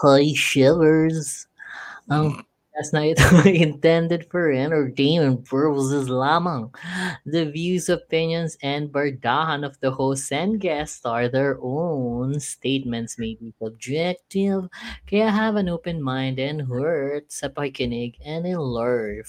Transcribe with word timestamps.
Hi, 0.00 0.32
shivers. 0.32 1.44
Ang 2.08 2.40
na 2.88 3.04
ito 3.12 3.28
intended 3.44 4.24
for 4.32 4.48
entertainment 4.48 5.44
purposes 5.44 6.08
lamang. 6.08 6.72
The 7.28 7.44
views, 7.52 7.92
opinions, 7.92 8.56
and 8.64 8.88
bardahan 8.88 9.60
of 9.60 9.76
the 9.84 9.92
hosts 9.92 10.32
and 10.32 10.56
guests 10.56 11.04
are 11.04 11.28
their 11.28 11.60
own. 11.60 12.40
Statements 12.40 13.20
may 13.20 13.36
be 13.36 13.52
subjective, 13.60 14.72
kaya 15.04 15.28
have 15.28 15.60
an 15.60 15.68
open 15.68 16.00
mind 16.00 16.40
and 16.40 16.64
heart 16.64 17.28
sa 17.28 17.52
pakikinig 17.52 18.16
and 18.24 18.48
in 18.48 18.56
learn. 18.56 19.20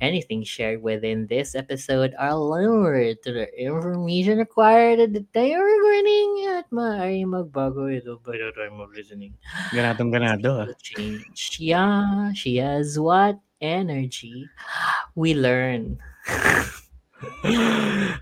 Anything 0.00 0.42
shared 0.42 0.82
within 0.82 1.26
this 1.30 1.54
episode 1.54 2.12
are 2.18 2.34
limited 2.34 3.22
to 3.22 3.30
the 3.32 3.46
information 3.56 4.40
acquired 4.40 4.98
at 5.00 5.12
the 5.14 5.24
time 5.32 5.54
of 5.54 5.64
recording 5.64 6.30
at 6.50 6.66
maaari 6.74 7.22
magbago 7.24 7.86
ito 7.86 8.18
by 8.26 8.36
the 8.36 8.50
time 8.58 8.76
of 8.82 8.90
listening. 8.90 9.32
Ganadong 9.70 10.10
ganado 10.10 10.66
ah. 10.66 10.68
Change. 10.82 11.62
Yeah, 11.62 12.32
she 12.34 12.58
has 12.74 12.98
what? 12.98 13.38
Energy. 13.62 14.50
We 15.14 15.34
learn. 15.34 16.02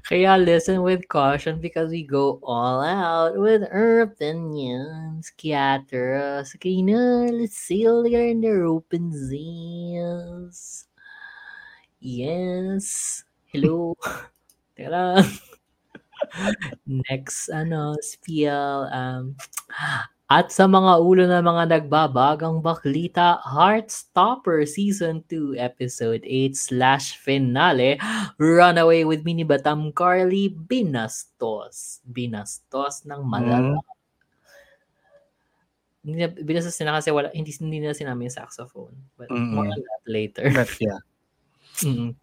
Kaya 0.06 0.36
listen 0.36 0.84
with 0.84 1.08
caution 1.08 1.58
because 1.58 1.90
we 1.90 2.04
go 2.04 2.38
all 2.44 2.84
out 2.84 3.34
with 3.40 3.64
our 3.72 4.04
opinions. 4.04 5.32
Kaya 5.34 5.80
tara, 5.88 6.44
sige 6.44 6.84
na, 6.84 7.32
let's 7.32 7.56
sail 7.56 8.04
together 8.04 8.28
in 8.28 8.44
the 8.44 8.52
open 8.62 9.10
seas. 9.10 10.84
Yes. 11.98 13.24
Hello. 13.48 13.96
Lang. 14.78 15.24
Next, 16.86 17.48
ano, 17.48 17.96
spiel. 18.02 18.88
Um, 18.92 19.36
at 20.32 20.48
sa 20.48 20.64
mga 20.64 20.96
ulo 20.96 21.28
ng 21.28 21.44
mga 21.44 21.64
nagbabagang 21.76 22.64
baklita, 22.64 23.44
Heartstopper 23.44 24.64
Season 24.64 25.20
2, 25.28 25.60
Episode 25.60 26.24
8 26.24 26.56
slash 26.56 27.20
finale, 27.20 28.00
Runaway 28.40 29.04
with 29.04 29.28
me 29.28 29.36
ni 29.36 29.44
Batam 29.44 29.92
Carly, 29.92 30.48
binastos. 30.48 32.00
Binastos 32.08 33.04
ng 33.04 33.20
malala. 33.28 33.76
Mm. 33.76 33.84
Hindi 36.00 36.16
na, 36.16 36.28
binastos 36.32 36.80
nila 36.80 36.96
kasi 36.96 37.12
wala, 37.12 37.28
hindi, 37.36 37.52
hindi 37.60 37.84
na 37.84 37.92
sinabi 37.92 38.24
yung 38.24 38.32
saxophone. 38.32 38.96
But 39.20 39.28
more 39.28 39.68
Mm-mm. 39.68 39.76
on 39.76 39.84
that 39.84 40.04
later. 40.08 40.48
But 40.48 40.72
yeah. 40.80 41.04
Mm. 41.82 42.14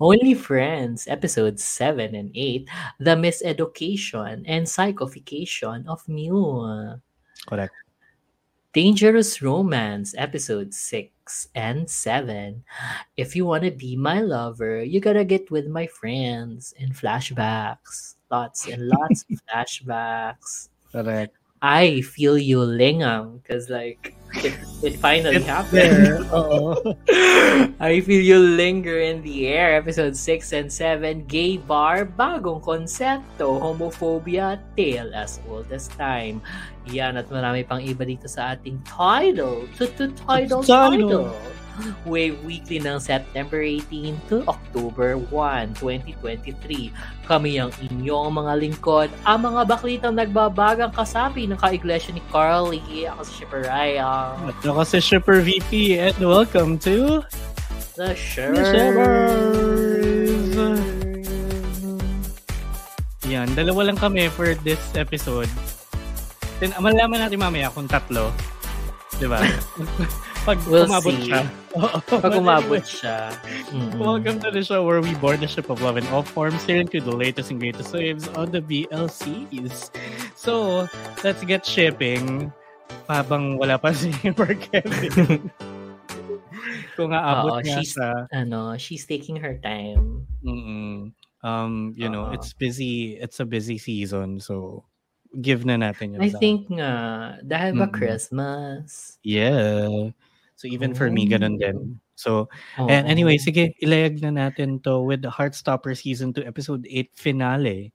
Only 0.00 0.32
Friends, 0.32 1.04
episodes 1.06 1.62
7 1.62 2.16
and 2.16 2.32
8, 2.32 2.66
The 2.98 3.14
Miseducation 3.14 4.42
and 4.48 4.64
Psychification 4.64 5.84
of 5.86 6.08
Mew. 6.08 6.32
Correct. 7.46 7.74
Dangerous 8.72 9.40
Romance, 9.40 10.14
episode 10.18 10.74
6 10.74 11.48
and 11.54 11.88
7. 11.88 12.64
If 13.16 13.36
you 13.36 13.46
want 13.46 13.64
to 13.64 13.70
be 13.70 13.96
my 13.96 14.20
lover, 14.20 14.82
you 14.82 15.00
gotta 15.00 15.24
get 15.24 15.50
with 15.50 15.68
my 15.68 15.86
friends. 15.86 16.74
And 16.80 16.92
flashbacks. 16.94 18.16
Lots 18.30 18.66
and 18.66 18.88
lots 18.88 19.24
of 19.30 19.40
flashbacks. 19.48 20.68
Correct. 20.90 21.36
I 21.64 22.04
feel 22.04 22.36
you 22.36 22.60
lingam 22.60 23.40
because 23.40 23.72
like 23.72 24.12
it, 24.44 24.52
it 24.84 25.00
finally 25.00 25.40
It's 25.40 25.48
happened. 25.48 26.28
I 27.80 28.04
feel 28.04 28.20
you 28.20 28.36
linger 28.36 29.00
in 29.00 29.24
the 29.24 29.48
air. 29.48 29.72
Episode 29.80 30.12
6 30.12 30.52
and 30.52 30.68
7, 30.68 31.24
Gay 31.24 31.56
Bar, 31.56 32.04
bagong 32.04 32.60
konsepto, 32.60 33.56
homophobia, 33.56 34.60
tale 34.76 35.08
as 35.16 35.40
old 35.48 35.72
as 35.72 35.88
time. 35.96 36.44
Yan 36.92 37.16
at 37.16 37.32
marami 37.32 37.64
pang 37.64 37.80
iba 37.80 38.04
dito 38.04 38.28
sa 38.28 38.52
ating 38.52 38.84
title. 38.84 39.64
Title, 39.80 40.60
Title. 40.60 41.32
Wave 42.06 42.38
Weekly 42.46 42.78
ng 42.78 42.98
September 43.02 43.58
18 43.58 44.16
to 44.30 44.46
October 44.46 45.18
1, 45.18 45.74
2023. 45.78 46.92
Kami 47.26 47.52
ang 47.58 47.70
inyong 47.82 48.30
mga 48.30 48.52
lingkod, 48.58 49.08
ang 49.26 49.48
mga 49.50 49.62
baklitang 49.66 50.14
nagbabagang 50.14 50.94
kasapi 50.94 51.50
ng 51.50 51.58
kaiglesia 51.58 52.14
ni 52.14 52.22
Carly. 52.30 52.80
Ako 53.10 53.20
si 53.26 53.32
Shipper 53.42 53.66
Raya. 53.66 54.34
At 54.38 54.58
ako 54.62 54.82
si 54.86 54.98
Shipper 55.02 55.42
VP 55.42 55.98
and 55.98 56.18
welcome 56.22 56.78
to 56.78 57.26
The 57.98 58.14
The 58.14 58.64
Shivers. 58.66 59.74
Yan, 63.24 63.48
dalawa 63.56 63.88
lang 63.88 63.98
kami 63.98 64.28
for 64.30 64.52
this 64.62 64.80
episode. 64.94 65.48
Then, 66.62 66.76
malaman 66.78 67.24
natin 67.24 67.40
mamaya 67.40 67.72
kung 67.72 67.90
tatlo. 67.90 68.30
Di 69.18 69.26
ba? 69.26 69.42
Pag 70.44 70.60
We'll 70.68 70.84
umabot 70.84 71.16
see. 71.16 71.32
siya. 71.32 71.40
Pag 72.20 72.32
umabot 72.36 72.84
siya. 72.84 73.32
Mm-mm. 73.72 73.96
Welcome 73.96 74.44
to 74.44 74.52
the 74.52 74.60
show 74.60 74.84
where 74.84 75.00
we 75.00 75.16
board 75.16 75.40
the 75.40 75.48
ship 75.48 75.72
of 75.72 75.80
love 75.80 75.96
in 75.96 76.04
all 76.12 76.20
forms, 76.20 76.60
sailing 76.68 76.84
to 76.92 77.00
the 77.00 77.16
latest 77.16 77.48
and 77.48 77.56
greatest 77.56 77.96
waves 77.96 78.28
on 78.36 78.52
the 78.52 78.60
BLCs. 78.60 79.88
So, 80.36 80.84
let's 81.24 81.40
get 81.48 81.64
shipping. 81.64 82.52
Habang 83.08 83.56
wala 83.56 83.80
pa 83.80 83.92
si 83.96 84.12
Mark 84.36 84.68
Kevin. 84.68 85.48
Kung 87.00 87.10
aabot 87.16 87.58
Oo, 87.58 87.64
nga 87.64 87.80
she's- 87.80 87.96
sa 87.96 88.28
Ano, 88.28 88.76
she's 88.76 89.08
taking 89.08 89.40
her 89.40 89.56
time. 89.64 90.28
Mm-mm. 90.44 91.16
Um, 91.40 91.96
you 91.96 92.12
know, 92.12 92.28
Oo. 92.28 92.36
it's 92.36 92.52
busy. 92.52 93.16
It's 93.16 93.40
a 93.40 93.48
busy 93.48 93.80
season, 93.80 94.44
so 94.44 94.84
give 95.40 95.64
na 95.64 95.80
natin 95.80 96.14
yun. 96.14 96.20
I 96.22 96.30
think 96.30 96.68
nga, 96.70 96.92
dahil 97.40 97.80
ba 97.80 97.88
Mm-mm. 97.88 97.96
Christmas? 97.96 99.16
Yeah. 99.24 100.12
So 100.64 100.72
even 100.72 100.96
for 100.96 101.12
me, 101.12 101.28
ganun 101.28 101.60
din. 101.60 102.00
So, 102.16 102.48
Oo. 102.80 102.88
and 102.88 103.04
anyway, 103.04 103.36
sige, 103.36 103.76
ilayag 103.84 104.24
na 104.24 104.32
natin 104.32 104.80
to 104.80 105.04
with 105.04 105.20
the 105.20 105.28
Heartstopper 105.28 105.92
Season 105.92 106.32
2, 106.32 106.40
Episode 106.40 106.88
8 106.88 107.12
finale. 107.12 107.92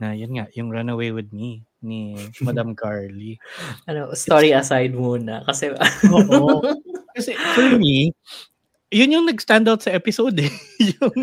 Na 0.00 0.16
yun 0.16 0.32
nga, 0.32 0.48
yung 0.56 0.72
Runaway 0.72 1.12
With 1.12 1.28
Me 1.36 1.68
ni 1.84 2.16
Madam 2.40 2.72
Carly. 2.80 3.36
Ano, 3.84 4.16
story 4.16 4.56
aside 4.56 4.96
muna. 4.96 5.44
Kasi, 5.44 5.76
Oo. 6.08 6.64
Kasi 7.20 7.36
for 7.52 7.76
me, 7.76 8.16
yun 8.88 9.12
yung 9.12 9.28
nag-stand 9.28 9.68
out 9.68 9.84
sa 9.84 9.92
episode 9.92 10.40
eh. 10.40 10.52
yung, 10.96 11.16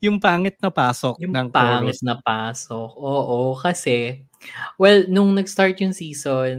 yung 0.00 0.16
pangit 0.16 0.56
na 0.56 0.72
pasok 0.72 1.20
yung 1.20 1.36
ng 1.36 1.52
pangit 1.52 2.00
chorus. 2.00 2.00
na 2.00 2.16
pasok. 2.16 2.90
Oo, 2.96 3.60
kasi, 3.60 4.24
well, 4.80 5.04
nung 5.04 5.36
nag-start 5.36 5.76
yung 5.84 5.92
season, 5.92 6.56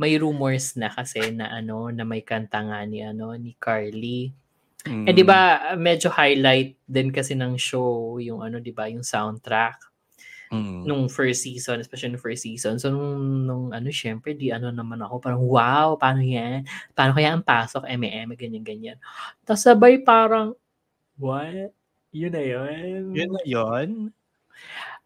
may 0.00 0.16
rumors 0.16 0.80
na 0.80 0.88
kasi 0.88 1.28
na 1.36 1.52
ano, 1.52 1.92
na 1.92 2.08
may 2.08 2.24
kanta 2.24 2.64
nga 2.64 2.80
ni, 2.88 3.04
ano, 3.04 3.36
ni 3.36 3.52
Carly. 3.60 4.32
Mm. 4.88 5.04
Eh, 5.04 5.12
di 5.12 5.20
ba, 5.20 5.76
medyo 5.76 6.08
highlight 6.08 6.80
din 6.88 7.12
kasi 7.12 7.36
ng 7.36 7.60
show, 7.60 8.16
yung 8.16 8.40
ano, 8.40 8.64
di 8.64 8.72
ba, 8.72 8.88
yung 8.88 9.04
soundtrack. 9.04 9.90
Mm. 10.50 10.82
nung 10.82 11.06
first 11.06 11.46
season, 11.46 11.78
especially 11.78 12.10
nung 12.10 12.18
first 12.26 12.42
season. 12.42 12.74
So, 12.74 12.90
nung, 12.90 13.46
nung 13.46 13.66
ano, 13.70 13.86
syempre, 13.94 14.34
di 14.34 14.50
ano 14.50 14.74
naman 14.74 14.98
ako, 14.98 15.22
parang, 15.22 15.46
wow, 15.46 15.94
paano 15.94 16.26
yan? 16.26 16.66
Paano 16.90 17.14
kaya 17.14 17.30
ang 17.30 17.46
pasok, 17.46 17.86
M&M, 17.86 18.34
ganyan, 18.34 18.66
ganyan. 18.66 18.98
Tapos 19.46 19.62
sabay 19.62 20.02
parang, 20.02 20.58
what? 21.22 21.70
Yun 22.10 22.34
na 22.34 22.42
yun? 22.42 23.14
Yun 23.14 23.30
na 23.30 23.42
yun. 23.46 23.88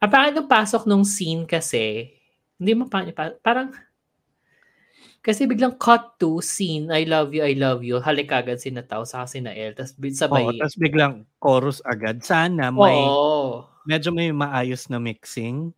Ah, 0.01 0.09
parang 0.09 0.33
nung 0.33 0.49
pasok 0.49 0.89
nung 0.89 1.05
scene 1.05 1.45
kasi, 1.45 2.17
hindi 2.57 2.73
mo 2.73 2.89
pa- 2.89 3.37
parang, 3.45 3.69
kasi 5.25 5.49
biglang 5.49 5.81
cut 5.81 6.21
to 6.21 6.45
scene, 6.45 6.93
I 6.93 7.09
love 7.09 7.33
you, 7.33 7.41
I 7.41 7.57
love 7.57 7.81
you, 7.81 7.97
halik 7.97 8.29
agad 8.29 8.61
si 8.61 8.69
Nataw 8.69 9.09
sa 9.09 9.25
si 9.25 9.41
El, 9.41 9.73
tapos 9.73 9.97
sabay, 9.97 10.45
Oo, 10.45 10.53
tapos 10.61 10.77
biglang 10.77 11.25
chorus 11.41 11.81
agad. 11.89 12.21
Sana 12.21 12.69
may 12.69 12.93
oo, 13.09 13.65
medyo 13.89 14.13
may 14.13 14.29
maayos 14.37 14.93
na 14.93 15.01
mixing. 15.01 15.73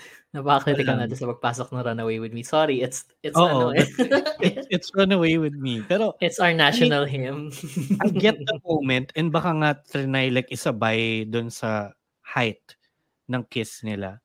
napakakritikal 0.32 0.96
Wala. 0.96 1.04
natin 1.08 1.16
sa 1.16 1.28
pagpasok 1.32 1.68
ng 1.72 1.84
Runaway 1.84 2.16
With 2.20 2.32
Me. 2.36 2.44
Sorry, 2.44 2.84
it's, 2.84 3.08
it's 3.24 3.36
Oo, 3.36 3.44
ano, 3.44 3.76
eh. 3.76 3.84
It's, 4.44 4.66
it's 4.68 4.88
Runaway 4.92 5.36
With 5.40 5.56
Me. 5.56 5.84
Pero 5.84 6.16
It's 6.24 6.40
our 6.40 6.52
national 6.52 7.04
hymn. 7.08 7.52
I 8.00 8.08
get 8.12 8.36
the 8.36 8.60
moment 8.68 9.12
and 9.16 9.32
baka 9.32 9.50
nga 9.60 9.70
trinay 9.88 10.32
like 10.32 10.52
isabay 10.52 11.24
dun 11.28 11.48
sa 11.48 11.92
height 12.22 12.76
ng 13.28 13.44
kiss 13.48 13.84
nila. 13.84 14.20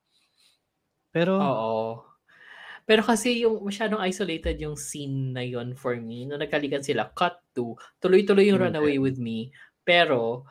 Pero 1.12 1.40
Oo. 1.40 2.13
Pero 2.84 3.02
kasi 3.02 3.44
yung 3.44 3.64
masyadong 3.64 4.04
isolated 4.04 4.60
yung 4.60 4.76
scene 4.76 5.32
na 5.32 5.42
yon 5.42 5.72
for 5.74 5.96
me. 5.96 6.28
Nung 6.28 6.40
nagkalikan 6.40 6.84
sila, 6.84 7.08
cut 7.14 7.40
to, 7.54 7.76
tuloy-tuloy 8.00 8.50
yung 8.50 8.60
Hindi. 8.60 8.76
Runaway 8.76 8.98
With 9.00 9.20
Me. 9.20 9.52
Pero, 9.84 10.44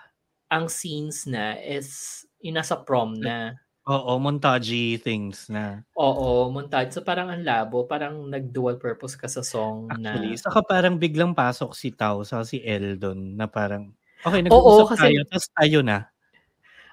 ang 0.49 0.69
scenes 0.69 1.25
na 1.25 1.57
is, 1.57 2.23
yung 2.45 2.61
nasa 2.61 2.77
prom 2.77 3.17
na. 3.17 3.57
oo, 3.83 4.15
montage 4.21 5.01
things 5.03 5.51
na. 5.51 5.83
Oo, 5.99 6.53
montage. 6.55 6.95
So 6.95 7.03
parang 7.03 7.33
ang 7.33 7.43
labo, 7.43 7.83
parang 7.89 8.31
nag-dual 8.31 8.79
purpose 8.79 9.19
ka 9.19 9.27
sa 9.27 9.43
song 9.43 9.91
Actually, 9.91 10.37
na. 10.37 10.39
saka 10.39 10.61
parang 10.63 11.01
biglang 11.01 11.35
pasok 11.35 11.75
si 11.75 11.91
Tao 11.91 12.23
sa 12.23 12.47
si 12.47 12.63
Eldon 12.63 13.35
na 13.35 13.51
parang 13.51 13.91
okay, 14.23 14.39
Oo, 14.39 14.47
nag-uusap 14.47 14.87
kasi- 14.95 15.03
tayo, 15.11 15.21
tapos 15.27 15.47
tayo 15.51 15.79
na. 15.83 16.12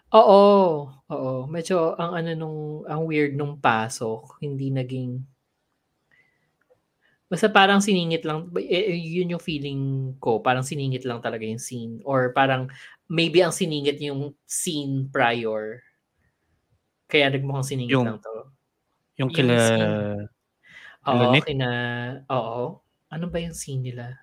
Oo, 0.10 0.90
oo. 1.14 1.34
Medyo 1.46 1.94
ang 1.94 2.12
ano 2.18 2.30
nung, 2.34 2.60
ang 2.90 3.06
weird 3.06 3.38
nung 3.38 3.62
pasok, 3.62 4.42
hindi 4.42 4.74
naging, 4.74 5.22
Basta 7.30 7.46
parang 7.46 7.78
siningit 7.78 8.26
lang, 8.26 8.50
eh, 8.58 8.90
yun 8.98 9.38
yung 9.38 9.44
feeling 9.44 9.82
ko, 10.18 10.42
parang 10.42 10.66
siningit 10.66 11.06
lang 11.06 11.22
talaga 11.22 11.46
yung 11.46 11.62
scene. 11.62 12.02
Or 12.02 12.34
parang 12.34 12.74
maybe 13.06 13.46
ang 13.46 13.54
siningit 13.54 14.02
yung 14.02 14.34
scene 14.50 15.06
prior. 15.14 15.86
Kaya 17.10 17.34
nagmukhang 17.34 17.66
siningit 17.66 17.98
Yung- 17.98 18.06
lang 18.06 18.20
to. 18.22 18.34
Yung 19.22 19.30
Yung 19.30 19.32
kila... 19.34 19.56
scene. 19.58 19.94
Kila 21.06 21.26
Oo, 21.26 21.34
Nick? 21.34 21.46
kina, 21.50 21.70
oo. 22.30 22.82
Ano 23.10 23.26
ba 23.32 23.38
yung 23.42 23.56
scene 23.58 23.82
nila? 23.86 24.18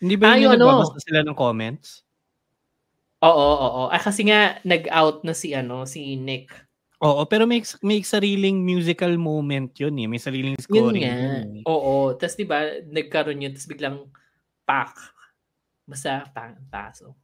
Hindi 0.00 0.14
ba 0.20 0.32
Ah, 0.32 0.36
yun 0.36 0.54
yung 0.56 0.60
yung 0.60 0.62
ano? 0.62 0.94
sila 1.00 1.20
ng 1.24 1.36
comments? 1.36 2.03
Oo, 3.24 3.48
oo. 3.56 3.82
Ah, 3.88 3.98
kasi 3.98 4.28
nga, 4.28 4.60
nag-out 4.62 5.24
na 5.24 5.32
si, 5.32 5.56
ano, 5.56 5.88
si 5.88 6.14
Nick. 6.14 6.52
Oo, 7.00 7.24
pero 7.24 7.44
may, 7.44 7.60
may 7.80 8.00
sariling 8.00 8.60
musical 8.60 9.16
moment 9.16 9.72
yun 9.76 9.96
eh. 9.98 10.08
May 10.08 10.20
sariling 10.20 10.56
Yun 10.56 10.64
scoring 10.64 11.04
nga. 11.04 11.16
yun 11.16 11.48
eh. 11.60 11.64
Oo. 11.64 12.12
Tapos, 12.16 12.36
di 12.36 12.44
ba, 12.44 12.64
nagkaroon 12.84 13.44
yun, 13.44 13.52
tapos 13.52 13.68
biglang, 13.68 13.96
pak. 14.64 14.92
Basta, 15.84 16.28
pang, 16.32 16.56
paso. 16.68 17.16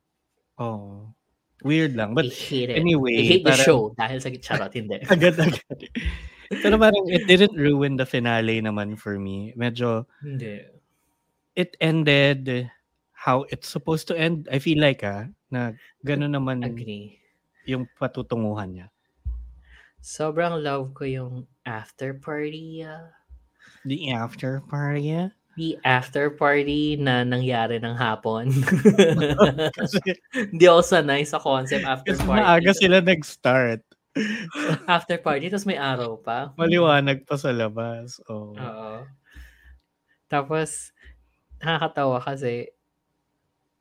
Oo. 0.61 1.09
Weird 1.61 1.93
lang. 1.93 2.17
But 2.17 2.29
I 2.29 2.33
hate 2.33 2.71
it. 2.73 2.77
anyway, 2.81 3.21
I 3.21 3.25
hate 3.25 3.45
the 3.45 3.53
parang- 3.53 3.69
show 3.69 3.81
dahil 3.93 4.19
sa 4.21 4.33
charot, 4.33 4.73
hindi. 4.73 4.97
agad-agad. 5.13 5.81
pero 6.51 6.75
parang 6.81 7.05
it 7.07 7.29
didn't 7.29 7.55
ruin 7.55 7.95
the 8.01 8.09
finale 8.09 8.61
naman 8.65 8.97
for 8.97 9.21
me. 9.21 9.53
Medyo, 9.55 10.09
hindi. 10.25 10.65
it 11.55 11.77
ended 11.81 12.69
how 13.13 13.45
it's 13.53 13.69
supposed 13.69 14.09
to 14.09 14.17
end. 14.17 14.49
I 14.49 14.57
feel 14.59 14.81
like 14.81 15.05
ah, 15.05 15.29
na 15.51 15.75
gano'n 16.01 16.33
naman 16.33 16.63
Agree. 16.63 17.19
yung 17.67 17.85
patutunguhan 17.99 18.71
niya. 18.71 18.87
Sobrang 20.01 20.57
love 20.65 20.97
ko 20.97 21.05
yung 21.05 21.35
after 21.69 22.17
party. 22.17 22.87
ah. 22.87 23.13
The 23.85 24.13
after 24.13 24.65
party, 24.65 25.13
ah. 25.13 25.29
the 25.61 25.77
after 25.85 26.33
party 26.33 26.97
na 26.97 27.21
nangyari 27.21 27.77
ng 27.77 27.93
hapon. 27.93 28.49
Kasi, 29.77 30.01
Hindi 30.55 30.65
ako 30.65 30.81
sanay 30.81 31.23
sa 31.29 31.37
concept 31.37 31.85
after 31.85 32.17
kasi 32.17 32.25
party. 32.25 32.41
maaga 32.41 32.73
sila 32.73 32.99
nag-start. 33.05 33.83
After 34.91 35.23
party, 35.23 35.55
tapos 35.55 35.71
may 35.71 35.79
araw 35.79 36.19
pa. 36.19 36.51
Maliwanag 36.59 37.23
pa 37.31 37.39
sa 37.39 37.55
labas. 37.55 38.19
Oh. 38.27 38.51
Oo. 38.59 39.07
Tapos, 40.27 40.91
nakakatawa 41.63 42.19
kasi 42.19 42.75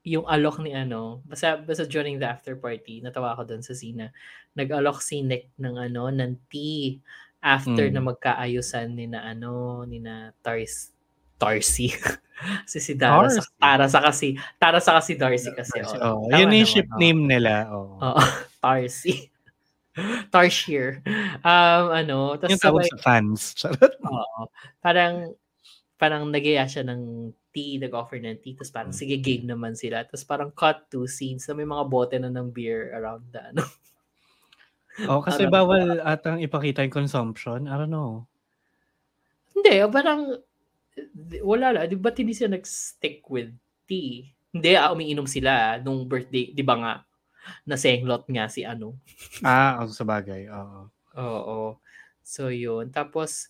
yung 0.03 0.25
alok 0.25 0.63
ni 0.63 0.71
ano, 0.71 1.21
basta, 1.27 1.59
basta 1.59 1.83
during 1.83 2.17
the 2.17 2.27
after 2.27 2.55
party, 2.55 3.03
natawa 3.03 3.35
ako 3.35 3.55
doon 3.55 3.63
sa 3.63 3.75
scene 3.75 4.05
na 4.05 4.07
nag-alok 4.55 5.03
si 5.03 5.21
Nick 5.21 5.51
ng 5.59 5.75
ano, 5.75 6.07
ng 6.07 6.47
tea 6.47 6.99
after 7.39 7.87
Mm. 7.87 7.93
na 7.95 8.01
magkaayusan 8.03 8.87
ni 8.95 9.05
na 9.07 9.23
ano, 9.27 9.83
ni 9.83 9.99
na 9.99 10.31
Tars, 10.43 10.91
Tarsi. 11.39 11.87
kasi 12.67 12.79
si 12.83 12.93
Dara 12.99 13.31
sa. 13.31 13.43
Tara 13.59 13.87
sa 13.87 13.99
kasi, 14.03 14.35
Tara 14.59 14.79
sa 14.83 14.99
kasi 14.99 15.15
Darcy 15.15 15.51
kasi. 15.55 15.79
Oh, 16.03 16.27
oh. 16.27 16.31
yun 16.35 16.51
yung 16.51 16.67
naman, 16.67 16.67
ship 16.67 16.87
oh. 16.91 16.99
name 16.99 17.21
nila. 17.27 17.71
Oh. 17.71 17.95
Oo, 17.99 18.21
Tarsi. 18.63 19.31
Tarsier. 20.31 21.03
Um, 21.43 21.85
ano, 21.91 22.17
tapos 22.39 22.51
yung 22.55 22.63
tawag 22.63 22.83
sabay, 22.87 22.91
sa 22.91 22.97
fans. 23.03 23.41
Oo. 24.07 24.47
Parang, 24.79 25.35
parang 25.99 26.27
nagaya 26.31 26.63
siya 26.67 26.83
ng 26.87 27.31
nag-offer 27.53 28.21
ng 28.21 28.39
tea, 28.39 28.53
tapos 28.53 28.71
parang, 28.71 28.93
sige, 28.93 29.17
game 29.17 29.49
naman 29.49 29.73
sila. 29.73 30.05
Tapos 30.05 30.23
parang 30.23 30.53
cut 30.53 30.85
to 30.87 31.09
scenes 31.09 31.49
na 31.49 31.57
may 31.57 31.65
mga 31.65 31.83
bote 31.89 32.15
na 32.21 32.29
ng 32.29 32.53
beer 32.53 32.93
around 32.93 33.25
the, 33.33 33.41
ano. 33.53 33.63
Oh, 35.07 35.23
kasi 35.23 35.47
Ano? 35.47 35.55
bawal 35.55 36.03
atang 36.03 36.43
ipakita 36.43 36.83
yung 36.83 36.91
consumption. 36.91 37.71
I 37.71 37.79
don't 37.79 37.87
know. 37.87 38.27
Hindi, 39.55 39.79
parang, 39.87 40.43
di- 41.15 41.39
wala 41.39 41.71
lang. 41.71 41.87
Di 41.87 41.95
ba 41.95 42.11
hindi 42.11 42.35
siya 42.35 42.51
nag-stick 42.51 43.23
with 43.31 43.47
tea? 43.87 44.27
Hindi, 44.51 44.75
ah, 44.75 44.91
umiinom 44.91 45.23
sila 45.23 45.79
nung 45.79 46.03
birthday, 46.03 46.51
di 46.51 46.63
ba 46.67 46.75
nga, 46.75 46.93
nasenglot 47.63 48.27
nga 48.27 48.51
si 48.51 48.67
ano. 48.67 48.99
Ah, 49.39 49.79
oh, 49.79 49.87
sa 49.87 50.03
bagay. 50.03 50.51
Oo. 50.51 50.91
Oo. 51.15 51.59
So, 52.19 52.51
yun. 52.51 52.91
Tapos, 52.91 53.47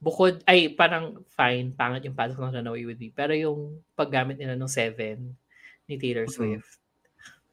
bukod, 0.00 0.40
ay, 0.48 0.72
parang 0.72 1.20
fine, 1.36 1.76
pangit 1.76 2.08
yung 2.08 2.16
pasok 2.16 2.40
ng 2.40 2.56
Runaway 2.60 2.88
With 2.88 3.00
Me. 3.00 3.12
Pero 3.12 3.36
yung 3.36 3.84
paggamit 3.94 4.40
nila 4.40 4.56
ng 4.56 4.68
Seven 4.68 5.36
ni 5.86 5.94
Taylor. 6.00 6.24
Swift, 6.26 6.80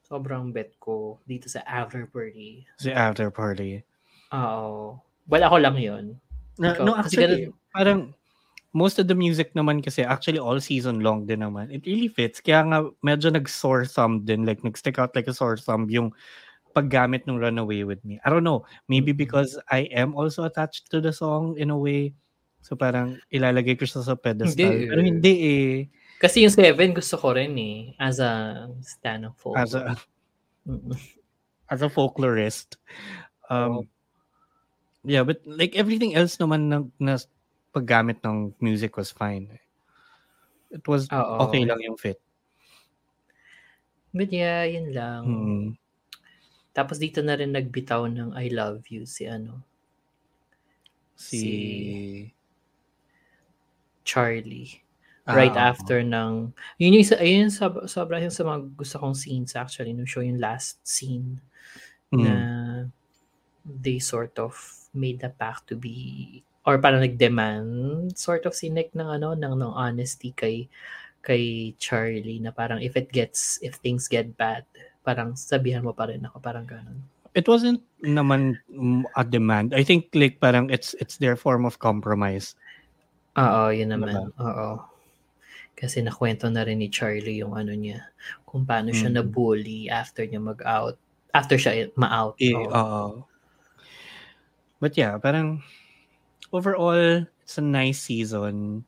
sobrang 0.07 0.55
bet 0.55 0.73
ko 0.79 1.19
dito 1.27 1.51
sa 1.51 1.61
After 1.67 2.07
Party. 2.07 2.63
Si 2.79 2.89
after 2.89 3.27
party. 3.27 3.83
Oo. 4.31 4.95
Well, 5.27 5.43
ako 5.43 5.59
lang 5.59 5.75
yun. 5.75 6.05
Na, 6.55 6.71
Ikaw, 6.71 6.83
no, 6.87 6.95
kasi 6.95 7.19
actually, 7.19 7.51
parang 7.75 8.15
most 8.71 8.99
of 8.99 9.11
the 9.11 9.17
music 9.17 9.51
naman 9.51 9.83
kasi 9.83 10.07
actually 10.07 10.39
all 10.39 10.63
season 10.63 11.03
long 11.03 11.27
din 11.27 11.43
naman. 11.43 11.67
It 11.67 11.83
really 11.83 12.07
fits. 12.07 12.39
Kaya 12.39 12.63
nga 12.63 12.87
medyo 13.03 13.27
nag-sore 13.27 13.83
thumb 13.83 14.23
din. 14.23 14.47
Like, 14.47 14.63
nag-stick 14.63 14.95
out 14.97 15.11
like 15.13 15.27
a 15.27 15.35
sore 15.35 15.59
thumb 15.59 15.91
yung 15.91 16.15
paggamit 16.71 17.27
ng 17.27 17.41
Runaway 17.41 17.83
With 17.83 17.99
Me. 18.07 18.21
I 18.23 18.29
don't 18.31 18.45
know. 18.47 18.63
Maybe 18.87 19.11
because 19.11 19.59
I 19.67 19.91
am 19.91 20.15
also 20.15 20.45
attached 20.45 20.87
to 20.95 21.01
the 21.01 21.11
song 21.11 21.57
in 21.59 21.73
a 21.73 21.77
way. 21.77 22.15
So 22.67 22.75
parang 22.75 23.15
ilalagay 23.31 23.79
ko 23.79 23.87
siya 23.87 24.03
sa 24.03 24.19
pedestal. 24.19 24.75
Hindi. 24.75 24.91
Pero 24.91 24.99
hindi 24.99 25.33
eh. 25.39 25.71
Kasi 26.19 26.43
yung 26.43 26.51
Seven 26.51 26.91
gusto 26.91 27.15
ko 27.15 27.31
rin 27.31 27.55
eh. 27.55 27.95
As 27.95 28.19
a 28.19 28.67
stand 28.83 29.31
of 29.31 29.39
folk. 29.39 29.55
As 29.55 29.71
a, 29.71 29.95
as 31.71 31.79
a 31.79 31.87
folklorist. 31.87 32.75
Um, 33.47 33.87
Yeah, 35.07 35.23
but 35.23 35.39
like 35.47 35.79
everything 35.79 36.19
else 36.19 36.35
naman 36.35 36.67
na, 36.67 36.83
na 36.99 37.15
paggamit 37.71 38.19
ng 38.27 38.51
music 38.59 38.99
was 38.99 39.07
fine. 39.07 39.47
It 40.67 40.83
was 40.83 41.07
Oo. 41.15 41.47
okay 41.47 41.63
lang 41.63 41.79
yung 41.79 41.95
fit. 41.95 42.19
But 44.11 44.35
yeah, 44.35 44.67
yun 44.67 44.91
lang. 44.91 45.23
Mm. 45.23 45.65
Tapos 46.75 46.99
dito 46.99 47.23
na 47.23 47.39
rin 47.39 47.55
nagbitaw 47.55 48.03
ng 48.11 48.35
I 48.35 48.51
love 48.51 48.83
you 48.91 49.07
si 49.07 49.23
ano, 49.31 49.63
Si, 51.17 51.39
Si- 51.39 52.29
Charlie. 54.07 54.79
Ah, 55.27 55.35
right 55.35 55.51
oo. 55.51 55.59
after 55.59 55.99
ng 55.99 56.55
yun 56.79 56.95
yung 56.95 57.03
ayun 57.19 57.51
yung 57.51 57.51
sob- 57.51 57.83
sobra 57.91 58.23
yung 58.23 58.31
sa 58.31 58.47
mga 58.47 58.63
gusto 58.79 58.95
kong 58.95 59.11
scenes 59.11 59.59
actually 59.59 59.91
no 59.91 60.07
show 60.07 60.23
yung 60.23 60.39
last 60.39 60.79
scene 60.87 61.43
Mm. 62.15 62.23
na 62.23 62.33
they 63.67 63.99
sort 63.99 64.31
of 64.39 64.55
made 64.95 65.19
the 65.19 65.27
pact 65.35 65.67
to 65.67 65.75
be 65.75 66.39
or 66.63 66.79
parang 66.79 67.03
nag-demand 67.03 67.67
sort 68.15 68.47
of 68.47 68.55
si 68.55 68.71
Nick 68.71 68.95
ng 68.95 69.03
ano 69.03 69.35
ng, 69.35 69.51
ng 69.59 69.73
honesty 69.75 70.31
kay 70.31 70.71
kay 71.19 71.75
Charlie 71.75 72.39
na 72.39 72.55
parang 72.55 72.79
if 72.79 72.95
it 72.95 73.11
gets 73.11 73.59
if 73.59 73.75
things 73.83 74.07
get 74.07 74.31
bad 74.39 74.63
parang 75.03 75.35
sabihan 75.35 75.83
mo 75.83 75.91
pa 75.91 76.07
rin 76.07 76.23
ako 76.23 76.39
parang 76.39 76.63
ganun 76.63 77.03
It 77.35 77.45
wasn't 77.45 77.83
naman 78.01 78.57
mm, 78.65 79.05
a 79.13 79.21
demand. 79.21 79.77
I 79.77 79.85
think 79.85 80.09
like 80.17 80.41
parang 80.41 80.73
it's 80.73 80.97
it's 80.97 81.21
their 81.21 81.37
form 81.37 81.69
of 81.69 81.77
compromise. 81.77 82.57
Oo, 83.37 83.69
yun 83.69 83.89
Diba? 83.93 84.09
naman. 84.09 84.33
Oo. 84.41 84.69
Kasi 85.77 86.01
nakwento 86.01 86.49
na 86.49 86.65
rin 86.65 86.81
ni 86.81 86.89
Charlie 86.89 87.37
yung 87.45 87.53
ano 87.53 87.69
niya, 87.77 88.09
kung 88.49 88.65
paano 88.65 88.89
siya 88.89 89.13
Mm. 89.13 89.15
na-bully 89.21 89.89
after 89.93 90.25
niya 90.25 90.41
mag-out. 90.41 90.97
After 91.37 91.53
siya 91.61 91.93
ma-out. 91.93 92.33
Eh, 92.41 92.57
Oo. 92.57 92.73
oo. 92.73 93.05
But 94.81 94.97
yeah, 94.97 95.17
parang 95.21 95.61
overall 96.49 96.97
it's 97.45 97.57
a 97.57 97.65
nice 97.65 98.01
season. 98.01 98.85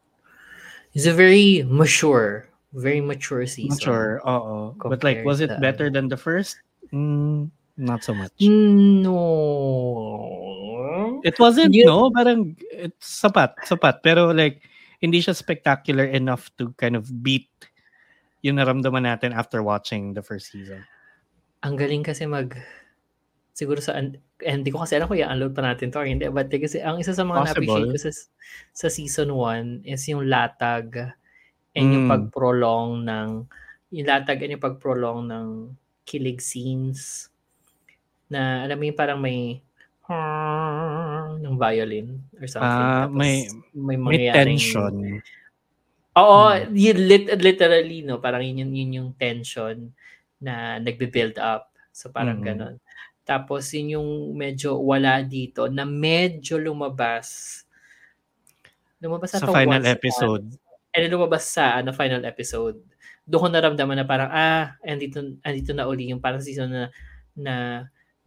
It's 0.97 1.05
a 1.05 1.13
very 1.13 1.61
mature, 1.61 2.49
very 2.73 3.01
mature 3.05 3.45
season. 3.45 3.77
Mature, 3.77 4.21
oo. 4.25 4.73
But 4.81 5.05
like 5.05 5.21
was 5.21 5.41
it 5.45 5.53
better 5.61 5.93
than 5.93 6.09
the 6.09 6.17
first? 6.17 6.57
Mm, 6.89 7.53
not 7.77 8.01
so 8.01 8.17
much. 8.17 8.33
No. 8.41 9.13
It 11.23 11.37
wasn't, 11.39 11.73
You- 11.73 11.85
no? 11.87 12.11
Parang, 12.11 12.55
it's 12.71 13.21
sapat, 13.21 13.55
sapat. 13.65 14.01
Pero 14.01 14.31
like, 14.31 14.63
hindi 14.99 15.23
siya 15.23 15.35
spectacular 15.35 16.03
enough 16.05 16.51
to 16.59 16.75
kind 16.75 16.95
of 16.99 17.07
beat 17.23 17.47
yung 18.43 18.59
naramdaman 18.59 19.03
natin 19.03 19.31
after 19.35 19.63
watching 19.63 20.15
the 20.15 20.23
first 20.23 20.51
season. 20.51 20.83
Ang 21.63 21.75
galing 21.75 22.03
kasi 22.03 22.23
mag 22.23 22.55
siguro 23.51 23.83
sa 23.83 23.99
eh, 23.99 24.15
hindi 24.55 24.71
ko 24.71 24.79
kasi 24.87 24.95
alam 24.95 25.11
kung 25.11 25.19
i-unload 25.19 25.51
pa 25.51 25.59
natin 25.59 25.91
to 25.91 25.99
or 25.99 26.07
hindi 26.07 26.23
but 26.31 26.47
kasi 26.47 26.79
ang 26.79 26.95
isa 26.95 27.11
sa 27.11 27.27
mga 27.27 27.51
na-appreciate 27.51 27.91
ko 27.91 27.99
sa, 27.99 28.11
sa 28.71 28.87
season 28.87 29.35
1 29.35 29.83
is 29.83 29.99
yung 30.07 30.23
latag 30.31 31.11
and 31.75 31.91
yung 31.91 32.07
Mm. 32.07 32.11
pag-prolong 32.15 33.03
ng 33.03 33.29
yung 33.91 34.07
latag 34.07 34.39
and 34.47 34.55
yung 34.55 34.63
pag-prolong 34.63 35.27
ng 35.27 35.47
kilig 36.07 36.39
scenes 36.39 37.27
na 38.31 38.63
alam 38.63 38.79
mo 38.79 38.87
yung 38.87 38.95
parang 38.95 39.19
may 39.19 39.59
ng 41.39 41.55
violin 41.55 42.07
or 42.35 42.45
something. 42.49 42.65
Tapos 42.65 43.13
may- 43.13 43.45
may, 43.73 43.97
May 43.97 44.19
tension. 44.33 44.93
Oo, 46.17 46.41
Hmm. 46.51 46.73
yun, 46.75 46.97
lit- 47.05 47.31
literally, 47.39 48.01
no? 48.03 48.17
Parang 48.19 48.41
yun, 48.43 48.65
yun, 48.65 48.73
yun 48.75 48.91
yung 49.03 49.09
tension 49.15 49.93
na 50.41 50.81
nagbe-build 50.81 51.37
up. 51.39 51.69
So 51.93 52.09
parang 52.09 52.41
Mhm. 52.41 52.45
ganon. 52.45 52.75
Tapos 53.23 53.69
yun 53.77 53.99
yung 54.01 54.09
medyo 54.35 54.75
wala 54.81 55.21
dito 55.21 55.69
na 55.69 55.85
medyo 55.85 56.57
lumabas 56.57 57.61
Lumabas 58.99 59.31
Sa 59.31 59.47
final 59.47 59.83
episode. 59.87 60.43
And 60.91 60.99
then 61.07 61.11
lumabas 61.15 61.47
sa 61.47 61.79
ano, 61.79 61.95
final 61.95 62.19
episode. 62.27 62.75
Doon 63.23 63.41
ko 63.45 63.47
naramdaman 63.47 63.95
na 63.95 64.03
parang, 64.03 64.27
ah, 64.27 64.75
andito, 64.83 65.21
andito 65.45 65.71
na 65.71 65.87
uli 65.87 66.11
yung 66.11 66.19
parang 66.19 66.43
season 66.43 66.67
na, 66.67 66.83
na 67.37 67.55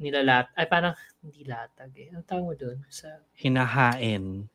nilalat, 0.01 0.49
ay 0.57 0.67
parang, 0.69 0.95
hindi 1.21 1.45
latag 1.45 1.93
eh. 1.99 2.09
Ano 2.13 2.23
tawag 2.25 2.45
mo 2.45 2.55
doon? 2.57 2.79
Sa, 2.89 3.09
Hinahain. 3.37 4.47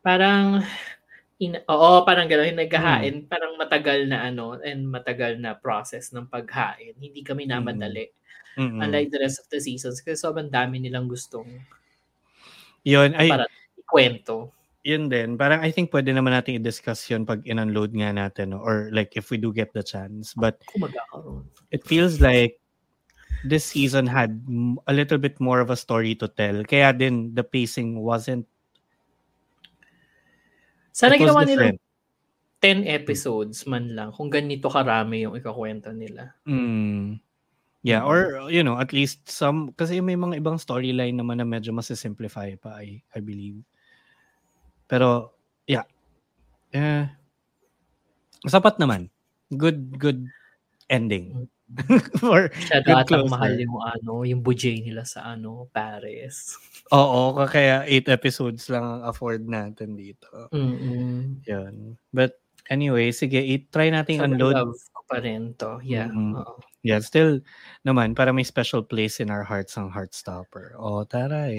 parang, 0.00 0.62
in, 1.38 1.54
oo, 1.68 1.90
parang 2.02 2.26
gano'n, 2.26 2.56
naghahain, 2.56 3.28
parang 3.30 3.54
matagal 3.60 4.08
na 4.08 4.26
ano, 4.26 4.58
and 4.62 4.88
matagal 4.88 5.36
na 5.38 5.54
process 5.54 6.10
ng 6.10 6.26
paghain. 6.26 6.96
Hindi 6.98 7.22
kami 7.22 7.46
namadali. 7.46 8.10
Mm-mm. 8.58 8.82
Unlike 8.82 9.10
the 9.14 9.20
rest 9.22 9.38
of 9.38 9.46
the 9.52 9.62
seasons, 9.62 10.02
kasi 10.02 10.18
sobrang 10.18 10.50
dami 10.50 10.82
nilang 10.82 11.06
gustong 11.06 11.46
Yun, 12.82 13.14
ay, 13.14 13.30
para 13.30 13.46
ikwento. 13.78 14.50
yun 14.82 15.06
din. 15.06 15.36
Parang 15.36 15.60
I 15.62 15.70
think 15.70 15.92
pwede 15.92 16.10
naman 16.10 16.32
natin 16.32 16.58
i-discuss 16.58 17.06
yun 17.12 17.22
pag 17.28 17.44
in-unload 17.46 17.92
nga 17.94 18.10
natin. 18.10 18.56
no? 18.56 18.62
Or 18.64 18.88
like 18.90 19.14
if 19.14 19.28
we 19.30 19.36
do 19.36 19.52
get 19.52 19.70
the 19.76 19.84
chance. 19.84 20.32
But 20.34 20.58
Kung 20.66 20.88
magkakaroon. 20.88 21.44
it 21.70 21.84
feels 21.84 22.18
like 22.18 22.56
this 23.44 23.66
season 23.70 24.06
had 24.06 24.42
a 24.86 24.92
little 24.92 25.18
bit 25.18 25.38
more 25.38 25.60
of 25.60 25.70
a 25.70 25.78
story 25.78 26.14
to 26.18 26.26
tell. 26.26 26.64
Kaya 26.64 26.90
din 26.94 27.34
the 27.34 27.44
pacing 27.44 28.00
wasn't 28.00 28.46
Sana 30.90 31.14
was 31.14 31.22
ginawa 31.22 31.42
nila 31.46 31.78
different. 31.78 31.80
10 32.58 32.90
episodes 32.90 33.70
man 33.70 33.94
lang 33.94 34.10
kung 34.10 34.26
ganito 34.26 34.66
karami 34.66 35.22
yung 35.22 35.38
ikakwento 35.38 35.94
nila. 35.94 36.34
Mm. 36.42 37.22
Yeah, 37.86 38.02
or 38.02 38.50
you 38.50 38.66
know, 38.66 38.82
at 38.82 38.90
least 38.90 39.30
some 39.30 39.70
kasi 39.78 40.02
may 40.02 40.18
mga 40.18 40.42
ibang 40.42 40.58
storyline 40.58 41.14
naman 41.14 41.38
na 41.38 41.46
medyo 41.46 41.70
mas 41.70 41.86
simplify 41.94 42.50
pa 42.58 42.82
I 42.82 42.98
I 43.14 43.22
believe. 43.22 43.62
Pero 44.90 45.38
yeah. 45.70 45.86
Eh 46.74 47.06
sapat 48.46 48.82
naman. 48.82 49.06
Good 49.54 50.02
good 50.02 50.26
ending. 50.90 51.48
For 52.22 52.48
atang 52.72 53.04
closer. 53.04 53.28
mahal 53.28 53.52
yung 53.60 53.76
ano, 53.78 54.24
yung 54.24 54.40
budget 54.40 54.80
nila 54.80 55.04
sa 55.04 55.36
ano, 55.36 55.68
Paris. 55.68 56.56
oo, 56.88 57.36
kaya 57.44 57.84
eight 57.84 58.08
episodes 58.08 58.66
lang 58.72 58.80
ang 58.80 59.02
afford 59.04 59.44
natin 59.44 59.92
dito. 59.92 60.48
Mm-mm. 60.48 61.44
Yun. 61.44 62.00
But 62.08 62.40
anyway, 62.68 63.12
sige, 63.12 63.36
i- 63.38 63.68
try 63.68 63.92
nating 63.92 64.24
Sobrang 64.24 64.32
unload. 64.40 64.54
love 64.56 64.80
ko 64.96 65.00
pa 65.04 65.20
rin 65.20 65.52
to. 65.60 65.76
Yeah. 65.84 66.08
Mm-mm. 66.08 66.40
oo. 66.40 66.56
Yeah, 66.80 67.02
still 67.02 67.42
naman 67.82 68.14
para 68.14 68.32
may 68.32 68.46
special 68.46 68.80
place 68.80 69.18
in 69.18 69.28
our 69.28 69.42
hearts 69.44 69.76
ang 69.76 69.90
Heartstopper. 69.92 70.78
Oh, 70.78 71.04
taray. 71.04 71.58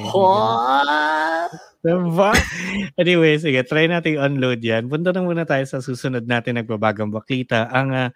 Diba? 1.80 2.32
Anyway, 2.96 3.40
sige, 3.40 3.60
try 3.64 3.86
nating 3.86 4.20
unload 4.20 4.60
yan. 4.60 4.88
Punta 4.88 5.12
na 5.12 5.24
muna 5.24 5.44
tayo 5.46 5.64
sa 5.64 5.80
susunod 5.80 6.24
natin 6.26 6.60
nagbabagang 6.60 7.12
baklita. 7.12 7.68
Ang 7.70 7.90
uh, 7.92 8.10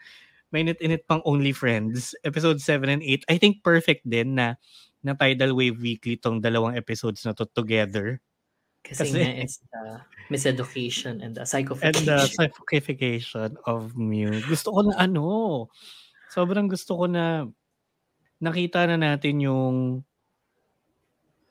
mainit-init 0.54 1.10
pang 1.10 1.20
Only 1.26 1.50
Friends, 1.52 2.14
episode 2.22 2.62
7 2.62 2.86
and 2.88 3.02
8. 3.02 3.26
I 3.28 3.42
think 3.42 3.66
perfect 3.66 4.06
din 4.06 4.38
na 4.38 4.54
na 5.02 5.18
Tidal 5.18 5.58
Wave 5.58 5.82
Weekly 5.82 6.16
tong 6.16 6.40
dalawang 6.40 6.78
episodes 6.78 7.26
na 7.26 7.34
to 7.34 7.44
together. 7.52 8.22
Kasi, 8.86 9.10
Kasi- 9.10 9.20
nga, 9.20 9.32
it's 9.42 9.58
the 9.60 9.84
miseducation 10.30 11.20
and 11.26 11.34
the 11.36 11.44
And 11.44 11.50
psychofication. 11.50 12.06
the 12.06 12.20
psychification 12.30 13.50
of 13.66 13.98
Mew. 13.98 14.40
Gusto 14.46 14.72
ko 14.72 14.80
na 14.88 14.96
ano, 15.02 15.68
sobrang 16.30 16.70
gusto 16.70 16.96
ko 17.02 17.06
na 17.10 17.50
nakita 18.40 18.86
na 18.88 18.96
natin 19.00 19.42
yung 19.42 19.78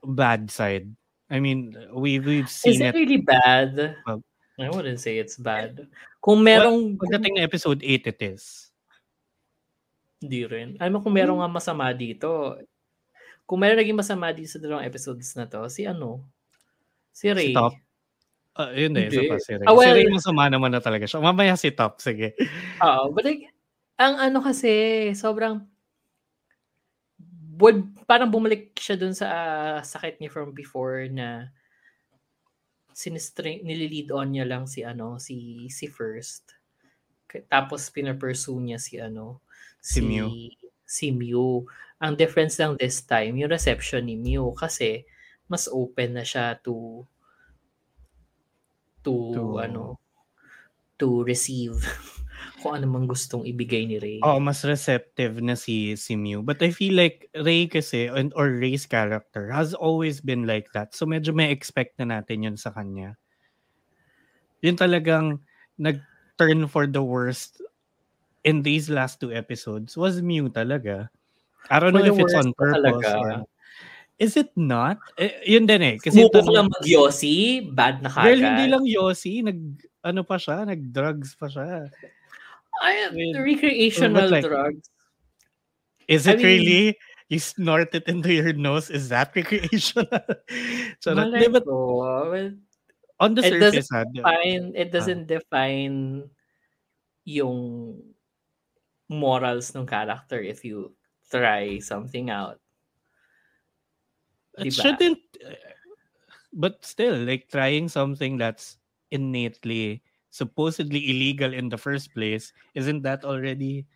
bad 0.04 0.48
side. 0.50 0.88
I 1.32 1.40
mean, 1.40 1.72
we, 1.92 2.20
we've 2.20 2.44
Is 2.48 2.52
seen 2.52 2.80
it 2.84 2.92
it. 2.92 2.98
really 2.98 3.18
bad? 3.20 3.96
Well- 4.06 4.22
I 4.60 4.68
wouldn't 4.68 5.00
say 5.00 5.16
it's 5.16 5.40
bad. 5.40 5.88
Kung 6.20 6.44
merong... 6.44 6.94
Pagdating 7.00 7.40
na 7.40 7.42
episode 7.42 7.80
8, 7.82 8.06
it 8.06 8.20
is. 8.20 8.68
Hindi 10.22 10.46
rin. 10.46 10.68
Alam 10.78 10.98
mo 10.98 10.98
kung 11.02 11.18
meron 11.18 11.42
nga 11.42 11.50
masama 11.50 11.90
dito, 11.90 12.54
kung 13.42 13.58
meron 13.58 13.82
naging 13.82 13.98
masama 13.98 14.30
dito 14.30 14.54
sa 14.54 14.62
dalawang 14.62 14.86
episodes 14.86 15.34
na 15.34 15.50
to, 15.50 15.66
si 15.66 15.82
ano? 15.82 16.22
Si 17.10 17.26
Ray. 17.28 17.50
Top? 17.52 17.74
Ah, 18.54 18.70
yun 18.70 18.94
eh, 19.00 19.10
isa 19.10 19.26
pa 19.26 19.36
si 19.42 19.52
Ray. 19.58 19.66
Ah, 19.66 19.74
well- 19.74 19.90
si 19.90 19.98
Ray 19.98 20.08
masama 20.08 20.46
naman 20.46 20.70
na 20.70 20.80
talaga 20.80 21.04
siya. 21.04 21.18
Mamaya 21.18 21.58
si 21.58 21.74
Top, 21.74 21.98
sige. 21.98 22.38
Oo. 22.80 23.10
But 23.10 23.26
like, 23.26 23.50
ang 23.98 24.16
ano 24.22 24.38
kasi, 24.40 24.70
sobrang 25.12 25.66
would, 27.58 27.84
parang 28.08 28.32
bumalik 28.32 28.72
siya 28.78 28.96
dun 28.96 29.12
sa 29.12 29.26
ah, 29.28 29.80
sakit 29.82 30.18
niya 30.22 30.30
from 30.32 30.54
before 30.54 31.04
na 31.10 31.52
sinistring, 32.92 33.64
nililid 33.64 34.12
on 34.12 34.32
niya 34.36 34.44
lang 34.44 34.64
si 34.68 34.84
ano, 34.84 35.16
si 35.16 35.66
si 35.72 35.88
First. 35.88 36.52
Tapos 37.48 37.88
pinapursue 37.88 38.60
niya 38.60 38.76
si 38.76 39.00
ano, 39.00 39.40
Si 39.82 39.98
Mew. 39.98 40.30
Si 40.86 41.10
Mew. 41.10 41.66
Ang 41.98 42.14
difference 42.14 42.54
lang 42.62 42.78
this 42.78 43.02
time, 43.02 43.34
yung 43.34 43.50
reception 43.50 44.06
ni 44.06 44.14
Mew 44.14 44.54
kasi 44.54 45.02
mas 45.50 45.66
open 45.66 46.14
na 46.16 46.24
siya 46.24 46.54
to 46.62 47.02
to, 49.02 49.34
To- 49.34 49.58
ano 49.58 49.98
to 51.02 51.26
receive 51.26 51.82
kung 52.62 52.78
ano 52.78 52.86
mang 52.86 53.10
gustong 53.10 53.42
ibigay 53.42 53.90
ni 53.90 53.98
Ray. 53.98 54.18
Oo, 54.22 54.38
mas 54.38 54.62
receptive 54.62 55.42
na 55.42 55.58
si 55.58 55.98
si 55.98 56.14
Mew. 56.14 56.46
But 56.46 56.62
I 56.62 56.70
feel 56.70 56.94
like 56.94 57.26
Ray 57.34 57.66
kasi, 57.66 58.06
and, 58.06 58.30
or 58.38 58.54
Ray's 58.54 58.86
character, 58.86 59.50
has 59.50 59.74
always 59.74 60.22
been 60.22 60.46
like 60.46 60.70
that. 60.78 60.94
So 60.94 61.02
medyo 61.02 61.34
may 61.34 61.50
expect 61.50 61.98
na 61.98 62.06
natin 62.06 62.46
yun 62.46 62.54
sa 62.58 62.70
kanya. 62.70 63.18
Yun 64.62 64.78
talagang 64.78 65.42
nag-turn 65.74 66.70
for 66.70 66.86
the 66.86 67.02
worst 67.02 67.58
in 68.44 68.62
these 68.62 68.90
last 68.90 69.20
two 69.20 69.32
episodes 69.32 69.96
was 69.96 70.20
Mew 70.22 70.48
talaga. 70.50 71.08
I 71.70 71.78
don't 71.78 71.94
For 71.94 72.02
know 72.02 72.10
if 72.10 72.18
it's 72.18 72.34
on 72.34 72.52
purpose 72.58 72.82
talaga. 72.82 73.10
or... 73.18 73.44
Is 74.18 74.36
it 74.36 74.50
not? 74.54 74.98
Eh, 75.18 75.30
yun 75.46 75.66
din 75.66 75.82
eh. 75.82 75.96
Kasi 75.98 76.26
tanong- 76.30 76.50
lang 76.54 76.68
mag-Yossi, 76.70 77.70
bad 77.74 78.02
na 78.02 78.10
kagad. 78.10 78.22
Girl, 78.26 78.40
hindi 78.42 78.64
lang 78.70 78.84
Yossi. 78.86 79.42
Nag, 79.42 79.58
ano 80.04 80.22
pa 80.22 80.38
siya? 80.38 80.62
Nag-drugs 80.66 81.34
pa 81.34 81.46
siya. 81.50 81.90
Ay, 82.82 83.10
With- 83.14 83.38
recreational 83.42 84.26
like- 84.30 84.46
drugs. 84.46 84.86
Is 86.10 86.26
I 86.26 86.34
it 86.34 86.42
mean- 86.42 86.46
really? 86.46 86.84
You 87.32 87.40
snort 87.40 87.94
it 87.96 88.04
into 88.12 88.28
your 88.28 88.52
nose? 88.52 88.90
Is 88.92 89.08
that 89.08 89.32
recreational? 89.38 90.04
Charot. 91.00 91.32
Di, 91.32 91.32
Malay 91.32 91.48
but. 91.48 91.64
Well, 91.64 92.52
on 93.18 93.32
the 93.32 93.42
it 93.42 93.56
surface, 93.56 93.88
ah, 93.88 94.04
di- 94.04 94.20
define, 94.20 94.64
it 94.76 94.92
doesn't 94.92 95.24
define 95.32 96.28
yung 97.24 97.96
morals 99.12 99.76
ng 99.76 99.86
character 99.86 100.40
if 100.40 100.64
you 100.64 100.96
try 101.28 101.78
something 101.78 102.28
out. 102.32 102.58
it 104.58 104.68
diba? 104.72 104.82
shouldn't. 104.82 105.22
But 106.52 106.84
still, 106.84 107.16
like 107.24 107.48
trying 107.48 107.88
something 107.88 108.36
that's 108.36 108.76
innately, 109.08 110.04
supposedly 110.28 111.00
illegal 111.08 111.52
in 111.52 111.72
the 111.72 111.80
first 111.80 112.12
place, 112.12 112.52
isn't 112.76 113.00
that 113.08 113.24
already 113.24 113.88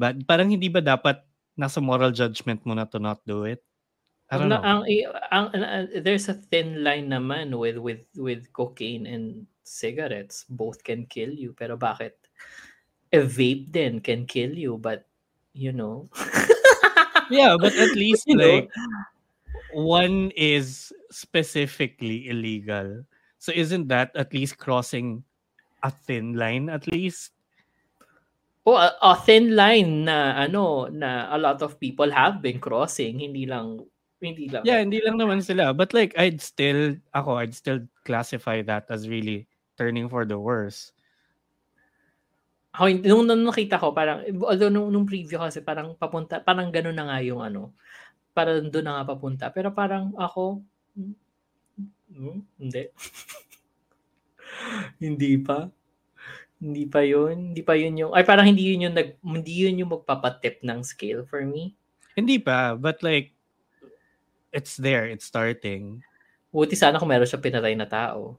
bad? 0.00 0.24
Parang 0.24 0.48
hindi 0.48 0.72
ba 0.72 0.80
dapat 0.80 1.20
nasa 1.60 1.84
moral 1.84 2.10
judgment 2.10 2.64
mo 2.64 2.72
na 2.72 2.88
to 2.88 2.96
not 2.96 3.20
do 3.28 3.44
it? 3.44 3.60
I 4.32 4.40
don't 4.40 4.48
Ang- 4.48 4.56
know. 4.56 4.64
Ang, 4.64 4.82
ang, 5.28 5.46
ang- 5.52 5.92
there's 6.00 6.32
a 6.32 6.40
thin 6.40 6.80
line 6.80 7.12
naman 7.12 7.52
with 7.52 7.76
with 7.76 8.08
with 8.16 8.48
cocaine 8.56 9.04
and 9.04 9.44
cigarettes. 9.68 10.48
Both 10.48 10.80
can 10.80 11.04
kill 11.04 11.36
you. 11.36 11.52
Pero 11.52 11.76
bakit? 11.76 12.16
A 13.14 13.22
vape 13.22 13.70
then 13.70 14.02
can 14.02 14.26
kill 14.26 14.50
you, 14.50 14.76
but 14.76 15.06
you 15.54 15.70
know. 15.70 16.10
yeah, 17.30 17.54
but 17.54 17.72
at 17.78 17.94
least 18.02 18.26
You 18.26 18.36
know? 18.36 18.44
like 18.44 18.70
one 19.72 20.30
is 20.34 20.92
specifically 21.10 22.28
illegal. 22.28 23.06
So 23.38 23.52
isn't 23.54 23.88
that 23.88 24.10
at 24.16 24.32
least 24.32 24.58
crossing 24.58 25.22
a 25.82 25.90
thin 25.90 26.34
line 26.34 26.68
at 26.68 26.86
least? 26.90 27.30
Oh, 28.64 28.80
a, 28.80 28.96
a 29.02 29.12
thin 29.20 29.52
line 29.52 30.08
na 30.08 30.40
ano 30.40 30.88
na 30.88 31.28
a 31.28 31.36
lot 31.36 31.60
of 31.60 31.76
people 31.76 32.08
have 32.08 32.40
been 32.40 32.56
crossing, 32.56 33.20
hindi 33.20 33.44
lang 33.44 33.84
hindi 34.24 34.48
lang. 34.48 34.64
Yeah, 34.64 34.80
hindi 34.80 35.04
lang 35.04 35.20
naman 35.20 35.44
sila. 35.44 35.76
But 35.76 35.92
like 35.92 36.16
I'd 36.16 36.40
still 36.40 36.96
ako 37.12 37.36
I'd 37.44 37.52
still 37.52 37.84
classify 38.08 38.64
that 38.64 38.88
as 38.88 39.04
really 39.04 39.44
turning 39.76 40.08
for 40.08 40.24
the 40.24 40.40
worse. 40.40 40.93
Ako, 42.74 42.90
nung, 43.06 43.22
nung 43.22 43.46
nakita 43.46 43.78
ko 43.78 43.94
parang 43.94 44.26
although 44.42 44.66
nung, 44.66 44.90
nung 44.90 45.06
preview 45.06 45.38
kasi 45.38 45.62
parang 45.62 45.94
papunta 45.94 46.42
parang 46.42 46.74
gano'n 46.74 46.96
na 46.96 47.06
nga 47.06 47.18
yung 47.22 47.38
ano. 47.38 47.70
Parang 48.34 48.66
doon 48.66 48.82
na 48.82 48.98
nga 48.98 49.14
papunta. 49.14 49.46
Pero 49.54 49.70
parang 49.70 50.10
ako 50.18 50.58
hmm, 50.98 51.14
hmm, 52.10 52.38
hindi. 52.58 52.82
hindi 55.04 55.32
pa. 55.38 55.70
Hindi 56.58 56.84
pa 56.90 57.00
yun. 57.06 57.54
Hindi 57.54 57.62
pa 57.62 57.78
yun 57.78 57.94
yung 57.94 58.12
ay 58.12 58.26
parang 58.26 58.50
hindi 58.50 58.74
yun 58.74 58.90
yung 58.90 58.96
nag 58.98 59.22
hindi 59.22 59.54
yun 59.54 59.78
yung 59.78 59.94
magpapatip 59.94 60.66
ng 60.66 60.82
scale 60.82 61.22
for 61.30 61.46
me. 61.46 61.78
Hindi 62.18 62.42
pa, 62.42 62.74
but 62.74 63.02
like 63.06 63.34
it's 64.54 64.78
there, 64.78 65.06
it's 65.06 65.26
starting. 65.26 66.02
Buti 66.54 66.78
sana 66.78 66.98
kung 67.02 67.10
meron 67.10 67.26
siya 67.26 67.42
pinatay 67.42 67.74
na 67.74 67.86
tao. 67.90 68.38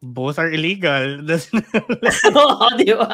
Both 0.00 0.38
are 0.38 0.50
illegal. 0.50 1.18
Oo, 2.38 2.66
di 2.78 2.92
ba? 2.94 3.08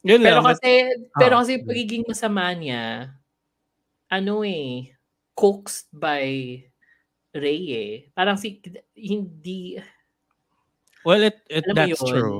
Yun 0.00 0.20
Pero 0.24 0.40
lang. 0.40 0.44
but- 0.44 0.56
kasi, 0.56 0.70
pero 1.12 1.34
Ah, 1.36 1.40
kasi 1.44 1.52
sige. 1.60 1.66
pagiging 1.68 2.04
masama 2.08 2.48
niya, 2.56 3.12
ano 4.08 4.40
eh, 4.42 4.96
coaxed 5.36 5.92
by 5.92 6.56
Ray 7.36 7.62
eh. 7.70 7.92
Parang 8.16 8.40
si, 8.40 8.58
hindi, 8.96 9.76
well, 11.04 11.20
it, 11.22 11.36
it 11.52 11.64
that's 11.76 12.00
yun? 12.00 12.08
true. 12.08 12.38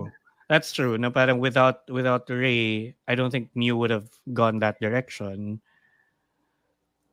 That's 0.50 0.72
true. 0.74 0.98
Na 0.98 1.14
parang 1.14 1.38
without 1.38 1.86
without 1.86 2.26
Ray, 2.26 2.96
I 3.06 3.14
don't 3.14 3.30
think 3.30 3.54
Mew 3.54 3.78
would 3.78 3.94
have 3.94 4.10
gone 4.34 4.58
that 4.66 4.80
direction. 4.82 5.62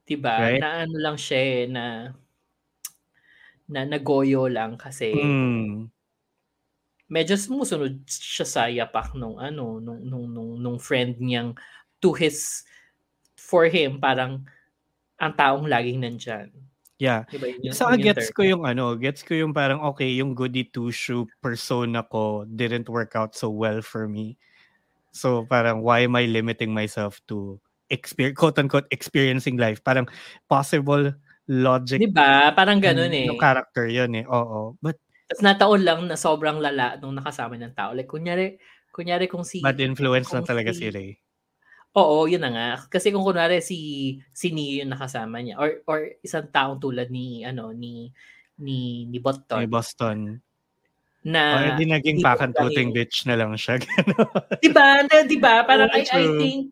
diba, 0.10 0.34
Right? 0.40 0.64
na 0.64 0.88
ano 0.88 0.96
lang 0.98 1.18
siya 1.20 1.38
eh, 1.38 1.64
na, 1.68 2.16
na 3.68 3.84
nagoyo 3.84 4.48
lang 4.48 4.80
kasi 4.80 5.12
Mm. 5.14 5.92
medyo 7.08 7.36
sumusunod 7.40 8.04
siya 8.08 8.46
sa 8.48 8.62
yapak 8.68 9.16
nung 9.16 9.40
ano, 9.40 9.80
nung, 9.80 10.04
nung, 10.04 10.28
nung, 10.28 10.52
nung 10.60 10.80
friend 10.80 11.20
niyang 11.20 11.56
to 12.04 12.12
his, 12.12 12.64
for 13.40 13.68
him, 13.68 14.00
parang 14.00 14.44
ang 15.18 15.34
taong 15.34 15.66
laging 15.66 16.04
nandyan. 16.04 16.52
Yeah. 16.98 17.30
Diba 17.30 17.54
yun, 17.54 17.62
yung 17.62 18.02
gets 18.02 18.34
ko 18.34 18.42
yung 18.42 18.66
ano, 18.66 18.98
gets 18.98 19.22
ko 19.22 19.38
yung 19.38 19.54
parang 19.54 19.86
okay, 19.86 20.18
yung 20.18 20.34
goody 20.34 20.66
two 20.66 20.90
shoe 20.90 21.30
persona 21.46 22.02
ko 22.02 22.44
didn't 22.50 22.90
work 22.90 23.14
out 23.14 23.38
so 23.38 23.54
well 23.54 23.86
for 23.86 24.10
me. 24.10 24.34
So 25.14 25.46
parang 25.46 25.86
why 25.86 26.10
am 26.10 26.18
I 26.18 26.26
limiting 26.26 26.74
myself 26.74 27.22
to 27.30 27.62
experience 27.94 28.38
quote 28.38 28.58
unquote 28.58 28.90
experiencing 28.90 29.62
life? 29.62 29.78
Parang 29.86 30.10
possible 30.50 31.14
logic 31.48 32.00
Diba? 32.04 32.52
Parang 32.52 32.78
ganun 32.84 33.10
ng- 33.10 33.18
eh. 33.24 33.28
ng 33.32 33.40
character 33.40 33.88
yun 33.88 34.12
eh. 34.20 34.26
Oo. 34.28 34.76
But 34.84 35.00
Tapos 35.28 35.44
nataon 35.44 35.82
lang 35.84 36.00
na 36.08 36.16
sobrang 36.16 36.60
lala 36.60 36.96
nung 37.00 37.16
nakasama 37.16 37.60
ng 37.60 37.76
tao. 37.76 37.92
Like, 37.92 38.08
kunyari, 38.08 38.56
kunyari 38.96 39.28
kung 39.28 39.44
si... 39.44 39.60
bad 39.60 39.80
influence 39.80 40.32
na 40.32 40.44
talaga 40.44 40.72
si 40.72 40.88
Ray. 40.88 41.20
Oo, 41.98 42.30
yun 42.30 42.44
na 42.44 42.52
nga. 42.54 42.70
Kasi 42.88 43.10
kung 43.10 43.26
kunwari 43.26 43.60
si 43.60 44.14
si 44.30 44.54
Neo 44.54 44.86
yung 44.86 44.94
nakasama 44.94 45.42
niya 45.42 45.58
or 45.58 45.82
or 45.90 46.14
isang 46.22 46.46
taong 46.54 46.78
tulad 46.78 47.10
ni 47.10 47.42
ano 47.42 47.74
ni 47.74 48.14
ni 48.62 49.10
ni 49.10 49.18
Botton 49.18 49.66
Ni 49.66 49.70
Boston. 49.70 50.20
na 51.28 51.42
o 51.58 51.64
hindi 51.74 51.90
naging 51.90 52.24
pakantuting 52.24 52.94
bitch 52.94 53.26
na 53.28 53.36
lang 53.36 53.52
siya. 53.58 53.82
'di 54.62 54.70
ba? 54.72 55.04
'di 55.04 55.38
ba? 55.42 55.66
Parang 55.66 55.90
Oo, 55.90 55.98
I, 55.98 56.06
I 56.06 56.24
think 56.40 56.72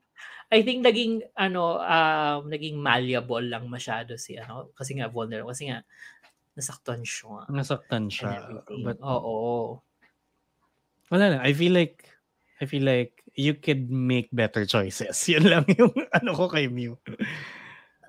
I 0.56 0.64
think 0.64 0.88
naging 0.88 1.28
ano 1.36 1.84
um 1.84 2.48
naging 2.48 2.80
malleable 2.80 3.44
lang 3.44 3.68
masyado 3.68 4.16
si 4.16 4.40
ano 4.40 4.72
kasi 4.72 4.96
nga 4.96 5.12
vulnerable 5.12 5.52
kasi 5.52 5.68
nga 5.68 5.84
nasaktan 6.56 7.04
siya. 7.04 7.44
Nasaktan 7.52 8.08
siya. 8.08 8.64
But 8.80 9.04
Oo. 9.04 9.84
wala 11.12 11.26
lang. 11.36 11.42
I 11.44 11.52
feel 11.52 11.76
like 11.76 12.08
I 12.64 12.66
feel 12.66 12.88
like 12.88 13.20
you 13.36 13.60
could 13.60 13.92
make 13.92 14.32
better 14.32 14.64
choices. 14.64 15.20
Yun 15.32 15.52
lang 15.52 15.68
yung 15.76 15.92
ano 16.16 16.32
ko 16.32 16.48
kay 16.48 16.72
Mew. 16.72 16.96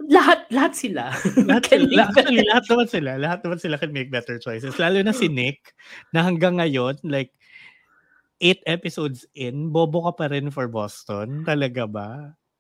Lahat 0.07 0.47
lahat 0.55 0.79
sila. 0.79 1.11
Lahat, 1.51 1.67
sila, 1.67 2.07
actually, 2.07 2.45
lahat 2.47 2.65
naman 2.69 2.87
sila. 2.87 3.11
Lahat 3.19 3.41
naman 3.43 3.59
sila 3.59 3.75
can 3.81 3.91
make 3.97 4.13
better 4.13 4.39
choices. 4.39 4.77
Lalo 4.79 5.01
na 5.03 5.17
si 5.17 5.27
Nick, 5.27 5.73
na 6.13 6.21
hanggang 6.21 6.61
ngayon, 6.61 7.01
like, 7.01 7.33
eight 8.41 8.61
episodes 8.67 9.25
in, 9.35 9.71
bobo 9.73 10.05
ka 10.11 10.13
pa 10.13 10.27
rin 10.29 10.51
for 10.51 10.69
Boston. 10.69 11.45
Talaga 11.45 11.85
ba? 11.91 12.11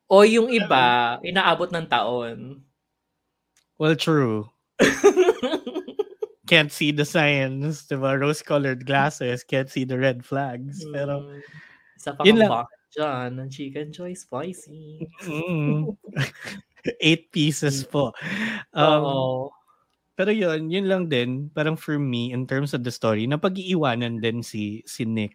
o 0.06 0.22
yung 0.22 0.46
iba 0.54 1.18
inaabot 1.26 1.66
ng 1.74 1.86
taon. 1.90 2.62
Well, 3.74 3.98
true. 3.98 4.46
Can't 6.46 6.70
see 6.70 6.94
the 6.94 7.02
signs, 7.04 7.90
diba? 7.90 8.14
Rose-colored 8.14 8.86
glasses, 8.86 9.42
can't 9.42 9.66
see 9.66 9.82
the 9.82 9.98
red 9.98 10.22
flags. 10.22 10.78
Pero, 10.94 11.26
Mm. 11.26 11.42
isa 11.98 12.10
pa 12.14 12.22
yun 12.22 12.38
lang. 12.38 12.70
dyan 12.94 13.28
ng 13.34 13.48
chicken 13.50 13.90
joy 13.90 14.14
spicy. 14.14 15.02
mm, 15.26 15.90
eight 17.02 17.34
pieces 17.34 17.82
po. 17.82 18.14
Um, 18.70 19.02
Oo. 19.02 19.50
Pero 20.14 20.30
yun, 20.30 20.70
yun 20.70 20.86
lang 20.86 21.10
din, 21.10 21.50
parang 21.50 21.74
for 21.74 21.98
me, 21.98 22.30
in 22.30 22.46
terms 22.46 22.72
of 22.72 22.86
the 22.86 22.94
story, 22.94 23.26
napag-iiwanan 23.26 24.22
din 24.22 24.38
si, 24.40 24.86
si 24.86 25.02
Nick. 25.04 25.34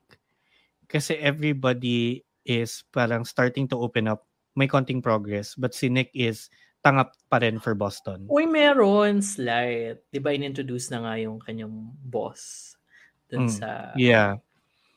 Kasi 0.92 1.16
everybody 1.18 2.20
is 2.44 2.84
parang 2.92 3.24
starting 3.24 3.64
to 3.72 3.80
open 3.80 4.12
up. 4.12 4.28
May 4.60 4.68
konting 4.68 5.00
progress. 5.00 5.56
But 5.56 5.72
si 5.72 5.88
Nick 5.88 6.12
is 6.12 6.52
tangap 6.84 7.16
pa 7.32 7.40
rin 7.40 7.64
for 7.64 7.72
Boston. 7.72 8.28
Uy, 8.28 8.44
meron 8.44 9.24
slight. 9.24 10.04
Di 10.12 10.20
ba 10.20 10.36
in-introduce 10.36 10.92
na 10.92 11.00
nga 11.08 11.14
yung 11.16 11.40
kanyang 11.40 11.72
boss 12.04 12.76
dun 13.32 13.48
Mm, 13.48 13.54
sa, 13.56 13.96
Yeah. 13.96 14.44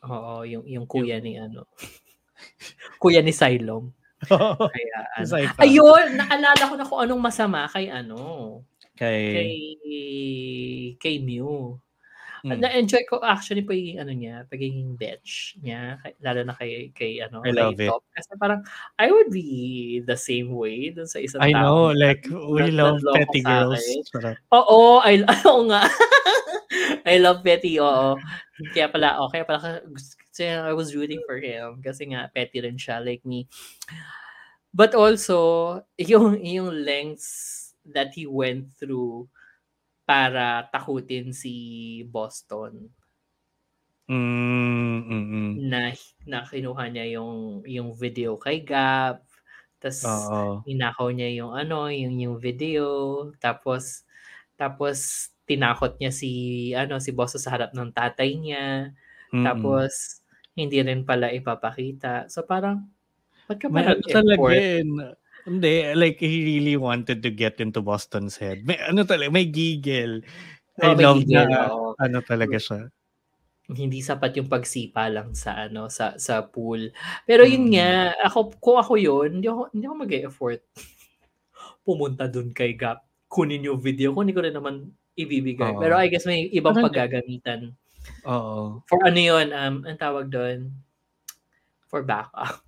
oo, 0.03 0.43
yung, 0.43 0.67
yung 0.67 0.87
kuya 0.91 1.23
ni 1.23 1.39
ano. 1.39 1.71
kuya 3.03 3.23
ni 3.23 3.31
Silom. 3.31 3.95
Kaya, 4.75 4.99
ano. 5.21 5.33
Ayun, 5.63 6.19
naalala 6.19 6.63
ko 6.67 6.75
na 6.75 6.89
kung 6.89 7.01
anong 7.05 7.23
masama 7.23 7.69
kay 7.71 7.87
ano, 7.93 8.19
Kay, 8.95 9.23
kay, 9.35 9.53
kay 10.99 11.17
Mew. 11.23 11.79
Mm, 12.45 12.61
Na-enjoy 12.61 13.09
ko 13.09 13.25
actually 13.25 13.65
pagiging 13.65 13.99
ano 14.05 14.13
niya, 14.13 14.45
pagiging 14.53 14.95
bitch 15.01 15.57
niya, 15.65 15.97
kay- 16.05 16.19
lalo 16.21 16.41
na 16.45 16.55
kay, 16.55 16.93
kay 16.93 17.25
ano, 17.25 17.41
I 17.41 17.51
kay 17.51 17.57
love 17.57 17.81
it. 17.81 17.89
Top. 17.89 18.05
Kasi 18.13 18.31
parang, 18.37 18.61
I 19.01 19.09
would 19.09 19.33
be 19.33 20.05
the 20.05 20.15
same 20.21 20.53
way 20.53 20.93
dun 20.93 21.09
sa 21.09 21.19
isang 21.19 21.41
I 21.41 21.57
know, 21.57 21.91
tao. 21.91 21.97
like, 21.97 22.29
we 22.29 22.69
Nag- 22.69 22.77
love 22.77 23.01
nanloko 23.01 23.17
petty 23.17 23.41
girls. 23.41 23.83
Oo, 24.53 25.01
I, 25.01 25.25
oo 25.49 25.65
nga. 25.73 25.89
I 27.05 27.21
love 27.21 27.45
Petty, 27.45 27.79
oo. 27.79 28.17
Kaya 28.73 28.89
pala, 28.89 29.21
okay, 29.29 29.45
pala, 29.45 29.85
kasi 30.33 30.49
I 30.49 30.73
was 30.73 30.97
rooting 30.97 31.21
for 31.29 31.37
him 31.39 31.85
kasi 31.85 32.09
nga 32.11 32.33
petty 32.33 32.65
rin 32.65 32.81
siya 32.81 33.05
like 33.05 33.23
me. 33.29 33.47
But 34.75 34.97
also, 34.97 35.85
yung, 36.01 36.41
yung 36.43 36.73
lengths 36.83 37.77
that 37.87 38.17
he 38.17 38.27
went 38.27 38.73
through 38.81 39.29
para 40.09 40.69
takutin 40.73 41.33
si 41.33 41.55
Boston 42.13 42.93
Mm, 44.09 45.01
mm, 45.09 45.25
mm. 45.33 45.65
na 45.71 45.97
na 46.29 46.45
kinuha 46.45 46.85
niya 46.93 47.17
yung 47.17 47.65
yung 47.65 47.97
video 47.97 48.37
kay 48.37 48.61
Gap 48.61 49.25
tapos 49.81 50.05
ninakaw 50.69 51.09
niya 51.09 51.29
yung 51.41 51.53
ano 51.57 51.89
yung 51.89 52.17
yung 52.21 52.37
video 52.37 52.85
tapos 53.41 54.05
tapos 54.61 55.31
tinakot 55.49 55.97
niya 56.01 56.13
si 56.13 56.31
ano 56.77 57.01
si 57.01 57.13
Boss 57.17 57.37
sa 57.41 57.57
harap 57.57 57.73
ng 57.73 57.93
tatay 57.97 58.37
niya 58.37 58.93
Mm-mm. 59.33 59.45
tapos 59.47 60.21
hindi 60.57 60.81
rin 60.85 61.05
pala 61.09 61.33
ipapakita 61.33 62.29
so 62.29 62.45
parang 62.45 62.89
ba't 63.49 63.59
ka 63.61 63.69
May 63.69 63.85
ano 63.89 64.01
talaga 64.13 64.25
nag-effort? 64.45 65.17
Hindi, 65.45 65.93
like 65.93 66.17
he 66.19 66.41
really 66.57 66.77
wanted 66.77 67.21
to 67.21 67.29
get 67.29 67.61
into 67.61 67.85
Boston's 67.85 68.41
head. 68.41 68.65
May 68.65 68.81
ano 68.81 69.05
talaga, 69.05 69.29
may 69.29 69.45
giggle. 69.45 70.25
I 70.81 70.91
Oo, 70.91 70.97
may 70.97 71.05
love 71.05 71.21
gigil, 71.23 71.45
na 71.47 71.61
oo. 71.71 71.93
ano 71.97 72.19
talaga 72.21 72.57
siya. 72.57 72.89
hindi 73.65 74.05
sapat 74.05 74.37
yung 74.37 74.53
pagsipa 74.53 75.09
lang 75.09 75.33
sa 75.33 75.65
ano 75.65 75.89
sa 75.89 76.21
sa 76.21 76.45
pool 76.45 76.93
pero 77.25 77.49
yun 77.49 77.65
Mm. 77.65 77.73
nga 77.73 77.89
ako 78.29 78.61
kung 78.61 78.77
ako 78.77 79.01
yun 79.01 79.41
hindi 79.41 79.49
ako 79.49 79.73
hindi 79.73 79.85
ako 79.89 79.97
mag-effort 80.05 80.61
pumunta 81.81 82.29
dun 82.29 82.53
kay 82.53 82.77
Gap 82.77 83.01
kunin 83.25 83.65
yung 83.65 83.81
video 83.81 84.13
kunin 84.13 84.37
ko 84.37 84.45
rin 84.45 84.53
naman 84.53 84.93
ibibigay 85.17 85.73
Oo. 85.73 85.81
pero 85.81 85.97
I 85.97 86.13
guess 86.13 86.29
may 86.29 86.45
ibang 86.53 86.77
Parang- 86.77 86.93
paggagamitan 86.93 87.73
Oo. 88.29 88.85
For 88.85 89.01
ano 89.01 89.17
yun, 89.17 89.49
um, 89.49 89.81
ang 89.89 89.97
tawag 89.97 90.29
doon? 90.29 90.69
For 91.89 92.05
backup. 92.05 92.61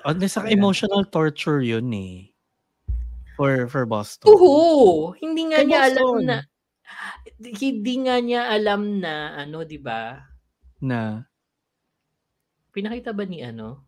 Ano 0.00 0.24
sa 0.24 0.48
Ayan. 0.48 0.56
emotional 0.56 1.04
torture 1.04 1.60
yun 1.60 1.92
eh. 1.92 2.32
For 3.36 3.68
for 3.68 3.84
Boston. 3.84 4.32
Uhu! 4.32 5.12
Hindi 5.20 5.52
nga 5.52 5.60
Kay 5.60 5.66
niya 5.68 5.80
alam 5.92 6.00
Boston. 6.08 6.24
na, 6.28 6.38
hindi 7.40 7.94
nga 8.04 8.16
niya 8.20 8.42
alam 8.48 8.82
na, 9.00 9.14
ano, 9.36 9.64
di 9.68 9.76
ba? 9.76 10.16
Na 10.80 11.28
Pinakita 12.72 13.12
ba 13.12 13.28
ni 13.28 13.44
ano? 13.44 13.84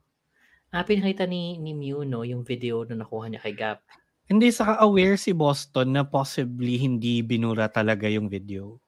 Ah, 0.69 0.85
pinakita 0.85 1.25
ni, 1.25 1.57
ni 1.57 1.73
Mew, 1.73 2.05
no? 2.05 2.21
Yung 2.21 2.45
video 2.45 2.85
na 2.85 3.01
nakuha 3.01 3.33
niya 3.33 3.41
kay 3.41 3.57
Gap. 3.57 3.81
hindi 4.25 4.49
saka 4.49 4.81
aware 4.81 5.17
si 5.21 5.37
Boston 5.37 5.93
na 5.93 6.01
possibly 6.05 6.81
hindi 6.81 7.21
binura 7.21 7.69
talaga 7.69 8.09
yung 8.09 8.29
video. 8.29 8.81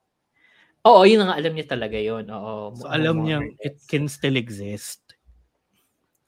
Oo, 0.85 1.05
yun 1.05 1.25
nga, 1.29 1.37
alam 1.37 1.53
niya 1.53 1.69
talaga 1.69 1.97
yun. 2.01 2.25
Oo. 2.33 2.73
So 2.77 2.89
alam 2.89 3.25
niya 3.25 3.41
it 3.61 3.77
can 3.89 4.09
still 4.09 4.37
exist. 4.37 5.06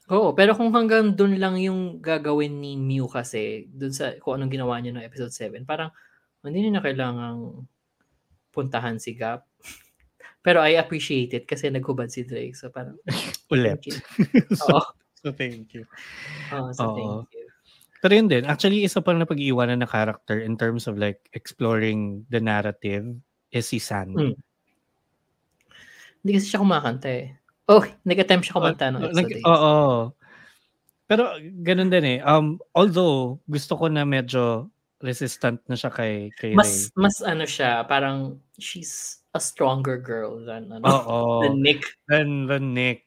Oo, 0.08 0.32
pero 0.32 0.56
kung 0.56 0.72
hanggang 0.72 1.12
dun 1.12 1.36
lang 1.36 1.60
yung 1.60 2.00
gagawin 2.00 2.64
ni 2.64 2.80
Mew 2.80 3.04
kasi, 3.12 3.68
dun 3.68 3.92
sa 3.92 4.16
kung 4.16 4.40
anong 4.40 4.56
ginawa 4.56 4.80
niya 4.80 4.96
no 4.96 5.04
episode 5.04 5.32
7, 5.32 5.68
parang 5.68 5.92
hindi 6.40 6.64
niya 6.64 6.80
na 6.80 6.84
kailangang 6.84 7.68
puntahan 8.52 8.96
si 8.96 9.12
Gap. 9.12 9.44
pero 10.44 10.64
I 10.64 10.80
appreciate 10.80 11.36
it 11.36 11.44
kasi 11.44 11.68
naghubad 11.68 12.08
si 12.08 12.24
Drake. 12.24 12.56
So 12.56 12.72
parang, 12.72 12.96
Ulit. 13.52 13.84
thank 13.84 13.92
you. 13.92 13.98
so, 14.56 14.80
so 15.12 15.28
thank 15.36 15.76
you. 15.76 15.84
Oo, 16.56 16.72
so 16.72 16.88
Oo. 16.88 16.96
thank 16.96 17.36
you. 17.36 17.46
Pero 17.98 18.12
yun 18.14 18.30
din, 18.30 18.46
actually 18.46 18.86
isa 18.86 19.02
pang 19.02 19.18
napag-iwanan 19.18 19.82
na 19.82 19.90
character 19.90 20.38
in 20.38 20.54
terms 20.54 20.86
of 20.86 20.96
like 20.96 21.18
exploring 21.34 22.22
the 22.30 22.38
narrative 22.38 23.04
is 23.50 23.66
si 23.66 23.82
San. 23.82 24.14
Hmm. 24.14 24.38
Hindi 26.22 26.30
kasi 26.38 26.46
siya 26.50 26.62
kumakanta 26.62 27.10
eh. 27.10 27.37
Oh, 27.68 27.84
nag-attempt 28.04 28.48
siya 28.48 28.56
kumanta 28.56 28.88
ng 28.88 28.96
Oo, 28.96 29.04
episode 29.12 29.18
nag- 29.20 29.32
eight. 29.36 29.44
Oo. 29.44 29.78
Pero 31.08 31.22
ganun 31.64 31.88
din 31.92 32.04
eh. 32.04 32.18
Um, 32.24 32.56
although, 32.72 33.40
gusto 33.44 33.76
ko 33.76 33.88
na 33.88 34.04
medyo 34.04 34.68
resistant 35.00 35.60
na 35.68 35.76
siya 35.76 35.92
kay, 35.92 36.32
kay 36.36 36.52
Mas, 36.56 36.90
Ray. 36.92 37.00
mas 37.06 37.16
ano 37.22 37.44
siya, 37.44 37.84
parang 37.84 38.36
she's 38.58 39.20
a 39.32 39.40
stronger 39.40 39.96
girl 40.00 40.40
than 40.42 40.68
ano, 40.72 40.84
Oo. 40.84 41.20
than 41.44 41.60
Nick. 41.60 41.84
Than, 42.08 42.48
than 42.48 42.72
Nick. 42.72 43.04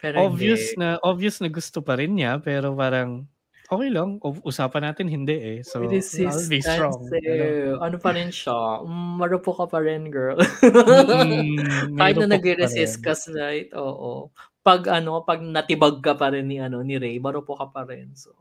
Pero 0.00 0.26
Obvious 0.26 0.74
hindi. 0.74 0.80
na, 0.80 0.88
obvious 1.04 1.38
na 1.38 1.48
gusto 1.52 1.82
pa 1.84 1.94
rin 1.98 2.16
niya, 2.16 2.40
pero 2.40 2.72
parang, 2.74 3.26
okay 3.70 3.88
lang. 3.88 4.18
Usapan 4.42 4.90
natin 4.90 5.06
hindi 5.06 5.36
eh. 5.38 5.58
So, 5.62 5.80
I'll 5.80 5.88
be 5.88 6.02
Resistance 6.02 6.66
strong. 6.66 7.06
Eh. 7.14 7.72
Ano 7.78 7.96
pa 8.02 8.10
rin 8.12 8.34
siya? 8.34 8.82
Mm, 8.82 9.22
Marupo 9.22 9.54
ka 9.54 9.70
pa 9.70 9.78
rin, 9.78 10.10
girl. 10.10 10.36
Mm, 10.36 11.96
Kahit 11.98 12.16
na 12.18 12.36
nag-resist 12.36 12.98
ka 13.00 13.14
tonight, 13.14 13.70
oo. 13.78 14.34
Pag 14.60 14.90
ano, 14.92 15.22
pag 15.24 15.40
natibag 15.40 16.02
ka 16.02 16.18
pa 16.18 16.34
rin 16.34 16.50
ni 16.50 16.60
ano 16.60 16.84
ni 16.84 17.00
Ray, 17.00 17.16
marupo 17.16 17.56
ka 17.56 17.72
pa 17.72 17.88
rin. 17.88 18.12
So, 18.12 18.36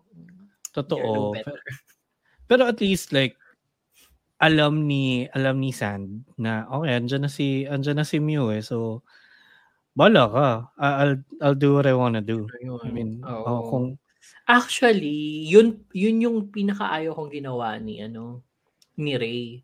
Totoo. 0.76 1.00
no 1.00 1.32
better. 1.32 1.58
Pero 2.50 2.66
at 2.66 2.82
least 2.82 3.14
like 3.14 3.38
alam 4.42 4.88
ni 4.88 5.28
alam 5.36 5.60
ni 5.60 5.70
Sand 5.76 6.26
na 6.40 6.66
okay, 6.72 6.96
andyan 6.96 7.28
na 7.28 7.32
si 7.32 7.68
andyan 7.68 8.02
na 8.02 8.08
si 8.08 8.18
Mew 8.18 8.50
eh. 8.56 8.64
So 8.64 9.06
bala 9.94 10.26
ka. 10.32 10.48
I'll 10.80 11.20
I'll 11.44 11.60
do 11.60 11.76
what 11.78 11.86
I 11.86 11.94
wanna 11.94 12.24
do. 12.24 12.48
I 12.84 12.90
mean, 12.90 13.20
Oo. 13.22 13.44
oh, 13.46 13.62
kung 13.68 13.86
Actually, 14.46 15.46
yun 15.46 15.86
yun 15.94 16.18
yung 16.26 16.38
pinakaayaw 16.50 17.14
kong 17.14 17.32
ginawa 17.32 17.78
ni 17.78 18.02
ano 18.02 18.42
ni 18.98 19.14
Ray 19.16 19.62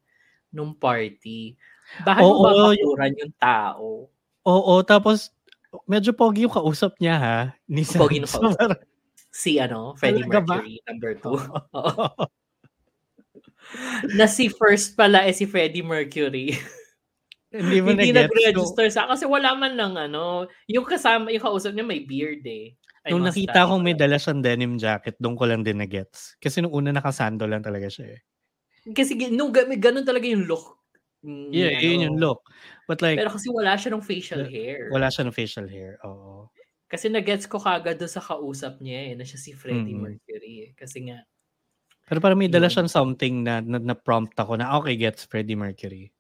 nung 0.54 0.78
party. 0.78 1.58
Bakit 2.01 2.21
mo 2.21 2.30
Oo, 2.32 2.43
babakuran 2.71 3.13
yung 3.17 3.34
tao? 3.38 4.08
oo, 4.45 4.73
tapos 4.86 5.34
medyo 5.86 6.13
pogi 6.13 6.45
yung 6.45 6.54
kausap 6.54 6.95
niya 7.01 7.15
ha. 7.17 7.38
Ni. 7.67 7.82
Pogi 7.84 8.21
na 8.21 8.30
So, 8.30 8.39
kausap. 8.39 8.86
Si 9.36 9.60
ano, 9.60 9.97
Freddie 9.99 10.23
Talaga 10.23 10.39
ba? 10.45 10.56
Mercury, 10.63 10.75
number 10.88 11.12
two. 11.19 11.36
Oo. 11.75 12.08
na 14.15 14.30
si 14.30 14.47
first 14.47 14.93
pala 14.95 15.25
eh 15.25 15.34
si 15.36 15.43
Freddie 15.49 15.84
Mercury. 15.84 16.56
Hindi 17.51 17.80
mo 17.82 17.91
Hindi 17.91 18.12
na-gets. 18.12 18.32
nag-register 18.32 18.88
sa 18.91 19.08
kasi 19.08 19.23
wala 19.28 19.56
man 19.56 19.75
lang 19.75 19.95
ano, 19.95 20.45
yung 20.67 20.84
kasama, 20.84 21.32
yung 21.32 21.43
kausap 21.43 21.71
niya 21.73 21.84
may 21.88 22.04
beard 22.04 22.43
eh. 22.45 22.75
Ay, 23.06 23.13
Nung 23.13 23.22
nakita 23.22 23.70
kong 23.70 23.86
may 23.86 23.94
dala 23.94 24.18
siyang 24.18 24.41
denim 24.41 24.82
jacket, 24.82 25.13
doon 25.22 25.38
ko 25.38 25.46
lang 25.46 25.62
din 25.62 25.78
na-gets. 25.78 26.34
Kasi 26.41 26.58
nung 26.65 26.74
una 26.74 26.89
nakasando 26.89 27.46
lang 27.46 27.62
talaga 27.62 27.86
siya 27.86 28.18
eh. 28.18 28.22
Kasi 28.94 29.18
may 29.18 29.80
ganun 29.82 30.06
talaga 30.06 30.28
yung 30.30 30.46
look. 30.46 30.78
mm, 31.26 31.54
Yeah, 31.54 31.70
ano. 31.74 31.94
yun 31.94 32.02
yung 32.02 32.18
look. 32.20 32.41
But 32.88 33.02
like, 33.02 33.24
Pero 33.24 33.30
kasi 33.32 33.48
wala 33.54 33.80
siya 33.80 33.96
ng 33.96 34.04
facial 34.06 34.44
hair. 34.50 34.82
wala 34.89 35.10
siya 35.13 35.26
ng 35.28 35.36
facial 35.36 35.68
hair. 35.70 35.98
Oo. 36.06 36.50
Kasi 36.91 37.10
nagets 37.10 37.50
ko 37.50 37.58
kagad 37.58 37.98
doon 37.98 38.12
sa 38.13 38.22
kausap 38.22 38.78
niya 38.78 39.00
eh, 39.10 39.13
na 39.18 39.26
siya 39.26 39.39
si 39.41 39.52
Freddie 39.58 39.98
Mhm. 39.98 39.98
Mercury 39.98 40.70
eh. 40.70 40.72
Kasi 40.78 41.10
nga, 41.10 41.26
Pero 42.08 42.22
parang 42.22 42.38
may 42.38 42.50
dala 42.52 42.70
siyang 42.70 42.86
something 42.89 43.41
na, 43.41 43.65
na, 43.65 43.78
na 43.82 43.96
prompt 43.98 44.38
ako 44.38 44.54
na 44.62 44.78
okay, 44.78 44.94
gets 44.94 45.26
Freddie 45.26 45.58
Mercury. 45.58 46.12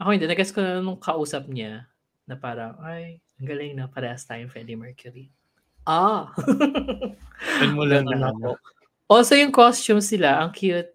ako 0.00 0.08
hindi, 0.12 0.28
nagets 0.28 0.52
ko 0.52 0.60
na 0.60 0.84
nung 0.84 1.00
kausap 1.00 1.48
niya 1.48 1.88
na 2.28 2.36
parang, 2.36 2.76
ay, 2.84 3.16
ang 3.40 3.46
galing 3.48 3.72
na 3.76 3.88
parehas 3.88 4.28
tayong 4.28 4.52
Freddie 4.52 4.76
Mercury. 4.76 5.32
Ah! 5.86 6.34
Doon 7.62 7.72
mo 7.72 7.84
lang 7.86 8.04
Ganun 8.04 8.20
na 8.20 8.30
ako. 8.34 8.50
Also, 9.06 9.38
yung 9.38 9.54
costume 9.54 10.02
sila, 10.02 10.42
ang 10.42 10.50
cute. 10.50 10.90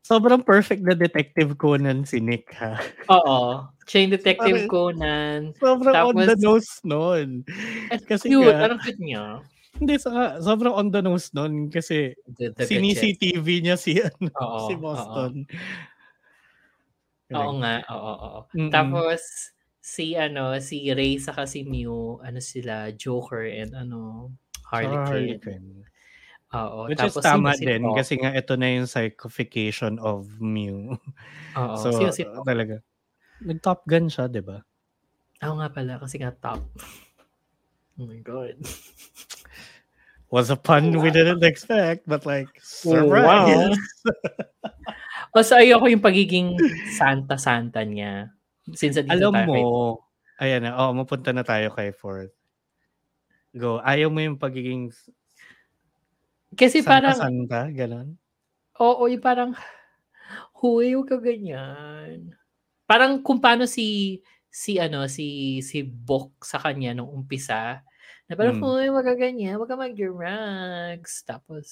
Sobrang 0.00 0.38
perfect 0.38 0.86
na 0.86 0.94
Detective 0.94 1.58
Conan 1.58 2.06
si 2.06 2.22
Nick 2.22 2.54
ha. 2.54 2.78
Oo. 3.10 3.66
Chain 3.90 4.14
Detective 4.14 4.70
Conan. 4.70 5.50
Sobrang 5.58 5.94
on 6.06 6.14
the 6.14 6.38
Tapos- 6.38 6.42
nose 6.42 6.72
nun. 6.86 7.42
At 7.90 8.06
Kasi 8.06 8.30
cute. 8.30 8.46
nga- 8.46 8.70
Anong 8.70 8.82
cute 8.86 9.02
niya? 9.02 9.42
Hindi, 9.76 9.94
saka, 9.98 10.38
sobrang 10.38 10.72
on 10.72 10.88
the 10.88 11.02
nose 11.02 11.34
nun 11.34 11.66
kasi 11.68 12.14
The, 12.38 12.54
the 12.54 12.64
sinisi-TV 12.64 13.60
niya 13.60 13.74
si, 13.76 13.98
ano, 13.98 14.30
Oo, 14.32 14.58
si 14.64 14.74
Boston. 14.78 15.32
Oo 17.34 17.52
nga, 17.58 17.82
oo, 17.90 18.12
oo. 18.16 18.40
Mm-mm. 18.54 18.70
Tapos, 18.70 19.20
si 19.86 20.18
ano, 20.18 20.58
si 20.58 20.90
Ray 20.90 21.22
saka 21.22 21.46
si 21.46 21.62
Mew, 21.62 22.18
ano 22.18 22.42
sila, 22.42 22.90
Joker 22.90 23.46
and 23.46 23.70
ano, 23.70 24.34
Harley 24.66 24.98
Saka 24.98 25.06
Quinn. 25.06 25.14
Harley 25.14 25.38
Quinn. 25.38 25.66
Oo. 26.58 26.78
Which 26.90 26.98
Tapos, 26.98 27.22
is 27.22 27.26
tama 27.26 27.54
si 27.54 27.62
din 27.70 27.86
kasi 27.94 28.18
nga 28.18 28.34
ito 28.34 28.58
na 28.58 28.66
yung 28.66 28.90
psychification 28.90 30.02
of 30.02 30.26
Mew. 30.42 30.98
Oo. 31.54 31.76
so, 31.78 31.94
sino 31.94 32.10
si 32.10 32.26
talaga. 32.42 32.82
Nag-top 33.46 33.86
gun 33.86 34.10
siya, 34.10 34.26
di 34.26 34.42
ba? 34.42 34.58
Oo 35.46 35.54
nga 35.62 35.70
pala, 35.70 36.02
kasi 36.02 36.18
nga 36.18 36.34
Top. 36.34 36.66
Oh 37.96 38.10
my 38.10 38.18
God. 38.26 38.58
Was 40.34 40.50
a 40.50 40.58
pun 40.58 40.98
we 40.98 41.14
didn't 41.14 41.46
expect, 41.46 42.04
but 42.10 42.26
like, 42.26 42.50
Oh, 42.84 43.06
surprise! 43.06 43.78
O, 45.30 45.40
so 45.40 45.54
ayoko 45.62 45.86
yung 45.86 46.02
pagiging 46.02 46.58
santa-santa 46.98 47.86
niya. 47.86 48.35
Since 48.74 48.98
dito 49.06 49.14
Alam 49.14 49.32
tayo 49.34 49.46
mo, 49.46 49.54
kay- 49.54 50.50
ayan 50.50 50.62
na, 50.66 50.72
oh, 50.80 50.90
mapunta 50.90 51.30
na 51.30 51.46
tayo 51.46 51.70
kay 51.70 51.94
Ford. 51.94 52.30
Go. 53.54 53.78
Ayaw 53.80 54.10
mo 54.10 54.18
yung 54.20 54.36
pagiging 54.36 54.90
Kasi 56.54 56.82
parang, 56.82 57.14
santa-santa, 57.14 57.70
ganon? 57.70 58.16
oo, 58.80 59.02
yung 59.10 59.22
parang, 59.24 59.50
huy, 60.60 60.94
huwag 60.96 61.08
ka 61.10 61.18
ganyan. 61.22 62.34
Parang 62.86 63.20
kung 63.22 63.40
paano 63.42 63.66
si, 63.68 64.20
si 64.50 64.78
ano, 64.80 65.06
si, 65.10 65.60
si 65.62 65.82
Bok 65.84 66.42
sa 66.46 66.58
kanya 66.62 66.94
nung 66.96 67.10
umpisa, 67.12 67.82
na 68.26 68.34
parang, 68.34 68.58
Mm. 68.58 68.64
huy, 68.64 68.86
huwag 68.90 69.06
ka 69.06 69.14
ganyan, 69.18 69.56
huwag 69.58 69.70
ka 69.70 69.78
mag-drugs. 69.78 71.22
Tapos, 71.26 71.66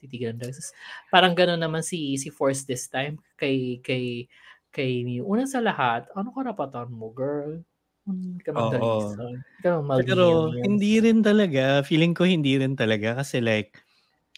titigilan 0.00 0.38
drugs. 0.38 0.72
Parang 1.12 1.34
gano'n 1.34 1.60
naman 1.60 1.82
si, 1.86 2.16
si 2.18 2.28
Force 2.30 2.64
this 2.66 2.86
time, 2.90 3.18
kay, 3.38 3.78
kay, 3.84 4.26
kay 4.72 5.04
Mew. 5.04 5.28
Una 5.28 5.44
sa 5.44 5.60
lahat, 5.60 6.08
ano 6.16 6.32
karapatan 6.32 6.88
mo, 6.88 7.12
girl? 7.12 7.60
Hindi 8.08 8.40
ka 8.42 8.50
Oo. 8.56 8.58
magdalisan. 8.58 9.36
Hindi 9.44 9.60
ka 9.62 9.70
Pero 10.02 10.50
hindi 10.64 10.92
rin 10.98 11.20
talaga. 11.20 11.84
Feeling 11.84 12.16
ko 12.16 12.24
hindi 12.24 12.56
rin 12.58 12.74
talaga. 12.74 13.20
Kasi 13.20 13.38
like, 13.44 13.76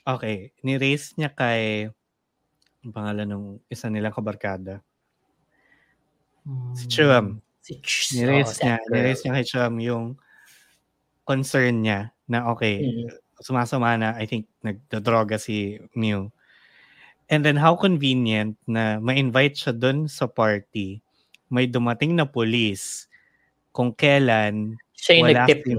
okay, 0.04 0.50
ni-raise 0.66 1.14
niya 1.16 1.32
kay, 1.32 1.88
ang 2.84 2.92
pangalan 2.92 3.28
ng 3.30 3.44
isa 3.72 3.88
nilang 3.88 4.12
kabarkada. 4.12 4.84
Si 6.76 6.84
Chuam. 6.90 7.40
Si 7.64 7.80
Ch- 7.80 8.12
Ni-raise 8.20 8.60
oh, 8.60 8.68
niya, 8.68 8.76
ni-raise 8.92 9.22
niya 9.24 9.32
kay 9.40 9.46
Chuam 9.48 9.74
yung 9.80 10.04
concern 11.24 11.80
niya 11.80 12.12
na 12.28 12.52
okay, 12.52 12.84
Mm. 12.84 13.08
sumasama 13.40 13.96
na, 13.96 14.12
I 14.20 14.28
think, 14.28 14.50
nagdodroga 14.60 15.40
si 15.40 15.80
Mew. 15.96 16.28
And 17.32 17.40
then 17.44 17.56
how 17.56 17.72
convenient 17.76 18.60
na 18.68 19.00
ma-invite 19.00 19.56
siya 19.56 19.72
dun 19.72 20.06
sa 20.08 20.28
party, 20.28 21.00
may 21.48 21.64
dumating 21.64 22.16
na 22.16 22.28
police 22.28 23.08
kung 23.72 23.92
kailan 23.96 24.76
Siya 24.92 25.12
yung 25.20 25.24
wala 25.28 25.40
nag-tip, 25.46 25.60
si-? 25.64 25.76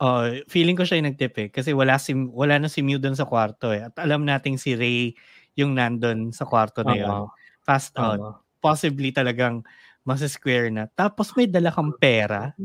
Oh, 0.00 0.24
feeling 0.48 0.80
ko 0.80 0.88
siya 0.88 0.96
yung 0.96 1.12
nagtip 1.12 1.34
eh. 1.36 1.48
Kasi 1.52 1.76
wala, 1.76 2.00
si, 2.00 2.16
wala 2.16 2.56
na 2.56 2.72
si 2.72 2.80
Mew 2.80 2.96
doon 2.96 3.12
sa 3.12 3.28
kwarto 3.28 3.68
eh. 3.76 3.84
At 3.84 4.00
alam 4.00 4.24
nating 4.24 4.56
si 4.56 4.72
Ray 4.72 5.12
yung 5.60 5.76
nandun 5.76 6.32
sa 6.32 6.48
kwarto 6.48 6.80
na 6.80 6.96
yun. 6.96 7.28
Oo. 7.28 7.28
Fast 7.60 7.92
out. 8.00 8.16
Oo. 8.16 8.32
Possibly 8.64 9.12
talagang 9.12 9.60
mas 10.08 10.24
square 10.24 10.72
na. 10.72 10.88
Tapos 10.88 11.36
may 11.36 11.44
dala 11.44 11.68
kang 11.68 11.92
pera. 12.00 12.56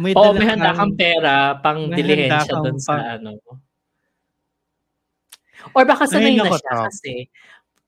May 0.00 0.16
Oo, 0.16 0.32
dala 0.32 0.40
may 0.40 0.46
handa 0.48 0.72
kang 0.72 0.94
pera 0.96 1.60
pang 1.60 1.92
may 1.92 2.00
dilihensya 2.00 2.54
doon 2.64 2.78
sa 2.80 3.20
ano. 3.20 3.36
Or 5.74 5.84
baka 5.88 6.04
sanay 6.08 6.36
Ay, 6.36 6.40
na 6.40 6.52
siya 6.52 6.72
Tom. 6.72 6.84
kasi 6.88 7.12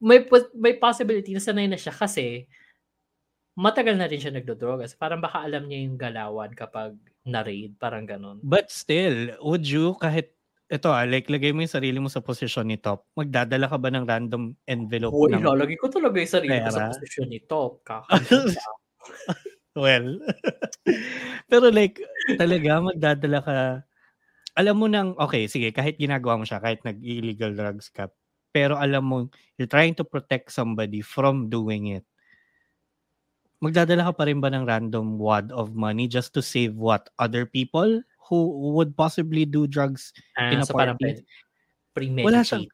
may 0.00 0.24
may 0.56 0.74
possibility 0.80 1.36
na 1.36 1.42
sanay 1.44 1.68
na 1.68 1.76
siya 1.76 1.92
kasi 1.92 2.48
matagal 3.60 3.96
na 4.00 4.08
rin 4.08 4.20
siya 4.20 4.32
nagdodroga. 4.32 4.88
So, 4.88 4.96
parang 4.96 5.20
baka 5.20 5.44
alam 5.44 5.68
niya 5.68 5.84
yung 5.84 6.00
galawan 6.00 6.56
kapag 6.56 6.96
na-raid. 7.28 7.76
Parang 7.76 8.08
ganon. 8.08 8.40
But 8.40 8.72
still, 8.72 9.36
would 9.44 9.68
you 9.68 10.00
kahit 10.00 10.32
ito 10.70 10.86
ah, 10.88 11.02
like 11.02 11.26
lagay 11.26 11.50
mo 11.50 11.66
yung 11.66 11.76
sarili 11.76 11.98
mo 11.98 12.06
sa 12.06 12.22
posisyon 12.22 12.70
ni 12.70 12.78
Top, 12.78 13.10
magdadala 13.18 13.66
ka 13.66 13.76
ba 13.76 13.90
ng 13.90 14.06
random 14.06 14.54
envelope 14.70 15.12
Oo, 15.12 15.26
ng 15.26 15.42
ilalagay 15.42 15.74
ko 15.74 15.90
talaga 15.90 16.22
yung 16.22 16.30
sarili 16.30 16.56
ko 16.62 16.70
sa 16.70 16.94
posisyon 16.94 17.28
ni 17.28 17.40
Top. 17.42 17.82
Well, 19.70 20.18
pero 21.50 21.70
like, 21.70 22.02
talaga 22.34 22.82
magdadala 22.82 23.38
ka, 23.38 23.56
alam 24.58 24.76
mo 24.78 24.86
nang, 24.90 25.14
okay, 25.18 25.46
sige, 25.50 25.70
kahit 25.74 25.96
ginagawa 26.00 26.40
mo 26.40 26.44
siya, 26.48 26.60
kahit 26.62 26.82
nag-illegal 26.86 27.52
drugs 27.54 27.88
ka, 27.92 28.08
pero 28.50 28.74
alam 28.78 29.04
mo, 29.06 29.16
you're 29.58 29.70
trying 29.70 29.94
to 29.94 30.02
protect 30.06 30.50
somebody 30.50 31.00
from 31.02 31.46
doing 31.52 31.94
it. 31.94 32.04
Magdadala 33.60 34.08
ka 34.08 34.12
pa 34.16 34.24
rin 34.24 34.40
ba 34.40 34.48
ng 34.48 34.64
random 34.64 35.20
wad 35.20 35.52
of 35.52 35.76
money 35.76 36.08
just 36.08 36.32
to 36.32 36.40
save 36.40 36.72
what? 36.80 37.12
Other 37.20 37.44
people 37.44 38.00
who 38.28 38.38
would 38.72 38.96
possibly 38.96 39.44
do 39.44 39.68
drugs 39.68 40.16
Ah, 40.38 40.56
in 40.56 40.64
a 40.64 40.66
so 40.66 40.72
parang 40.72 40.96
party? 40.96 41.20
pre- 41.92 42.14
Wala 42.24 42.40
siyang-. 42.44 42.68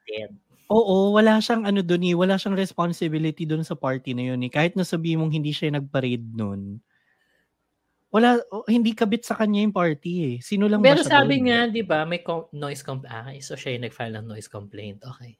Oo, 0.70 1.14
wala 1.14 1.38
siyang 1.42 1.62
ano 1.66 1.80
dun 1.82 2.02
eh, 2.06 2.14
wala 2.18 2.36
siyang 2.38 2.58
responsibility 2.58 3.46
dun 3.46 3.62
sa 3.66 3.74
party 3.78 4.14
na 4.14 4.34
yun 4.34 4.42
eh. 4.46 4.50
Kahit 4.50 4.74
na 4.74 4.82
sabihin 4.86 5.22
mong 5.22 5.34
hindi 5.34 5.50
siya 5.54 5.70
nag-parade 5.74 6.26
nun, 6.34 6.82
wala, 8.10 8.38
oh, 8.54 8.64
hindi 8.70 8.94
kabit 8.94 9.26
sa 9.26 9.34
kanya 9.34 9.66
yung 9.66 9.74
party 9.74 10.12
eh. 10.22 10.36
Sino 10.38 10.70
lang 10.70 10.80
Pero 10.80 11.02
ba 11.02 11.10
sabi 11.10 11.42
dun? 11.42 11.50
nga, 11.50 11.58
di 11.66 11.82
ba, 11.82 12.06
may 12.06 12.22
com- 12.22 12.48
noise 12.54 12.80
complaint. 12.80 13.12
Ah, 13.12 13.30
so 13.42 13.58
siya 13.58 13.76
yung 13.76 13.84
nag-file 13.88 14.14
ng 14.16 14.26
noise 14.30 14.48
complaint. 14.48 15.02
Okay. 15.02 15.36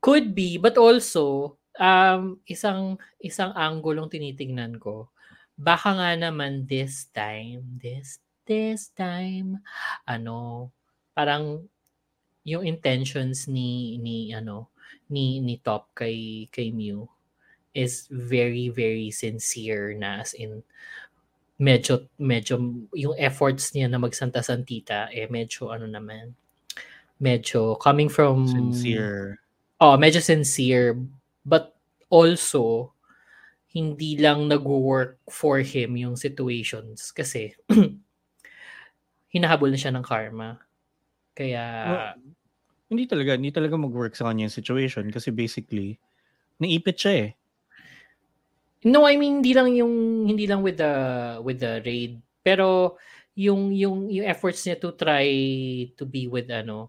Could 0.00 0.32
be, 0.32 0.56
but 0.56 0.80
also, 0.80 1.56
um, 1.76 2.40
isang 2.48 2.96
isang 3.20 3.52
anggulong 3.52 4.08
tinitingnan 4.08 4.80
ko, 4.80 5.12
baka 5.60 5.92
nga 5.92 6.10
naman 6.16 6.64
this 6.64 7.12
time, 7.12 7.66
this 7.76 8.22
this 8.48 8.88
time, 8.96 9.60
ano, 10.08 10.70
parang 11.12 11.68
yung 12.48 12.64
intentions 12.64 13.44
ni 13.44 14.00
ni 14.00 14.32
ano 14.32 14.72
ni 15.12 15.44
ni 15.44 15.60
Top 15.60 15.92
kay 15.92 16.48
kay 16.48 16.72
Mew 16.72 17.04
is 17.74 18.06
very 18.10 18.68
very 18.68 19.10
sincere 19.10 19.94
na 19.94 20.20
as 20.22 20.34
in 20.34 20.62
medyo 21.60 22.08
medyo 22.16 22.56
yung 22.96 23.14
efforts 23.20 23.76
niya 23.76 23.86
na 23.90 24.00
magsanta 24.00 24.40
santita 24.40 25.12
eh 25.12 25.28
medyo 25.28 25.68
ano 25.70 25.84
naman 25.84 26.32
medyo 27.20 27.76
coming 27.78 28.08
from 28.08 28.48
Sincere. 28.48 29.38
Oh, 29.80 29.96
medyo 30.00 30.24
sincere 30.24 30.96
but 31.44 31.76
also 32.08 32.92
hindi 33.70 34.18
lang 34.18 34.50
nag-work 34.50 35.20
for 35.30 35.60
him 35.62 35.94
yung 35.94 36.16
situations 36.18 37.12
kasi 37.14 37.54
hinahabol 39.34 39.70
na 39.70 39.78
siya 39.78 39.94
ng 39.94 40.02
karma. 40.02 40.58
Kaya 41.38 41.62
Well, 41.86 42.34
hindi 42.90 43.04
talaga, 43.06 43.38
hindi 43.38 43.54
talaga 43.54 43.78
mag-work 43.78 44.18
sa 44.18 44.26
kanya 44.28 44.50
yung 44.50 44.56
situation 44.58 45.06
kasi 45.14 45.30
basically, 45.30 45.96
naipit 46.58 46.98
siya 46.98 47.14
eh. 47.28 47.30
No, 48.84 49.04
I 49.04 49.20
mean 49.20 49.44
hindi 49.44 49.52
lang 49.52 49.76
yung 49.76 50.24
hindi 50.24 50.48
lang 50.48 50.64
with 50.64 50.80
the 50.80 50.92
with 51.44 51.60
the 51.60 51.84
raid, 51.84 52.16
pero 52.40 52.96
yung 53.36 53.76
yung 53.76 54.08
yung 54.08 54.24
efforts 54.24 54.64
niya 54.64 54.80
to 54.80 54.96
try 54.96 55.28
to 56.00 56.04
be 56.08 56.24
with 56.24 56.48
ano 56.48 56.88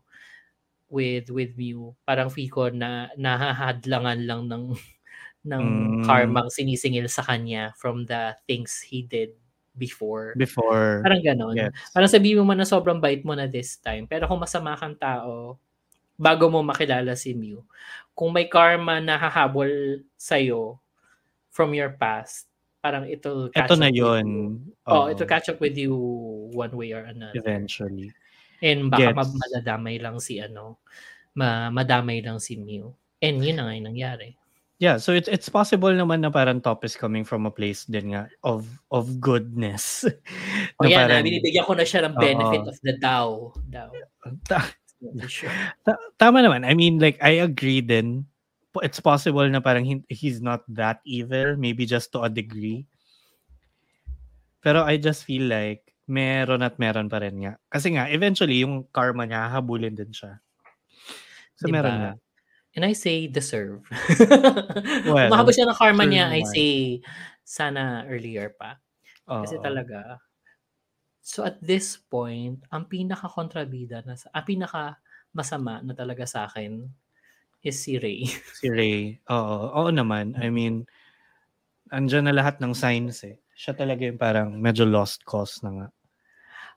with 0.91 1.27
with 1.31 1.55
Mew, 1.59 1.95
parang 2.07 2.31
ko 2.31 2.71
na 2.71 3.11
nahahadlangan 3.19 4.19
lang 4.27 4.41
ng 4.51 4.65
ng 5.51 5.65
Mm. 6.01 6.05
karmang 6.07 6.49
sinisingil 6.53 7.07
sa 7.11 7.23
kanya 7.25 7.73
from 7.79 8.05
the 8.07 8.35
things 8.47 8.79
he 8.85 9.03
did 9.03 9.33
before. 9.79 10.35
Before, 10.37 11.01
Parang 11.03 11.21
ganon. 11.25 11.55
gets. 11.57 11.91
Parang 11.95 12.11
sabihin 12.11 12.39
mo 12.41 12.45
man 12.47 12.59
na 12.61 12.67
sobrang 12.69 12.99
bait 13.01 13.23
mo 13.25 13.33
na 13.35 13.47
this 13.49 13.79
time, 13.81 14.05
pero 14.07 14.27
kung 14.29 14.39
masama 14.43 14.75
kang 14.79 14.95
tao, 14.95 15.57
bago 16.19 16.47
mo 16.51 16.61
makilala 16.63 17.15
si 17.17 17.33
Mew, 17.35 17.63
kung 18.15 18.31
may 18.35 18.47
karma 18.51 18.99
na 19.03 19.17
hahabol 19.19 20.01
sa'yo 20.19 20.79
from 21.51 21.75
your 21.75 21.93
past, 21.93 22.47
parang 22.79 23.05
ito 23.05 23.51
Ito 23.53 23.75
na 23.77 23.91
yun. 23.91 24.57
Oh, 24.87 25.05
Oo, 25.05 25.13
ito 25.13 25.27
catch 25.27 25.51
up 25.51 25.59
with 25.61 25.77
you 25.77 25.93
one 26.51 26.73
way 26.73 26.95
or 26.95 27.05
another. 27.05 27.35
Eventually. 27.37 28.09
And 28.63 28.89
baka 28.89 29.13
ma- 29.13 29.27
madadamay 29.27 30.01
lang 30.01 30.17
si 30.17 30.39
ano, 30.39 30.81
ma 31.35 31.69
madamay 31.69 32.23
lang 32.23 32.39
si 32.39 32.57
Mew. 32.57 32.89
And 33.21 33.43
yun 33.43 33.61
na 33.61 33.69
nga 33.69 33.77
yung 33.77 33.89
nangyari. 33.93 34.33
Yeah, 34.81 34.97
so 34.97 35.13
it's 35.13 35.29
it's 35.29 35.45
possible 35.45 35.93
naman 35.93 36.25
na 36.25 36.33
parang 36.33 36.57
top 36.57 36.81
is 36.81 36.97
coming 36.97 37.21
from 37.21 37.45
a 37.45 37.53
place 37.53 37.85
din 37.85 38.17
nga 38.17 38.25
of 38.41 38.65
of 38.89 39.21
goodness. 39.21 40.01
O 40.81 40.85
Na 40.85 40.89
yan, 40.89 41.05
na, 41.05 41.21
parang- 41.21 41.25
binibigyan 41.29 41.65
ko 41.69 41.73
na 41.77 41.85
siya 41.85 42.01
ng 42.09 42.17
benefit 42.17 42.65
Oo. 42.65 42.69
of 42.73 42.77
the 42.81 42.95
Tao. 42.97 43.29
Tao. 43.69 43.91
Ta- 44.49 44.73
Sure. 45.25 45.49
ta- 45.81 45.97
tama 46.21 46.45
naman. 46.45 46.61
I 46.61 46.77
mean, 46.77 47.01
like, 47.01 47.17
I 47.25 47.41
agree 47.41 47.81
din. 47.81 48.29
It's 48.79 49.03
possible 49.03 49.43
na 49.51 49.59
parang 49.59 49.83
he's 50.07 50.39
not 50.39 50.63
that 50.71 51.03
evil, 51.03 51.59
maybe 51.59 51.83
just 51.83 52.15
to 52.15 52.23
a 52.23 52.31
degree. 52.31 52.87
Pero 54.63 54.87
I 54.87 54.95
just 54.95 55.27
feel 55.27 55.51
like 55.51 55.91
meron 56.07 56.63
at 56.63 56.79
meron 56.79 57.11
pa 57.11 57.19
rin 57.19 57.35
nga. 57.43 57.59
Kasi 57.67 57.91
nga, 57.97 58.07
eventually, 58.07 58.63
yung 58.63 58.87
karma 58.95 59.27
niya, 59.27 59.51
habulin 59.51 59.97
din 59.97 60.15
siya. 60.15 60.39
So, 61.59 61.67
Diba? 61.67 61.83
meron 61.83 61.97
nga. 61.99 62.13
And 62.71 62.87
I 62.87 62.95
say 62.95 63.27
deserve. 63.27 63.83
Well, 65.03 65.27
Kung 65.27 65.35
mahabol 65.35 65.51
siya 65.51 65.67
ng 65.67 65.75
karma 65.75 66.07
niya, 66.07 66.31
I 66.31 66.41
say 66.47 66.71
sana 67.43 68.07
earlier 68.07 68.55
pa. 68.55 68.79
Kasi 69.27 69.59
Oo. 69.59 69.63
talaga. 69.63 70.23
So 71.19 71.43
at 71.43 71.59
this 71.59 71.99
point, 71.99 72.63
ang 72.71 72.87
pinaka-kontrabida 72.87 74.07
na 74.07 74.15
sa, 74.17 74.31
ang 74.33 74.47
pinaka 74.47 74.97
masama 75.35 75.83
na 75.83 75.93
talaga 75.93 76.23
sa 76.23 76.49
akin 76.49 76.87
is 77.61 77.77
si 77.81 77.97
Ray. 77.97 78.25
Si 78.59 78.67
Ray. 78.69 79.21
Oo. 79.29 79.57
Oo 79.77 79.89
naman. 79.93 80.33
I 80.37 80.49
mean, 80.49 80.85
andyan 81.93 82.25
na 82.29 82.35
lahat 82.35 82.57
ng 82.61 82.73
signs 82.73 83.21
eh. 83.25 83.37
Siya 83.53 83.77
talaga 83.77 84.05
yung 84.07 84.17
parang 84.17 84.57
medyo 84.57 84.87
lost 84.87 85.21
cause 85.25 85.61
na 85.61 85.69
nga. 85.69 85.87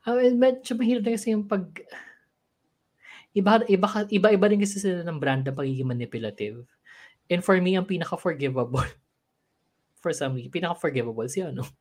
Ah, 0.04 0.12
well, 0.20 0.36
medyo 0.36 0.76
mahirap 0.76 1.02
na 1.08 1.16
kasi 1.16 1.32
yung 1.32 1.48
pag 1.48 1.64
iba 3.34 3.64
iba 3.66 3.88
iba 4.12 4.28
iba 4.30 4.46
rin 4.46 4.60
kasi 4.62 4.78
sila 4.78 5.02
ng 5.02 5.18
brand 5.18 5.42
na 5.48 5.56
pagiging 5.56 5.88
manipulative. 5.88 6.68
And 7.32 7.40
for 7.40 7.56
me, 7.56 7.74
ang 7.74 7.88
pinaka-forgivable 7.88 8.84
for 10.04 10.12
some 10.12 10.36
reason, 10.36 10.52
pinaka-forgivable 10.52 11.28
si 11.32 11.40
ano? 11.40 11.64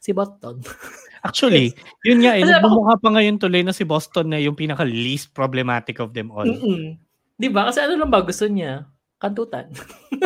Si 0.00 0.16
Button. 0.16 0.64
Actually, 1.20 1.76
yun 2.00 2.24
nga 2.24 2.32
eh. 2.32 2.48
Nagbumukha 2.48 2.96
pa 2.96 3.12
ngayon 3.12 3.36
tuloy 3.36 3.60
na 3.60 3.76
si 3.76 3.84
Boston 3.84 4.32
na 4.32 4.40
yung 4.40 4.56
pinaka 4.56 4.88
least 4.88 5.36
problematic 5.36 6.00
of 6.00 6.16
them 6.16 6.32
all. 6.32 6.48
Mm-mm. 6.48 6.96
'Di 7.38 7.48
ba? 7.52 7.68
Kasi 7.68 7.84
ano 7.84 7.94
lang 8.00 8.10
ba 8.12 8.24
gusto 8.24 8.48
niya? 8.48 8.88
Kantutan. 9.16 9.72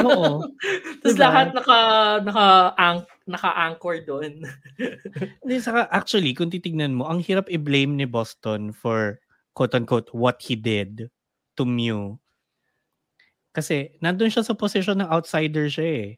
Oo. 0.02 0.42
Tapos 1.02 1.14
Diba? 1.14 1.22
lahat 1.30 1.54
naka 1.54 1.78
naka 2.26 2.46
ang 2.74 2.98
naka-anchor 3.30 4.02
doon. 4.02 4.42
Hindi, 5.46 5.56
saka 5.62 5.86
actually, 5.94 6.34
kung 6.34 6.50
titignan 6.50 6.98
mo, 6.98 7.06
ang 7.06 7.22
hirap 7.22 7.46
i-blame 7.46 7.94
ni 7.94 8.02
Boston 8.02 8.74
for 8.74 9.22
quote-unquote 9.54 10.10
what 10.10 10.42
he 10.42 10.58
did 10.58 11.06
to 11.54 11.62
Mew. 11.62 12.18
Kasi 13.54 13.94
nandun 14.02 14.30
siya 14.30 14.42
sa 14.42 14.58
position 14.58 14.98
ng 14.98 15.10
outsider 15.10 15.70
siya 15.70 15.86
eh. 15.86 16.08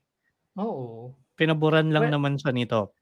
Oo. 0.57 1.13
Pinaburan 1.37 1.93
lang 1.93 2.09
Well- 2.09 2.15
naman 2.17 2.37
siya 2.41 2.53
nito. 2.53 2.93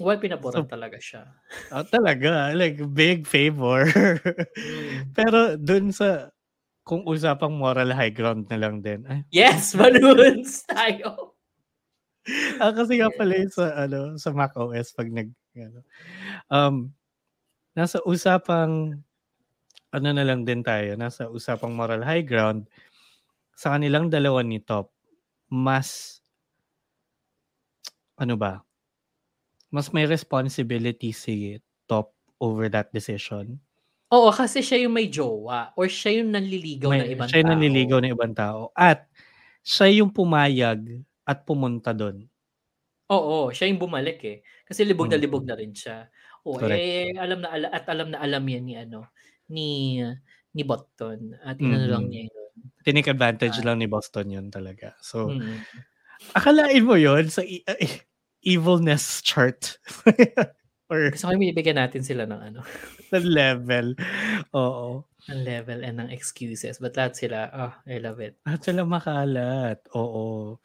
Well, 0.00 0.16
pinaboran 0.16 0.64
So- 0.64 0.72
talaga 0.72 0.96
siya. 0.96 1.28
Oh, 1.68 1.84
talaga, 1.84 2.52
like 2.56 2.80
big 2.96 3.28
favor. 3.28 3.84
Mm. 3.92 5.12
Pero 5.16 5.56
dun 5.60 5.92
sa 5.92 6.32
kung 6.82 7.06
usapang 7.06 7.54
moral 7.54 7.94
high 7.94 8.10
ground 8.14 8.50
na 8.50 8.58
lang 8.58 8.82
din. 8.82 9.06
Ay, 9.06 9.22
Yes, 9.30 9.74
balloons 9.78 10.66
tayo. 10.66 11.34
ah, 12.62 12.70
kasi 12.74 12.98
nga 13.02 13.10
pala 13.10 13.34
sa 13.50 13.64
ano 13.86 14.14
sa 14.18 14.30
Mac 14.30 14.54
OS 14.54 14.94
pag 14.94 15.10
nag 15.10 15.30
ano, 15.58 15.80
um 16.52 16.76
nasa 17.74 17.98
usapang 18.06 18.98
ano 19.92 20.08
na 20.12 20.24
lang 20.26 20.44
din 20.46 20.62
tayo, 20.64 20.96
nasa 20.98 21.28
usapang 21.30 21.74
moral 21.76 22.02
high 22.06 22.24
ground 22.24 22.66
sa 23.56 23.76
kanilang 23.78 24.08
dalawa 24.12 24.42
ni 24.44 24.58
Top 24.62 24.92
mas 25.52 26.20
ano 28.18 28.34
ba? 28.36 28.62
Mas 29.72 29.88
may 29.92 30.04
responsibility 30.04 31.16
si 31.16 31.56
Top 31.88 32.12
over 32.40 32.68
that 32.68 32.92
decision. 32.92 33.56
Oo, 34.12 34.28
kasi 34.28 34.60
siya 34.60 34.84
yung 34.84 34.92
may 34.92 35.08
jowa 35.08 35.72
or 35.72 35.88
siya 35.88 36.20
yung 36.20 36.36
nanliligaw 36.36 36.90
May, 36.92 37.00
ng 37.00 37.10
ibang 37.16 37.28
siya 37.28 37.38
yung 37.40 37.48
tao. 37.48 37.54
nanliligaw 37.56 37.98
ng 38.04 38.12
ibang 38.12 38.34
tao. 38.36 38.60
At 38.76 39.08
siya 39.64 39.88
yung 39.88 40.12
pumayag 40.12 41.00
at 41.24 41.38
pumunta 41.42 41.96
doon. 41.96 42.28
Oo, 43.08 43.48
siya 43.50 43.72
yung 43.72 43.80
bumalik 43.80 44.20
eh. 44.22 44.38
Kasi 44.64 44.84
libog 44.84 45.08
na 45.08 45.16
Mm. 45.16 45.24
libog 45.24 45.44
na 45.44 45.56
rin 45.56 45.72
siya. 45.72 46.12
Oo, 46.44 46.60
Correct. 46.60 46.76
eh 46.76 47.12
alam 47.16 47.40
na 47.40 47.48
ala- 47.50 47.72
at 47.72 47.84
alam 47.88 48.08
na 48.12 48.18
alam 48.20 48.44
yan 48.44 48.64
ni 48.64 48.74
ano 48.76 49.08
ni 49.48 49.96
ni 50.52 50.62
Botton 50.62 51.32
at 51.40 51.56
inano 51.56 51.88
lang 51.88 52.04
niya 52.08 52.28
yun. 52.28 52.52
Tinik 52.84 53.08
advantage 53.08 53.56
Ah. 53.60 53.64
lang 53.64 53.80
ni 53.80 53.88
Boston 53.88 54.28
yun 54.28 54.46
talaga. 54.48 54.92
So, 55.00 55.32
Mm. 55.32 55.56
akalain 56.32 56.84
mo 56.84 56.96
yun 56.96 57.28
sa 57.28 57.40
e- 57.40 57.64
uh, 57.64 57.80
evilness 58.44 59.24
chart. 59.24 59.80
Or 60.92 61.08
Gusto 61.08 61.32
ko 61.32 61.32
yung 61.32 61.48
bibigyan 61.48 61.80
natin 61.80 62.04
sila 62.04 62.28
ng 62.28 62.40
ano, 62.52 62.60
the 63.16 63.24
level. 63.24 63.96
Oo. 64.52 65.08
ng 65.32 65.40
level 65.40 65.80
and 65.86 65.96
ng 66.04 66.10
excuses. 66.12 66.76
But 66.76 67.00
lahat 67.00 67.16
sila, 67.16 67.48
oh, 67.56 67.72
I 67.88 67.96
love 68.02 68.20
it. 68.20 68.36
At 68.44 68.60
sila 68.60 68.84
makalat. 68.84 69.80
Oo. 69.96 70.60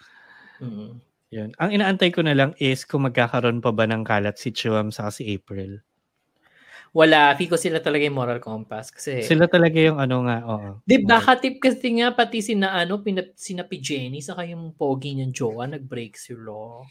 Mm. 0.59 0.99
Yun. 1.31 1.49
Ang 1.59 1.69
inaantay 1.71 2.11
ko 2.11 2.25
na 2.27 2.35
lang 2.35 2.51
is 2.59 2.83
kung 2.83 3.07
magkakaroon 3.07 3.63
pa 3.63 3.71
ba 3.71 3.87
ng 3.87 4.03
kalat 4.03 4.35
si 4.35 4.51
Chiwam 4.51 4.91
sa 4.91 5.07
si 5.07 5.23
April. 5.31 5.79
Wala, 6.95 7.35
feel 7.35 7.51
ko 7.51 7.59
sila 7.59 7.83
talaga 7.83 8.07
yung 8.07 8.17
moral 8.17 8.39
compass 8.41 8.89
kasi 8.89 9.21
Sila 9.21 9.45
talaga 9.45 9.77
yung 9.77 9.99
ano 9.99 10.23
nga, 10.23 10.37
oo. 10.47 10.69
Di 10.87 11.03
ba, 11.03 11.19
katip 11.19 11.59
kasi 11.61 11.99
nga, 11.99 12.15
pati 12.15 12.39
sina, 12.39 12.73
ano, 12.73 13.03
pinap, 13.03 13.35
sina. 13.37 13.67
Jenny, 13.67 14.23
saka 14.23 14.47
yung 14.47 14.73
pogi 14.73 15.13
niyang 15.13 15.35
jowa, 15.35 15.67
nag-break 15.67 16.15
sila. 16.17 16.87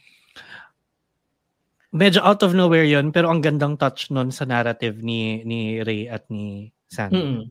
Medyo 1.95 2.21
out 2.21 2.43
of 2.43 2.53
nowhere 2.53 2.85
yun, 2.85 3.15
pero 3.15 3.31
ang 3.31 3.39
gandang 3.41 3.79
touch 3.79 4.11
nun 4.11 4.35
sa 4.35 4.43
narrative 4.43 4.99
ni 5.01 5.43
ni 5.47 5.79
Ray 5.81 6.11
at 6.11 6.27
ni 6.29 6.71
Sam. 6.91 7.11
Mm. 7.13 7.43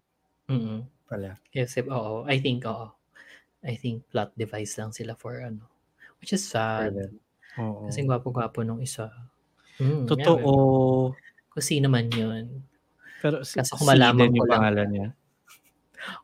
Mm. 0.45 0.79
pala. 1.05 1.37
Except, 1.53 1.87
oo. 1.87 2.25
I 2.25 2.41
think, 2.41 2.65
oo. 2.65 2.89
I 3.65 3.77
think 3.77 4.05
plot 4.09 4.33
device 4.33 4.77
lang 4.77 4.89
sila 4.91 5.13
for 5.13 5.37
ano. 5.41 5.65
Which 6.21 6.33
is 6.33 6.41
sad. 6.45 6.93
Oo. 7.57 7.87
Kasi 7.89 8.05
gwapo-gwapo 8.05 8.61
nung 8.61 8.81
isa. 8.81 9.09
Mm, 9.77 10.05
Totoo. 10.09 10.51
Yeah, 11.13 11.49
kung 11.53 11.65
sino 11.65 11.87
man 11.87 12.09
yun. 12.11 12.61
Pero 13.21 13.41
si, 13.45 13.57
Kaso 13.57 13.77
kung 13.79 13.89
malaman 13.89 14.29
ko 14.33 14.37
yung 14.37 14.49
lang. 14.49 14.53
pangalan 14.59 14.87
niya. 14.91 15.07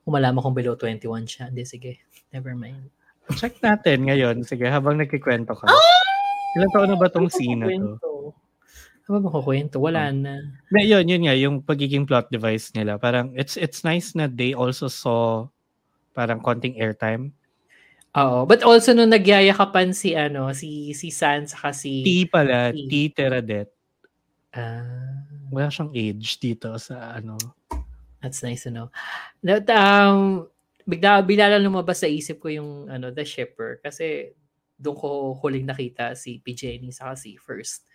Kung 0.06 0.14
malaman 0.14 0.42
kong 0.42 0.58
below 0.58 0.76
21 0.78 1.26
siya. 1.26 1.50
Hindi, 1.50 1.64
sige. 1.66 1.92
Never 2.34 2.54
mind. 2.54 2.90
Check 3.38 3.58
natin 3.62 4.06
ngayon. 4.06 4.44
Sige, 4.44 4.66
habang 4.68 4.98
nagkikwento 4.98 5.56
ka. 5.56 5.66
Ah! 5.66 6.11
Ilan 6.58 6.70
taon 6.76 6.90
na 6.92 7.00
ba 7.00 7.08
tong 7.08 7.32
scene 7.32 7.60
na 7.60 7.72
to? 7.72 8.36
Ano 9.08 9.28
ba 9.28 9.30
kukwento? 9.34 9.82
Wala 9.82 10.12
na. 10.12 10.40
Na, 10.72 10.80
yun, 10.84 11.04
yun 11.04 11.24
nga, 11.28 11.36
yung 11.36 11.60
pagiging 11.60 12.08
plot 12.08 12.32
device 12.32 12.72
nila. 12.72 12.96
Parang, 12.96 13.36
it's 13.36 13.60
it's 13.60 13.84
nice 13.84 14.16
na 14.16 14.28
they 14.30 14.56
also 14.56 14.88
saw 14.88 15.48
parang 16.16 16.40
konting 16.40 16.80
airtime. 16.80 17.32
Oo. 18.16 18.44
But 18.44 18.64
also 18.68 18.92
nung 18.92 19.12
nagyayakapan 19.12 19.96
si 19.96 20.16
ano, 20.16 20.52
si 20.52 20.92
si 20.92 21.08
San 21.12 21.48
saka 21.48 21.72
si 21.72 22.04
T 22.04 22.28
pala, 22.28 22.76
T. 22.76 22.88
T 22.92 22.94
Teradet. 23.16 23.72
Ah, 24.52 25.24
Wala 25.48 25.72
siyang 25.72 25.92
age 25.96 26.36
dito 26.40 26.76
sa 26.76 27.16
ano. 27.16 27.40
that's 28.20 28.44
nice 28.44 28.68
to 28.68 28.72
know. 28.72 28.88
That, 29.42 29.66
um, 29.72 30.48
bigla, 30.86 31.24
lang 31.26 31.66
lumabas 31.66 32.04
sa 32.04 32.08
isip 32.12 32.44
ko 32.44 32.48
yung 32.52 32.92
ano, 32.92 33.10
The 33.10 33.24
Shipper 33.24 33.80
kasi 33.82 34.36
doon 34.82 34.98
ko 34.98 35.10
huling 35.38 35.70
nakita 35.70 36.18
si 36.18 36.42
P. 36.42 36.58
Jenny 36.58 36.90
saka 36.90 37.14
si 37.14 37.38
First 37.38 37.86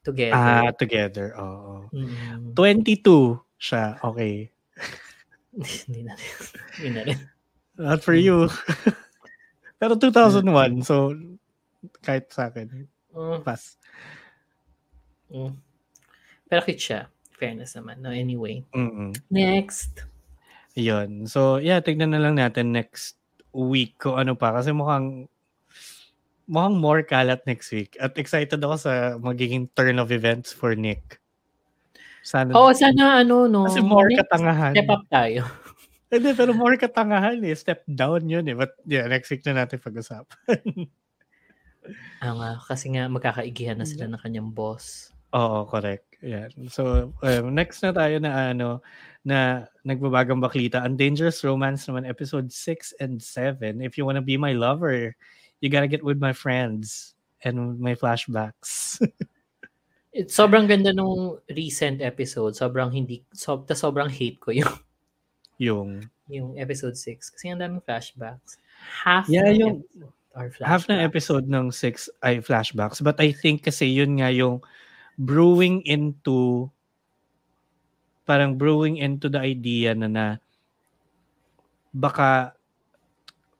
together. 0.00 0.38
Ah, 0.38 0.70
together. 0.70 1.34
Oo. 1.34 1.90
Mm. 1.90 2.54
22 2.54 3.42
siya. 3.58 3.98
Okay. 3.98 4.46
Hindi 5.90 6.06
na 6.06 6.14
rin. 6.14 6.32
Hindi 6.78 6.88
na 6.94 7.02
rin. 7.02 7.18
Not 7.74 8.00
for 8.06 8.14
you. 8.14 8.46
Pero 9.80 9.98
2001, 9.98 10.86
so 10.86 11.12
kahit 12.00 12.30
sa 12.30 12.48
akin, 12.48 12.86
Mm, 13.16 13.40
pass. 13.42 13.80
mm. 15.32 15.56
Pero 16.46 16.60
cute 16.62 16.80
siya. 16.80 17.00
Fairness 17.32 17.72
naman. 17.72 18.04
No, 18.04 18.12
anyway. 18.12 18.60
Mm-mm. 18.76 19.16
Next. 19.32 20.04
Yun. 20.76 21.24
So, 21.24 21.56
yeah, 21.56 21.80
tignan 21.80 22.12
na 22.12 22.20
lang 22.20 22.36
natin 22.36 22.76
next 22.76 23.16
week 23.56 23.96
kung 23.96 24.20
ano 24.20 24.36
pa. 24.36 24.52
Kasi 24.52 24.76
mukhang 24.76 25.32
mukhang 26.46 26.78
more 26.78 27.02
kalat 27.02 27.42
next 27.46 27.70
week. 27.74 27.98
At 27.98 28.18
excited 28.18 28.62
ako 28.62 28.76
sa 28.78 28.92
magiging 29.18 29.70
turn 29.74 29.98
of 29.98 30.14
events 30.14 30.54
for 30.54 30.74
Nick. 30.74 31.18
Sana. 32.26 32.54
Oo, 32.58 32.74
sana 32.74 33.22
ano, 33.22 33.46
no. 33.46 33.70
kasi 33.70 33.78
more 33.82 34.10
next 34.10 34.26
katangahan. 34.26 34.74
Step 34.74 34.90
up 34.90 35.04
tayo. 35.06 35.46
Hindi, 36.10 36.30
pero 36.34 36.50
more 36.54 36.78
katangahan 36.78 37.38
eh. 37.42 37.54
Step 37.54 37.82
down 37.86 38.26
yun 38.26 38.46
eh. 38.46 38.54
But 38.54 38.78
yeah, 38.86 39.06
next 39.10 39.30
week 39.30 39.46
na 39.46 39.62
natin 39.62 39.82
pag-usapan. 39.82 40.90
Ah, 42.18 42.34
nga, 42.34 42.50
kasi 42.66 42.90
nga 42.90 43.06
magkakaigihan 43.06 43.78
na 43.78 43.86
sila 43.86 44.10
ng 44.10 44.18
kanyang 44.18 44.50
boss. 44.50 45.14
Oo, 45.30 45.62
correct. 45.70 46.18
Yan. 46.18 46.50
So, 46.66 47.14
um, 47.22 47.54
next 47.54 47.78
na 47.86 47.94
tayo 47.94 48.18
na 48.18 48.50
ano, 48.50 48.82
na 49.22 49.70
nagbabagang 49.86 50.42
baklita. 50.42 50.82
Ang 50.82 50.98
Dangerous 50.98 51.46
Romance 51.46 51.86
naman, 51.86 52.02
episode 52.02 52.50
6 52.50 52.98
and 52.98 53.22
7. 53.22 53.78
If 53.82 53.94
you 53.94 54.02
wanna 54.02 54.18
be 54.18 54.34
my 54.34 54.50
lover, 54.50 55.14
you 55.60 55.68
gotta 55.68 55.88
get 55.88 56.04
with 56.04 56.18
my 56.18 56.32
friends 56.32 57.14
and 57.44 57.78
my 57.80 57.94
flashbacks. 57.94 59.00
It, 60.16 60.32
sobrang 60.32 60.64
ganda 60.64 60.96
nung 60.96 61.36
recent 61.52 62.00
episode. 62.00 62.56
Sobrang 62.56 62.88
hindi, 62.88 63.20
so, 63.36 63.60
ta 63.60 63.76
sobrang 63.76 64.08
hate 64.08 64.40
ko 64.40 64.48
yung, 64.48 64.72
yung 65.60 65.90
yung 66.32 66.56
episode 66.56 66.96
6. 66.96 67.36
Kasi 67.36 67.52
ang 67.52 67.60
daming 67.60 67.84
flashbacks. 67.84 68.56
Half 69.04 69.28
Yeah, 69.28 69.52
ng 69.52 69.60
yung- 69.60 69.78
episode 69.84 70.16
are 70.36 70.48
half 70.64 70.84
ng 70.88 71.00
episode 71.00 71.46
ng 71.48 71.68
6 71.72 72.08
ay 72.24 72.40
flashbacks. 72.40 73.04
But 73.04 73.20
I 73.20 73.32
think 73.32 73.64
kasi 73.64 73.88
yun 73.88 74.20
nga 74.20 74.28
yung 74.32 74.60
brewing 75.16 75.80
into 75.88 76.68
parang 78.24 78.56
brewing 78.56 79.00
into 79.00 79.28
the 79.32 79.40
idea 79.40 79.96
na 79.96 80.08
na 80.08 80.26
baka 81.92 82.55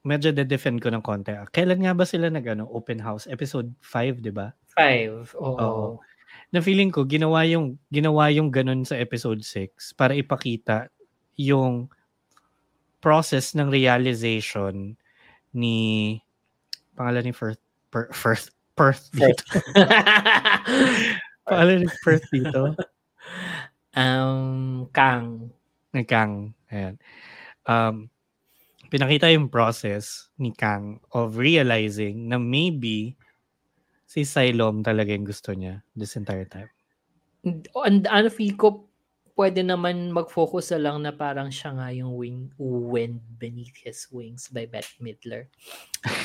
medyo 0.07 0.31
de-defend 0.31 0.79
ko 0.79 0.87
ng 0.87 1.03
konti. 1.03 1.35
Kailan 1.51 1.83
nga 1.83 1.91
ba 1.91 2.07
sila 2.07 2.31
nag 2.31 2.47
ano, 2.47 2.63
open 2.71 3.03
house? 3.03 3.27
Episode 3.27 3.75
5, 3.83 4.23
di 4.23 4.31
ba? 4.31 4.55
Five. 4.71 5.35
Oo. 5.35 5.59
Oo. 5.59 5.87
Na 6.55 6.63
feeling 6.63 6.95
ko 6.95 7.03
ginawa 7.03 7.43
yung 7.43 7.75
ginawa 7.91 8.31
yung 8.31 8.47
ganun 8.47 8.87
sa 8.87 8.95
episode 8.95 9.43
6 9.43 9.99
para 9.99 10.15
ipakita 10.15 10.87
yung 11.35 11.91
process 13.03 13.51
ng 13.51 13.67
realization 13.67 14.95
ni 15.51 16.17
pangalan 16.95 17.27
ni 17.27 17.33
Firth 17.35 17.59
per, 17.91 18.07
Firth 18.15 18.55
Perth 18.79 19.11
dito. 19.11 19.43
pangalan 21.51 21.83
ni 21.83 21.87
Perth 21.99 22.27
dito. 22.31 22.79
um, 23.91 24.87
Kang. 24.95 25.51
Kang. 26.07 26.55
Ayan. 26.71 26.95
Um, 27.67 28.07
pinakita 28.87 29.29
yung 29.31 29.51
process 29.51 30.31
ni 30.39 30.51
Kang 30.55 30.99
of 31.11 31.37
realizing 31.37 32.27
na 32.31 32.39
maybe 32.39 33.15
si 34.07 34.23
Silom 34.23 34.83
talaga 34.83 35.11
yung 35.11 35.27
gusto 35.27 35.51
niya 35.51 35.83
this 35.93 36.15
entire 36.15 36.47
time. 36.47 36.71
And, 37.43 38.07
ano 38.07 38.27
feel 38.31 38.55
ko, 38.55 38.87
pwede 39.37 39.61
naman 39.61 40.09
mag-focus 40.11 40.73
na 40.75 40.79
lang 40.89 40.97
na 41.05 41.13
parang 41.13 41.53
siya 41.53 41.75
nga 41.77 41.93
yung 41.93 42.17
wing, 42.17 42.49
wind 42.57 43.21
beneath 43.37 43.77
his 43.83 44.07
wings 44.09 44.49
by 44.49 44.65
Bette 44.65 44.97
Midler. 44.99 45.47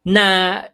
na 0.00 0.64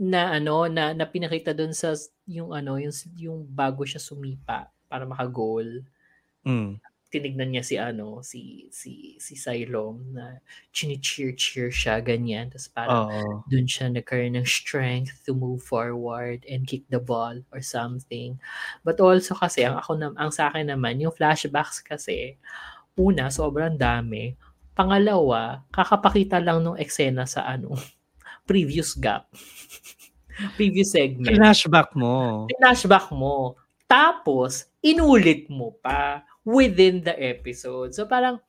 na 0.00 0.20
ano 0.34 0.66
na, 0.66 0.90
na 0.90 1.06
pinakita 1.06 1.54
doon 1.54 1.70
sa 1.70 1.94
yung 2.26 2.50
ano 2.50 2.82
yung 2.82 2.90
yung 3.14 3.46
bago 3.46 3.86
siya 3.86 4.02
sumipa 4.02 4.66
para 4.90 5.06
maka-goal 5.06 5.86
Mm. 6.46 6.80
Tinignan 7.10 7.50
niya 7.50 7.64
si 7.66 7.74
ano 7.74 8.22
si 8.22 8.70
si 8.70 9.18
si 9.18 9.34
Cylom 9.34 10.14
na 10.14 10.38
chini-cheer 10.70 11.34
cheer 11.34 11.68
siya 11.68 11.98
ganyan 11.98 12.46
tapos 12.54 12.70
parang 12.70 13.10
Oo. 13.10 13.42
dun 13.50 13.66
siya 13.66 13.90
nagkaroon 13.90 14.38
ng 14.38 14.46
strength 14.46 15.26
to 15.26 15.34
move 15.34 15.58
forward 15.60 16.46
and 16.46 16.70
kick 16.70 16.86
the 16.88 17.02
ball 17.02 17.34
or 17.50 17.60
something. 17.60 18.38
But 18.86 19.02
also 19.02 19.34
kasi, 19.34 19.66
ang 19.66 19.82
ako 19.82 19.90
na, 19.98 20.14
ang 20.14 20.30
sa 20.30 20.48
akin 20.48 20.70
naman, 20.70 21.02
yung 21.02 21.14
flashbacks 21.14 21.82
kasi, 21.82 22.38
una, 22.94 23.28
sobrang 23.28 23.74
dami. 23.74 24.38
Pangalawa, 24.72 25.66
kakapakita 25.74 26.38
lang 26.38 26.62
nung 26.62 26.78
eksena 26.78 27.26
sa 27.26 27.44
ano, 27.44 27.74
previous 28.48 28.94
gap. 28.94 29.28
previous 30.58 30.94
segment. 30.94 31.36
Flashback 31.36 31.92
mo. 31.98 32.46
Flashback 32.54 33.10
mo. 33.12 33.58
Tapos, 33.90 34.70
inulit 34.80 35.50
mo 35.50 35.74
pa 35.82 36.22
within 36.44 37.04
the 37.04 37.16
episode. 37.16 37.94
So 37.94 38.06
parang, 38.06 38.40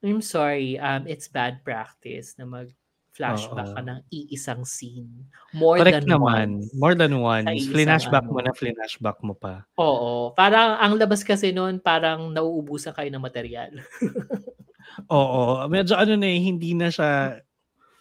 I'm 0.00 0.24
sorry, 0.24 0.78
um, 0.80 1.04
it's 1.06 1.28
bad 1.28 1.60
practice 1.64 2.34
na 2.40 2.48
mag 2.48 2.72
flashback 3.10 3.68
Oo. 3.68 3.76
ka 3.76 3.82
ng 3.84 4.00
iisang 4.08 4.64
scene. 4.64 5.28
More 5.52 5.76
Correct 5.82 6.06
than 6.06 6.16
naman. 6.16 6.48
once. 6.62 6.72
More 6.72 6.94
than 6.96 7.14
once. 7.20 7.68
Flinashback 7.68 8.24
ano. 8.24 8.32
mo 8.32 8.40
na, 8.40 8.52
flinashback 8.54 9.18
mo 9.20 9.34
pa. 9.36 9.66
Oo. 9.76 10.32
Parang 10.32 10.80
ang 10.80 10.96
labas 10.96 11.20
kasi 11.20 11.52
noon, 11.52 11.82
parang 11.82 12.32
nauubusan 12.32 12.96
kayo 12.96 13.12
ng 13.12 13.20
material. 13.20 13.76
Oo. 15.12 15.68
Medyo 15.68 16.00
ano 16.00 16.16
na 16.16 16.28
eh, 16.32 16.40
hindi 16.40 16.72
na 16.72 16.88
siya, 16.88 17.42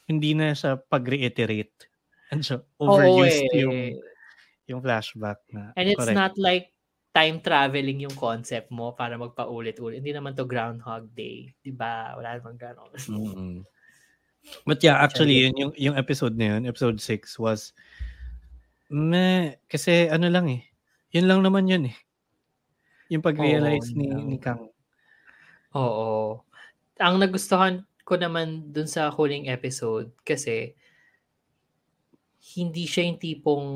hindi 0.07 0.31
na 0.37 0.55
siya 0.55 0.79
pag-reiterate. 0.79 1.89
Ano 2.31 2.41
siya, 2.45 2.57
overused 2.79 3.43
Oo 3.43 3.51
eh. 3.51 3.61
yung, 3.65 3.77
yung 4.71 4.79
flashback 4.79 5.41
na. 5.51 5.73
And 5.75 5.89
it's 5.89 5.99
Correct. 5.99 6.15
not 6.15 6.33
like 6.39 6.71
time 7.09 7.41
traveling 7.41 8.05
yung 8.05 8.13
concept 8.13 8.69
mo 8.69 8.93
para 8.93 9.17
magpaulit-ulit. 9.17 10.01
Hindi 10.01 10.13
naman 10.13 10.37
to 10.37 10.45
Groundhog 10.45 11.09
Day. 11.17 11.49
Di 11.57 11.73
ba? 11.73 12.13
Wala 12.13 12.37
namang 12.37 12.59
gano'n. 12.61 12.91
Mm-mm. 13.09 13.55
But 14.63 14.79
yeah, 14.85 15.01
actually, 15.01 15.45
yun, 15.45 15.55
yung, 15.57 15.73
yung 15.75 15.95
episode 15.99 16.37
na 16.37 16.55
yun, 16.55 16.69
episode 16.69 17.01
6 17.01 17.37
was, 17.41 17.75
meh, 18.89 19.59
kasi 19.67 20.07
ano 20.07 20.31
lang 20.31 20.47
eh, 20.49 20.63
yun 21.11 21.27
lang 21.27 21.43
naman 21.43 21.67
yun 21.69 21.91
eh. 21.91 21.97
Yung 23.09 23.25
pag-realize 23.25 23.93
Oo, 23.93 23.97
ni, 23.97 24.05
lang. 24.09 24.25
ni 24.29 24.37
Kang. 24.37 24.69
Oo. 25.75 26.41
Ang 27.01 27.15
nagustuhan 27.19 27.85
ko 28.05 28.17
naman 28.17 28.73
dun 28.73 28.89
sa 28.89 29.09
huling 29.13 29.49
episode 29.49 30.09
kasi 30.25 30.73
hindi 32.57 32.89
siya 32.89 33.05
yung 33.05 33.21
tipong 33.21 33.67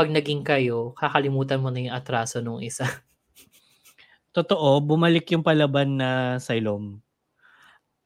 pag 0.00 0.08
naging 0.08 0.40
kayo, 0.40 0.96
kakalimutan 0.96 1.60
mo 1.60 1.68
na 1.68 1.84
yung 1.84 1.92
atraso 1.92 2.40
nung 2.40 2.64
isa. 2.64 2.88
Totoo, 4.36 4.80
bumalik 4.80 5.28
yung 5.36 5.44
palaban 5.44 6.00
na 6.00 6.40
Silom 6.40 7.04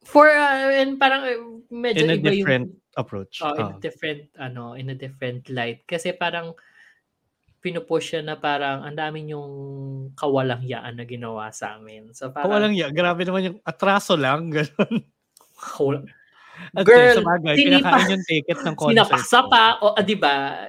For, 0.02 0.26
uh, 0.26 0.74
and 0.74 0.98
parang 0.98 1.22
uh, 1.22 1.38
medyo 1.70 2.02
in 2.04 2.12
a 2.12 2.18
iba 2.18 2.28
different 2.28 2.68
yung, 2.74 2.98
approach. 2.98 3.40
oh, 3.40 3.54
in 3.54 3.62
Ah. 3.62 3.72
a 3.72 3.80
different, 3.80 4.26
ano, 4.36 4.74
in 4.74 4.90
a 4.90 4.96
different 4.98 5.46
light. 5.48 5.86
Kasi 5.86 6.12
parang, 6.12 6.52
pinupush 7.64 8.12
siya 8.12 8.20
na 8.20 8.36
parang 8.36 8.84
ang 8.84 8.92
dami 8.92 9.24
yung 9.32 9.48
kawalangyaan 10.12 11.00
na 11.00 11.08
ginawa 11.08 11.48
sa 11.48 11.80
amin. 11.80 12.12
So 12.12 12.28
parang, 12.28 12.52
Kawalang 12.52 12.74
ya. 12.76 12.92
Grabe 12.92 13.24
naman 13.24 13.48
yung 13.48 13.58
atraso 13.64 14.20
lang. 14.20 14.50
Ganun. 14.52 15.00
Kawal- 15.56 16.04
At 16.76 16.84
Girl, 16.84 17.16
sa 17.18 17.24
bagay, 17.24 17.54
pinakain 17.56 18.12
yung 18.14 18.24
ticket 18.28 18.58
ng 18.60 18.74
concert. 18.78 18.92
Sinapaksa 19.08 19.40
pa, 19.48 19.64
o 19.80 19.96
ah, 19.96 20.04
di 20.04 20.14
ba? 20.20 20.68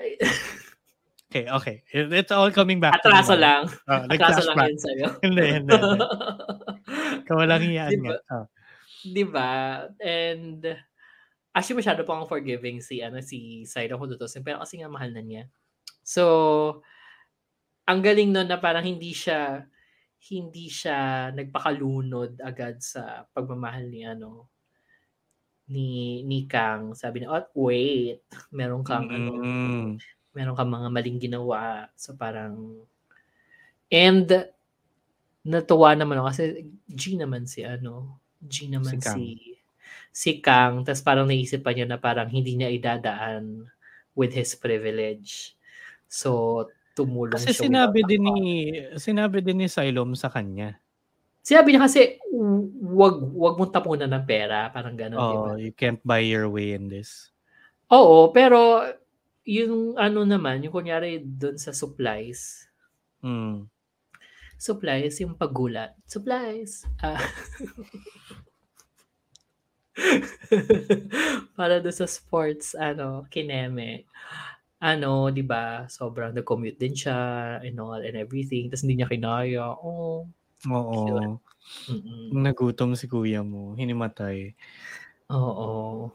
Okay, 1.35 1.51
okay. 1.51 1.75
It- 1.91 2.15
It's 2.15 2.31
all 2.31 2.47
coming 2.47 2.79
back. 2.79 2.95
to 3.03 3.11
Atraso 3.11 3.35
lang. 3.35 3.67
Oh, 3.91 4.07
Atraso 4.07 4.47
lang 4.55 4.71
yun 4.71 4.79
sa'yo. 4.79 5.07
Hindi, 5.27 5.43
hindi. 5.51 5.67
hindi. 5.75 6.05
Kawalang 7.27 7.59
hiyaan 7.67 7.91
Di 7.91 7.99
ba? 7.99 8.07
nga. 8.07 8.17
Oh. 8.31 8.45
di 9.05 9.23
ba? 9.27 9.51
And 9.99 10.63
actually 11.51 11.83
masyado 11.83 12.07
pa 12.07 12.15
akong 12.15 12.31
forgiving 12.31 12.79
si 12.79 13.03
ano 13.03 13.19
si 13.19 13.67
Saira 13.67 13.99
kung 13.99 14.07
tutusin 14.07 14.41
pero 14.41 14.63
kasi 14.63 14.79
nga 14.79 14.87
mahal 14.87 15.11
na 15.11 15.19
niya. 15.19 15.43
So 16.01 16.23
ang 17.83 17.99
galing 17.99 18.31
nun 18.31 18.47
na 18.47 18.57
parang 18.57 18.81
hindi 18.81 19.11
siya 19.11 19.67
hindi 20.31 20.71
siya 20.71 21.29
nagpakalunod 21.35 22.39
agad 22.41 22.79
sa 22.79 23.27
pagmamahal 23.29 23.85
ni 23.85 24.07
ano 24.07 24.47
ni 25.67 26.21
ni 26.23 26.49
Kang 26.49 26.97
sabi 26.97 27.21
niya 27.21 27.29
oh 27.29 27.69
wait 27.69 28.25
meron 28.49 28.81
kang 28.81 29.05
ano 29.05 29.31
Mm. 29.37 29.89
Meron 30.35 30.57
kang 30.57 30.71
mga 30.71 30.89
maling 30.95 31.17
ginawa 31.25 31.87
so 31.97 32.13
parang 32.19 32.53
and 33.91 34.29
natuwa 35.45 35.93
naman 35.93 36.17
ako 36.19 36.27
kasi 36.33 36.43
G 36.89 37.01
naman 37.21 37.45
si 37.45 37.61
ano 37.65 38.17
G 38.41 38.67
naman 38.69 38.97
Si 38.97 38.97
Kang. 38.97 39.19
si 39.21 39.23
si 40.11 40.31
Kang 40.45 40.81
tapos 40.85 41.03
parang 41.05 41.27
naisip 41.29 41.61
pa 41.65 41.71
niya 41.73 41.85
na 41.89 41.99
parang 42.01 42.29
hindi 42.31 42.57
niya 42.57 42.73
idadaan 42.73 43.67
with 44.17 44.33
his 44.33 44.51
privilege 44.57 45.55
so 46.09 46.29
tumulong 46.97 47.45
Kasi 47.45 47.51
siya 47.51 47.65
sinabi 47.67 47.99
without 47.99 48.09
din 48.09 48.23
ni 48.25 48.39
sinabi 49.05 49.37
din 49.45 49.57
ni 49.61 49.67
Silom 49.69 50.11
sa 50.17 50.29
kanya. 50.35 50.69
Sinabi 51.47 51.67
niya 51.71 51.85
kasi, 51.85 52.01
"W- 52.33 52.69
wag, 52.99 53.15
wag 53.41 53.55
mong 53.59 53.73
tapunan 53.75 54.09
ng 54.11 54.25
pera. 54.31 54.59
Parang 54.75 54.95
gano'n? 54.97 55.21
Oh, 55.21 55.55
you 55.55 55.71
can't 55.71 55.99
buy 56.05 56.19
your 56.19 56.47
way 56.49 56.73
in 56.73 56.89
this. 56.89 57.31
Oo, 57.93 58.33
pero 58.33 58.81
yung 59.45 59.95
ano 59.97 60.25
naman, 60.25 60.61
yung 60.65 60.73
kunyari 60.75 61.21
doon 61.21 61.57
sa 61.61 61.71
supplies, 61.73 62.67
Mm. 63.23 63.67
supplies, 64.57 65.19
yung 65.21 65.35
paggulat. 65.39 65.95
Supplies. 66.07 66.83
Ah. 67.03 67.19
Para 71.57 71.79
doon 71.79 71.95
sa 71.95 72.07
sports, 72.07 72.75
ano, 72.77 73.25
kineme. 73.31 74.05
Ano, 74.81 75.31
di 75.33 75.41
ba, 75.45 75.87
sobrang 75.89 76.35
nag-commute 76.35 76.79
din 76.79 76.95
siya 76.95 77.17
and 77.63 77.77
all 77.81 77.99
and 78.01 78.17
everything. 78.19 78.69
Tapos 78.69 78.83
hindi 78.85 79.01
niya 79.01 79.09
kinaya. 79.11 79.65
Oh, 79.79 80.27
Oo. 80.69 81.39
mm 81.89 82.39
Nagutom 82.43 82.97
si 82.97 83.05
kuya 83.11 83.41
mo, 83.45 83.73
hinimatay. 83.79 84.55
Oo. 85.29 86.11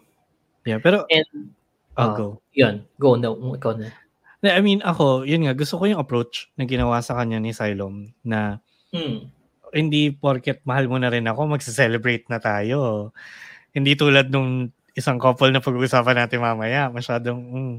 Yeah, 0.67 0.79
pero 0.81 1.09
And, 1.09 1.55
Oh, 1.97 2.15
go. 2.15 2.27
yun. 2.53 2.87
Go 2.99 3.15
na. 3.15 3.31
Ikaw 3.31 3.73
na. 3.77 3.89
I 4.41 4.61
mean, 4.65 4.81
ako, 4.81 5.23
yun 5.23 5.45
nga, 5.45 5.53
gusto 5.53 5.77
ko 5.77 5.85
yung 5.85 6.01
approach 6.01 6.49
na 6.57 6.65
ginawa 6.65 7.03
sa 7.05 7.13
kanya 7.15 7.37
ni 7.37 7.53
Silom 7.53 8.15
na 8.25 8.59
Mm. 8.91 9.31
hindi 9.71 10.11
porket 10.11 10.67
mahal 10.67 10.91
mo 10.91 10.99
na 10.99 11.13
rin 11.13 11.23
ako, 11.29 11.47
magse-celebrate 11.47 12.27
na 12.27 12.41
tayo. 12.41 13.13
Hindi 13.71 13.95
tulad 13.95 14.27
nung 14.29 14.73
isang 14.99 15.21
couple 15.23 15.55
na 15.55 15.63
pag-uusapan 15.63 16.27
natin 16.27 16.43
mamaya, 16.43 16.91
masyadong 16.91 17.39
mm, 17.39 17.77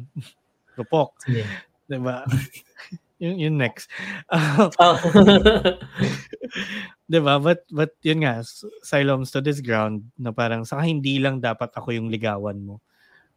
rupok, 0.79 1.11
Sige. 1.19 1.43
'di 1.89 1.99
ba? 1.99 2.23
yun, 3.19 3.35
yun 3.41 3.55
next. 3.59 3.91
Uh, 4.31 4.71
Oh. 4.79 4.95
'Di 7.11 7.19
ba? 7.19 7.37
But 7.39 7.67
but 7.67 7.91
yun 8.01 8.23
nga, 8.23 8.39
S- 8.39 8.63
Silom 8.81 9.27
stood 9.27 9.45
his 9.45 9.59
ground 9.59 10.07
na 10.15 10.31
parang 10.31 10.63
saka 10.63 10.87
hindi 10.87 11.19
lang 11.19 11.43
dapat 11.43 11.71
ako 11.75 11.91
yung 11.91 12.07
ligawan 12.07 12.59
mo. 12.61 12.79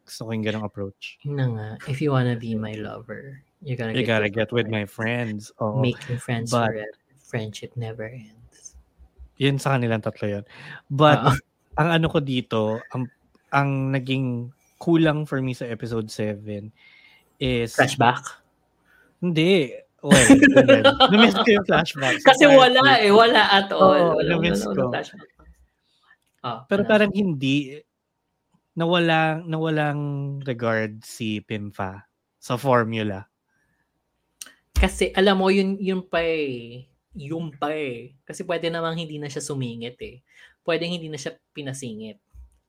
Gusto 0.05 0.29
ko 0.29 0.31
yung 0.37 0.45
ganong 0.45 0.69
approach. 0.69 1.17
Na 1.25 1.49
nga, 1.49 1.69
if 1.89 2.01
you 2.01 2.13
wanna 2.13 2.37
be 2.37 2.53
my 2.53 2.77
lover, 2.77 3.41
you 3.65 3.73
gotta 3.75 3.97
You 3.97 4.05
get, 4.05 4.21
gotta 4.21 4.29
get 4.29 4.53
with 4.53 4.69
my 4.69 4.85
friends. 4.85 5.49
Oo. 5.61 5.81
Making 5.81 6.21
friends 6.21 6.53
But- 6.53 6.73
forever. 6.73 6.97
Friendship 7.25 7.73
never 7.75 8.07
ends. 8.07 8.77
Yun 9.41 9.59
sa 9.59 9.75
kanilang 9.75 10.05
tatlo 10.05 10.29
yun. 10.29 10.45
But 10.87 11.19
Oo. 11.25 11.33
ang 11.81 11.89
ano 11.91 12.07
ko 12.07 12.21
dito, 12.21 12.79
ang, 12.95 13.09
ang 13.51 13.91
naging 13.91 14.53
kulang 14.79 15.25
for 15.27 15.41
me 15.41 15.57
sa 15.57 15.65
episode 15.67 16.07
7 16.13 16.69
is 17.41 17.75
Flashback? 17.75 18.23
hindi. 19.19 19.73
Well, 20.05 20.21
na-miss 21.11 21.33
ko 21.33 21.49
yung 21.49 21.65
flashback. 21.65 22.21
Kasi 22.21 22.45
wala 22.45 23.01
eh, 23.01 23.09
wala 23.09 23.49
at 23.49 23.73
all. 23.73 23.97
Oo, 23.97 24.21
wala, 24.21 24.29
na-miss 24.37 24.61
wala, 24.69 24.77
ko. 24.77 24.81
wala 24.93 25.01
flashback. 25.01 25.31
Oh, 26.45 26.59
Pero 26.69 26.85
parang 26.85 27.09
hindi 27.09 27.81
nawala 28.75 29.43
nawalang 29.47 30.03
regard 30.43 31.03
si 31.07 31.39
Pimfa 31.43 32.07
sa 32.39 32.55
formula. 32.59 33.27
Kasi 34.75 35.15
alam 35.15 35.41
mo, 35.41 35.49
yun, 35.49 35.79
yun 35.79 36.03
pa 36.05 36.21
eh. 36.21 36.85
Yun 37.15 37.55
pa 37.55 37.73
eh. 37.73 38.19
Kasi 38.27 38.43
pwede 38.43 38.69
namang 38.69 38.99
hindi 38.99 39.23
na 39.23 39.31
siya 39.31 39.41
sumingit 39.41 39.97
eh. 40.03 40.21
Pwede 40.67 40.85
hindi 40.85 41.07
na 41.07 41.17
siya 41.17 41.39
pinasingit. 41.55 42.19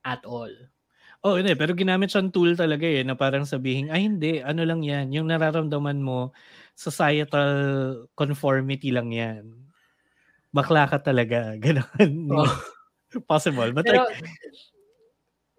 At 0.05 0.21
all. 0.23 0.53
Oh, 1.25 1.41
hindi. 1.41 1.57
Pero 1.57 1.73
ginamit 1.73 2.13
siyang 2.13 2.29
tool 2.29 2.53
talaga 2.53 2.85
eh, 2.85 3.01
na 3.01 3.17
parang 3.17 3.49
sabihin, 3.49 3.89
ay 3.89 4.05
hindi, 4.05 4.45
ano 4.45 4.61
lang 4.61 4.85
yan. 4.85 5.09
Yung 5.09 5.33
nararamdaman 5.33 5.97
mo, 5.97 6.29
societal 6.77 7.49
conformity 8.13 8.93
lang 8.93 9.09
yan. 9.09 9.49
Bakla 10.53 10.85
ka 10.85 11.01
talaga. 11.01 11.51
Ganon. 11.63 12.29
Oh. 12.29 12.53
Possible. 13.25 13.73
But 13.73 13.89
Pero, 13.89 14.05
like, 14.05 14.21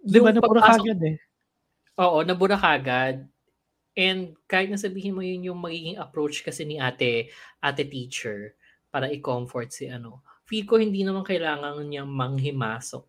di 0.06 0.18
ba 0.22 0.30
pagpasok- 0.30 0.86
kagad 0.86 1.00
eh. 1.02 1.16
Oo, 1.98 2.22
nabura 2.22 2.54
kagad. 2.54 3.26
And 3.96 4.36
kahit 4.44 4.68
na 4.68 4.76
sabihin 4.76 5.16
mo 5.16 5.24
yun 5.24 5.48
yung 5.48 5.58
magiging 5.58 5.96
approach 5.96 6.44
kasi 6.44 6.68
ni 6.68 6.76
ate, 6.76 7.32
ate 7.58 7.82
teacher 7.88 8.52
para 8.92 9.08
i-comfort 9.08 9.72
si 9.72 9.88
ano. 9.88 10.20
Feel 10.44 10.68
ko 10.68 10.76
hindi 10.76 11.00
naman 11.02 11.24
kailangan 11.24 11.80
niya 11.82 12.04
manghimasok 12.04 13.02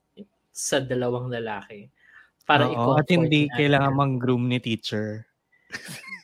sa 0.50 0.80
dalawang 0.80 1.28
lalaki 1.30 1.92
para 2.48 2.66
Oo, 2.66 2.74
i-comfort 2.74 3.04
at 3.04 3.12
hindi 3.12 3.52
kailangan 3.52 3.94
mang-groom 3.94 4.48
ni 4.48 4.58
teacher. 4.64 5.28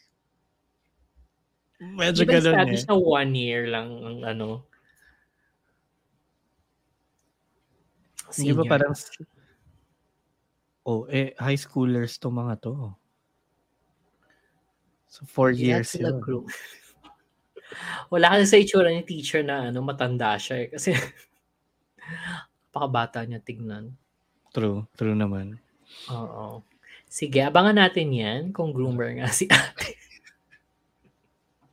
Medyo 1.84 2.24
Di 2.24 2.28
ba 2.32 2.40
ganun 2.40 2.72
eh. 2.72 2.80
na 2.88 2.96
one 2.96 3.34
year 3.36 3.68
lang 3.68 3.88
ang 4.00 4.20
ano? 4.24 4.50
Hindi 8.34 8.52
ba 8.56 8.64
senior. 8.64 8.72
parang 8.72 8.94
Oh, 10.84 11.08
eh, 11.08 11.32
high 11.40 11.56
schoolers 11.56 12.20
to 12.20 12.28
mga 12.28 12.60
to. 12.68 12.92
So, 15.08 15.24
four 15.24 15.54
Hindi 15.56 15.72
years 15.72 15.96
yun. 15.96 16.20
group. 16.20 16.52
Wala 18.14 18.36
kasi 18.36 18.46
sa 18.50 18.58
itsura 18.60 18.90
ni 18.92 19.06
teacher 19.06 19.46
na 19.46 19.70
ano, 19.72 19.80
matanda 19.86 20.36
siya 20.36 20.68
eh. 20.68 20.70
Kasi 20.74 20.92
pakabata 22.74 23.24
niya 23.24 23.40
tignan. 23.40 23.94
True, 24.52 24.86
true 24.98 25.16
naman. 25.16 25.62
Oo. 26.10 26.66
Sige, 27.08 27.46
abangan 27.46 27.78
natin 27.78 28.10
yan 28.10 28.42
kung 28.50 28.74
groomer 28.74 29.14
nga 29.22 29.30
si 29.30 29.46
ate. 29.46 29.94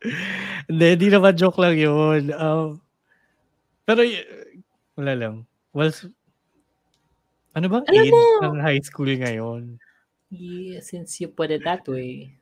Hindi, 0.69 0.89
di 0.97 1.09
naman 1.09 1.37
joke 1.37 1.61
lang 1.61 1.77
yun. 1.77 2.33
Um, 2.37 2.81
pero, 3.85 4.05
y- 4.05 4.25
wala 4.97 5.13
lang. 5.17 5.35
Well, 5.73 5.93
ano 7.51 7.67
bang 7.69 7.85
Alam 7.87 8.01
age 8.01 8.13
mo- 8.13 8.41
ng 8.45 8.57
high 8.59 8.81
school 8.81 9.09
ngayon? 9.09 9.77
Yeah, 10.31 10.81
since 10.81 11.19
you 11.19 11.29
put 11.29 11.51
it 11.51 11.65
that 11.65 11.83
way. 11.85 12.39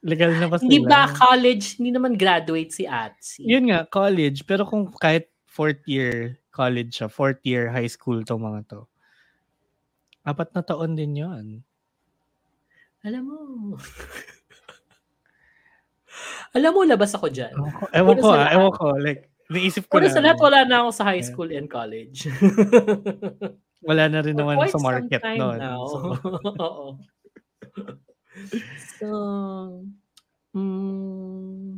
Legal 0.00 0.30
na 0.32 0.46
ba 0.46 0.56
sila? 0.56 0.64
Hindi 0.64 0.78
ba 0.80 1.10
college, 1.10 1.76
hindi 1.76 1.90
naman 1.90 2.14
graduate 2.14 2.70
si 2.70 2.86
Atsi? 2.86 3.42
Yun 3.44 3.68
nga, 3.68 3.84
college. 3.84 4.42
Pero 4.42 4.64
kung 4.64 4.88
kahit 4.94 5.28
fourth 5.44 5.82
year 5.84 6.38
college 6.48 6.96
siya, 6.96 7.06
fourth 7.06 7.38
year 7.42 7.68
high 7.68 7.86
school 7.86 8.22
tong 8.22 8.40
mga 8.40 8.62
to, 8.68 8.80
apat 10.22 10.48
na 10.54 10.62
taon 10.62 10.94
din 10.94 11.18
yun. 11.18 11.44
Alam 13.02 13.22
mo. 13.26 13.36
Alam 16.56 16.70
mo, 16.72 16.80
labas 16.82 17.12
ako 17.12 17.28
dyan. 17.28 17.52
Ewan 17.92 18.16
ko, 18.18 18.28
ah, 18.32 18.48
ewan 18.50 18.72
ko. 18.72 18.96
Like, 18.96 19.28
naisip 19.46 19.86
ko 19.86 20.00
Una 20.00 20.08
na. 20.08 20.10
sa 20.10 20.20
lahat, 20.20 20.38
wala 20.40 20.58
na 20.64 20.76
ako 20.82 20.90
sa 20.90 21.04
high 21.04 21.20
Yeah. 21.20 21.28
school 21.28 21.48
and 21.52 21.68
college. 21.68 22.24
Wala 23.82 24.10
na 24.10 24.20
rin 24.24 24.34
For 24.34 24.42
naman 24.42 24.56
sa 24.66 24.80
market 24.82 25.22
noon. 25.38 25.60
So. 25.62 25.98
So, 28.98 29.08
mm, 30.54 31.74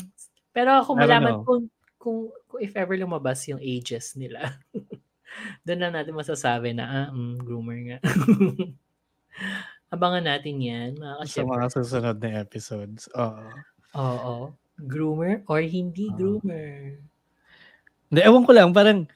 pero 0.53 0.85
kung 0.85 0.99
malaman 1.01 1.41
kung, 1.45 1.73
kung, 1.97 2.29
kung 2.49 2.61
if 2.61 2.73
ever 2.77 2.97
lumabas 3.01 3.45
yung 3.49 3.61
ages 3.63 4.13
nila, 4.17 4.61
doon 5.67 5.81
na 5.81 5.91
natin 5.93 6.17
masasabi 6.17 6.77
na, 6.77 6.85
ah, 6.85 7.09
mm, 7.13 7.37
groomer 7.45 7.79
nga. 7.87 7.99
Abangan 9.95 10.25
natin 10.27 10.57
yan, 10.63 10.91
mga 11.01 11.27
sa 11.27 11.43
mga 11.43 11.67
susunod 11.73 12.17
na 12.23 12.31
episodes. 12.45 13.11
Oo. 13.17 13.47
Oo. 13.97 14.37
groomer 14.81 15.45
or 15.51 15.61
hindi 15.61 16.09
Oo. 16.09 16.17
groomer. 16.17 17.01
Hindi, 18.09 18.21
ewan 18.25 18.45
ko 18.47 18.53
lang, 18.55 18.69
parang 18.73 19.07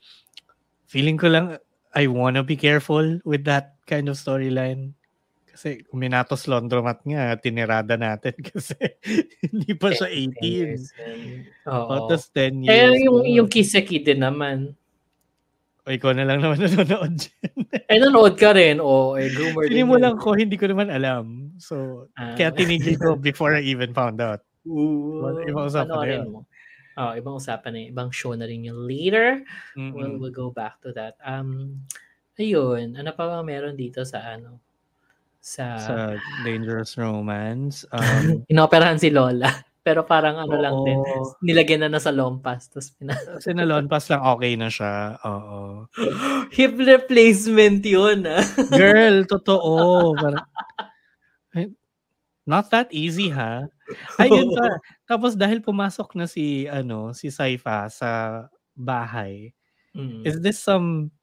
feeling 0.88 1.18
ko 1.18 1.30
lang 1.30 1.56
I 1.94 2.06
wanna 2.06 2.42
be 2.42 2.58
careful 2.58 3.22
with 3.22 3.46
that 3.46 3.78
kind 3.86 4.10
of 4.10 4.18
storyline. 4.18 4.92
Kasi 5.46 5.86
Minatos 5.94 6.50
Laundromat 6.50 7.06
nga, 7.06 7.38
tinirada 7.38 7.94
natin 7.94 8.34
kasi 8.50 8.74
hindi 9.46 9.70
pa 9.78 9.94
siya 9.94 10.10
18. 10.10 10.42
years. 10.42 10.90
O, 11.62 11.70
Oo. 11.70 12.10
tapos 12.10 12.26
10 12.34 12.66
years. 12.66 12.70
Kaya 12.74 12.86
yung, 12.98 13.18
na. 13.22 13.30
yung 13.38 13.48
Kiseki 13.48 14.02
din 14.02 14.18
naman. 14.26 14.74
O, 15.86 15.92
ikaw 15.94 16.10
na 16.10 16.26
lang 16.26 16.42
naman 16.42 16.58
nanonood 16.64 17.14
dyan. 17.14 17.54
Eh, 17.86 17.98
nanood 18.02 18.34
ka 18.34 18.50
rin. 18.50 18.82
O, 18.82 19.14
eh, 19.14 19.30
groomer 19.30 19.70
lang 20.02 20.18
ko, 20.18 20.34
hindi 20.34 20.58
ko 20.58 20.66
naman 20.66 20.90
alam. 20.90 21.54
So, 21.62 22.08
Ah. 22.18 22.34
kaya 22.34 22.50
tinigil 22.50 22.98
ko 22.98 23.14
before 23.30 23.54
I 23.54 23.62
even 23.62 23.94
found 23.94 24.18
out. 24.18 24.42
Ooh, 24.66 25.28
ibang 25.44 25.68
usapan 25.70 25.86
na 25.86 25.94
panoorin 25.94 26.18
yun. 26.18 26.28
mo. 26.34 26.40
Oh, 26.94 27.10
ibang 27.12 27.34
usapan 27.34 27.70
na 27.74 27.78
yun. 27.82 27.90
Ibang 27.90 28.10
show 28.14 28.32
na 28.34 28.46
rin 28.46 28.62
yun 28.62 28.86
later. 28.86 29.42
We'll, 29.74 30.14
Mm-mm. 30.14 30.18
we'll 30.22 30.30
go 30.34 30.54
back 30.54 30.78
to 30.86 30.94
that. 30.94 31.18
Um, 31.20 31.82
ayun. 32.38 32.94
Ano 32.94 33.10
pa 33.12 33.26
ba 33.26 33.42
meron 33.42 33.74
dito 33.74 34.06
sa 34.06 34.22
ano? 34.22 34.62
Sa, 35.44 35.76
Sa 35.76 35.94
Dangerous 36.46 36.96
Romance. 36.96 37.82
Um, 37.92 38.46
inoperahan 38.48 38.96
si 38.96 39.10
Lola. 39.10 39.50
Pero 39.84 40.00
parang 40.00 40.40
ano 40.40 40.56
lang 40.56 40.72
din. 40.80 40.96
oo. 40.96 41.36
Nilagyan 41.44 41.84
na 41.84 41.92
na 41.92 42.00
sa 42.00 42.08
Lompas. 42.08 42.72
Tapos 42.72 42.96
pina- 42.96 43.20
Sinalon 43.36 43.84
pass 43.84 44.08
lang 44.08 44.24
okay 44.24 44.56
na 44.56 44.72
siya. 44.72 45.20
Oo. 45.20 45.84
hip 46.56 46.72
replacement 46.80 47.84
yun 47.84 48.24
ah. 48.24 48.40
Girl, 48.72 49.28
totoo. 49.28 49.68
Parang, 50.16 50.40
not 52.44 52.68
that 52.70 52.88
easy, 52.92 53.28
ha? 53.32 53.64
Ayun 54.20 54.52
pa. 54.52 54.76
Tapos 55.10 55.32
dahil 55.36 55.60
pumasok 55.64 56.16
na 56.16 56.24
si, 56.28 56.68
ano, 56.68 57.12
si 57.16 57.28
Saifa 57.32 57.88
sa 57.88 58.10
bahay, 58.76 59.52
Mm. 59.94 60.26
is 60.26 60.42
this 60.42 60.58
some, 60.58 61.14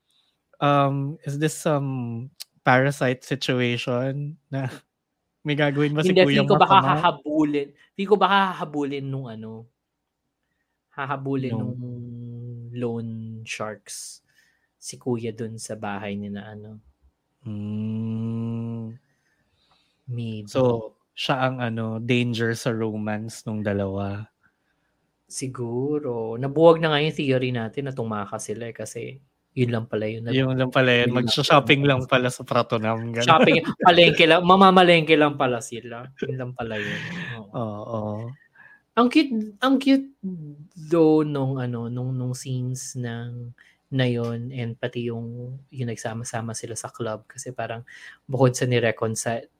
um, 0.63 1.19
is 1.27 1.35
this 1.35 1.51
some 1.51 2.31
parasite 2.63 3.19
situation 3.19 4.39
na 4.47 4.71
may 5.43 5.59
gagawin 5.59 5.91
ba 5.91 5.99
si 6.07 6.15
Hindi, 6.15 6.23
Kuyang 6.23 6.47
feel 6.47 6.55
ko 6.55 6.55
baka 6.55 6.79
hahabulin. 6.79 7.75
Feel 7.99 8.07
ko 8.07 8.15
baka 8.15 8.55
hahabulin 8.55 9.03
nung 9.11 9.27
ano. 9.27 9.67
Hahabulin 10.95 11.51
Nung- 11.51 11.75
nung 11.75 12.05
loan 12.71 13.07
sharks 13.43 14.23
si 14.79 14.95
kuya 14.95 15.35
dun 15.35 15.59
sa 15.59 15.75
bahay 15.75 16.15
ni 16.15 16.31
na 16.31 16.55
ano. 16.55 16.79
Hmm. 17.43 18.95
Maybe. 20.07 20.47
So, 20.47 20.95
siya 21.15 21.35
ang 21.47 21.57
ano, 21.59 21.99
danger 21.99 22.55
sa 22.55 22.71
romance 22.71 23.43
nung 23.45 23.61
dalawa. 23.61 24.25
Siguro. 25.31 26.35
Nabuwag 26.35 26.83
na 26.83 26.91
nga 26.91 26.99
yung 26.99 27.15
theory 27.15 27.51
natin 27.55 27.87
na 27.87 27.95
tumakas 27.95 28.51
sila 28.51 28.71
eh, 28.71 28.75
kasi 28.75 29.19
yun 29.51 29.71
lang 29.71 29.85
pala 29.87 30.07
yun. 30.07 30.27
Yung 30.31 30.55
lang 30.55 30.71
pala 30.71 31.03
yun, 31.03 31.11
mag-shopping 31.11 31.83
lang 31.83 32.07
pala 32.07 32.31
sa 32.31 32.47
Pratunam. 32.47 33.11
ganun. 33.11 33.27
Shopping, 33.27 33.59
palengke 33.87 34.23
lang, 34.23 34.43
mamamalengke 34.47 35.15
lang 35.19 35.35
pala 35.35 35.59
sila. 35.59 36.07
Yun 36.23 36.35
lang 36.39 36.51
pala 36.55 36.79
yun. 36.79 36.99
Oo. 37.51 37.59
Oo. 37.59 38.13
Ang 38.91 39.07
cute, 39.07 39.55
ang 39.63 39.79
cute 39.79 40.19
though 40.75 41.23
nung 41.23 41.59
ano, 41.59 41.87
nung 41.87 42.11
nung 42.11 42.35
scenes 42.35 42.99
ng 42.99 43.55
na 43.91 44.07
yun 44.07 44.51
and 44.55 44.79
pati 44.79 45.11
yung 45.11 45.59
yung 45.67 45.91
nagsama-sama 45.91 46.55
sila 46.55 46.75
sa 46.79 46.87
club 46.87 47.27
kasi 47.27 47.51
parang 47.51 47.83
bukod 48.23 48.55
sa 48.55 48.63
ni-reconcile 48.63 49.51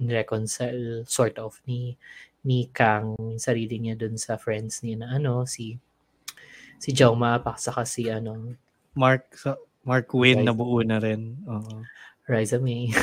ni-reconcile 0.00 1.04
sort 1.04 1.36
of 1.36 1.60
ni 1.68 1.94
ni 2.40 2.72
Kang 2.72 3.14
yung 3.20 3.36
sarili 3.36 3.76
niya 3.76 4.00
dun 4.00 4.16
sa 4.16 4.40
friends 4.40 4.80
niya 4.80 5.04
na 5.04 5.08
ano 5.20 5.44
si 5.44 5.76
si 6.80 6.96
Jauma 6.96 7.36
pa 7.36 7.60
saka 7.60 7.84
si 7.84 8.08
ano 8.08 8.56
Mark 8.96 9.36
sa 9.36 9.60
Mark 9.84 10.12
Wayne 10.12 10.44
na 10.44 10.52
buo 10.52 10.84
na 10.84 11.00
rin. 11.00 11.40
Oo. 11.48 11.84
Riza 12.28 12.60
May. 12.60 12.92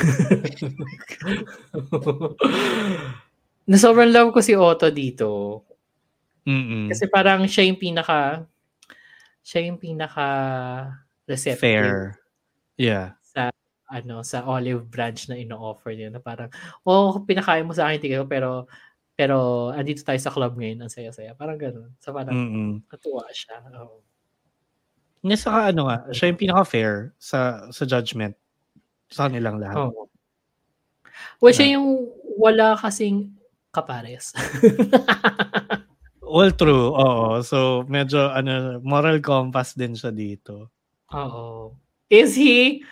na 3.68 3.76
sobrang 3.76 4.08
love 4.08 4.32
ko 4.32 4.40
si 4.40 4.56
Otto 4.56 4.88
dito. 4.88 5.60
Mm-mm. 6.48 6.88
Kasi 6.88 7.04
parang 7.12 7.44
siya 7.44 7.68
yung 7.68 7.76
pinaka 7.76 8.46
siya 9.44 9.68
yung 9.68 9.76
pinaka 9.76 10.26
receptive 11.28 11.60
Fair. 11.60 12.16
Yeah. 12.80 13.17
Ano 13.88 14.20
sa 14.22 14.44
olive 14.44 14.84
branch 14.86 15.26
na 15.28 15.36
ino-offer 15.36 15.96
niya 15.96 16.12
na 16.12 16.20
parang 16.20 16.52
oh 16.84 17.16
pinakain 17.24 17.64
mo 17.64 17.72
sa 17.72 17.88
akin 17.88 18.20
ko 18.20 18.24
pero 18.28 18.68
pero 19.16 19.68
andito 19.74 20.04
tayo 20.04 20.20
sa 20.20 20.30
club 20.30 20.54
ngayon 20.54 20.84
ang 20.84 20.92
saya-saya 20.92 21.32
parang 21.34 21.58
ganoon 21.58 21.90
so 21.98 22.12
parang 22.12 22.36
Mm-mm. 22.36 22.72
natuwa 22.86 23.24
siya 23.32 23.58
oo 23.82 24.04
Nga 25.18 25.34
saka 25.34 25.74
ano 25.74 25.90
nga, 25.90 25.96
siya 26.14 26.30
yung 26.30 26.38
pinaka-fair 26.38 27.10
sa 27.18 27.66
sa 27.74 27.82
judgment 27.82 28.38
sa 29.10 29.26
kanilang 29.26 29.58
lahat. 29.58 29.90
Oo. 29.90 30.06
well 31.42 31.50
siya 31.50 31.74
yung 31.74 32.06
wala 32.38 32.78
kasing 32.78 33.34
kapares 33.74 34.30
All 36.28 36.52
true. 36.52 36.92
Oo. 36.92 37.40
So, 37.40 37.88
medyo 37.88 38.28
ano, 38.28 38.84
moral 38.84 39.24
compass 39.24 39.72
din 39.72 39.96
siya 39.96 40.12
dito. 40.12 40.68
oo 41.08 41.72
is 42.12 42.36
he 42.36 42.84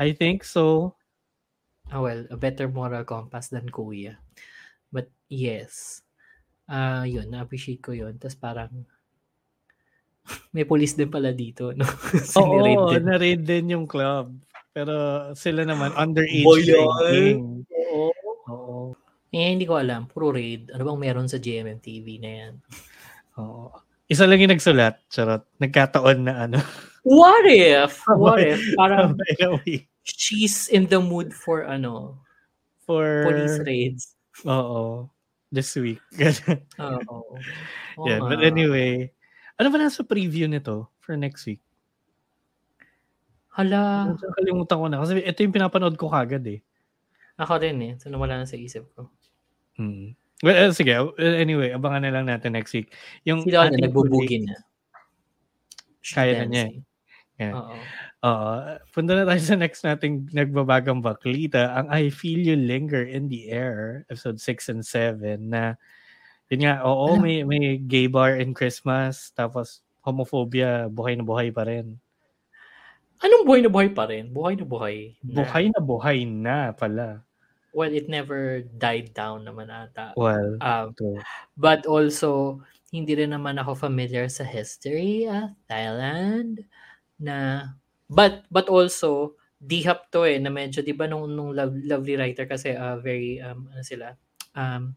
I 0.00 0.16
think 0.16 0.48
so. 0.48 0.96
Ah, 1.92 2.00
well, 2.00 2.24
a 2.32 2.38
better 2.40 2.72
moral 2.72 3.04
compass 3.04 3.52
than 3.52 3.68
kuya. 3.68 4.16
But 4.88 5.12
yes. 5.28 6.00
Ah, 6.64 7.04
yun, 7.04 7.28
na-appreciate 7.28 7.84
ko 7.84 7.92
yun. 7.92 8.16
Tapos 8.16 8.38
parang 8.38 8.72
may 10.56 10.64
police 10.64 10.96
din 10.96 11.12
pala 11.12 11.36
dito, 11.36 11.76
no? 11.76 11.84
So, 12.24 12.46
Oo, 12.48 12.94
din. 12.96 13.04
na-raid 13.04 13.42
din 13.44 13.76
yung 13.76 13.84
club. 13.84 14.32
Pero 14.72 15.28
sila 15.36 15.66
naman 15.68 15.92
underage 16.00 16.46
Boyan. 16.46 16.64
drinking. 16.64 17.44
Oo. 17.92 18.08
Oo. 18.48 18.78
Eh, 19.30 19.52
hindi 19.52 19.66
ko 19.68 19.76
alam. 19.78 20.08
Puro 20.08 20.32
raid. 20.32 20.72
Ano 20.72 20.82
bang 20.88 21.00
meron 21.10 21.28
sa 21.28 21.36
GMMTV 21.42 22.06
na 22.22 22.30
yan? 22.40 22.54
Oo. 23.42 23.74
Isa 24.10 24.26
lang 24.26 24.42
yung 24.42 24.50
nagsulat, 24.50 25.06
charot. 25.06 25.46
Nagkataon 25.62 26.18
na 26.26 26.34
ano. 26.46 26.58
What 27.06 27.46
if? 27.46 28.02
What 28.10 28.42
if? 28.42 28.58
Parang 28.74 29.14
she's 30.04 30.68
in 30.68 30.86
the 30.88 31.00
mood 31.00 31.32
for 31.32 31.64
ano, 31.64 32.18
for 32.84 33.24
police 33.26 33.58
raids. 33.64 34.02
Oo. 34.46 35.10
This 35.50 35.74
week. 35.74 35.98
Oo. 36.78 37.34
Oo 37.98 38.06
yeah, 38.06 38.22
but 38.22 38.38
anyway, 38.40 39.10
ano 39.58 39.66
ba 39.68 39.82
nasa 39.82 40.06
preview 40.06 40.46
nito 40.46 40.86
for 41.02 41.18
next 41.18 41.42
week? 41.44 41.58
Hala. 43.50 44.14
Kalimutan 44.38 44.78
ko 44.78 44.86
na 44.86 45.02
kasi 45.02 45.18
ito 45.20 45.42
yung 45.42 45.50
pinapanood 45.54 45.98
ko 45.98 46.06
kagad 46.06 46.46
eh. 46.46 46.62
Ako 47.34 47.58
rin 47.58 47.82
eh. 47.82 47.92
So, 47.98 48.12
nawala 48.14 48.38
na 48.38 48.46
sa 48.46 48.54
isip 48.54 48.86
ko. 48.94 49.10
Hmm. 49.74 50.14
Well, 50.40 50.70
eh, 50.70 50.72
sige. 50.72 50.94
uh, 50.94 51.10
Anyway, 51.18 51.74
abangan 51.74 52.06
na 52.06 52.14
lang 52.14 52.30
natin 52.30 52.54
next 52.54 52.70
week. 52.72 52.94
Yung 53.26 53.42
Si 53.42 53.50
Lola, 53.50 53.68
ating 53.74 53.90
nagbubugi 53.90 54.38
huli- 54.40 54.46
na. 54.46 54.56
Kaya 56.00 56.32
na 56.32 56.44
niya 56.46 56.64
eh. 56.70 56.78
Yeah. 57.40 57.52
Oo. 57.58 57.74
Oo. 58.20 58.52
punta 58.92 59.16
na 59.16 59.24
tayo 59.24 59.40
sa 59.40 59.56
next 59.56 59.80
nating 59.80 60.28
nagbabagang 60.36 61.00
baklita, 61.00 61.72
ang 61.72 61.88
I 61.88 62.12
Feel 62.12 62.44
You 62.44 62.56
Linger 62.56 63.00
in 63.00 63.32
the 63.32 63.48
Air, 63.48 64.04
episode 64.12 64.36
6 64.36 64.68
and 64.76 64.84
7, 64.84 65.48
na 65.48 65.80
yun 66.52 66.68
nga, 66.68 66.84
oo, 66.84 67.16
Alam- 67.16 67.24
may, 67.24 67.40
may 67.48 67.80
gay 67.80 68.12
bar 68.12 68.36
in 68.36 68.52
Christmas, 68.52 69.32
tapos 69.32 69.80
homophobia, 70.04 70.92
buhay 70.92 71.16
na 71.16 71.24
buhay 71.24 71.48
pa 71.48 71.64
rin. 71.64 71.96
Anong 73.20 73.44
buhay 73.48 73.60
na 73.64 73.72
buhay 73.72 73.88
pa 73.88 74.04
rin? 74.04 74.28
Buhay 74.28 74.56
na 74.56 74.64
buhay. 74.64 74.96
na. 75.24 75.34
Buhay 75.40 75.64
na 75.72 75.80
buhay 75.80 76.18
na 76.24 76.56
pala. 76.72 77.24
Well, 77.70 77.92
it 77.94 78.10
never 78.10 78.66
died 78.76 79.14
down 79.14 79.46
naman 79.46 79.70
ata. 79.70 80.12
Well, 80.18 80.58
Um, 80.58 80.90
ito. 80.92 81.22
but 81.54 81.86
also, 81.86 82.60
hindi 82.90 83.14
rin 83.14 83.30
naman 83.30 83.56
ako 83.62 83.78
familiar 83.78 84.26
sa 84.28 84.42
history 84.42 85.24
of 85.24 85.54
Thailand 85.70 86.66
na 87.16 87.70
but 88.10 88.34
but 88.50 88.66
also 88.76 89.38
dihap 89.60 90.08
to 90.12 90.24
eh 90.26 90.38
na 90.42 90.50
medyo 90.52 90.80
'di 90.82 90.94
ba 90.96 91.06
nung 91.10 91.28
nung 91.36 91.52
love, 91.58 91.76
lovely 91.84 92.16
writer 92.20 92.44
kasi 92.48 92.74
uh, 92.74 92.96
very 93.00 93.38
um 93.44 93.68
ano 93.72 93.82
sila 93.84 94.08
um 94.56 94.96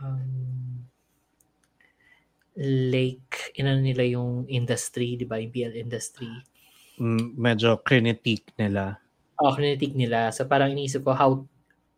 um 0.00 0.86
like 2.56 3.32
inano 3.58 3.80
nila 3.84 4.04
yung 4.14 4.32
industry 4.58 5.08
'di 5.16 5.26
ba 5.30 5.36
yung 5.42 5.52
BL 5.54 5.74
industry 5.84 6.30
Mm, 7.00 7.36
medyo 7.44 7.70
critique 7.86 8.52
nila. 8.60 8.84
oh, 9.40 9.52
kinitig 9.56 9.92
nila. 9.96 10.32
So 10.32 10.48
parang 10.48 10.72
iniisip 10.72 11.04
ko 11.04 11.12
how, 11.16 11.44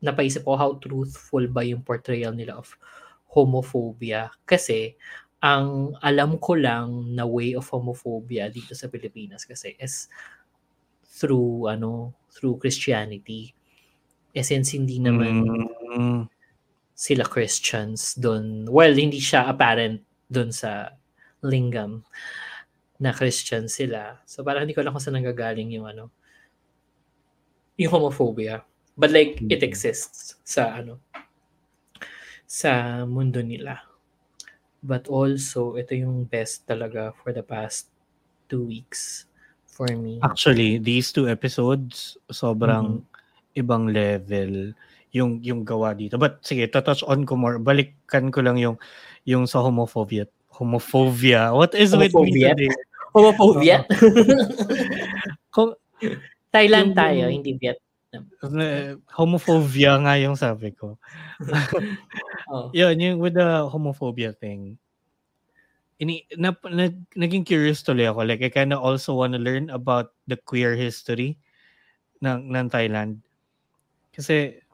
napaisip 0.02 0.42
ko 0.46 0.54
how 0.58 0.74
truthful 0.78 1.44
ba 1.50 1.62
yung 1.66 1.82
portrayal 1.86 2.34
nila 2.34 2.58
of 2.58 2.74
homophobia. 3.30 4.30
Kasi, 4.46 4.96
ang 5.38 5.94
alam 6.02 6.38
ko 6.42 6.58
lang 6.58 7.14
na 7.14 7.22
way 7.22 7.54
of 7.54 7.66
homophobia 7.70 8.50
dito 8.50 8.74
sa 8.74 8.90
Pilipinas 8.90 9.46
kasi 9.46 9.78
is 9.78 10.10
through, 11.06 11.66
ano, 11.70 12.14
through 12.30 12.58
Christianity. 12.58 13.54
Eh, 14.34 14.44
since 14.46 14.74
hindi 14.74 14.98
naman, 15.02 15.46
Mm, 15.88 16.28
sila 16.94 17.24
Christians 17.26 18.14
doon. 18.18 18.68
Well, 18.68 18.92
hindi 18.94 19.18
siya 19.18 19.48
apparent 19.48 20.04
doon 20.28 20.52
sa 20.52 20.92
lingam 21.42 22.04
na 23.00 23.14
Christian 23.14 23.66
sila. 23.70 24.20
So 24.28 24.42
parang 24.44 24.66
hindi 24.66 24.74
ko 24.76 24.82
alam 24.84 24.92
kung 24.94 25.02
saan 25.02 25.16
nanggagaling 25.18 25.70
yung 25.72 25.86
ano, 25.88 26.10
yung 27.78 27.94
homophobia. 27.94 28.62
But 28.98 29.14
like, 29.14 29.40
it 29.48 29.62
Mm. 29.62 29.66
exists 29.70 30.36
sa 30.42 30.74
ano, 30.76 30.98
sa 32.44 33.02
mundo 33.08 33.40
nila. 33.40 33.87
But 34.78 35.10
also, 35.10 35.74
ito 35.74 35.90
yung 35.92 36.24
best 36.24 36.64
talaga 36.64 37.10
for 37.18 37.34
the 37.34 37.42
past 37.42 37.90
two 38.46 38.62
weeks 38.62 39.26
for 39.66 39.90
me. 39.90 40.22
Actually, 40.22 40.78
these 40.78 41.10
two 41.10 41.26
episodes, 41.26 42.14
sobrang 42.28 43.02
Mm-hmm. 43.02 43.16
ibang 43.56 43.90
level 43.90 44.70
yung 45.10 45.42
yung 45.42 45.66
gawa 45.66 45.96
dito. 45.96 46.14
But 46.14 46.38
sige, 46.46 46.68
touch 46.70 47.02
on 47.02 47.26
ko 47.26 47.34
more. 47.34 47.58
Balikan 47.58 48.30
ko 48.30 48.38
lang 48.38 48.54
yung 48.54 48.78
yung 49.26 49.50
sa 49.50 49.58
homophobia. 49.58 50.30
Homophobia. 50.54 51.50
What 51.50 51.74
is 51.74 51.90
with 51.90 52.14
me 52.14 52.38
Homophobia? 52.38 52.48
today? 52.54 52.70
Homophobia? 53.10 53.76
Kung, 55.54 55.74
Thailand 56.48 56.92
Yung- 56.92 56.98
tayo, 56.98 57.22
hindi 57.28 57.56
Viet. 57.56 57.78
Eh, 58.58 58.96
homophobia 59.12 59.98
nga 60.02 60.14
yung 60.18 60.36
sabi 60.38 60.72
ko. 60.74 60.96
Oh. 62.48 62.72
Yun, 62.72 62.96
yung 62.96 63.20
with 63.20 63.36
the 63.36 63.68
homophobia 63.68 64.32
thing. 64.32 64.80
Ini, 66.00 66.24
na, 66.40 66.56
na, 66.64 66.88
naging 67.12 67.44
curious 67.44 67.84
tuloy 67.84 68.08
ako. 68.08 68.24
Like, 68.24 68.40
I 68.40 68.48
kind 68.48 68.72
of 68.72 68.80
also 68.80 69.12
want 69.12 69.36
to 69.36 69.40
learn 69.42 69.68
about 69.68 70.16
the 70.24 70.40
queer 70.40 70.72
history 70.72 71.36
ng, 72.24 72.48
ng 72.48 72.72
Thailand. 72.72 73.20
Kasi 74.16 74.64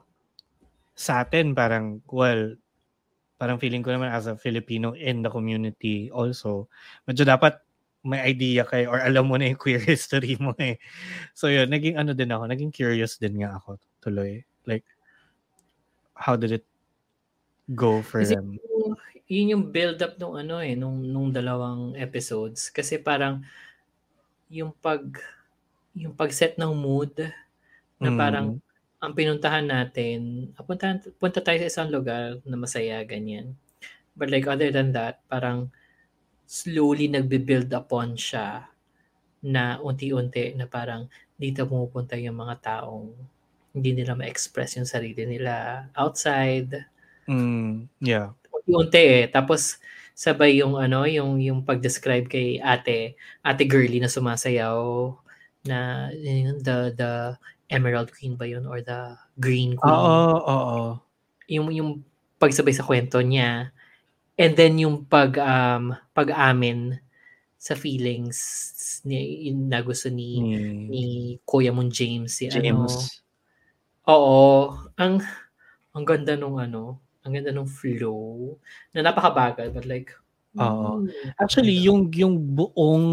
sa 0.95 1.27
atin, 1.27 1.51
parang, 1.51 1.99
well, 2.07 2.55
parang 3.35 3.59
feeling 3.59 3.83
ko 3.83 3.91
naman 3.91 4.07
as 4.07 4.31
a 4.31 4.39
Filipino 4.39 4.95
in 4.95 5.19
the 5.19 5.31
community 5.31 6.07
also, 6.15 6.71
medyo 7.03 7.27
dapat 7.27 7.59
may 8.05 8.21
idea 8.21 8.63
kayo 8.63 8.93
or 8.93 9.01
alam 9.01 9.25
mo 9.25 9.35
na 9.35 9.49
yung 9.49 9.59
queer 9.59 9.81
history 9.93 10.37
mo 10.37 10.53
eh. 10.61 10.77
So 11.33 11.49
yun, 11.49 11.73
naging 11.73 11.97
ano 11.97 12.13
din 12.13 12.29
ako, 12.29 12.45
naging 12.47 12.71
curious 12.71 13.17
din 13.17 13.41
nga 13.41 13.57
ako 13.57 13.81
tuloy. 13.99 14.45
Like, 14.69 14.85
how 16.13 16.37
did 16.37 16.53
it 16.53 16.65
go 17.73 17.99
for 18.05 18.21
Kasi 18.21 18.37
them? 18.37 18.61
yun 19.25 19.57
yung 19.57 19.65
build 19.73 19.97
up 20.05 20.21
nung 20.21 20.37
ano 20.37 20.61
eh 20.61 20.77
nung 20.77 21.01
nung 21.01 21.33
dalawang 21.33 21.97
episodes 21.97 22.69
kasi 22.69 23.01
parang 23.01 23.41
yung 24.53 24.69
pag 24.77 25.01
yung 25.97 26.13
pag-set 26.13 26.59
ng 26.61 26.73
mood 26.77 27.09
na 27.97 28.11
Mm. 28.13 28.19
parang 28.19 28.47
ang 29.01 29.13
pinuntahan 29.17 29.65
natin 29.65 30.51
ah, 30.57 30.63
punta, 30.65 31.01
punta 31.17 31.41
tayo 31.41 31.57
sa 31.65 31.69
isang 31.71 31.89
lugar 31.89 32.37
na 32.45 32.57
masaya 32.57 33.01
ganyan 33.01 33.57
but 34.13 34.29
like 34.29 34.45
other 34.45 34.69
than 34.69 34.93
that 34.93 35.25
parang 35.25 35.73
slowly 36.47 37.07
nagbe-build 37.09 37.69
upon 37.73 38.15
siya 38.17 38.69
na 39.45 39.77
unti-unti 39.81 40.55
na 40.57 40.65
parang 40.69 41.07
dito 41.37 41.67
pumupunta 41.67 42.15
yung 42.17 42.37
mga 42.39 42.55
taong 42.63 43.11
hindi 43.75 43.91
nila 43.93 44.15
ma-express 44.17 44.79
yung 44.79 44.89
sarili 44.89 45.23
nila 45.27 45.85
outside 45.97 46.87
Mm, 47.25 47.89
yeah. 48.05 48.37
unti 48.69 49.25
eh. 49.25 49.25
Tapos 49.29 49.81
sabay 50.13 50.61
yung 50.61 50.77
ano, 50.77 51.05
yung 51.09 51.41
yung 51.41 51.65
pag-describe 51.65 52.29
kay 52.29 52.61
Ate, 52.61 53.17
Ate 53.41 53.65
Girly 53.65 53.97
na 53.97 54.09
sumasayaw 54.09 54.77
na 55.65 56.09
yun, 56.13 56.61
the 56.61 56.93
the 56.93 57.11
Emerald 57.69 58.13
Queen 58.13 58.37
ba 58.37 58.45
yun 58.45 58.69
or 58.69 58.81
the 58.85 59.17
Green 59.41 59.73
Queen. 59.73 59.89
Oo, 59.89 60.37
oo. 60.45 60.77
Yung 61.49 61.73
yung 61.73 61.89
pagsabay 62.37 62.73
sa 62.77 62.85
kwento 62.85 63.17
niya. 63.25 63.73
And 64.37 64.51
then 64.59 64.75
yung 64.83 65.07
pag 65.07 65.39
um 65.39 65.95
pag-amin 66.11 66.99
sa 67.59 67.75
feelings 67.75 68.39
ni 69.07 69.47
yun 69.49 69.71
na 69.71 69.79
gusto 69.83 70.11
ni 70.11 70.43
Ni 70.43 70.57
ni 70.91 71.03
Kuya 71.47 71.71
mong 71.71 71.91
James 71.91 72.35
si 72.39 72.51
ano. 72.51 72.59
James. 72.59 72.95
Oo, 74.09 74.75
ang 74.99 75.23
ang 75.95 76.05
ganda 76.05 76.35
nung 76.37 76.59
ano, 76.59 76.99
ang 77.25 77.33
ganda 77.35 77.51
nung 77.55 77.67
flow 77.69 78.55
na 78.95 79.01
napakabagal 79.07 79.71
but 79.73 79.87
like 79.87 80.11
Oo. 80.59 81.03
mm, 81.07 81.35
Actually, 81.39 81.75
ganda. 81.79 81.87
yung 81.91 82.01
yung 82.15 82.35
buong 82.55 83.07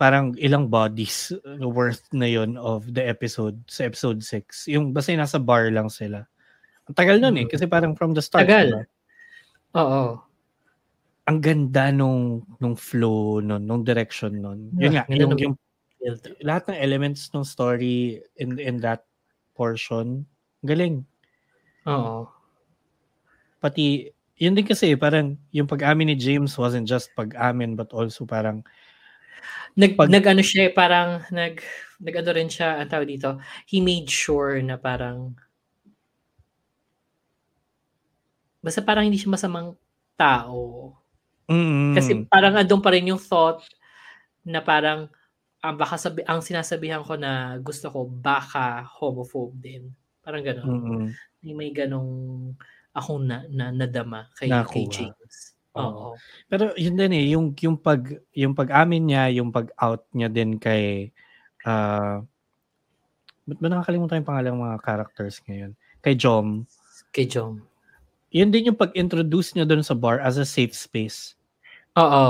parang 0.00 0.32
ilang 0.40 0.68
bodies 0.72 1.32
worth 1.60 2.04
na 2.16 2.24
yon 2.28 2.56
of 2.56 2.88
the 2.96 3.04
episode 3.04 3.60
sa 3.68 3.84
episode 3.84 4.20
6. 4.24 4.68
Yung 4.72 4.92
basta 4.96 5.12
yung 5.12 5.22
nasa 5.24 5.38
bar 5.40 5.68
lang 5.72 5.88
sila. 5.92 6.24
Ang 6.88 6.96
tagal 6.96 7.18
nun 7.20 7.36
eh 7.40 7.46
Mm. 7.46 7.52
kasi 7.52 7.64
parang 7.68 7.92
from 7.96 8.12
the 8.16 8.22
start. 8.24 8.48
Tagal. 8.48 8.68
diba? 8.72 8.84
Oo. 9.76 10.29
Ang 11.30 11.38
ganda 11.38 11.94
nung 11.94 12.42
nung 12.58 12.74
flow 12.74 13.38
nun, 13.38 13.62
nung 13.62 13.86
direction 13.86 14.34
nun. 14.34 14.74
Yun 14.74 14.90
nga, 14.98 15.06
Yeah, 15.06 15.06
ganda 15.06 15.22
yung, 15.22 15.30
nung- 15.30 15.42
yung 15.46 15.56
lahat 16.42 16.74
ng 16.74 16.78
elements 16.82 17.30
ng 17.30 17.46
story 17.46 18.18
in 18.34 18.58
in 18.58 18.82
that 18.82 19.06
portion, 19.54 20.26
galing. 20.66 21.06
Oo. 21.86 22.26
Pati 23.62 24.10
yun 24.40 24.56
din 24.56 24.64
kasi 24.66 24.96
parang 24.96 25.36
yung 25.52 25.68
pag-amin 25.68 26.10
ni 26.10 26.16
James 26.16 26.56
wasn't 26.56 26.88
just 26.88 27.12
pag-amin 27.12 27.76
but 27.78 27.92
also 27.94 28.24
parang 28.26 28.64
Nag 29.78 29.94
Pag- 29.94 30.10
nag 30.10 30.26
ano 30.26 30.42
siya 30.42 30.66
eh, 30.68 30.72
parang 30.74 31.22
nag 31.30 31.62
nag 32.02 32.14
ano 32.18 32.30
rin 32.34 32.50
siya 32.50 32.82
ang 32.82 32.90
tawag 32.90 33.06
dito. 33.06 33.38
He 33.70 33.78
made 33.78 34.10
sure 34.10 34.58
na 34.66 34.74
parang 34.74 35.38
basta 38.58 38.82
parang 38.82 39.06
hindi 39.06 39.16
siya 39.20 39.30
masamang 39.30 39.78
tao. 40.18 40.99
Mm, 41.50 41.92
Kasi 41.98 42.10
parang 42.30 42.54
andun 42.54 42.80
pa 42.80 42.94
rin 42.94 43.10
yung 43.10 43.20
thought 43.20 43.66
na 44.46 44.62
parang 44.62 45.10
ang 45.60 45.76
baka 45.76 46.00
sabi 46.00 46.24
ang 46.24 46.40
sinasabihan 46.40 47.04
ko 47.04 47.20
na 47.20 47.60
gusto 47.60 47.92
ko 47.92 48.08
baka 48.08 48.86
homophobe 48.96 49.58
din. 49.60 49.92
Parang 50.24 50.40
gano'n. 50.40 50.64
mm, 50.64 51.06
May 51.44 51.52
may 51.52 51.70
ganong 51.74 52.12
akong 52.96 53.22
na, 53.28 53.44
na 53.50 53.70
nadama 53.70 54.26
kay, 54.38 54.48
kay 54.48 54.86
Nakuha. 54.86 54.90
James. 54.90 55.36
Oo. 55.78 55.86
Oo. 55.86 56.08
Pero 56.50 56.74
yun 56.74 56.98
din 56.98 57.14
eh, 57.14 57.26
yung, 57.30 57.54
yung 57.54 57.78
pag, 57.78 58.02
yung 58.34 58.54
pag-amin 58.58 59.02
niya, 59.06 59.24
yung 59.38 59.54
pag-out 59.54 60.02
niya 60.10 60.26
din 60.26 60.58
kay, 60.58 61.14
ah, 61.62 62.18
ba't 63.46 63.58
ba 63.62 63.66
nakakalimutan 63.70 64.18
yung 64.22 64.30
pangalan 64.30 64.50
ng 64.54 64.64
mga 64.66 64.78
characters 64.82 65.38
ngayon? 65.46 65.72
Kay 66.02 66.14
Jom. 66.18 66.66
Kay 67.14 67.30
Jom. 67.30 67.62
Yun 68.30 68.50
din 68.50 68.70
yung 68.70 68.78
pag-introduce 68.78 69.54
niya 69.54 69.66
doon 69.66 69.82
sa 69.86 69.94
bar 69.94 70.18
as 70.22 70.38
a 70.38 70.46
safe 70.46 70.74
space. 70.74 71.34
Oo. 71.98 72.26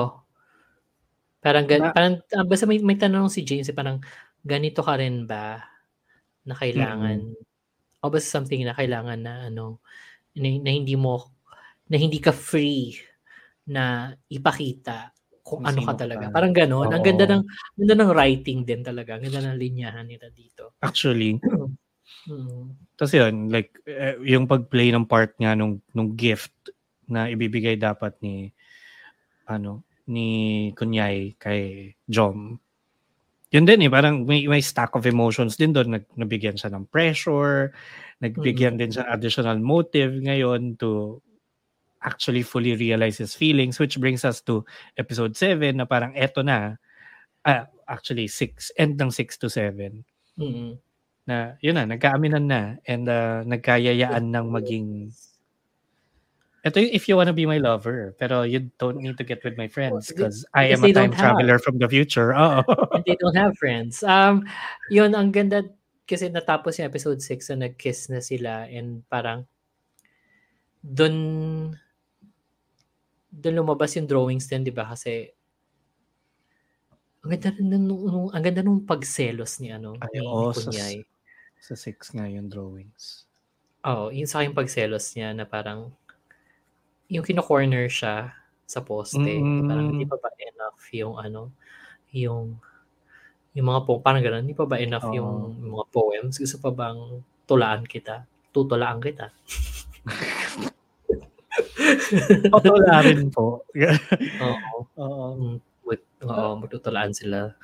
Parang, 1.41 1.65
gan- 1.65 1.89
Na- 1.89 1.95
parang 1.97 2.15
ah, 2.37 2.45
basta 2.45 2.65
may, 2.69 2.81
may 2.81 2.97
tanong 3.01 3.33
si 3.33 3.45
James, 3.45 3.69
eh, 3.69 3.77
parang 3.77 4.01
ganito 4.45 4.81
ka 4.81 4.97
rin 4.97 5.29
ba 5.29 5.61
na 6.45 6.57
kailangan 6.57 7.37
o 8.01 8.09
basta 8.09 8.41
something 8.41 8.65
na 8.65 8.73
kailangan 8.73 9.21
na 9.21 9.53
ano 9.53 9.85
na, 10.33 10.49
na 10.49 10.71
hindi 10.73 10.97
mo 10.97 11.29
na 11.93 12.01
hindi 12.01 12.17
ka 12.17 12.33
free 12.33 12.97
na 13.69 14.15
ipakita 14.33 15.13
kung 15.45 15.67
ano 15.67 15.81
ka 15.85 16.07
talaga. 16.07 16.31
ka. 16.31 16.35
Parang 16.35 16.55
gano'n. 16.55 16.89
Ang 16.95 17.05
ganda 17.05 17.25
ng 17.27 17.43
ang 17.43 17.79
ganda 17.79 17.97
ng 17.99 18.11
writing 18.15 18.61
din 18.63 18.81
talaga. 18.87 19.19
Ang 19.19 19.29
ganda 19.29 19.51
ng 19.51 19.59
linyahan 19.59 20.07
nila 20.07 20.31
dito. 20.33 20.79
Actually. 20.81 21.37
Mm. 22.27 22.75
Tapos 22.99 23.15
yun, 23.15 23.49
like, 23.55 23.71
eh, 23.87 24.19
yung 24.27 24.45
pag-play 24.45 24.91
ng 24.91 25.07
part 25.07 25.31
nga 25.39 25.55
nung, 25.55 25.79
nung 25.95 26.13
gift 26.13 26.53
na 27.07 27.31
ibibigay 27.31 27.79
dapat 27.79 28.19
ni, 28.19 28.51
ano, 29.51 29.83
ni 30.07 30.71
Kunyay 30.79 31.35
kay 31.39 31.93
Jom. 32.07 32.59
Yun 33.51 33.67
din 33.67 33.83
eh, 33.83 33.91
parang 33.91 34.23
may, 34.23 34.47
may 34.47 34.63
stack 34.63 34.95
of 34.95 35.07
emotions 35.11 35.59
din 35.59 35.75
doon. 35.75 35.99
Nag, 35.99 36.07
nabigyan 36.15 36.55
siya 36.55 36.71
ng 36.71 36.87
pressure, 36.87 37.75
nagbigyan 38.23 38.79
din 38.79 38.95
siya 38.95 39.11
additional 39.11 39.59
motive 39.59 40.15
ngayon 40.23 40.79
to 40.79 41.19
actually 42.01 42.41
fully 42.47 42.79
realize 42.79 43.19
his 43.19 43.35
feelings, 43.35 43.77
which 43.83 43.99
brings 44.01 44.25
us 44.25 44.41
to 44.41 44.65
episode 44.97 45.35
7 45.37 45.77
na 45.77 45.85
parang 45.85 46.15
eto 46.15 46.41
na, 46.47 46.79
ah, 47.45 47.67
actually 47.91 48.31
6, 48.31 48.71
end 48.79 48.97
ng 48.97 49.11
6 49.11 49.37
to 49.37 49.51
7 49.51 50.07
Mm. 50.41 50.79
na 51.29 51.61
yun 51.61 51.77
na, 51.77 51.85
nagkaaminan 51.85 52.47
na 52.49 52.61
and 52.89 53.05
uh, 53.11 53.45
nagkayayaan 53.45 54.33
ng 54.33 54.47
maging 54.49 55.13
ito 56.61 56.77
yung 56.77 56.93
if 56.93 57.09
you 57.09 57.17
wanna 57.17 57.33
be 57.33 57.49
my 57.49 57.57
lover 57.57 58.13
pero 58.21 58.45
you 58.45 58.69
don't 58.77 59.01
need 59.01 59.17
to 59.17 59.25
get 59.25 59.41
with 59.41 59.57
my 59.57 59.65
friends 59.65 60.13
because 60.13 60.45
I 60.53 60.69
am 60.69 60.85
a 60.85 60.93
time 60.93 61.13
traveler 61.17 61.57
from 61.57 61.81
the 61.81 61.89
future. 61.89 62.37
And 62.95 63.05
they 63.09 63.17
don't 63.17 63.37
have 63.37 63.57
friends. 63.57 64.05
Um, 64.05 64.45
yun, 64.93 65.17
ang 65.17 65.33
ganda 65.33 65.65
kasi 66.05 66.29
natapos 66.29 66.77
yung 66.83 66.91
episode 66.91 67.23
6 67.23 67.55
na 67.55 67.71
nag-kiss 67.71 68.11
na 68.11 68.21
sila 68.21 68.67
and 68.67 69.07
parang 69.07 69.47
doon 70.83 71.15
doon 73.31 73.55
lumabas 73.63 73.95
yung 73.95 74.11
drawings 74.11 74.51
din, 74.51 74.67
di 74.67 74.75
ba? 74.75 74.91
Kasi 74.91 75.31
ang 77.23 77.31
ganda 77.31 77.49
rin 77.55 77.69
nung, 77.69 77.85
nung, 77.87 78.29
ang 78.33 78.43
ganda 78.43 78.61
nung 78.65 78.83
pagselos 78.83 79.63
ni 79.63 79.71
ano, 79.71 79.95
Ay, 80.03 80.19
ni, 80.19 80.27
oo, 80.27 80.51
ni 80.51 80.57
sa- 80.57 80.69
Kunyay. 80.73 80.97
Sa 81.61 81.75
6 81.77 82.17
nga 82.17 82.25
yung 82.27 82.49
drawings. 82.49 83.29
Oo, 83.85 84.09
yung 84.11 84.29
sa 84.29 84.41
akin 84.43 84.57
pagselos 84.57 85.13
niya 85.15 85.37
na 85.37 85.45
parang 85.45 85.93
yung 87.11 87.27
kino-corner 87.27 87.91
siya 87.91 88.33
sa 88.65 88.81
poste, 88.81 89.19
parang 89.67 89.91
hindi 89.91 90.07
Mm. 90.07 90.13
pa 90.15 90.17
ba 90.17 90.31
enough 90.39 90.81
yung 90.95 91.15
ano, 91.19 91.51
yung 92.15 92.55
yung 93.51 93.67
mga 93.67 93.83
po 93.83 93.99
parang 93.99 94.23
gano'n, 94.23 94.47
hindi 94.47 94.55
pa 94.55 94.63
ba 94.63 94.79
enough 94.79 95.11
Oo. 95.11 95.15
yung 95.19 95.31
mga 95.75 95.85
poems, 95.91 96.39
gusto 96.39 96.63
pa 96.63 96.71
bang 96.71 97.19
tulaan 97.51 97.83
kita, 97.83 98.23
tutulaan 98.55 99.03
kita? 99.03 99.35
Tutularin 102.55 103.31
po. 103.31 103.67
Oo. 104.47 104.87
Oo. 104.97 105.27
Wit 105.83 106.03
oo, 106.23 106.55
magtutulaan 106.63 107.11
sila. 107.11 107.55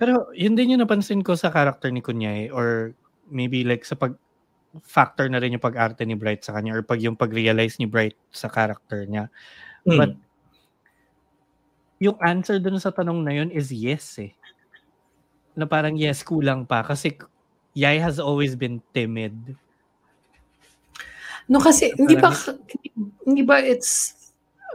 Pero 0.00 0.32
yun 0.32 0.56
din 0.56 0.74
yung 0.74 0.82
napansin 0.82 1.20
ko 1.20 1.36
sa 1.36 1.52
character 1.52 1.92
ni 1.92 2.00
Kunyai 2.00 2.48
or 2.48 2.96
maybe 3.28 3.60
like 3.62 3.84
sa 3.84 3.94
pag 3.94 4.16
factor 4.82 5.30
na 5.30 5.38
rin 5.38 5.54
yung 5.54 5.62
pag-arte 5.62 6.02
ni 6.02 6.18
Bright 6.18 6.42
sa 6.42 6.56
kanya 6.56 6.74
or 6.74 6.82
pag 6.82 6.98
yung 6.98 7.14
pag-realize 7.14 7.78
ni 7.78 7.86
Bright 7.86 8.18
sa 8.34 8.50
character 8.50 9.06
niya. 9.06 9.30
But 9.86 10.16
Hmm. 10.16 10.22
yung 12.02 12.18
answer 12.18 12.58
dun 12.58 12.80
sa 12.82 12.90
tanong 12.90 13.22
na 13.22 13.32
yun 13.32 13.50
is 13.54 13.70
yes 13.70 14.18
eh. 14.18 14.34
Na 15.54 15.68
parang 15.68 15.94
yes, 15.94 16.26
kulang 16.26 16.66
pa 16.66 16.82
kasi 16.82 17.14
Yai 17.74 17.98
has 17.98 18.18
always 18.22 18.54
been 18.54 18.82
timid. 18.94 19.34
No, 21.50 21.58
kasi 21.58 21.90
Na 21.94 21.98
hindi 22.02 22.14
ba 22.18 22.30
parang 22.30 22.58
hindi 23.26 23.42
ba 23.42 23.58
it's 23.62 24.14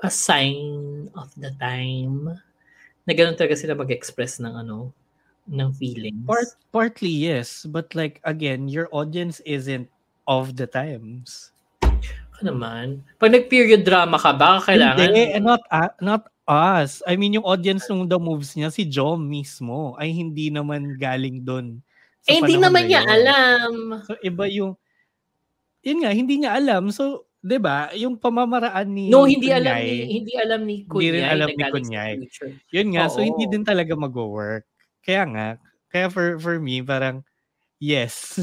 a 0.04 0.12
sign 0.12 1.10
of 1.16 1.28
the 1.36 1.52
time 1.60 2.40
na 3.04 3.12
gano'n 3.18 3.36
talaga 3.36 3.58
sila 3.58 3.74
mag-express 3.76 4.40
ng 4.40 4.54
ano, 4.54 4.94
ng 5.50 5.70
feelings? 5.76 6.26
Part 6.30 6.50
partly 6.70 7.10
yes, 7.12 7.66
but 7.66 7.92
like 7.98 8.22
again, 8.24 8.70
your 8.70 8.88
audience 8.94 9.42
isn't 9.44 9.90
of 10.30 10.54
the 10.56 10.70
times. 10.70 11.52
Baka 12.32 12.42
naman. 12.46 13.02
'Pag 13.18 13.34
nag-period 13.36 13.82
drama 13.84 14.16
ka 14.22 14.32
baka 14.32 14.72
kailangan 14.72 15.10
Hindi, 15.12 15.42
not 15.44 15.62
a 15.74 15.82
not 16.00 16.24
us. 16.48 17.02
I 17.10 17.18
mean 17.18 17.36
yung 17.36 17.46
audience 17.46 17.86
nung 17.90 18.08
The 18.08 18.18
Moves 18.22 18.56
niya, 18.56 18.70
si 18.72 18.86
Jom 18.88 19.22
mismo 19.26 19.98
ay 20.00 20.14
hindi 20.14 20.50
naman 20.54 20.96
galing 20.96 21.44
dun 21.44 21.82
sa 22.24 22.32
Eh, 22.32 22.40
hindi 22.40 22.56
naman 22.56 22.86
na 22.86 22.90
niya 22.90 23.02
yun. 23.04 23.10
alam. 23.12 23.74
So 24.06 24.14
iba 24.24 24.46
yung 24.48 24.74
yun 25.84 26.04
nga, 26.04 26.12
hindi 26.12 26.44
niya 26.44 26.60
alam. 26.60 26.92
So, 26.92 27.28
'di 27.40 27.56
ba, 27.60 27.88
yung 27.96 28.20
pamamaraan 28.20 28.88
ni 28.92 29.08
No, 29.08 29.24
hindi 29.24 29.48
alam 29.48 29.80
Kunyai, 29.80 29.88
ni 29.88 30.20
hindi 30.20 30.34
alam 30.36 30.62
ni 30.68 30.76
hindi 30.84 31.08
rin 31.16 31.24
alam 31.24 31.48
ni 31.56 31.64
future. 31.64 32.52
Yun 32.76 32.88
nga, 32.96 33.08
so 33.08 33.24
hindi 33.24 33.48
Oo. 33.48 33.52
din 33.56 33.64
talaga 33.64 33.96
magwo-work. 33.96 34.69
Kaya 35.06 35.24
nga, 35.32 35.48
kaya 35.92 36.08
for 36.12 36.36
for 36.40 36.60
me 36.60 36.84
parang 36.84 37.24
yes. 37.82 38.38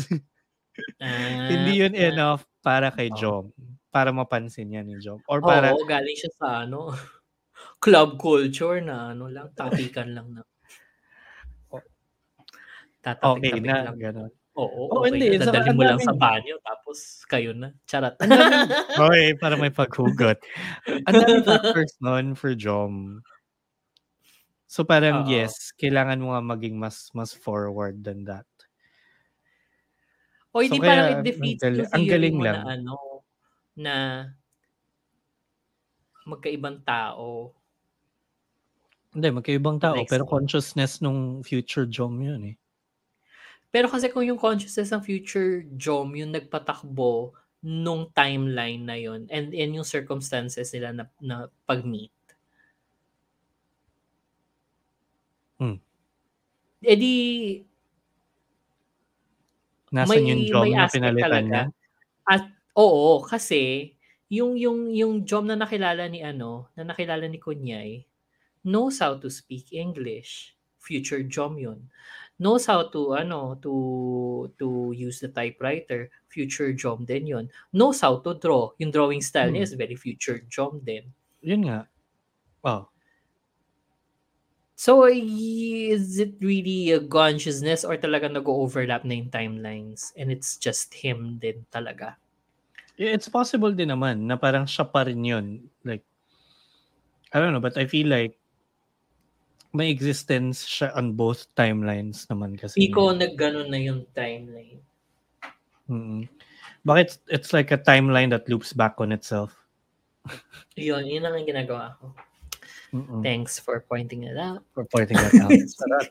Ah, 1.01 1.07
Hindi 1.49 1.79
yun 1.85 1.95
ah. 2.01 2.17
enough 2.17 2.43
para 2.65 2.91
kay. 2.91 3.13
Jom, 3.15 3.55
para 3.95 4.11
mapansin 4.11 4.73
yan 4.75 4.87
ni 4.91 4.99
Jom 4.99 5.23
or 5.31 5.41
para 5.47 5.77
Oo, 5.77 5.85
galing 5.85 6.17
siya 6.17 6.33
sa 6.41 6.49
ano, 6.65 6.97
club 7.85 8.17
culture 8.21 8.81
na 8.85 9.13
ano 9.15 9.27
lang, 9.29 9.53
tapikan 9.57 10.11
lang 10.17 10.29
na 10.37 10.43
O 11.73 11.83
tatapik-tapik 13.05 13.75
okey 13.75 13.85
na, 13.85 13.93
lang. 13.93 13.97
gano'n. 13.97 14.33
Oo, 14.57 14.83
Oo, 14.93 15.05
okey 15.05 15.23
hindi 15.23 15.29
ang 15.33 15.77
mo 15.77 15.85
lang 15.87 16.01
sa 16.03 16.13
banyo 16.17 16.59
tapos 16.65 17.25
kayo 17.29 17.53
na, 17.57 17.75
daming 18.33 18.75
hoy, 18.97 19.35
para 19.41 19.57
may 19.61 19.71
paghugot. 19.73 20.41
Ang 21.09 21.19
daming 21.21 21.45
factors 21.47 21.95
nun 22.03 22.35
for 22.37 22.55
Jom. 22.57 23.23
So 24.71 24.83
parang 24.83 25.23
Oo. 25.23 25.23
yes, 25.23 25.71
kailangan 25.79 26.19
mo 26.19 26.35
nga 26.35 26.43
maging 26.43 26.75
mas 26.75 27.15
mas 27.15 27.31
forward 27.31 28.03
than 28.03 28.27
that. 28.27 28.47
O 30.55 30.63
So 30.65 30.77
hindi 30.77 30.79
parang 30.81 31.09
kaya 31.09 31.21
it 31.21 31.21
ang 31.21 31.23
defeats 31.27 31.63
gali 31.63 31.83
yung 31.83 31.91
ang 31.93 32.05
galing 32.09 32.37
mo 32.39 32.47
na 32.47 32.55
lang. 32.55 32.69
ano, 32.75 33.25
na 33.77 33.95
magkaibang 36.27 36.83
tao. 36.83 37.57
Hindi, 39.15 39.29
magkaibang 39.31 39.79
tao 39.79 40.03
Like 40.03 40.11
pero 40.11 40.27
consciousness 40.27 40.99
nung 41.01 41.43
future 41.47 41.87
Jom 41.87 42.19
yun 42.23 42.43
eh. 42.55 42.57
Pero 43.75 43.91
kasi 43.91 44.11
kung 44.13 44.23
yung 44.27 44.39
consciousness 44.39 44.95
ng 44.95 45.03
future 45.03 45.67
Jom 45.75 46.15
yung 46.15 46.31
nagpatakbo 46.35 47.35
nung 47.67 48.07
timeline 48.15 48.87
na 48.87 48.95
yun 48.95 49.27
and 49.27 49.51
and 49.51 49.71
yung 49.75 49.87
circumstances 49.87 50.71
nila 50.71 50.95
na 50.95 51.05
na 51.19 51.37
pag-meet. 51.67 52.16
Hmm. 55.61 55.77
Eh 56.83 56.97
di 56.97 57.13
Nasaan 59.95 60.27
may 60.27 60.27
yung 60.27 60.43
Jom 60.43 60.69
may 60.75 60.75
na 60.75 60.91
pinalitan 60.91 61.45
talaga. 61.47 61.51
niya? 61.51 61.65
At 62.27 62.45
oo, 62.79 63.23
kasi 63.25 63.95
yung 64.33 64.59
yung 64.59 64.91
yung 64.95 65.15
Jom 65.29 65.47
na 65.51 65.57
nakilala 65.59 66.07
ni 66.11 66.21
ano, 66.25 66.71
na 66.79 66.83
nakilala 66.93 67.27
ni 67.31 67.39
Kunyai, 67.43 68.07
knows 68.67 69.01
how 69.03 69.17
to 69.19 69.29
speak 69.31 69.73
English. 69.75 70.55
Future 70.83 71.23
Jom 71.27 71.59
yun. 71.61 71.89
Knows 72.41 72.67
how 72.71 72.89
to 72.95 73.15
ano, 73.19 73.57
to 73.65 73.75
to 74.61 74.93
use 74.97 75.21
the 75.23 75.31
typewriter. 75.33 76.11
Future 76.33 76.73
Jom 76.77 77.05
din 77.07 77.27
yun. 77.29 77.47
Knows 77.75 78.01
how 78.05 78.21
to 78.25 78.37
draw. 78.39 78.73
Yung 78.83 78.93
drawing 78.95 79.23
style 79.25 79.53
niya 79.55 79.63
Hmm. 79.63 79.69
is 79.69 79.75
very 79.79 79.97
future 79.99 80.41
Jom 80.51 80.83
din. 80.85 81.13
Yun 81.43 81.63
nga. 81.69 81.79
Oh. 82.65 82.89
So, 84.77 85.09
is 85.09 86.21
it 86.21 86.37
really 86.37 86.93
a 86.93 87.01
consciousness 87.01 87.81
or 87.81 87.97
talagang 87.97 88.37
nag-o-overlap 88.37 89.09
na 89.09 89.17
yung 89.17 89.33
timelines 89.33 90.13
and 90.21 90.29
it's 90.29 90.61
just 90.61 90.93
him 90.93 91.41
din 91.41 91.65
talaga? 91.73 92.21
It's 93.01 93.25
possible 93.25 93.73
din 93.73 93.89
naman 93.89 94.29
na 94.29 94.37
parang 94.37 94.69
siya 94.69 94.85
pa 94.85 95.09
rin 95.09 95.25
yun. 95.25 95.65
Like, 95.81 96.05
I 97.33 97.41
don't 97.41 97.57
know, 97.57 97.65
but 97.65 97.81
I 97.81 97.89
feel 97.89 98.13
like 98.13 98.37
may 99.73 99.89
existence 99.89 100.69
siya 100.69 100.93
on 100.93 101.17
both 101.17 101.49
timelines 101.57 102.29
naman 102.29 102.61
kasi. 102.61 102.93
Iko 102.93 103.17
nagganon 103.17 103.73
na 103.73 103.81
yung 103.81 104.05
timeline. 104.13 104.85
Mm. 105.89 106.29
Bakit 106.85 107.33
it's 107.33 107.57
like 107.57 107.73
a 107.73 107.81
timeline 107.81 108.29
that 108.29 108.45
loops 108.45 108.77
back 108.77 109.01
on 109.01 109.09
itself. 109.09 109.57
Yun, 110.77 111.09
yun 111.09 111.25
lang 111.25 111.33
ang 111.33 111.49
ginagawa 111.49 111.97
ko. 111.97 112.13
Mm-mm. 113.05 113.21
Thanks 113.21 113.61
for 113.61 113.85
pointing 113.85 114.25
it 114.25 114.39
out. 114.41 114.65
For 114.73 114.89
pointing 114.89 115.21
that 115.21 115.35
out. 115.37 115.53
Sarap. 115.77 116.09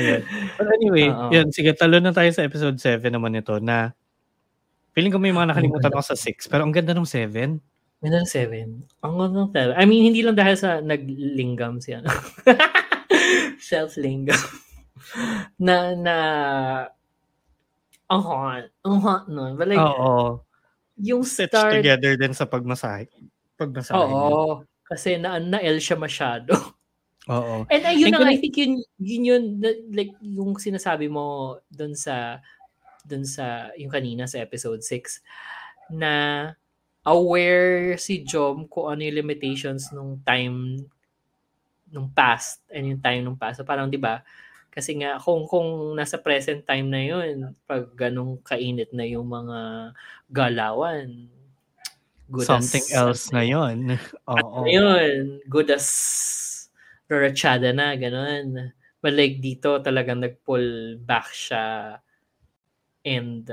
Ayun. 0.00 0.22
But 0.56 0.68
anyway, 0.72 1.06
Oo. 1.12 1.30
yun, 1.30 1.52
sige, 1.52 1.76
talo 1.76 2.00
na 2.00 2.10
tayo 2.10 2.28
sa 2.32 2.42
episode 2.42 2.80
7 2.80 3.06
naman 3.12 3.36
ito 3.38 3.56
na 3.60 3.92
feeling 4.96 5.12
ko 5.12 5.20
may 5.20 5.30
mga 5.30 5.52
nakalimutan 5.54 5.92
Ang 5.92 6.00
ako 6.00 6.12
sa 6.12 6.18
6, 6.18 6.48
pero 6.50 6.66
ang 6.66 6.72
ganda 6.74 6.96
ng 6.96 7.06
7. 7.06 7.60
Ganda 7.96 8.20
ng 8.20 8.28
seven. 8.28 8.68
Ang 9.00 9.14
ganda 9.16 9.36
ng 9.40 9.52
seven. 9.56 9.74
I 9.74 9.84
mean, 9.88 10.04
hindi 10.12 10.20
lang 10.20 10.36
dahil 10.36 10.56
sa 10.56 10.84
naglingam 10.84 11.80
siya. 11.80 12.04
Self-lingam. 13.72 14.36
na, 15.56 15.96
na, 15.96 16.16
ang 18.06 18.22
hot. 18.22 18.64
Ang 18.84 18.96
hot 19.00 19.24
nun. 19.32 19.56
But 19.56 19.72
like, 19.72 19.80
Oo. 19.80 20.44
yung 21.00 21.24
Stitched 21.24 21.56
start, 21.56 21.80
together 21.80 22.20
din 22.20 22.36
sa 22.36 22.44
pagmasahe. 22.44 23.08
Pagmasahe. 23.56 23.96
niya. 23.96 24.68
Kasi 24.86 25.18
na, 25.18 25.42
na-L 25.42 25.78
siya 25.82 25.98
masyado. 25.98 26.54
Oo. 27.32 27.66
And 27.66 27.82
ayun 27.82 28.14
na, 28.14 28.22
I 28.30 28.38
think 28.38 28.54
yun, 28.54 28.82
yun 29.02 29.22
yun, 29.26 29.44
na- 29.58 29.82
like, 29.90 30.14
yung 30.22 30.54
sinasabi 30.54 31.10
mo 31.10 31.58
dun 31.66 31.98
sa, 31.98 32.38
dun 33.02 33.26
sa, 33.26 33.74
yung 33.74 33.90
kanina 33.90 34.30
sa 34.30 34.38
episode 34.38 34.82
6, 34.82 35.22
na 35.90 36.54
aware 37.06 37.94
si 37.98 38.26
Jom 38.26 38.66
kung 38.66 38.90
ano 38.90 39.06
yung 39.06 39.18
limitations 39.22 39.94
nung 39.94 40.18
time 40.26 40.82
nung 41.86 42.10
past 42.10 42.66
and 42.66 42.90
yung 42.90 43.02
time 43.02 43.22
nung 43.22 43.38
past. 43.38 43.62
So 43.62 43.66
parang 43.66 43.86
'di 43.86 44.02
ba? 44.02 44.26
Kasi 44.74 44.98
nga 44.98 45.16
kung 45.22 45.46
kung 45.46 45.94
nasa 45.94 46.18
present 46.18 46.66
time 46.66 46.90
na 46.90 47.00
yun, 47.00 47.54
pag 47.64 47.94
ganong 47.94 48.42
kainit 48.42 48.90
na 48.90 49.06
yung 49.06 49.30
mga 49.30 49.94
galawan, 50.28 51.30
good 52.30 52.46
Something 52.46 52.84
as, 52.90 52.94
else 52.94 53.22
ano 53.30 53.34
na 53.38 53.42
yon. 53.46 53.78
Oo. 54.30 54.64
ano 54.64 54.68
yun, 54.68 55.40
good 55.46 55.70
as 55.70 55.86
rarachada 57.06 57.70
na, 57.70 57.94
ganun. 57.94 58.72
But 58.98 59.14
like 59.14 59.38
dito 59.38 59.78
talagang 59.78 60.18
nag-pull 60.24 60.98
back 61.06 61.30
siya 61.30 61.98
and 63.06 63.46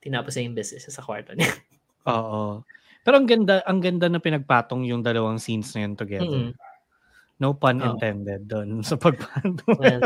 tinapos 0.00 0.36
niya 0.36 0.44
yung 0.48 0.56
business 0.56 0.88
sa 0.88 1.04
kwarto 1.04 1.36
niya. 1.36 1.52
Oo. 2.12 2.64
Pero 3.04 3.14
ang 3.20 3.28
ganda, 3.28 3.60
ang 3.68 3.84
ganda 3.84 4.08
na 4.08 4.20
pinagpatong 4.20 4.88
yung 4.88 5.04
dalawang 5.04 5.36
scenes 5.36 5.76
na 5.76 5.84
yun 5.84 5.94
together. 5.96 6.24
Mm. 6.48 6.52
No 7.42 7.52
pun 7.52 7.76
Oo. 7.84 7.96
intended 7.96 8.48
doon 8.48 8.80
sa 8.88 8.96
pagpatong. 8.96 9.76
Well, 9.76 10.00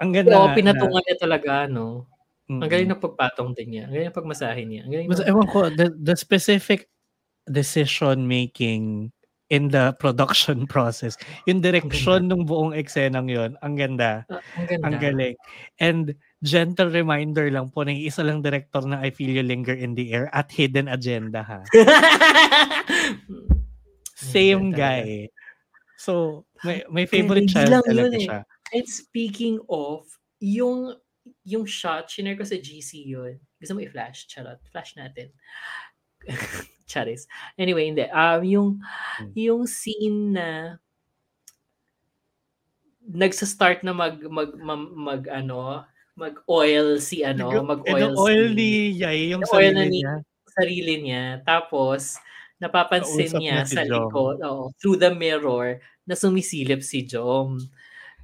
ang 0.00 0.10
ganda 0.16 0.34
Oo, 0.40 0.48
na- 0.48 0.56
pinatungan 0.56 1.02
niya 1.04 1.16
talaga, 1.20 1.68
no? 1.68 2.08
Mm-mm. 2.50 2.62
Ang 2.62 2.70
galing 2.70 2.90
ng 2.90 3.02
pagpatong 3.02 3.50
din 3.54 3.68
niya. 3.78 3.84
Ang 3.86 3.94
galing 3.94 4.08
ng 4.10 4.18
pagmasahe 4.18 4.62
niya. 4.66 4.80
Ang 4.86 4.92
galing 4.92 5.08
Mas 5.08 5.20
ng- 5.22 5.28
ewan 5.30 5.46
ko, 5.48 5.58
the, 5.70 5.94
the 5.94 6.16
specific 6.16 6.90
decision 7.50 8.26
making 8.26 9.10
in 9.52 9.68
the 9.68 9.92
production 10.00 10.64
process. 10.72 11.14
Yung 11.44 11.60
direction 11.60 12.26
ng 12.26 12.48
buong 12.48 12.72
eksenang 12.72 13.28
yon 13.28 13.54
ang 13.60 13.76
ganda. 13.76 14.24
Ah, 14.32 14.40
ang 14.56 14.66
ganda. 14.66 14.84
Ang 14.88 14.96
galing. 14.98 15.36
And 15.78 16.04
gentle 16.42 16.88
reminder 16.90 17.46
lang 17.52 17.68
po 17.70 17.84
na 17.84 17.92
isa 17.92 18.24
lang 18.24 18.40
director 18.40 18.82
na 18.82 18.98
I 19.04 19.12
Feel 19.12 19.30
You 19.30 19.44
Linger 19.44 19.76
in 19.76 19.94
the 19.94 20.10
Air 20.10 20.32
at 20.32 20.48
Hidden 20.50 20.88
Agenda 20.88 21.44
ha. 21.44 21.60
Same 24.16 24.70
Ganda 24.72 24.78
talaga. 24.78 25.04
guy. 25.04 25.28
So, 25.98 26.12
may, 26.64 26.82
may 26.90 27.06
favorite 27.06 27.46
Hindi 27.46 27.54
child 27.54 27.84
talaga 27.86 28.16
eh. 28.18 28.26
siya. 28.26 28.40
And 28.72 28.86
speaking 28.88 29.60
of, 29.68 30.06
yung 30.40 30.96
yung 31.44 31.66
shot, 31.66 32.06
shinare 32.08 32.38
ko 32.38 32.44
sa 32.46 32.54
GC 32.54 33.02
yun. 33.04 33.38
Gusto 33.58 33.74
mo 33.74 33.82
i-flash? 33.82 34.26
Charot. 34.30 34.62
Flash 34.70 34.94
natin. 34.94 35.30
Charis. 36.86 37.26
Anyway, 37.58 37.88
hindi. 37.88 38.04
Um, 38.06 38.42
yung, 38.44 38.68
Hmm. 39.18 39.30
yung 39.34 39.62
scene 39.66 40.36
na 40.36 40.76
nagsa-start 43.02 43.82
na 43.82 43.90
mag, 43.92 44.22
mag, 44.30 44.54
mag, 44.54 44.82
mag 44.94 45.22
ano, 45.28 45.82
mag-oil 46.14 47.00
si 47.02 47.24
ano, 47.24 47.50
mag-oil 47.64 48.14
oil 48.14 48.44
si- 48.52 48.54
ni 48.54 48.70
Yay, 49.00 49.32
yung 49.34 49.42
oil 49.50 49.72
na 49.74 49.82
sarili 49.82 49.90
ni- 49.90 50.02
niya. 50.04 50.14
sarili 50.46 50.94
niya. 51.02 51.24
Tapos, 51.42 52.20
napapansin 52.62 53.26
Kausap 53.32 53.40
niya 53.40 53.56
si 53.66 53.74
sa 53.74 53.82
Jom. 53.82 54.06
likod, 54.06 54.36
oo, 54.44 54.70
through 54.78 55.00
the 55.00 55.10
mirror, 55.10 55.80
na 56.06 56.14
sumisilip 56.14 56.84
si 56.84 57.02
Jom. 57.02 57.58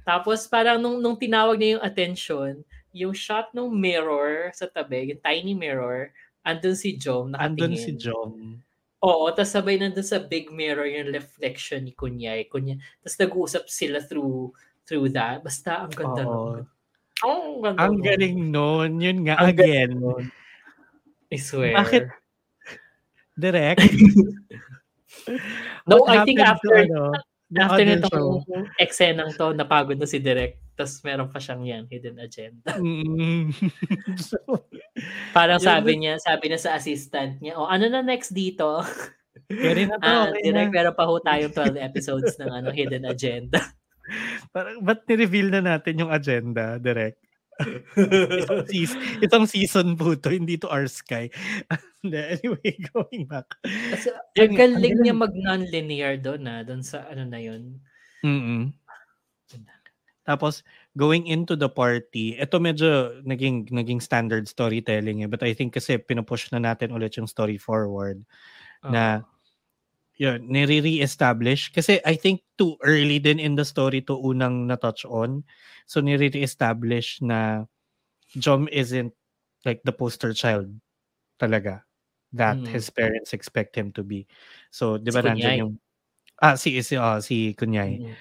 Tapos, 0.07 0.47
parang 0.47 0.79
nung, 0.79 1.01
nung 1.03 1.17
tinawag 1.19 1.59
niya 1.59 1.75
yung 1.79 1.85
attention, 1.85 2.53
yung 2.93 3.13
shot 3.13 3.53
ng 3.53 3.69
mirror 3.69 4.49
sa 4.53 4.65
tabi, 4.65 5.13
yung 5.13 5.21
tiny 5.21 5.53
mirror, 5.53 6.09
andun 6.41 6.73
si 6.75 6.97
Jom 6.97 7.31
nakatingin. 7.33 7.53
Andun 7.53 7.73
si 7.77 7.91
Jom. 7.95 8.31
Oo, 8.99 9.31
tapos 9.31 9.55
sabay 9.55 9.79
nandun 9.79 10.03
sa 10.03 10.19
big 10.19 10.51
mirror 10.51 10.83
yung 10.83 11.15
reflection 11.15 11.87
ni 11.87 11.95
Kunyay. 11.95 12.51
Kunyay. 12.51 12.75
Tapos 12.99 13.15
nag-uusap 13.15 13.63
sila 13.71 14.03
through 14.03 14.51
through 14.83 15.07
that. 15.15 15.39
Basta 15.39 15.87
ang 15.87 15.93
ganda 15.93 16.23
Oo. 16.27 16.59
nun. 16.59 16.61
Oh, 17.23 17.63
ang 17.63 17.75
ganda 17.75 17.79
Ang 17.79 17.93
nun. 17.95 18.03
galing 18.03 18.37
nun. 18.51 18.89
Yun 18.99 19.17
nga, 19.23 19.35
Ang 19.39 19.49
again. 19.55 19.91
nun. 19.95 20.23
I 21.31 21.37
swear. 21.39 21.77
Bakit? 21.79 22.03
Direct. 23.39 23.79
No, 25.87 26.03
What 26.03 26.11
I 26.11 26.25
think 26.25 26.39
happened 26.41 26.41
to, 26.41 26.43
after 26.43 26.73
ano, 26.89 27.01
after 27.55 27.81
other 27.81 27.85
nitong 28.01 28.29
eksenang 28.81 29.31
to, 29.37 29.53
napagod 29.53 29.97
na 29.97 30.09
si 30.09 30.17
Direk. 30.19 30.57
Tapos 30.79 31.03
meron 31.03 31.27
pa 31.27 31.43
siyang 31.43 31.67
yan, 31.67 31.83
hidden 31.91 32.23
agenda. 32.23 32.71
Mm. 32.79 33.51
so, 34.15 34.39
Parang 35.35 35.59
sabi 35.59 35.99
niya, 35.99 36.15
sabi 36.23 36.47
na 36.47 36.55
sa 36.55 36.79
assistant 36.79 37.43
niya, 37.43 37.59
oh, 37.59 37.67
ano 37.67 37.91
na 37.91 37.99
next 37.99 38.31
dito? 38.31 38.79
Pwede 39.51 39.91
na 39.91 39.99
to. 39.99 40.07
Ah, 40.07 40.31
okay 40.31 40.47
Direk, 40.47 40.71
na. 40.71 40.75
meron 40.79 40.95
pa 40.95 41.03
ho 41.03 41.19
tayong 41.19 41.51
12 41.51 41.83
episodes 41.83 42.39
ng 42.39 42.47
ano, 42.47 42.71
hidden 42.71 43.03
agenda. 43.11 43.59
Parang, 44.55 44.79
ba't 44.79 45.03
ni-reveal 45.03 45.51
na 45.51 45.75
natin 45.75 45.99
yung 45.99 46.15
agenda, 46.15 46.79
direct? 46.79 47.19
Itong, 48.39 48.63
season, 48.71 48.99
itong 49.19 49.45
season 49.51 49.87
po 49.99 50.15
to, 50.15 50.31
hindi 50.31 50.55
to 50.55 50.71
our 50.71 50.87
sky. 50.87 51.27
Anyway, 52.07 52.79
going 52.95 53.27
back. 53.27 53.51
Kasi, 53.67 54.15
ang 54.15 54.55
galing 54.55 55.03
niya 55.03 55.11
mag 55.11 55.35
non-linear 55.35 56.15
doon 56.23 56.39
na, 56.47 56.63
doon 56.63 56.79
sa 56.79 57.03
ano 57.11 57.27
na 57.27 57.43
yun. 57.43 57.83
mm 58.23 58.78
Tapos, 60.27 60.61
going 60.97 61.27
into 61.27 61.55
the 61.55 61.69
party, 61.69 62.35
ito 62.37 62.59
medyo 62.59 63.19
naging, 63.23 63.69
naging 63.71 64.01
standard 64.03 64.47
storytelling 64.47 65.23
eh. 65.23 65.29
But 65.31 65.43
I 65.43 65.53
think 65.55 65.73
kasi 65.75 65.97
pinupush 65.99 66.51
na 66.51 66.59
natin 66.61 66.91
ulit 66.95 67.15
yung 67.17 67.27
story 67.29 67.57
forward. 67.57 68.23
Oo. 68.83 69.19
na 69.19 69.23
yun, 70.19 70.45
nire-re-establish. 70.51 71.71
Kasi 71.73 71.99
I 72.05 72.15
think 72.19 72.43
too 72.59 72.77
early 72.85 73.19
din 73.19 73.39
in 73.41 73.55
the 73.57 73.65
story 73.65 74.01
to 74.07 74.15
unang 74.19 74.67
na-touch 74.69 75.05
on. 75.07 75.43
So 75.89 76.01
nire-re-establish 76.01 77.21
na 77.25 77.65
Jom 78.37 78.67
isn't 78.71 79.13
like 79.65 79.81
the 79.85 79.93
poster 79.95 80.33
child 80.33 80.69
talaga 81.41 81.83
that 82.35 82.61
Mm. 82.61 82.69
his 82.69 82.89
parents 82.91 83.33
expect 83.33 83.75
him 83.77 83.91
to 83.95 84.03
be. 84.05 84.27
So, 84.73 84.97
di 85.01 85.09
ba 85.11 85.19
Si 85.19 85.25
nandun 85.25 85.55
Kunyay. 85.55 85.59
yung 85.59 85.73
Ah, 86.41 86.55
si 86.59 86.75
si, 86.85 86.95
ah, 86.99 87.19
si 87.23 87.55
Kunyay. 87.55 87.99
Mm. 87.99 88.19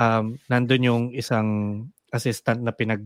Um, 0.00 0.40
nandun 0.48 0.88
yung 0.88 1.04
isang 1.12 1.48
assistant 2.08 2.64
na 2.64 2.72
pinag 2.72 3.04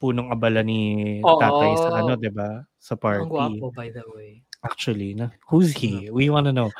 punong 0.00 0.32
abala 0.32 0.64
ni 0.64 1.20
Oo. 1.20 1.36
tatay 1.36 1.72
sa 1.76 1.88
ano, 2.00 2.16
'di 2.16 2.32
ba? 2.32 2.64
Sa 2.80 2.96
Ang 2.96 3.02
party. 3.04 3.28
gwapo, 3.28 3.68
by 3.76 3.92
the 3.92 4.00
way. 4.16 4.40
Actually, 4.64 5.12
na. 5.12 5.28
Who's 5.48 5.76
he? 5.76 6.08
We 6.08 6.32
want 6.32 6.48
to 6.48 6.56
know. 6.56 6.72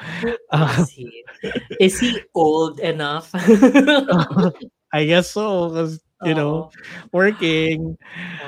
Ah. 0.53 0.81
is 0.81 0.93
he? 0.93 1.25
Is 1.81 1.97
he 2.01 2.21
old 2.37 2.81
enough? 2.81 3.33
I 4.97 5.05
guess 5.09 5.33
so, 5.33 5.69
because 5.69 6.01
you 6.25 6.37
know, 6.37 6.69
working, 7.13 7.97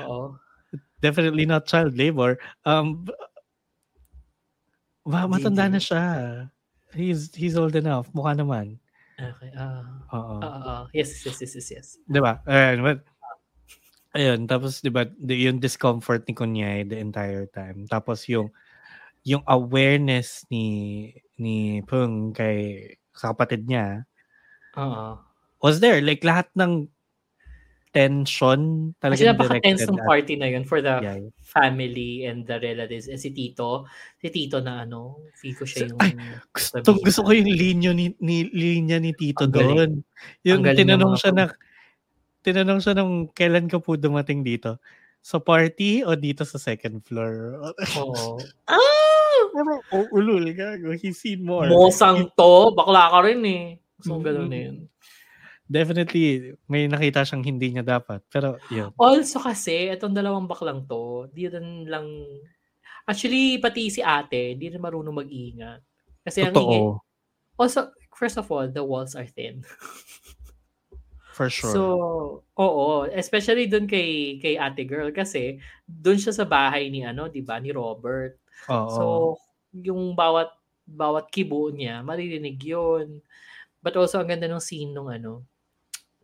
Oo. 0.04 0.36
definitely 1.00 1.48
not 1.48 1.64
child 1.64 1.96
labor. 1.96 2.36
Um, 2.68 3.08
ba, 5.08 5.24
matanda 5.24 5.68
na 5.68 5.80
siya. 5.80 6.04
He's 6.92 7.32
he's 7.32 7.56
old 7.56 7.72
enough. 7.72 8.12
Mukha 8.12 8.36
naman. 8.36 8.81
Okay. 9.20 9.50
Ah. 9.56 9.84
Oo. 10.16 10.36
Ah. 10.40 10.82
yes, 10.96 11.12
yes, 11.24 11.36
yes, 11.40 11.52
yes, 11.56 11.68
yes. 11.68 11.88
'Di 12.08 12.20
ba? 12.20 12.40
Ayun, 12.48 12.80
but, 12.84 12.98
ayun, 14.16 14.40
tapos 14.48 14.80
'di 14.80 14.90
ba, 14.92 15.04
yung 15.28 15.60
discomfort 15.62 16.24
ni 16.28 16.34
Kunyay 16.36 16.84
the 16.88 16.98
entire 17.00 17.46
time. 17.50 17.86
Tapos 17.88 18.26
yung 18.28 18.50
yung 19.26 19.44
awareness 19.48 20.44
ni 20.50 21.08
ni 21.38 21.80
Pung 21.86 22.32
kay 22.34 22.90
sa 23.14 23.34
kapatid 23.34 23.68
niya 23.68 24.06
Oo. 24.78 25.20
was 25.62 25.78
there 25.84 26.00
like 26.02 26.24
lahat 26.24 26.48
ng 26.58 26.88
tension 27.92 28.92
Kasi 28.96 29.22
talagang 29.28 29.36
napaka-tense 29.36 29.84
ng 29.84 30.00
party 30.08 30.34
na 30.40 30.48
yun 30.48 30.64
for 30.64 30.80
the 30.80 30.96
Yay. 31.04 31.28
family 31.44 32.24
and 32.24 32.48
the 32.48 32.56
relatives. 32.56 33.06
Eh, 33.06 33.20
si 33.20 33.30
Tito, 33.36 33.84
si 34.16 34.32
Tito 34.32 34.64
na 34.64 34.88
ano, 34.88 35.20
ko 35.36 35.64
siya 35.68 35.92
yung... 35.92 36.00
Ay, 36.00 36.16
Gusto, 36.50 36.80
Sabihin 36.80 37.04
gusto 37.04 37.20
ko 37.20 37.30
yung 37.36 37.50
linya 37.52 37.92
ni, 37.92 38.06
ni 38.24 38.48
linya 38.48 38.96
ni 38.96 39.12
Tito 39.12 39.44
Ang 39.44 39.52
doon. 39.52 39.90
Yung 40.48 40.64
tinanong 40.64 41.14
siya 41.20 41.32
na 41.36 41.44
tinanong 42.42 42.80
siya 42.80 42.96
nung 42.96 43.28
kailan 43.30 43.68
ka 43.68 43.76
po 43.78 43.94
dumating 44.00 44.40
dito? 44.40 44.80
Sa 45.22 45.38
party 45.38 46.02
o 46.02 46.16
dito 46.18 46.42
sa 46.42 46.56
second 46.58 46.98
floor? 47.04 47.60
Oo. 48.00 48.40
Ah! 48.72 49.84
Oh, 49.92 50.08
ulul, 50.16 50.48
gago. 50.56 50.96
He's 50.96 51.20
seen 51.20 51.44
more. 51.44 51.68
Mosang 51.68 52.32
to, 52.38 52.72
bakla 52.72 53.12
ka 53.12 53.20
rin 53.26 53.42
eh. 53.44 53.64
So, 54.00 54.16
gano'n 54.18 54.48
na 54.48 54.58
Mm. 54.58 54.64
yun. 54.64 54.76
Definitely, 55.72 56.52
may 56.68 56.84
nakita 56.84 57.24
siyang 57.24 57.40
hindi 57.40 57.72
niya 57.72 57.96
dapat. 57.96 58.20
Pero, 58.28 58.60
yun. 58.68 58.92
Also 59.00 59.40
kasi, 59.40 59.88
itong 59.88 60.12
dalawang 60.12 60.44
baklang 60.44 60.84
to, 60.84 61.32
di 61.32 61.48
rin 61.48 61.88
lang... 61.88 62.04
Actually, 63.08 63.56
pati 63.56 63.88
si 63.88 64.04
ate, 64.04 64.52
di 64.60 64.68
rin 64.68 64.84
marunong 64.84 65.24
mag-iingat. 65.24 65.80
Kasi 66.20 66.44
ang 66.44 66.52
ingay... 66.52 66.80
Totoo. 66.84 67.00
Also, 67.56 67.88
first 68.12 68.36
of 68.36 68.44
all, 68.52 68.68
the 68.68 68.84
walls 68.84 69.16
are 69.16 69.24
thin. 69.24 69.64
For 71.32 71.48
sure. 71.48 71.72
So, 71.72 71.82
oo, 72.60 73.08
especially 73.08 73.64
doon 73.64 73.88
kay 73.88 74.36
kay 74.36 74.60
Ate 74.60 74.84
Girl 74.84 75.08
kasi 75.16 75.56
doon 75.88 76.20
siya 76.20 76.36
sa 76.36 76.44
bahay 76.44 76.92
ni 76.92 77.08
ano, 77.08 77.32
'di 77.32 77.40
ba, 77.40 77.56
ni 77.56 77.72
Robert. 77.72 78.36
Oo. 78.68 78.92
So, 78.92 79.04
yung 79.72 80.12
bawat 80.12 80.52
bawat 80.84 81.32
kibo 81.32 81.72
niya, 81.72 82.04
maririnig 82.04 82.60
'yon. 82.60 83.24
But 83.80 83.96
also 83.96 84.20
ang 84.20 84.28
ganda 84.28 84.44
ng 84.44 84.60
scene 84.60 84.92
nung 84.92 85.08
ano, 85.08 85.48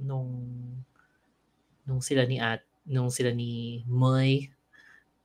nung 0.01 0.31
nung 1.87 2.01
sila 2.03 2.25
ni 2.25 2.39
At, 2.41 2.65
nung 2.89 3.13
sila 3.13 3.31
ni 3.35 3.85
Moy 3.87 4.49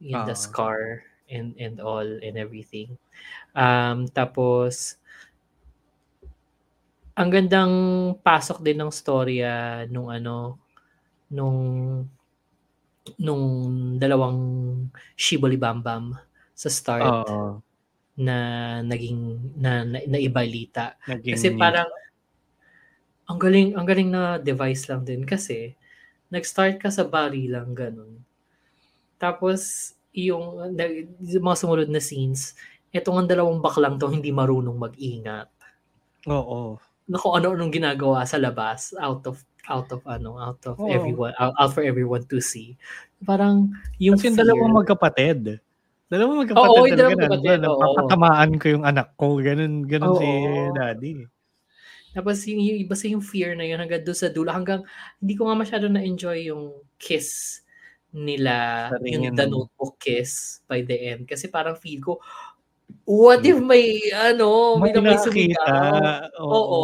in 0.03 0.19
the 0.27 0.35
Oo. 0.35 0.37
scar 0.37 1.07
and 1.31 1.55
and 1.57 1.79
all 1.79 2.03
and 2.03 2.35
everything. 2.35 2.99
Um 3.55 4.09
tapos 4.11 4.97
ang 7.15 7.29
gandang 7.29 7.73
pasok 8.25 8.65
din 8.65 8.81
ng 8.81 8.89
storya 8.89 9.85
nung 9.85 10.09
ano 10.09 10.57
nung 11.29 11.59
nung 13.21 13.43
dalawang 14.01 14.39
Shiboli 15.13 15.59
Bambam 15.59 16.17
sa 16.57 16.69
start 16.73 17.05
Oo. 17.05 17.61
na 18.17 18.37
naging 18.81 19.53
na, 19.57 19.85
na 19.85 19.99
naibalita. 20.09 20.97
Naging 21.05 21.33
Kasi 21.37 21.47
parang 21.53 21.89
ang 23.27 23.39
galing 23.39 23.75
ang 23.77 23.87
galing 23.87 24.09
na 24.11 24.35
device 24.39 24.91
lang 24.91 25.07
din 25.07 25.23
kasi 25.23 25.75
nag-start 26.33 26.81
ka 26.81 26.89
sa 26.89 27.05
bari 27.05 27.45
lang 27.45 27.77
ganun. 27.77 28.19
Tapos 29.21 29.93
yung, 30.13 30.73
nag- 30.73 31.09
yung 31.21 31.45
mga 31.45 31.59
sumunod 31.61 31.89
na 31.89 32.01
scenes, 32.01 32.57
etong 32.89 33.23
ang 33.23 33.29
dalawang 33.29 33.61
baklang 33.61 33.97
to 34.01 34.09
hindi 34.09 34.33
marunong 34.33 34.77
mag-ingat. 34.77 35.49
Oo. 36.29 36.77
Na 37.05 37.17
kung 37.21 37.37
ano-anong 37.37 37.73
ginagawa 37.73 38.25
sa 38.25 38.41
labas 38.41 38.93
out 38.97 39.25
of 39.29 39.41
out 39.63 39.87
of 39.95 40.03
ano 40.03 40.35
out 40.35 40.59
of 40.67 40.75
Oo. 40.75 40.91
everyone 40.91 41.31
out, 41.39 41.55
out 41.55 41.71
for 41.71 41.87
everyone 41.87 42.23
to 42.27 42.43
see. 42.43 42.75
Parang 43.23 43.71
yung 43.95 44.19
Kasi 44.19 44.31
yung 44.31 44.39
dalawang 44.39 44.75
magkapatid. 44.75 45.63
Dalawang 46.11 46.43
magkapatid 46.43 46.67
Oo, 46.67 46.83
talaga 46.83 46.93
dalawang 46.93 47.15
magkapatid, 47.15 47.61
oo. 47.63 47.79
papatamaan 47.79 48.51
ko 48.59 48.65
yung 48.69 48.85
anak 48.85 49.07
ko. 49.15 49.39
Ganun, 49.39 49.87
ganun 49.87 50.13
si 50.19 50.27
Oo. 50.27 50.73
daddy. 50.75 51.11
Tapos 52.13 52.45
yung, 52.45 52.61
yung 52.61 52.79
iba 52.85 52.93
sa 52.93 53.09
yung 53.09 53.25
fear 53.25 53.57
na 53.57 53.65
yun 53.65 53.81
hanggang 53.81 54.05
doon 54.05 54.17
sa 54.17 54.29
dulo. 54.29 54.53
Hanggang 54.53 54.85
hindi 55.17 55.33
ko 55.33 55.49
nga 55.49 55.57
masyado 55.57 55.89
na-enjoy 55.89 56.53
yung 56.53 56.77
kiss 57.01 57.59
nila, 58.13 58.93
yung 59.01 59.33
yun, 59.33 59.35
The 59.35 59.49
no? 59.49 59.65
Notebook 59.65 59.97
kiss 59.97 60.61
by 60.69 60.85
the 60.85 60.93
end. 60.93 61.25
Kasi 61.25 61.49
parang 61.49 61.73
feel 61.73 61.97
ko, 61.99 62.21
what 63.09 63.41
if 63.41 63.57
may, 63.57 64.13
ano, 64.13 64.77
may, 64.77 64.93
May 64.93 65.17
sumigaw? 65.17 66.29
Oo. 66.37 66.53
Oo. 66.53 66.81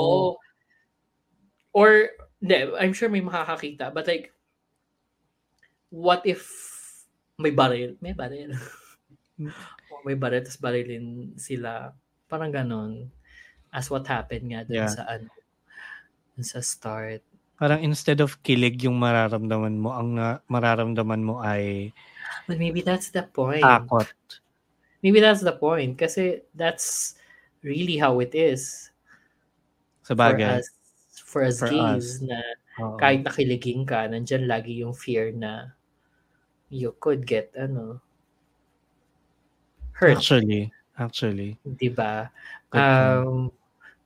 Or, 1.72 2.10
hindi, 2.42 2.58
I'm 2.82 2.98
sure 2.98 3.14
may 3.14 3.22
makakakita. 3.22 3.94
But 3.94 4.10
like, 4.10 4.34
what 5.94 6.26
if 6.26 6.50
may 7.38 7.54
baril? 7.54 7.96
May 8.02 8.18
baril. 8.18 8.58
O 9.90 10.04
may 10.04 10.20
baril, 10.20 10.44
tapos 10.44 10.60
barilin 10.60 11.32
sila. 11.40 11.96
Parang 12.28 12.52
ganon. 12.52 13.08
As 13.70 13.88
what 13.88 14.06
happened 14.06 14.50
nga 14.50 14.66
dun 14.66 14.76
Yeah. 14.82 14.90
sa 14.90 15.06
ano, 15.06 15.30
dun 16.34 16.46
sa 16.46 16.60
start. 16.60 17.22
Parang 17.60 17.84
instead 17.84 18.24
of 18.24 18.40
kilig 18.42 18.82
yung 18.82 18.96
mararamdaman 18.98 19.78
mo, 19.78 19.92
ang 19.92 20.16
na- 20.16 20.40
mararamdaman 20.48 21.22
mo 21.22 21.44
ay 21.44 21.92
But 22.48 22.58
maybe 22.58 22.82
that's 22.82 23.12
the 23.12 23.28
point. 23.28 23.62
takot. 23.62 24.08
Maybe 25.04 25.20
that's 25.20 25.44
the 25.44 25.54
point. 25.54 25.96
Kasi 25.96 26.42
that's 26.56 27.20
really 27.62 28.00
how 28.00 28.18
it 28.20 28.34
is. 28.34 28.90
Sa 30.02 30.16
For 30.16 30.24
bagay. 30.34 30.64
us, 30.64 30.68
for 31.22 31.42
us 31.46 31.60
For 31.62 31.70
gays 31.70 32.24
us. 32.24 32.26
na 32.26 32.40
Oo. 32.80 32.98
kahit 32.98 33.22
nakiligin 33.22 33.84
ka, 33.86 34.08
nandyan 34.08 34.48
lagi 34.50 34.82
yung 34.82 34.96
fear 34.96 35.30
na 35.30 35.76
you 36.72 36.96
could 36.98 37.28
get, 37.28 37.52
ano, 37.54 38.00
hurt. 39.94 40.16
Actually, 40.18 40.72
actually. 40.96 41.60
di 41.66 41.92
ba? 41.92 42.32
Um, 42.72 43.52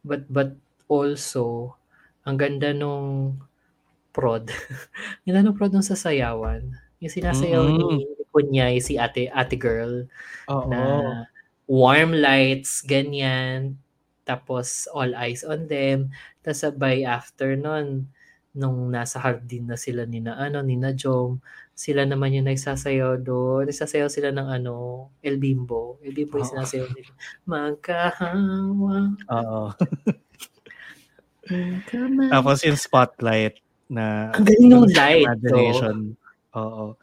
but 0.06 0.28
but 0.32 0.56
also, 0.92 1.76
ang 2.28 2.38
ganda 2.40 2.72
nung 2.76 3.40
prod. 4.16 4.50
ganda 5.26 5.42
nung 5.44 5.58
prod 5.58 5.74
nung 5.74 5.86
sasayawan. 5.86 6.76
Yung 7.04 7.14
sinasayaw 7.14 7.66
Mm-mm. 7.68 8.00
ni 8.00 8.08
Kunyay, 8.34 8.82
si 8.82 8.98
ate, 8.98 9.30
ate 9.30 9.56
girl, 9.60 10.10
Oo. 10.48 10.64
na 10.66 11.26
warm 11.68 12.14
lights, 12.18 12.82
ganyan. 12.86 13.78
Tapos 14.28 14.88
all 14.92 15.14
eyes 15.16 15.44
on 15.44 15.68
them. 15.68 16.12
Tapos 16.44 16.64
sabay 16.64 17.04
after 17.08 17.56
nun, 17.60 18.10
nung 18.56 18.90
nasa 18.94 19.18
hardin 19.22 19.68
na 19.70 19.78
sila 19.80 20.06
ni 20.08 20.22
na 20.24 20.38
ano, 20.38 20.62
ni 20.64 20.78
na 20.80 20.94
Jom, 20.96 21.42
sila 21.74 22.06
naman 22.06 22.38
yung 22.38 22.46
nagsasayaw 22.46 23.26
doon. 23.26 23.66
Nagsasayaw 23.66 24.10
sila 24.10 24.30
ng 24.30 24.46
ano, 24.46 25.10
El 25.26 25.42
Bimbo. 25.42 25.98
El 26.06 26.14
Bimbo 26.14 26.38
yung 26.38 26.46
Oo. 26.46 26.54
sinasayaw 26.54 26.88
nila. 26.94 27.12
Magkahawa. 27.50 28.96
Oo. 29.34 29.62
Tapos 32.30 32.58
yung 32.64 32.80
spotlight 32.80 33.58
na 33.90 34.30
Ang 34.38 34.46
galing 34.46 34.70
nung 34.70 34.88
light. 34.94 35.26
Imagination. 35.26 36.14
Oo. 36.56 36.96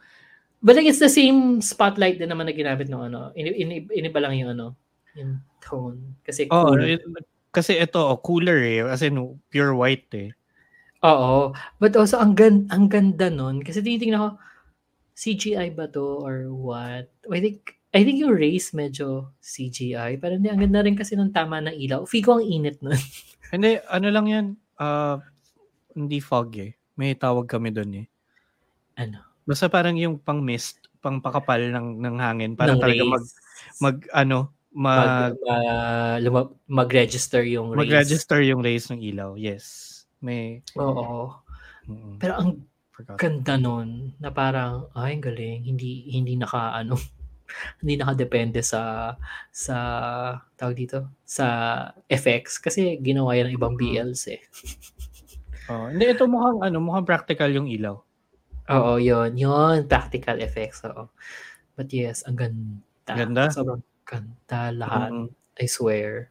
But 0.61 0.77
like, 0.77 0.87
it's 0.87 1.01
the 1.01 1.11
same 1.11 1.59
spotlight 1.59 2.21
din 2.21 2.29
naman 2.29 2.47
na 2.47 2.53
ginamit 2.55 2.87
ng 2.87 3.11
ano. 3.11 3.33
Ini, 3.35 3.49
ini, 3.57 3.75
iniba 3.91 4.21
lang 4.21 4.37
yung 4.37 4.53
ano, 4.55 4.77
yung 5.17 5.41
tone. 5.59 6.21
Kasi 6.23 6.47
Oo, 6.47 6.77
cool. 6.77 6.85
it- 6.85 7.05
kasi 7.51 7.75
ito, 7.75 7.99
oh, 7.99 8.15
cooler 8.23 8.63
eh. 8.63 8.79
As 8.87 9.03
in, 9.03 9.19
pure 9.51 9.75
white 9.75 10.07
eh. 10.15 10.31
Oo. 11.03 11.51
But 11.83 11.99
also, 11.99 12.15
ang, 12.15 12.39
gan 12.39 12.71
ang 12.71 12.87
ganda 12.87 13.27
nun. 13.27 13.59
Kasi 13.59 13.83
tinitingnan 13.83 14.23
ko, 14.23 14.29
CGI 15.13 15.75
ba 15.75 15.85
to 15.87 16.21
or 16.21 16.49
what? 16.49 17.11
I 17.27 17.39
think, 17.39 17.77
I 17.91 18.01
think 18.01 18.19
yung 18.19 18.33
race 18.33 18.71
medyo 18.71 19.35
CGI. 19.39 20.17
Pero 20.17 20.39
hindi, 20.39 20.47
ang 20.49 20.61
ganda 20.61 20.81
rin 20.81 20.95
kasi 20.95 21.13
nung 21.13 21.35
tama 21.35 21.59
ng 21.59 21.75
ilaw. 21.75 22.07
Ko 22.07 22.39
ang 22.39 22.45
init 22.45 22.79
nun. 22.79 22.95
Hindi, 23.51 23.83
ano 23.91 24.07
lang 24.07 24.25
yan. 24.31 24.45
ah 24.79 25.19
hindi 25.91 26.23
fog 26.23 26.55
eh. 26.55 26.71
May 26.95 27.19
tawag 27.19 27.51
kami 27.51 27.75
doon 27.75 27.91
eh. 27.99 28.07
ano? 28.95 29.19
Basta 29.43 29.67
parang 29.67 29.99
yung 29.99 30.15
pang 30.15 30.39
mist, 30.39 30.87
pang 31.03 31.19
pakapal 31.19 31.59
ng, 31.67 31.99
ng 31.99 32.15
hangin. 32.15 32.51
Para 32.55 32.77
ng 32.77 32.79
talaga 32.79 33.03
race. 33.03 33.11
mag, 33.11 33.25
mag, 33.83 33.97
ano, 34.15 34.37
mag, 34.71 35.35
mag, 35.35 35.35
uh, 35.43 36.15
luma- 36.23 36.55
mag-register 36.63 37.43
yung 37.43 37.75
race. 37.75 37.79
mag-register 37.83 38.39
yung 38.39 38.63
race 38.63 38.87
ng 38.87 39.03
ilaw. 39.03 39.35
Yes. 39.35 39.89
May, 40.23 40.63
Oo. 40.79 41.35
mm, 41.91 42.23
Pero 42.23 42.33
ang 42.39 42.49
forgot. 43.01 43.17
ganda 43.17 43.55
nun 43.57 44.13
na 44.21 44.29
parang, 44.29 44.87
ay, 44.93 45.17
galing. 45.17 45.65
Hindi, 45.65 46.07
hindi 46.13 46.37
naka, 46.37 46.77
ano, 46.77 46.95
hindi 47.81 47.97
nakadepende 47.97 48.61
sa, 48.61 49.13
sa, 49.49 49.75
tawag 50.55 50.77
dito, 50.77 51.09
sa 51.25 51.45
effects. 52.07 52.61
Kasi 52.61 53.01
ginawa 53.01 53.33
yan 53.33 53.51
ng 53.51 53.57
ibang 53.57 53.75
BLs 53.75 54.29
eh. 54.29 54.41
Oh, 55.69 55.87
hindi, 55.87 56.03
ito 56.03 56.27
mukhang, 56.27 56.67
ano, 56.67 56.83
mukhang 56.83 57.07
practical 57.07 57.47
yung 57.47 57.69
ilaw. 57.71 57.95
Oo, 58.75 58.99
yun. 58.99 59.39
Yun, 59.39 59.87
practical 59.87 60.35
effects. 60.43 60.83
Oo. 60.83 61.07
But 61.79 61.87
yes, 61.95 62.27
ang 62.27 62.35
ganda. 62.35 63.13
Ganda? 63.15 63.47
Sobrang 63.47 63.79
ganda 64.03 64.75
lahat. 64.75 65.11
Mm. 65.15 65.27
I 65.63 65.67
swear. 65.71 66.27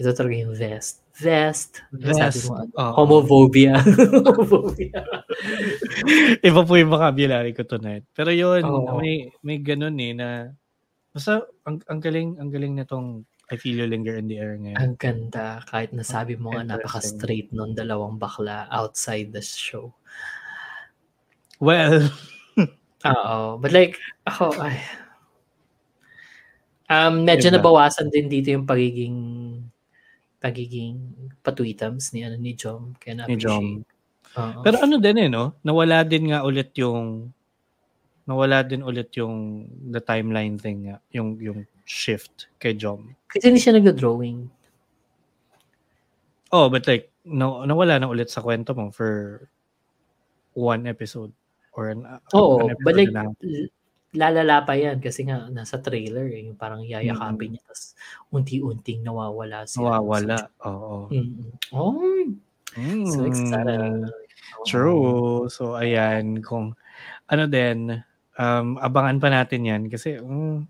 Ito 0.00 0.16
talaga 0.16 0.34
yung 0.48 0.56
vest. 0.56 1.03
Vest. 1.14 1.82
Sabi 1.94 2.10
Vest. 2.10 2.50
mo, 2.50 2.58
ano, 2.58 2.72
Oo. 2.74 2.92
homophobia. 3.06 3.78
homophobia. 4.26 4.98
Iba 6.42 6.60
po 6.66 6.74
yung 6.74 6.90
vocabulary 6.90 7.54
ko 7.54 7.62
tonight. 7.62 8.02
Pero 8.10 8.34
yun, 8.34 8.66
Oo. 8.66 8.98
may 8.98 9.30
may 9.46 9.62
ganun 9.62 9.94
eh 10.02 10.10
na 10.10 10.50
basta 11.14 11.46
ang, 11.62 11.78
ang 11.86 12.00
galing 12.02 12.34
ang 12.42 12.50
galing 12.50 12.74
nitong 12.74 13.22
I 13.52 13.60
feel 13.60 13.76
you 13.76 13.86
linger 13.86 14.16
in 14.18 14.26
the 14.26 14.40
air 14.40 14.56
ngayon. 14.58 14.80
Ang 14.80 14.94
ganda. 14.98 15.60
Kahit 15.68 15.92
nasabi 15.92 16.34
mo 16.34 16.56
nga 16.56 16.64
napaka-straight 16.64 17.52
nung 17.52 17.76
dalawang 17.76 18.16
bakla 18.16 18.66
outside 18.72 19.30
the 19.30 19.44
show. 19.44 19.92
Well, 21.60 22.08
Oo. 23.04 23.60
But 23.60 23.70
like, 23.76 24.00
ako, 24.24 24.56
ay. 24.64 24.80
Um, 26.88 27.24
medyo 27.28 27.52
Diba? 27.52 27.60
nabawasan 27.60 28.08
din 28.08 28.32
dito 28.32 28.48
yung 28.52 28.64
pagiging 28.64 29.16
pagiging 30.44 31.00
patwitams 31.40 32.12
ni 32.12 32.20
ano 32.20 32.36
ni 32.36 32.52
Jom. 32.52 32.92
Kaya 33.00 33.24
ni 33.24 33.40
Jom. 33.40 33.80
Oo. 34.36 34.60
Pero 34.60 34.76
ano 34.84 35.00
din 35.00 35.16
eh, 35.24 35.30
no? 35.32 35.56
Nawala 35.64 36.04
din 36.04 36.28
nga 36.28 36.44
ulit 36.44 36.76
yung 36.76 37.32
nawala 38.28 38.60
din 38.60 38.84
ulit 38.84 39.08
yung 39.16 39.64
the 39.88 40.04
timeline 40.04 40.60
thing 40.60 40.92
nga, 40.92 41.00
yung 41.16 41.40
yung 41.40 41.64
shift 41.88 42.52
kay 42.60 42.76
Jom. 42.76 43.16
Kasi 43.24 43.48
hindi 43.48 43.60
siya 43.64 43.80
nag-drawing. 43.80 44.44
Oh, 46.52 46.68
but 46.68 46.84
like 46.84 47.08
no, 47.24 47.64
nawala 47.64 47.96
na 47.96 48.12
ulit 48.12 48.28
sa 48.28 48.44
kwento 48.44 48.76
mo 48.76 48.92
for 48.92 49.44
one 50.52 50.84
episode 50.84 51.32
or 51.72 51.88
an, 51.88 52.04
Oo. 52.36 52.68
an 52.68 52.76
episode 52.76 52.84
But 52.84 52.94
like, 53.00 53.08
and 53.08 53.16
a 53.16 53.22
half. 53.32 53.36
l- 53.40 53.72
lalala 54.14 54.62
pa 54.62 54.78
yan 54.78 55.02
kasi 55.02 55.26
nga 55.26 55.50
nasa 55.50 55.82
trailer 55.82 56.30
eh. 56.30 56.46
Yung 56.46 56.56
parang 56.56 56.86
yayakapin 56.86 57.58
niya. 57.58 57.62
Tapos 57.66 57.98
unti-unting 58.30 59.02
nawawala 59.02 59.66
siya. 59.66 59.82
nawawala. 59.82 60.38
Oo. 60.64 61.10
Mm-mm. 61.10 61.50
Oh, 61.74 63.06
so 63.10 63.26
excited. 63.26 64.06
Mm. 64.06 64.10
Oo. 64.10 64.66
True. 64.66 65.46
So, 65.50 65.74
ayan, 65.74 66.42
kung 66.42 66.78
ano 67.26 67.44
din, 67.50 67.90
um, 68.38 68.78
abangan 68.78 69.18
pa 69.18 69.28
natin 69.30 69.66
yan 69.66 69.82
kasi 69.90 70.18
mm, 70.18 70.66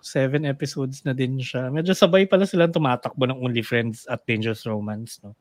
seven 0.00 0.48
episodes 0.48 1.04
na 1.04 1.12
din 1.12 1.36
siya. 1.40 1.68
Medyo 1.68 1.92
sabay 1.92 2.24
pala 2.24 2.48
silang 2.48 2.72
tumatakbo 2.72 3.28
ng 3.28 3.40
Only 3.40 3.60
Friends 3.60 4.08
at 4.08 4.24
Dangerous 4.24 4.64
Romance, 4.64 5.20
no? 5.20 5.36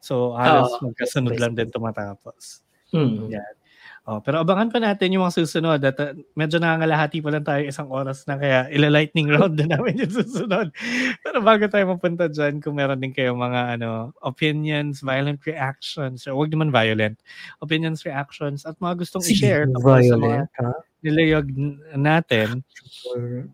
So, 0.00 0.32
halos 0.38 0.72
Oo. 0.80 0.88
magkasunod 0.88 1.36
lang 1.36 1.52
din 1.52 1.68
tumatapos. 1.68 2.64
Mm. 2.96 3.28
Yeah. 3.28 3.57
Oh, 4.08 4.24
pero 4.24 4.40
abangan 4.40 4.72
pa 4.72 4.80
natin 4.80 5.12
yung 5.12 5.28
mga 5.28 5.44
susunod. 5.44 5.84
At 5.84 6.00
uh, 6.00 6.16
medyo 6.32 6.56
nangangalahati 6.56 7.20
pa 7.20 7.28
lang 7.28 7.44
tayo 7.44 7.60
isang 7.60 7.92
oras 7.92 8.24
na 8.24 8.40
kaya 8.40 8.64
ila-lightning 8.72 9.28
round 9.28 9.60
na 9.60 9.76
namin 9.76 10.00
yung 10.00 10.08
susunod. 10.08 10.72
Pero 11.28 11.44
bago 11.44 11.68
tayo 11.68 11.92
mapunta 11.92 12.24
dyan, 12.24 12.64
kung 12.64 12.80
meron 12.80 13.04
din 13.04 13.12
kayo 13.12 13.36
mga 13.36 13.76
ano 13.76 14.16
opinions, 14.24 15.04
violent 15.04 15.44
reactions, 15.44 16.24
or 16.24 16.40
wag 16.40 16.48
naman 16.48 16.72
violent, 16.72 17.20
opinions, 17.60 18.00
reactions, 18.08 18.64
at 18.64 18.80
mga 18.80 19.04
gustong 19.04 19.20
Sige, 19.20 19.44
i-share 19.44 19.68
tungkol 19.68 20.00
sa 20.00 20.16
mga 20.16 20.24
violent, 20.24 20.50
ha? 20.56 20.72
nilayag 21.04 21.46
n- 21.52 21.76
natin, 22.00 22.64
Or- 23.12 23.44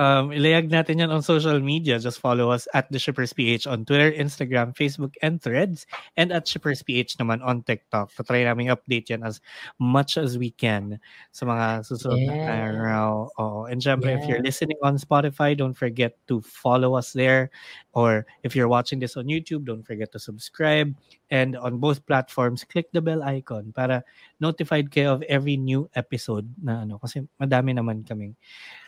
um, 0.00 0.32
ilayag 0.32 0.72
natin 0.72 1.04
yan 1.04 1.12
on 1.12 1.20
social 1.20 1.60
media. 1.60 2.00
Just 2.00 2.24
follow 2.24 2.48
us 2.48 2.64
at 2.72 2.88
The 2.88 2.96
Shippers 2.96 3.36
PH 3.36 3.68
on 3.68 3.84
Twitter, 3.84 4.08
Instagram, 4.08 4.72
Facebook, 4.72 5.12
and 5.20 5.36
Threads. 5.44 5.84
And 6.16 6.32
at 6.32 6.48
Shippers 6.48 6.80
PH 6.80 7.20
naman 7.20 7.44
on 7.44 7.60
TikTok. 7.68 8.08
So 8.16 8.24
try 8.24 8.42
namin 8.48 8.72
update 8.72 9.12
yan 9.12 9.20
as 9.22 9.44
much 9.76 10.16
as 10.16 10.40
we 10.40 10.56
can 10.56 10.96
sa 11.36 11.44
mga 11.44 11.84
susunod 11.84 12.24
na 12.24 12.32
Yes. 12.40 12.48
araw. 12.48 13.28
Oo. 13.36 13.68
And 13.68 13.84
syempre, 13.84 14.16
if 14.16 14.24
you're 14.24 14.40
Yes. 14.40 14.56
listening 14.56 14.80
on 14.80 14.96
Spotify, 14.96 15.52
don't 15.52 15.76
forget 15.76 16.16
to 16.32 16.40
follow 16.40 16.96
us 16.96 17.12
there. 17.12 17.52
Or 17.92 18.24
if 18.40 18.56
you're 18.56 18.72
watching 18.72 18.98
this 19.04 19.20
on 19.20 19.28
YouTube, 19.28 19.68
don't 19.68 19.84
forget 19.84 20.08
to 20.16 20.18
subscribe. 20.18 20.96
And 21.30 21.54
on 21.54 21.78
both 21.78 22.02
platforms, 22.04 22.66
click 22.66 22.90
the 22.90 22.98
bell 22.98 23.22
icon 23.22 23.70
para 23.70 24.02
notified 24.42 24.90
kayo 24.90 25.14
of 25.14 25.22
every 25.30 25.54
new 25.54 25.86
episode 25.94 26.42
na 26.58 26.82
ano. 26.82 26.98
Kasi 26.98 27.22
madami 27.38 27.70
naman 27.70 28.02
kaming 28.02 28.34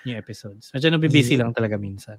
new 0.03 0.19
episodes. 0.19 0.75
Medyo 0.75 0.91
nabibisi 0.91 1.39
Yeah. 1.39 1.47
lang 1.47 1.55
talaga 1.55 1.79
minsan. 1.79 2.19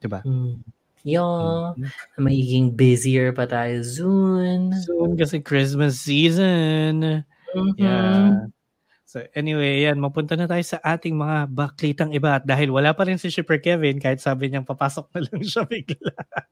Diba? 0.00 0.24
Mm. 0.24 0.64
Yeah, 1.00 1.76
Mhm. 1.76 1.88
magiging 2.20 2.66
busier 2.76 3.32
pa 3.32 3.44
tayo 3.48 3.80
soon. 3.84 4.72
Soon 4.84 5.16
kasi 5.16 5.40
Christmas 5.40 6.00
season. 6.00 7.24
Mhm. 7.52 7.72
Yeah. 7.76 8.48
So 9.04 9.24
anyway, 9.34 9.84
yan, 9.84 9.98
mapunta 9.98 10.36
na 10.36 10.46
tayo 10.46 10.62
sa 10.62 10.78
ating 10.80 11.16
mga 11.16 11.50
baklitang 11.50 12.12
iba 12.14 12.38
at 12.38 12.44
dahil 12.46 12.70
wala 12.70 12.92
pa 12.94 13.04
rin 13.04 13.18
si 13.18 13.26
Shipper 13.26 13.58
Kevin 13.58 13.98
kahit 13.98 14.22
sabi 14.22 14.48
niya 14.48 14.62
papasok 14.62 15.08
na 15.12 15.20
lang 15.24 15.40
siya 15.42 15.64
bigla. 15.66 16.14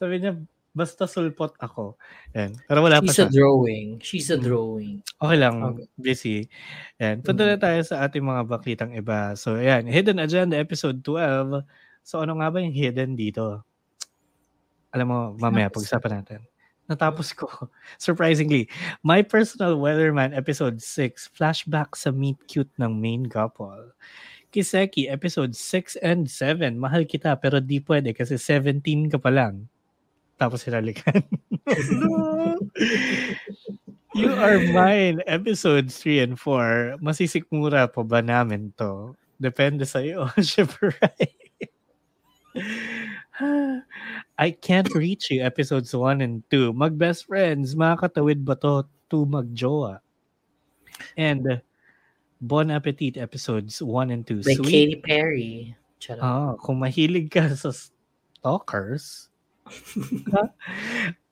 sabi 0.00 0.14
niya 0.18 0.32
basta 0.78 1.10
sulpot 1.10 1.58
ako. 1.58 1.98
Yan. 2.38 2.54
Pero 2.64 2.86
wala 2.86 3.02
pa 3.02 3.10
She's 3.10 3.18
siya. 3.18 3.26
a 3.26 3.34
drawing. 3.34 3.88
She's 3.98 4.28
a 4.30 4.38
Mm. 4.38 4.44
drawing. 4.46 4.94
Okay 5.18 5.36
lang, 5.36 5.54
Okay. 5.60 5.86
busy. 5.98 6.38
Yan. 7.02 7.26
Punta 7.26 7.42
na 7.42 7.58
tayo 7.58 7.82
sa 7.82 8.06
ating 8.06 8.22
mga 8.22 8.46
baklitang 8.46 8.94
iba. 8.94 9.34
So, 9.34 9.58
ayan, 9.58 9.90
Hidden 9.90 10.22
Agenda 10.22 10.54
Episode 10.54 11.02
12. 11.02 11.66
So, 12.06 12.22
ano 12.22 12.38
nga 12.38 12.48
ba 12.48 12.62
yung 12.62 12.72
hidden 12.72 13.18
dito? 13.18 13.66
Alam 14.94 15.06
mo, 15.10 15.18
mamaya, 15.36 15.68
pag-usapan 15.68 16.22
natin. 16.22 16.40
Natapos 16.88 17.36
ko. 17.36 17.44
Surprisingly, 18.00 18.64
My 19.04 19.20
Personal 19.20 19.76
Weatherman 19.76 20.32
Episode 20.32 20.80
6, 20.80 21.28
flashback 21.36 21.92
sa 21.92 22.08
meet 22.08 22.40
cute 22.48 22.72
ng 22.80 22.96
main 22.96 23.28
couple. 23.28 23.92
Kiseki 24.48 25.12
Episode 25.12 25.52
6 25.52 26.00
and 26.00 26.24
7, 26.24 26.80
mahal 26.80 27.04
kita 27.04 27.36
pero 27.36 27.60
di 27.60 27.84
pwede 27.84 28.16
kasi 28.16 28.40
17 28.40 29.12
ka 29.12 29.20
pa 29.20 29.28
lang. 29.28 29.68
Tapos 30.38 30.62
hinalikan. 30.62 31.20
no! 31.98 32.56
You 34.14 34.32
Are 34.34 34.58
Mine, 34.72 35.20
episodes 35.26 35.98
3 36.00 36.32
and 36.32 36.34
4. 36.40 36.96
Masisikmura 37.02 37.90
pa 37.90 38.02
ba 38.06 38.22
namin 38.22 38.72
to? 38.78 39.18
Depende 39.38 39.86
sa 39.86 39.98
iyo, 40.02 40.26
syempre. 40.42 40.94
I 44.38 44.48
Can't 44.58 44.90
Reach 44.94 45.30
You, 45.30 45.42
episodes 45.42 45.94
1 45.94 46.22
and 46.22 46.42
2. 46.50 46.72
Mag-best 46.74 47.26
friends, 47.26 47.74
makakatawid 47.78 48.42
ba 48.42 48.58
to 48.62 48.86
to 49.10 49.26
magjowa? 49.26 50.02
And 51.14 51.62
Bon 52.42 52.70
Appetit, 52.70 53.18
episodes 53.18 53.82
1 53.82 54.10
and 54.10 54.26
2. 54.26 54.42
Like 54.42 54.58
Sweet. 54.62 54.70
Katy 54.70 54.96
Perry. 55.02 55.76
Charot. 55.98 56.22
Ah, 56.22 56.54
kung 56.58 56.78
mahilig 56.78 57.30
ka 57.30 57.50
sa 57.54 57.74
stalkers, 57.74 59.27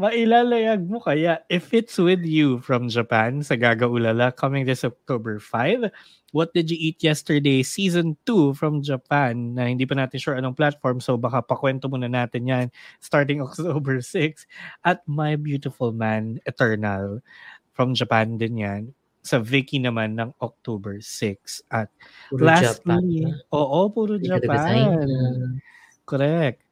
mailalayag 0.00 0.82
mo 0.88 0.98
kaya 0.98 1.42
If 1.46 1.70
It's 1.70 1.94
With 1.98 2.26
You 2.26 2.58
from 2.58 2.90
Japan 2.90 3.42
sa 3.46 3.54
Gaga 3.54 3.86
Ulala 3.86 4.34
coming 4.34 4.66
this 4.66 4.82
October 4.82 5.38
5. 5.38 5.90
What 6.34 6.50
Did 6.50 6.66
You 6.66 6.78
Eat 6.80 6.98
Yesterday 6.98 7.62
Season 7.62 8.18
2 8.26 8.58
from 8.58 8.82
Japan 8.82 9.54
na 9.54 9.70
hindi 9.70 9.86
pa 9.86 9.94
natin 9.94 10.18
sure 10.18 10.34
anong 10.34 10.58
platform 10.58 10.98
so 10.98 11.14
baka 11.14 11.46
pakwento 11.46 11.86
muna 11.86 12.10
natin 12.10 12.50
yan 12.50 12.66
starting 12.98 13.38
October 13.46 14.02
6 14.02 14.42
at 14.82 14.98
My 15.06 15.38
Beautiful 15.38 15.94
Man 15.94 16.42
Eternal 16.42 17.22
from 17.70 17.94
Japan 17.94 18.34
din 18.34 18.58
yan 18.58 18.82
sa 19.24 19.38
Viki 19.38 19.78
naman 19.78 20.18
ng 20.18 20.34
October 20.42 20.98
6 20.98 21.70
at 21.70 21.88
Puro 22.28 22.44
Lastly, 22.44 22.82
Japan. 22.82 23.02
oo, 23.54 23.78
puro. 23.88 24.20
Japan. 24.20 25.00
Correct. 26.04 26.63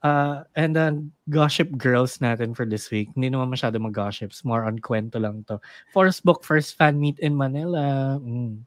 Uh, 0.00 0.48
and 0.56 0.72
then, 0.72 1.12
gossip 1.28 1.68
girls 1.76 2.18
natin 2.24 2.56
for 2.56 2.64
this 2.64 2.88
week. 2.88 3.12
Hindi 3.12 3.28
naman 3.36 3.52
masyado 3.52 3.76
mag-gossips. 3.76 4.44
More 4.48 4.64
on 4.64 4.80
kwento 4.80 5.20
lang 5.20 5.44
to. 5.52 5.60
First 5.92 6.24
book, 6.24 6.40
first 6.40 6.80
fan 6.80 6.96
meet 6.96 7.20
in 7.20 7.36
Manila. 7.36 8.16
Mm. 8.16 8.64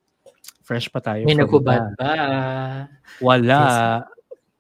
Fresh 0.64 0.94
pa 0.94 1.02
tayo. 1.02 1.26
May 1.26 1.36
that. 1.36 1.50
ba? 2.00 2.18
Wala. 3.20 3.60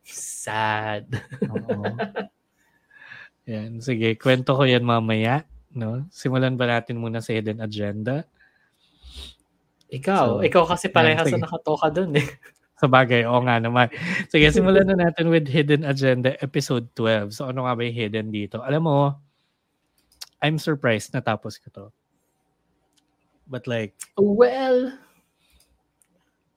Sad. 0.03 1.07
Oo. 1.47 1.95
yan. 3.53 3.79
Sige, 3.79 4.17
kwento 4.19 4.57
ko 4.57 4.67
yan 4.67 4.83
mamaya. 4.83 5.47
No? 5.71 6.03
Simulan 6.11 6.59
ba 6.59 6.67
natin 6.67 6.99
muna 6.99 7.23
sa 7.23 7.31
hidden 7.31 7.61
agenda? 7.61 8.27
Ikaw, 9.93 10.41
So, 10.41 10.43
ikaw 10.43 10.63
kasi 10.65 10.89
parehas 10.89 11.29
na 11.29 11.45
nakatoka 11.45 11.87
dun 11.93 12.17
eh. 12.17 12.27
Sa 12.83 12.91
bagay, 12.91 13.23
oo 13.23 13.39
nga 13.47 13.63
naman. 13.63 13.87
Sige, 14.27 14.51
simulan 14.51 14.83
na 14.83 15.07
natin 15.07 15.31
with 15.31 15.47
Hidden 15.47 15.87
Agenda 15.87 16.35
episode 16.43 16.91
12. 16.99 17.31
So 17.31 17.47
ano 17.47 17.63
nga 17.63 17.79
ba 17.79 17.87
yung 17.87 17.95
hidden 17.95 18.27
dito? 18.27 18.59
Alam 18.59 18.83
mo, 18.83 19.15
I'm 20.43 20.59
surprised 20.59 21.15
natapos 21.15 21.63
ko 21.63 21.71
to. 21.71 21.85
But 23.47 23.71
like, 23.71 23.95
Well, 24.19 24.99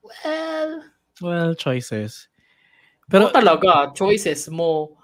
well, 0.03 0.83
well, 1.23 1.55
choices. 1.55 2.27
pero 3.07 3.31
Pero 3.31 3.39
talaga, 3.39 3.95
choices 3.95 4.51
mo. 4.51 4.99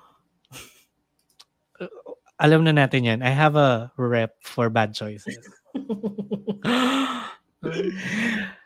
alam 2.35 2.67
na 2.67 2.75
natin 2.75 3.07
yan. 3.07 3.19
I 3.23 3.31
have 3.31 3.55
a 3.55 3.95
rep 3.95 4.43
for 4.43 4.67
bad 4.67 4.91
choices. 4.91 5.39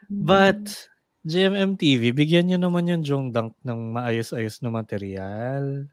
But, 0.10 0.74
GMM 1.28 1.75
TV, 1.75 2.15
bigyan 2.15 2.47
nyo 2.47 2.55
naman 2.55 2.88
yung 2.88 3.03
Jong 3.03 3.36
Dunk 3.36 3.51
ng 3.59 3.99
maayos-ayos 3.99 4.63
na 4.63 4.71
material. 4.71 5.84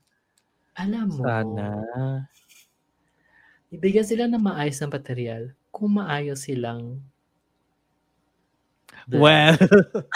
Alam 0.79 1.11
mo, 1.11 1.27
Sana. 1.27 1.67
ibigyan 3.75 4.07
sila 4.07 4.31
ng 4.31 4.39
maayos 4.39 4.79
na 4.79 4.95
material 4.95 5.51
kung 5.75 5.99
maayos 5.99 6.47
silang 6.47 7.03
Well, 9.11 9.59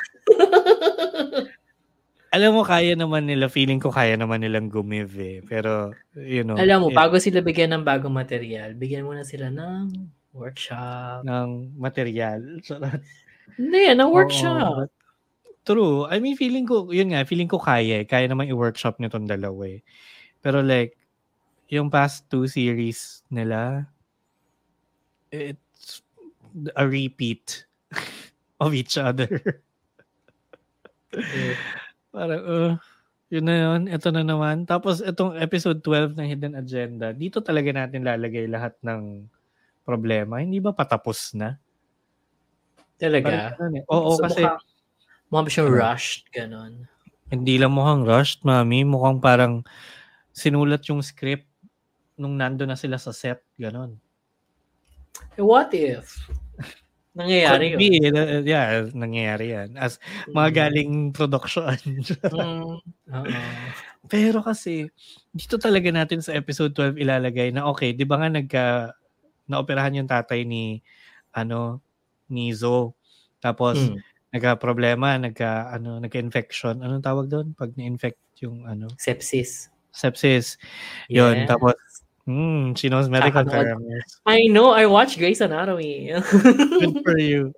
alam 2.35 2.51
mo, 2.55 2.63
kaya 2.63 2.95
naman 2.95 3.27
nila, 3.27 3.51
feeling 3.51 3.83
ko 3.83 3.91
kaya 3.91 4.15
naman 4.17 4.41
nilang 4.41 4.71
gumive 4.71 5.19
eh. 5.19 5.39
Pero, 5.45 5.93
you 6.15 6.47
know, 6.47 6.57
Alam 6.57 6.87
mo, 6.87 6.89
eh, 6.89 6.97
bago 6.97 7.21
sila 7.21 7.45
bigyan 7.45 7.75
ng 7.75 7.85
bagong 7.85 8.15
material, 8.15 8.73
bigyan 8.79 9.05
muna 9.05 9.27
sila 9.27 9.51
ng 9.53 9.93
workshop. 10.33 11.27
ng 11.27 11.75
material. 11.77 12.41
Hindi, 13.59 13.83
ng 13.93 14.09
Oo, 14.09 14.15
workshop. 14.15 14.89
but 14.89 14.98
True. 15.69 16.09
I 16.09 16.17
mean, 16.17 16.33
feeling 16.33 16.65
ko, 16.65 16.89
yun 16.89 17.13
nga, 17.13 17.29
feeling 17.29 17.45
ko 17.45 17.61
kaya 17.61 18.01
eh. 18.01 18.09
Kaya 18.09 18.25
naman 18.25 18.49
i-workshop 18.49 18.97
nitong 18.97 19.29
dalawa 19.29 19.69
eh. 19.69 19.85
Pero 20.41 20.65
like, 20.65 20.97
yung 21.69 21.93
past 21.93 22.25
two 22.33 22.49
series 22.49 23.21
nila, 23.29 23.85
it's 25.29 26.01
a 26.73 26.89
repeat 26.89 27.69
of 28.65 28.73
each 28.73 28.97
other. 28.97 29.29
Eh, 31.13 31.53
Parang, 32.17 32.43
uh, 32.49 32.73
yun 33.29 33.45
na 33.45 33.57
yun. 33.61 33.81
Ito 33.93 34.09
na 34.09 34.25
naman. 34.25 34.65
Tapos, 34.65 35.05
itong 35.05 35.37
episode 35.37 35.85
12 35.85 36.17
ng 36.17 36.29
Hidden 36.33 36.57
Agenda, 36.57 37.13
dito 37.13 37.45
talaga 37.45 37.77
natin 37.77 38.09
lalagay 38.09 38.49
lahat 38.49 38.73
ng 38.81 39.29
problema. 39.85 40.41
Hindi 40.41 40.65
ba 40.65 40.73
patapos 40.73 41.37
na? 41.37 41.61
Talaga. 42.97 43.29
Parang 43.29 43.53
ganun 43.53 43.75
eh. 43.77 43.85
Oo, 43.93 44.17
So, 44.17 44.25
kasi 44.25 44.49
Mukha, 44.49 44.78
mukha 45.29 45.43
ba 45.45 45.51
siyang 45.51 45.69
Ano? 45.71 45.79
rushed, 45.79 46.23
ganon. 46.33 46.75
hindi 47.29 47.61
lang 47.61 47.77
mukhang 47.77 48.09
rushed, 48.09 48.41
mami. 48.41 48.89
Mukhang 48.89 49.21
parang 49.21 49.61
sinulat 50.33 50.81
yung 50.89 51.05
script 51.05 51.45
nung 52.17 52.35
nando 52.35 52.65
na 52.65 52.75
sila 52.75 52.97
sa 52.97 53.13
set. 53.13 53.45
Ganon. 53.61 54.01
Eh, 55.37 55.45
what 55.45 55.69
if? 55.75 56.25
Nangyayari 57.13 57.75
Could 57.75 57.83
yun. 57.83 58.15
be, 58.15 58.15
uh, 58.15 58.41
yeah, 58.47 58.67
nangyayari 58.95 59.47
yan. 59.51 59.75
As 59.75 59.99
mga 60.31 60.51
galing 60.71 61.11
production. 61.13 61.75
Mm. 63.09 63.25
Pero 64.07 64.41
kasi, 64.41 64.89
dito 65.33 65.57
talaga 65.59 65.89
natin 65.91 66.21
sa 66.23 66.33
episode 66.33 66.73
12 66.73 67.01
ilalagay 67.03 67.51
na 67.51 67.67
okay, 67.67 67.93
di 67.93 68.05
ba 68.05 68.21
nga 68.21 68.29
nagka, 68.31 68.65
naoperahan 69.49 69.97
yung 69.99 70.09
tatay 70.09 70.45
ni, 70.45 70.79
ano, 71.33 71.81
ni 72.29 72.53
Zo. 72.53 72.93
Tapos, 73.41 73.77
Mm. 73.77 73.97
Nagka-problema, 74.29 75.17
nagka, 75.17 75.73
ano, 75.73 75.99
nagka-infection. 75.99 76.81
Anong 76.81 77.05
tawag 77.05 77.27
doon? 77.33 77.57
Pag 77.57 77.73
na-infect 77.75 78.21
yung, 78.45 78.69
ano, 78.69 78.89
Sepsis. 79.01 79.73
sepsis. 79.89 80.61
Yun, 81.09 81.43
Yes. 81.45 81.49
tapos, 81.49 81.75
hmm, 82.29 82.77
she 82.77 82.93
knows 82.93 83.09
medical 83.09 83.43
Kakanood. 83.43 83.81
terms. 83.81 84.21
I 84.29 84.47
know, 84.53 84.71
I 84.71 84.85
watch 84.87 85.17
Grey's 85.17 85.41
Anatomy. 85.41 86.13
Good 86.81 87.01
for 87.03 87.17
you. 87.19 87.51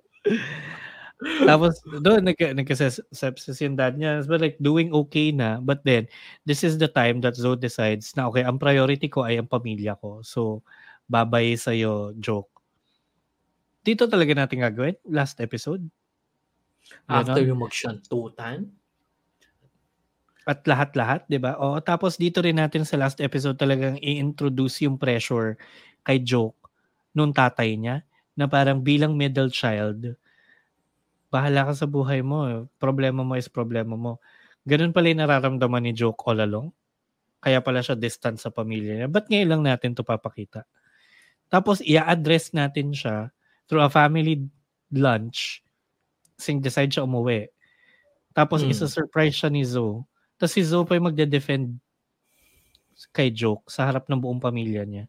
Tapos, 1.45 1.77
doon, 2.01 2.25
nagka, 2.25 2.49
nagka-sepsis 2.57 3.61
yung 3.61 3.77
dad 3.77 3.93
niya. 3.93 4.25
But 4.25 4.41
like, 4.41 4.57
doing 4.57 4.89
okay 5.05 5.29
na. 5.29 5.61
But 5.61 5.85
then, 5.85 6.09
this 6.49 6.63
is 6.65 6.81
the 6.81 6.89
time 6.89 7.21
that 7.21 7.37
Zoe 7.37 7.59
decides 7.61 8.15
na, 8.17 8.25
okay, 8.31 8.41
ang 8.41 8.57
priority 8.57 9.05
ko 9.05 9.21
ay 9.29 9.37
ang 9.37 9.45
pamilya 9.45 9.99
ko. 10.01 10.25
So, 10.25 10.65
babay 11.05 11.53
sa'yo, 11.59 12.17
joke. 12.17 12.49
Dito 13.85 14.09
talaga 14.09 14.33
natin 14.33 14.65
gagawin? 14.65 14.97
Last 15.05 15.37
episode? 15.41 15.85
After 17.07 17.43
yung 17.43 17.61
magsantutan. 17.63 18.71
At 20.49 20.65
lahat-lahat, 20.65 21.29
di 21.29 21.37
ba? 21.37 21.53
O, 21.61 21.77
tapos 21.79 22.17
dito 22.17 22.41
rin 22.41 22.57
natin 22.57 22.81
sa 22.81 22.97
last 22.97 23.21
episode 23.21 23.61
talagang 23.61 24.01
i-introduce 24.01 24.81
yung 24.81 24.97
pressure 24.97 25.53
kay 26.01 26.17
Joke 26.17 26.57
nung 27.13 27.29
tatay 27.29 27.77
niya 27.77 28.01
na 28.33 28.49
parang 28.49 28.81
bilang 28.81 29.13
middle 29.13 29.53
child, 29.53 30.17
bahala 31.29 31.69
ka 31.69 31.73
sa 31.77 31.87
buhay 31.87 32.25
mo. 32.25 32.67
Problema 32.81 33.21
mo 33.21 33.37
is 33.37 33.47
problema 33.47 33.95
mo. 33.95 34.17
ganun 34.65 34.93
pala 34.93 35.09
yung 35.09 35.21
nararamdaman 35.25 35.89
ni 35.89 35.93
Joke 35.93 36.21
all 36.29 36.41
along. 36.41 36.69
Kaya 37.41 37.61
pala 37.65 37.81
siya 37.81 37.97
distant 37.97 38.37
sa 38.37 38.53
pamilya 38.53 39.01
niya. 39.01 39.07
Ba't 39.09 39.25
ngayon 39.25 39.49
lang 39.49 39.63
natin 39.65 39.97
to 39.97 40.05
papakita? 40.05 40.69
Tapos, 41.49 41.81
i-address 41.81 42.53
natin 42.53 42.93
siya 42.93 43.33
through 43.65 43.81
a 43.81 43.89
family 43.89 44.45
lunch. 44.93 45.65
Kasi 46.41 46.57
decide 46.57 46.89
siya 46.89 47.05
umuwi. 47.05 47.45
Tapos, 48.33 48.65
Hmm. 48.65 48.73
isa-surprise 48.73 49.37
siya 49.37 49.53
ni 49.53 49.61
Zoe. 49.61 50.01
Tapos 50.35 50.57
si 50.57 50.65
Zoe 50.65 50.81
pa 50.83 50.97
yung 50.97 51.13
magde-defend 51.13 51.77
kay 53.13 53.29
Joke 53.29 53.69
sa 53.69 53.85
harap 53.85 54.09
ng 54.09 54.17
buong 54.17 54.41
pamilya 54.41 54.81
niya. 54.83 55.05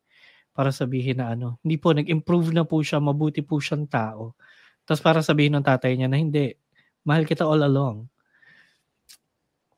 Para 0.53 0.69
sabihin 0.69 1.25
na 1.25 1.33
ano, 1.33 1.57
hindi 1.65 1.81
po, 1.81 1.97
nag-improve 1.97 2.53
na 2.53 2.69
po 2.69 2.85
siya, 2.85 3.01
mabuti 3.01 3.41
po 3.41 3.57
siyang 3.57 3.89
tao. 3.89 4.37
Tapos 4.85 5.01
para 5.01 5.25
sabihin 5.25 5.57
ng 5.57 5.65
tatay 5.65 5.97
niya 5.97 6.13
na 6.13 6.21
hindi, 6.21 6.53
mahal 7.01 7.25
kita 7.25 7.49
all 7.49 7.65
along. 7.65 8.13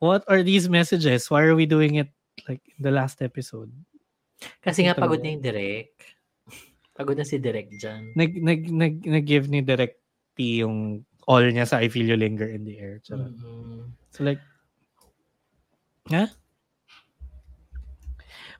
What 0.02 0.26
are 0.26 0.42
these 0.42 0.66
messages? 0.66 1.30
Why 1.30 1.46
are 1.46 1.54
we 1.54 1.64
doing 1.64 1.96
it 1.96 2.10
like 2.44 2.60
in 2.66 2.82
the 2.82 2.90
last 2.90 3.22
episode? 3.22 3.70
Kasi 4.60 4.84
nga 4.84 4.98
Ito 4.98 5.00
pagod 5.00 5.22
na. 5.22 5.30
yung 5.30 5.40
Direk. 5.40 5.94
Pagod 6.92 7.16
na 7.16 7.24
si 7.24 7.38
Direk 7.38 7.70
dyan. 7.78 8.12
Nag, 8.12 8.30
nag, 8.36 8.60
nag, 8.68 8.94
nag-give 9.00 9.46
ni 9.46 9.62
Direct 9.62 9.96
P 10.34 10.60
yung 10.60 11.06
all 11.26 11.42
niya 11.42 11.66
sa 11.68 11.78
I 11.80 11.88
Feel 11.88 12.06
You 12.06 12.16
Linger 12.16 12.48
in 12.48 12.64
the 12.64 12.78
Air. 12.78 13.00
Charot. 13.04 13.32
Mm-mm. 13.32 13.92
So 14.12 14.24
like, 14.24 14.40
huh? 16.08 16.28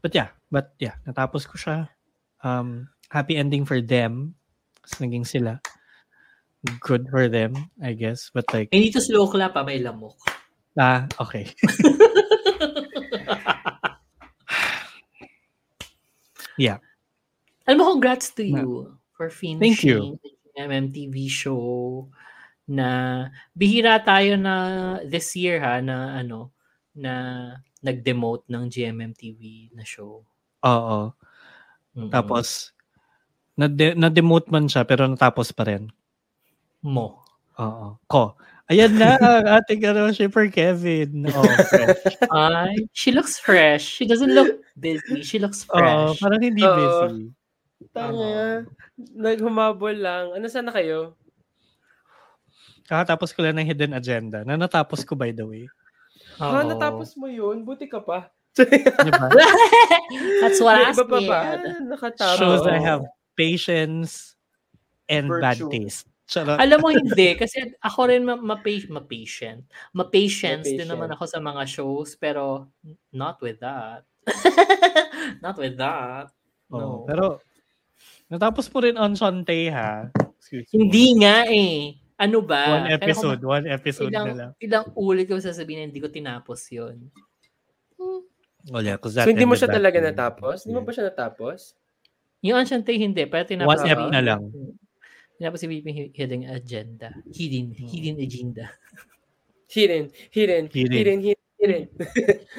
But 0.01 0.15
yeah, 0.15 0.28
but 0.53 0.74
yeah, 0.81 0.97
natapos 1.09 1.49
ko 1.49 1.57
siya. 1.57 1.89
Um, 2.45 2.89
happy 3.09 3.36
ending 3.36 3.65
for 3.65 3.81
them. 3.81 4.35
Kasi 4.85 5.05
naging 5.09 5.24
sila. 5.27 5.61
Good 6.81 7.09
for 7.12 7.28
them, 7.28 7.57
I 7.81 7.93
guess. 7.93 8.31
But 8.32 8.49
like, 8.53 8.69
Hindi 8.73 8.91
to 8.93 9.01
slow 9.01 9.28
clap 9.28 9.53
pa, 9.57 9.65
may 9.65 9.81
lamok. 9.81 10.16
ah, 10.81 11.05
okay. 11.20 11.53
yeah. 16.59 16.78
Alam 17.69 17.78
mo, 17.81 17.85
congrats 17.97 18.31
to 18.36 18.45
you 18.45 18.97
for 19.16 19.28
finishing 19.32 19.61
Thank 19.61 19.85
you. 19.85 20.20
the 20.20 20.61
MMTV 20.69 21.28
show 21.28 22.09
na 22.65 22.89
bihira 23.53 24.01
tayo 24.01 24.41
na 24.41 24.55
this 25.05 25.36
year 25.36 25.61
ha 25.61 25.85
na 25.85 26.16
ano 26.16 26.49
na 26.97 27.12
nag-demote 27.85 28.49
ng 28.49 28.65
GMMTV 28.73 29.73
na 29.77 29.85
show. 29.85 30.24
Oo. 30.65 31.12
Mm-mm. 31.93 32.09
Tapos, 32.09 32.73
na-de- 33.55 33.93
na-demote 33.95 34.49
man 34.49 34.65
siya 34.66 34.89
pero 34.89 35.05
natapos 35.05 35.53
pa 35.53 35.69
rin. 35.69 35.93
mo. 36.81 37.20
Oo. 37.61 37.97
Ko. 38.09 38.36
Ayan 38.73 38.97
na, 38.97 39.16
ang 39.20 39.61
ating 39.61 39.85
ano, 39.85 40.09
shipper 40.12 40.49
Kevin. 40.49 41.28
Oh, 41.28 41.45
fresh. 41.69 42.16
Ay, 42.32 42.77
she 42.97 43.12
looks 43.12 43.36
fresh. 43.36 43.85
She 43.85 44.09
doesn't 44.09 44.32
look 44.32 44.65
busy. 44.77 45.20
She 45.20 45.36
looks 45.36 45.69
Oo, 45.69 45.77
fresh. 45.77 46.20
parang 46.20 46.41
hindi 46.41 46.65
Oo. 46.65 46.77
busy. 46.77 47.28
Tanga. 47.93 48.65
Naghumabol 48.97 49.97
lang. 49.97 50.32
Ano 50.32 50.49
sana 50.49 50.73
kayo? 50.73 51.12
Kakatapos 52.85 53.32
ko 53.32 53.40
lang 53.40 53.56
ng 53.56 53.69
hidden 53.69 53.97
agenda 53.97 54.44
na 54.44 54.61
natapos 54.61 55.05
ko 55.05 55.16
by 55.16 55.32
the 55.32 55.44
way. 55.44 55.65
Ha, 56.36 56.62
Oo. 56.62 56.69
natapos 56.69 57.16
mo 57.16 57.31
yun? 57.31 57.65
Buti 57.65 57.89
ka 57.89 58.05
pa. 58.05 58.28
That's 60.43 60.61
what 60.62 60.78
I 60.78 60.93
said. 60.94 61.11
Ah, 61.27 61.59
nakatapos. 61.82 62.39
Shows 62.39 62.65
I 62.70 62.78
have 62.78 63.02
patience 63.35 64.39
and 65.11 65.27
bad 65.27 65.59
Virtue. 65.59 65.70
taste. 65.73 66.06
Charot. 66.24 66.56
Alam 66.56 66.78
mo 66.81 66.89
hindi 66.89 67.36
kasi 67.36 67.77
ako 67.85 68.01
rin 68.09 68.24
ma- 68.24 68.40
ma-pa- 68.40 68.89
ma-patient. 68.89 69.69
Ma-patience 69.93 70.65
din 70.65 70.89
naman 70.89 71.12
ako 71.12 71.28
sa 71.28 71.36
mga 71.36 71.62
shows 71.69 72.16
pero 72.16 72.73
not 73.12 73.36
with 73.44 73.61
that. 73.61 74.09
not 75.44 75.61
with 75.61 75.77
that. 75.77 76.32
No. 76.73 77.05
Pero, 77.05 77.44
natapos 78.32 78.73
mo 78.73 78.78
rin 78.81 78.97
on 78.97 79.12
Shantae 79.12 79.69
ha. 79.69 80.09
Excuse 80.40 80.65
me. 80.73 80.73
Hindi 80.73 81.06
nga 81.20 81.44
eh. 81.44 82.01
Ano 82.15 82.39
ba? 82.41 82.78
One 82.78 82.86
Kaya 82.86 82.95
episode, 83.01 83.41
kung 83.43 83.51
one 83.51 83.66
episode 83.66 84.09
ilang, 84.09 84.27
na 84.31 84.35
lang. 84.35 84.51
ilang 84.62 84.85
ulit 84.95 85.27
ko 85.27 85.35
sasabihin 85.36 85.82
na 85.82 85.85
hindi 85.91 85.99
ko 85.99 86.09
tinapos 86.09 86.70
yun. 86.70 87.11
Oh 88.70 88.81
yeah, 88.81 88.97
'cause 88.97 89.15
So, 89.15 89.27
hindi 89.27 89.45
mo 89.45 89.55
siya 89.55 89.69
talaga 89.69 89.99
in- 89.99 90.07
natapos? 90.09 90.65
Hindi 90.65 90.74
mo 90.74 90.82
ba 90.82 90.93
siya 90.95 91.11
natapos? 91.11 91.74
Yung 92.41 92.57
Ancient 92.57 92.85
Tay, 92.85 92.97
hindi. 92.97 93.27
Pero 93.27 93.45
tinapos 93.45 93.82
One 93.82 93.89
VP. 93.89 94.01
na 94.09 94.23
lang. 94.23 94.41
Tinapos 95.35 95.59
si 95.59 95.66
VP 95.66 95.86
Hidden 96.15 96.47
Agenda. 96.47 97.11
Hidden, 97.27 97.66
Hmm. 97.74 97.89
hidden 97.91 98.16
agenda. 98.23 98.66
Hidden, 99.66 100.05
hidden, 100.31 100.65
Hidden. 100.70 100.95
hidden, 100.95 101.19
hidden, 101.59 101.82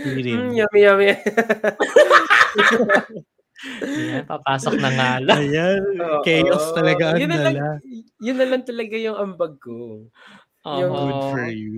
hidden. 0.03 0.36
Mm, 0.36 0.52
yummy, 0.60 0.80
yummy. 0.84 1.11
Ayan, 3.82 4.23
papasok 4.27 4.76
na 4.77 4.90
nga 4.91 5.11
lang. 5.23 5.40
Ayan, 5.48 5.82
Oo. 5.95 6.22
chaos 6.27 6.65
talaga 6.76 7.15
ang 7.15 7.19
yun 7.23 7.32
na 7.32 7.40
lang, 7.40 7.56
dala. 7.56 7.69
yun 8.19 8.38
na 8.38 8.48
lang 8.52 8.64
talaga 8.68 8.95
yung 8.99 9.18
ambag 9.18 9.56
ko. 9.64 10.06
Yung 10.65 10.91
Oo. 10.91 11.06
Good 11.06 11.23
for 11.30 11.45
you. 11.48 11.73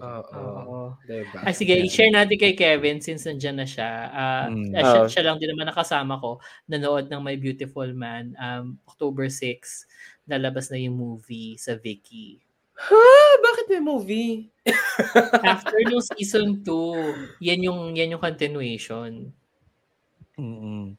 Oo. 0.00 0.32
Oo. 0.32 0.78
Diba? 1.04 1.38
Ay, 1.44 1.52
sige, 1.52 1.76
i-share 1.76 2.08
natin 2.08 2.40
kay 2.40 2.56
Kevin 2.56 2.98
since 2.98 3.28
nandyan 3.28 3.60
na 3.60 3.68
siya. 3.68 3.90
Ah, 4.10 4.44
Mm. 4.48 4.72
ah, 4.72 4.80
siya, 4.82 5.00
Oo. 5.04 5.08
siya 5.12 5.22
lang 5.28 5.36
din 5.38 5.52
naman 5.52 5.68
nakasama 5.68 6.16
ko. 6.18 6.40
Nanood 6.66 7.12
ng 7.12 7.20
My 7.20 7.36
Beautiful 7.36 7.92
Man. 7.92 8.32
Um, 8.40 8.80
October 8.88 9.28
6, 9.28 9.84
lalabas 10.24 10.72
na 10.72 10.80
yung 10.80 10.96
movie 10.96 11.60
sa 11.60 11.76
Viki. 11.76 12.40
Ha? 12.80 13.04
Bakit 13.44 13.66
may 13.68 13.82
movie? 13.84 14.32
After 15.44 15.76
nung 15.84 16.00
season 16.00 16.64
2, 16.64 17.44
yan 17.44 17.60
yung, 17.60 17.92
yan 17.92 18.16
yung 18.16 18.24
continuation. 18.24 19.36
Mm-mm. 20.40 20.96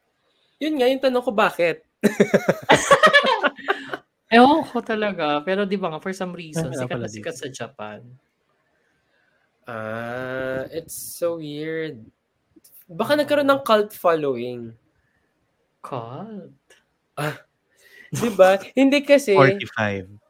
Yun 0.61 0.77
nga, 0.77 0.85
yung 0.85 1.01
tanong 1.01 1.25
ko 1.25 1.33
bakit? 1.33 1.81
Ewan 4.31 4.61
ko 4.69 4.79
talaga. 4.85 5.41
Pero 5.41 5.65
di 5.65 5.75
ba 5.75 5.89
nga, 5.89 5.97
for 5.97 6.13
some 6.13 6.37
reason, 6.37 6.69
Kaya 6.69 6.85
sikat 6.85 6.99
na 7.01 7.09
sikat 7.09 7.35
sa 7.35 7.49
Japan. 7.49 8.05
Ah, 9.65 10.69
it's 10.69 10.93
so 10.93 11.41
weird. 11.41 11.97
Baka 12.85 13.17
nagkaroon 13.17 13.49
ng 13.49 13.65
cult 13.65 13.89
following. 13.97 14.77
God. 15.81 16.53
Di 18.13 18.29
ba? 18.37 18.61
Hindi 18.77 19.01
kasi, 19.01 19.33
45. 19.33 20.20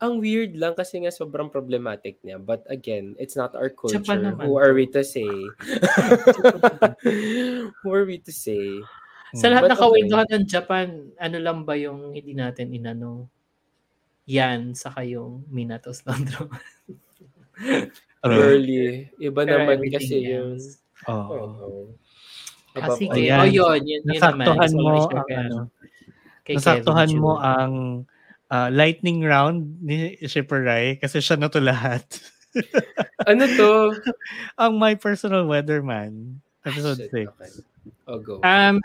Ang 0.00 0.16
weird 0.16 0.56
lang 0.56 0.72
kasi 0.72 1.04
nga 1.04 1.12
sobrang 1.12 1.52
problematic 1.52 2.16
niya. 2.24 2.40
But 2.40 2.64
again, 2.72 3.12
it's 3.20 3.36
not 3.36 3.52
our 3.52 3.68
culture. 3.68 4.00
Naman 4.00 4.48
Who 4.48 4.56
to. 4.56 4.64
are 4.64 4.72
we 4.72 4.88
to 4.96 5.04
say? 5.04 5.28
Who 7.84 7.88
are 7.92 8.08
we 8.08 8.16
to 8.24 8.32
say? 8.32 8.80
Sa 9.36 9.52
lahat 9.52 9.68
But 9.68 9.76
ng 9.76 9.80
kawendohan 9.84 10.28
ng 10.32 10.46
Japan, 10.48 11.12
ano 11.20 11.36
lang 11.38 11.68
ba 11.68 11.76
yung 11.76 12.16
hindi 12.16 12.32
natin 12.32 12.72
inano? 12.72 13.28
Yan, 14.24 14.72
saka 14.72 15.04
yung 15.04 15.44
Minatos 15.52 16.00
Landro. 16.08 16.48
Ano? 18.20 18.36
Girly. 18.36 19.08
Iba 19.16 19.48
Pero 19.48 19.64
naman 19.64 19.80
kasi 19.88 20.28
else. 20.28 20.84
Oo. 21.08 21.32
Oo. 21.32 21.68
Ah, 22.76 22.92
Above 22.92 23.00
sige. 23.00 23.16
Ayan. 23.16 23.40
O 23.40 23.48
yun, 23.48 23.80
yun, 23.80 24.02
yun 24.04 24.20
naman. 24.20 24.44
Nasaktuhan 24.44 24.70
ko 24.70 24.76
mo 24.76 25.08
ang 25.08 25.28
ano, 25.32 25.58
kay 26.44 26.54
Nasaktuhan 26.60 27.08
Kevin 27.08 27.20
mo 27.20 27.32
ang 27.40 27.72
ah, 28.50 28.68
lightning 28.68 29.22
round 29.22 29.78
ni 29.80 30.18
Shipper 30.26 30.66
Rai 30.66 30.98
kasi 30.98 31.22
siya 31.22 31.38
na 31.38 31.48
to 31.48 31.62
lahat. 31.62 32.04
Ano 33.30 33.46
to? 33.46 33.94
ang 34.58 34.74
My 34.80 34.98
Personal 34.98 35.46
Weatherman, 35.46 36.42
episode 36.66 36.98
Shit, 37.06 37.30
6. 37.30 37.30
okay. 37.30 37.50
Oh, 38.10 38.18
go. 38.18 38.42
Um, 38.42 38.82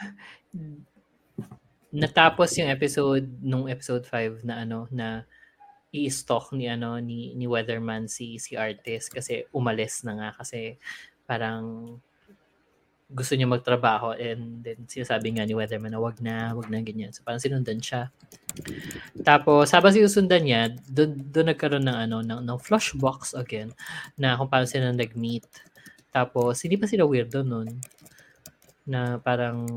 natapos 1.89 2.53
yung 2.59 2.69
episode 2.69 3.25
nung 3.41 3.65
episode 3.65 4.03
5 4.05 4.45
na 4.45 4.67
ano 4.67 4.85
na 4.91 5.23
i-stalk 5.95 6.51
ni 6.51 6.67
ano 6.67 6.99
ni 6.99 7.31
ni 7.33 7.47
Weatherman 7.47 8.11
si 8.11 8.35
si 8.35 8.59
artist 8.59 9.15
kasi 9.15 9.47
umalis 9.55 10.03
na 10.03 10.19
nga 10.19 10.29
kasi 10.35 10.75
parang 11.23 11.97
gusto 13.05 13.37
niya 13.37 13.45
magtrabaho 13.45 14.17
and 14.17 14.65
then 14.65 14.81
sinasabi 14.89 15.37
nga 15.37 15.45
ni 15.45 15.53
Weatherman 15.53 15.93
na 15.93 16.01
wag 16.01 16.17
na, 16.25 16.57
wag 16.57 16.73
na 16.73 16.81
ganyan. 16.81 17.13
So 17.13 17.21
parang 17.21 17.37
sinundan 17.37 17.77
siya. 17.77 18.09
Tapos 19.21 19.69
habang 19.69 19.93
sinusundan 19.93 20.41
niya, 20.41 20.73
doon 20.89 21.13
doon 21.29 21.53
nagkaroon 21.53 21.85
ng 21.85 21.97
ano 22.09 22.17
ng, 22.25 22.41
ng 22.41 22.59
flashbox 22.59 23.37
again 23.37 23.69
na 24.17 24.33
kung 24.33 24.49
paano 24.49 24.65
sila 24.65 24.89
nag-meet. 24.89 25.45
Tapos 26.09 26.57
hindi 26.65 26.81
pa 26.81 26.89
sila 26.89 27.05
weirdo 27.05 27.45
noon 27.45 27.77
na 28.89 29.21
parang 29.21 29.69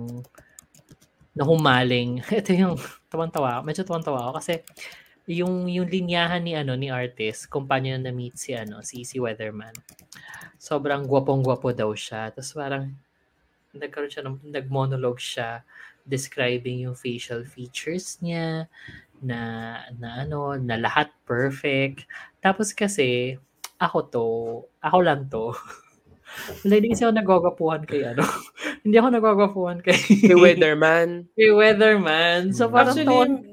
nahumaling. 1.37 2.25
Ito 2.33 2.51
yung 2.57 2.77
tawang-tawa. 3.13 3.61
Medyo 3.61 3.85
tawang-tawa 3.85 4.29
ako 4.29 4.33
kasi 4.41 4.65
yung 5.29 5.69
yung 5.69 5.85
linyahan 5.85 6.41
ni 6.41 6.57
ano 6.57 6.73
ni 6.81 6.89
artist 6.89 7.53
kung 7.53 7.69
paano 7.69 7.93
niya 7.93 8.01
na-meet 8.01 8.41
si 8.41 8.57
ano 8.57 8.81
si 8.81 9.05
si 9.05 9.21
Weatherman. 9.21 9.77
Sobrang 10.57 11.05
gwapong-gwapo 11.05 11.77
daw 11.77 11.93
siya. 11.93 12.33
Tapos 12.33 12.57
parang 12.57 12.89
nagkaroon 13.75 14.09
siya 14.09 14.25
ng 14.25 14.37
nag-monologue 14.49 15.21
siya 15.21 15.61
describing 16.05 16.89
yung 16.89 16.97
facial 16.97 17.45
features 17.45 18.17
niya 18.25 18.65
na 19.21 19.41
na 19.99 20.25
ano 20.25 20.57
na 20.57 20.79
lahat 20.79 21.13
perfect. 21.25 22.09
Tapos 22.41 22.73
kasi 22.73 23.37
ako 23.77 23.99
to, 24.09 24.27
ako 24.81 24.99
lang 25.05 25.29
to. 25.29 25.53
Wala, 26.65 26.75
hindi 26.77 26.93
kasi 26.93 27.03
ako 27.05 27.13
nagwagwapuhan 27.15 27.83
kay 27.85 28.05
ano. 28.05 28.25
hindi 28.85 28.97
ako 28.97 29.09
nagwagwapuhan 29.11 29.79
kay, 29.81 29.97
Kay 29.97 30.37
Weatherman. 30.37 31.25
kay 31.39 31.51
Weatherman. 31.51 32.53
So 32.53 32.69
parang 32.69 32.95
Actually, 32.95 33.09
taon- 33.09 33.45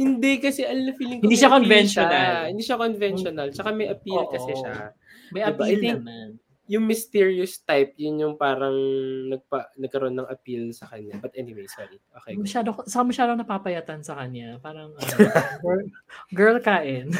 hindi 0.00 0.40
kasi 0.40 0.64
alam 0.64 0.96
feeling 0.96 1.20
ko 1.20 1.28
Hindi 1.28 1.36
siya 1.36 1.52
conventional. 1.52 2.08
siya. 2.08 2.48
Hindi 2.48 2.62
siya 2.64 2.78
conventional. 2.80 3.46
Tsaka 3.52 3.68
may 3.70 3.88
appeal 3.88 4.24
Oo. 4.24 4.32
kasi 4.32 4.50
siya. 4.52 4.96
may 5.30 5.42
Diba? 5.44 5.50
appeal 5.52 5.68
I 5.68 5.76
think- 5.76 6.00
naman. 6.00 6.28
Yung 6.70 6.86
mysterious 6.86 7.58
type, 7.66 7.98
yun 7.98 8.22
yung 8.22 8.34
parang 8.38 8.78
nagpa, 9.26 9.74
nagkaroon 9.74 10.14
ng 10.14 10.30
appeal 10.30 10.70
sa 10.70 10.86
kanya. 10.86 11.18
But 11.18 11.34
anyway, 11.34 11.66
sorry. 11.66 11.98
Okay. 12.22 12.38
Masyado, 12.38 12.78
saka 12.86 13.02
masyado 13.10 13.34
napapayatan 13.34 14.06
sa 14.06 14.14
kanya. 14.14 14.62
Parang, 14.62 14.94
ano, 14.94 15.14
girl, 15.66 15.82
girl 16.30 16.58
kain. 16.62 17.10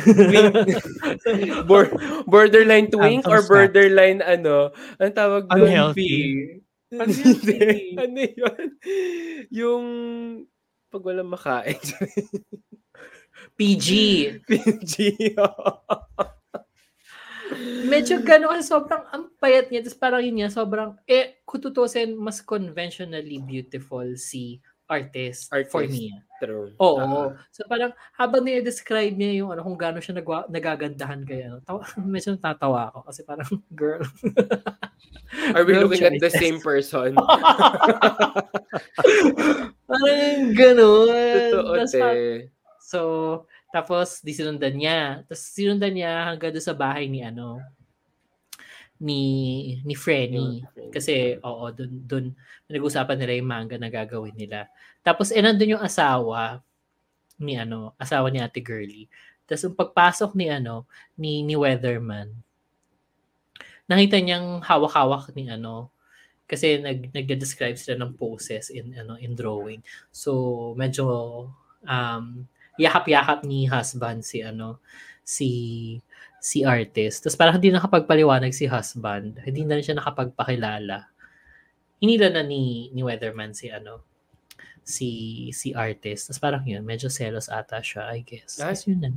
Bor- 1.69 1.99
borderline 2.31 2.87
twink 2.95 3.27
or 3.27 3.43
Phantom 3.43 3.43
snack. 3.43 3.51
borderline 3.51 4.21
ano? 4.23 4.71
Ang 5.03 5.15
tawag 5.19 5.51
doon? 5.51 5.67
Unhealthy. 5.67 6.15
Hindi. 6.91 7.95
ano 7.99 8.19
yun? 8.23 8.63
Yung 9.51 9.85
pag 10.91 11.03
walang 11.07 11.31
makain. 11.31 11.79
PG. 13.55 13.89
PG. 14.47 14.95
Medyo 17.87 18.23
gano'n 18.23 18.59
kasi 18.59 18.71
sobrang 18.71 19.03
ang 19.11 19.25
payat 19.39 19.69
niya. 19.69 19.83
Tapos 19.85 19.99
parang 19.99 20.23
yun 20.23 20.35
niya, 20.39 20.51
sobrang, 20.51 20.95
eh, 21.07 21.43
kung 21.43 21.61
tutusin, 21.61 22.15
mas 22.15 22.43
conventionally 22.45 23.43
beautiful 23.43 24.07
si 24.15 24.63
artist, 24.91 25.47
for 25.71 25.87
Artist. 25.87 25.95
me. 25.95 26.11
True. 26.41 26.73
Oo. 26.81 27.37
so 27.53 27.61
parang 27.69 27.93
habang 28.17 28.43
niya-describe 28.43 29.13
niya 29.13 29.45
yung 29.45 29.53
ano 29.55 29.63
kung 29.63 29.79
gaano 29.79 30.03
siya 30.03 30.19
nagwa, 30.19 30.49
nagagandahan 30.51 31.23
kaya 31.23 31.53
ano, 31.53 31.63
tawa, 31.63 31.85
medyo 32.03 32.35
natatawa 32.35 32.91
ako 32.91 32.99
kasi 33.07 33.21
parang 33.23 33.47
girl. 33.79 34.03
Are 35.55 35.63
we 35.63 35.79
Girl 35.79 35.87
looking 35.87 36.03
at 36.03 36.19
the 36.19 36.33
same 36.33 36.59
person? 36.59 37.15
parang 39.87 40.59
gano'n. 40.59 41.55
Totoo, 41.55 41.71
Tapos. 41.87 42.51
So, 42.83 43.01
tapos 43.71 44.19
di 44.21 44.35
sinundan 44.35 44.75
niya. 44.75 45.23
Tapos 45.27 45.43
sinundan 45.55 45.95
niya 45.95 46.27
hanggang 46.27 46.51
doon 46.55 46.67
sa 46.67 46.75
bahay 46.75 47.07
ni 47.07 47.23
ano 47.23 47.63
ni 49.01 49.23
ni 49.87 49.95
Frenny. 49.97 50.67
Kasi 50.93 51.41
oo, 51.41 51.65
doon 51.73 51.93
doon 52.05 52.25
nag-usapan 52.69 53.17
nila 53.17 53.39
yung 53.41 53.51
manga 53.51 53.77
na 53.81 53.89
gagawin 53.89 54.37
nila. 54.37 54.69
Tapos 55.01 55.33
eh 55.33 55.41
nandun 55.41 55.79
yung 55.79 55.85
asawa 55.85 56.61
ni 57.41 57.57
ano, 57.57 57.97
asawa 57.97 58.29
ni 58.29 58.39
Ate 58.43 58.61
Girly. 58.61 59.09
Tapos 59.49 59.65
yung 59.65 59.79
pagpasok 59.79 60.37
ni 60.37 60.53
ano, 60.53 60.85
ni 61.17 61.41
ni 61.41 61.57
Weatherman. 61.57 62.29
Nakita 63.89 64.23
niyang 64.23 64.63
hawak-hawak 64.63 65.33
ni 65.35 65.51
ano 65.51 65.91
kasi 66.51 66.83
nag 66.83 67.15
nagde-describe 67.15 67.79
sila 67.79 67.95
ng 68.03 68.19
poses 68.19 68.75
in 68.75 68.93
ano 68.99 69.15
in 69.17 69.39
drawing. 69.39 69.81
So 70.13 70.75
medyo 70.77 71.47
um 71.87 72.45
yakap-yakap 72.79 73.43
ni 73.43 73.67
husband 73.67 74.23
si 74.23 74.45
ano 74.45 74.79
si 75.25 75.51
si 76.41 76.63
artist. 76.65 77.25
Tapos 77.27 77.37
parang 77.37 77.57
hindi 77.59 77.71
nakapagpaliwanag 77.71 78.53
si 78.53 78.65
husband. 78.67 79.39
Hindi 79.43 79.63
na 79.65 79.77
rin 79.79 79.85
siya 79.85 79.99
nakapagpakilala. 79.99 81.09
Hinila 82.01 82.29
na 82.33 82.43
ni 82.45 82.89
ni 82.91 83.01
Weatherman 83.05 83.53
si 83.53 83.69
ano 83.69 84.01
si 84.81 85.11
si 85.53 85.77
artist. 85.77 86.29
Tapos 86.33 86.41
parang 86.41 86.65
yun, 86.65 86.83
medyo 86.83 87.13
selos 87.13 87.53
ata 87.53 87.79
siya, 87.85 88.09
I 88.11 88.25
guess. 88.25 88.57
Tapos 88.59 88.89
yun 88.89 89.01
na. 89.01 89.11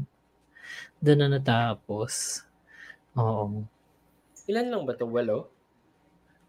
Doon 1.00 1.20
na 1.24 1.40
natapos. 1.40 2.44
Oo. 3.16 3.64
Ilan 4.48 4.68
lang 4.68 4.84
ba 4.84 4.94
to? 4.98 5.08
Walo? 5.08 5.48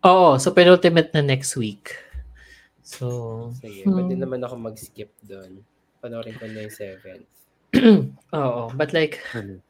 Oo, 0.04 0.36
so 0.36 0.50
penultimate 0.50 1.14
na 1.14 1.22
next 1.22 1.54
week. 1.56 1.94
So, 2.84 3.48
Sige, 3.56 3.88
Hmm. 3.88 3.96
pwede 3.96 4.14
naman 4.20 4.44
ako 4.44 4.54
mag-skip 4.60 5.08
doon. 5.24 5.64
Panoorin 6.04 6.36
ko 6.36 6.44
na 6.44 6.60
yung 6.60 6.74
seventh. 6.74 7.24
oo. 8.36 8.62
But 8.76 8.92
like, 8.92 9.24
Ano? 9.32 9.64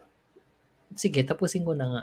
sige, 0.95 1.23
tapusin 1.23 1.63
ko 1.63 1.75
na 1.75 1.87
nga. 1.91 2.03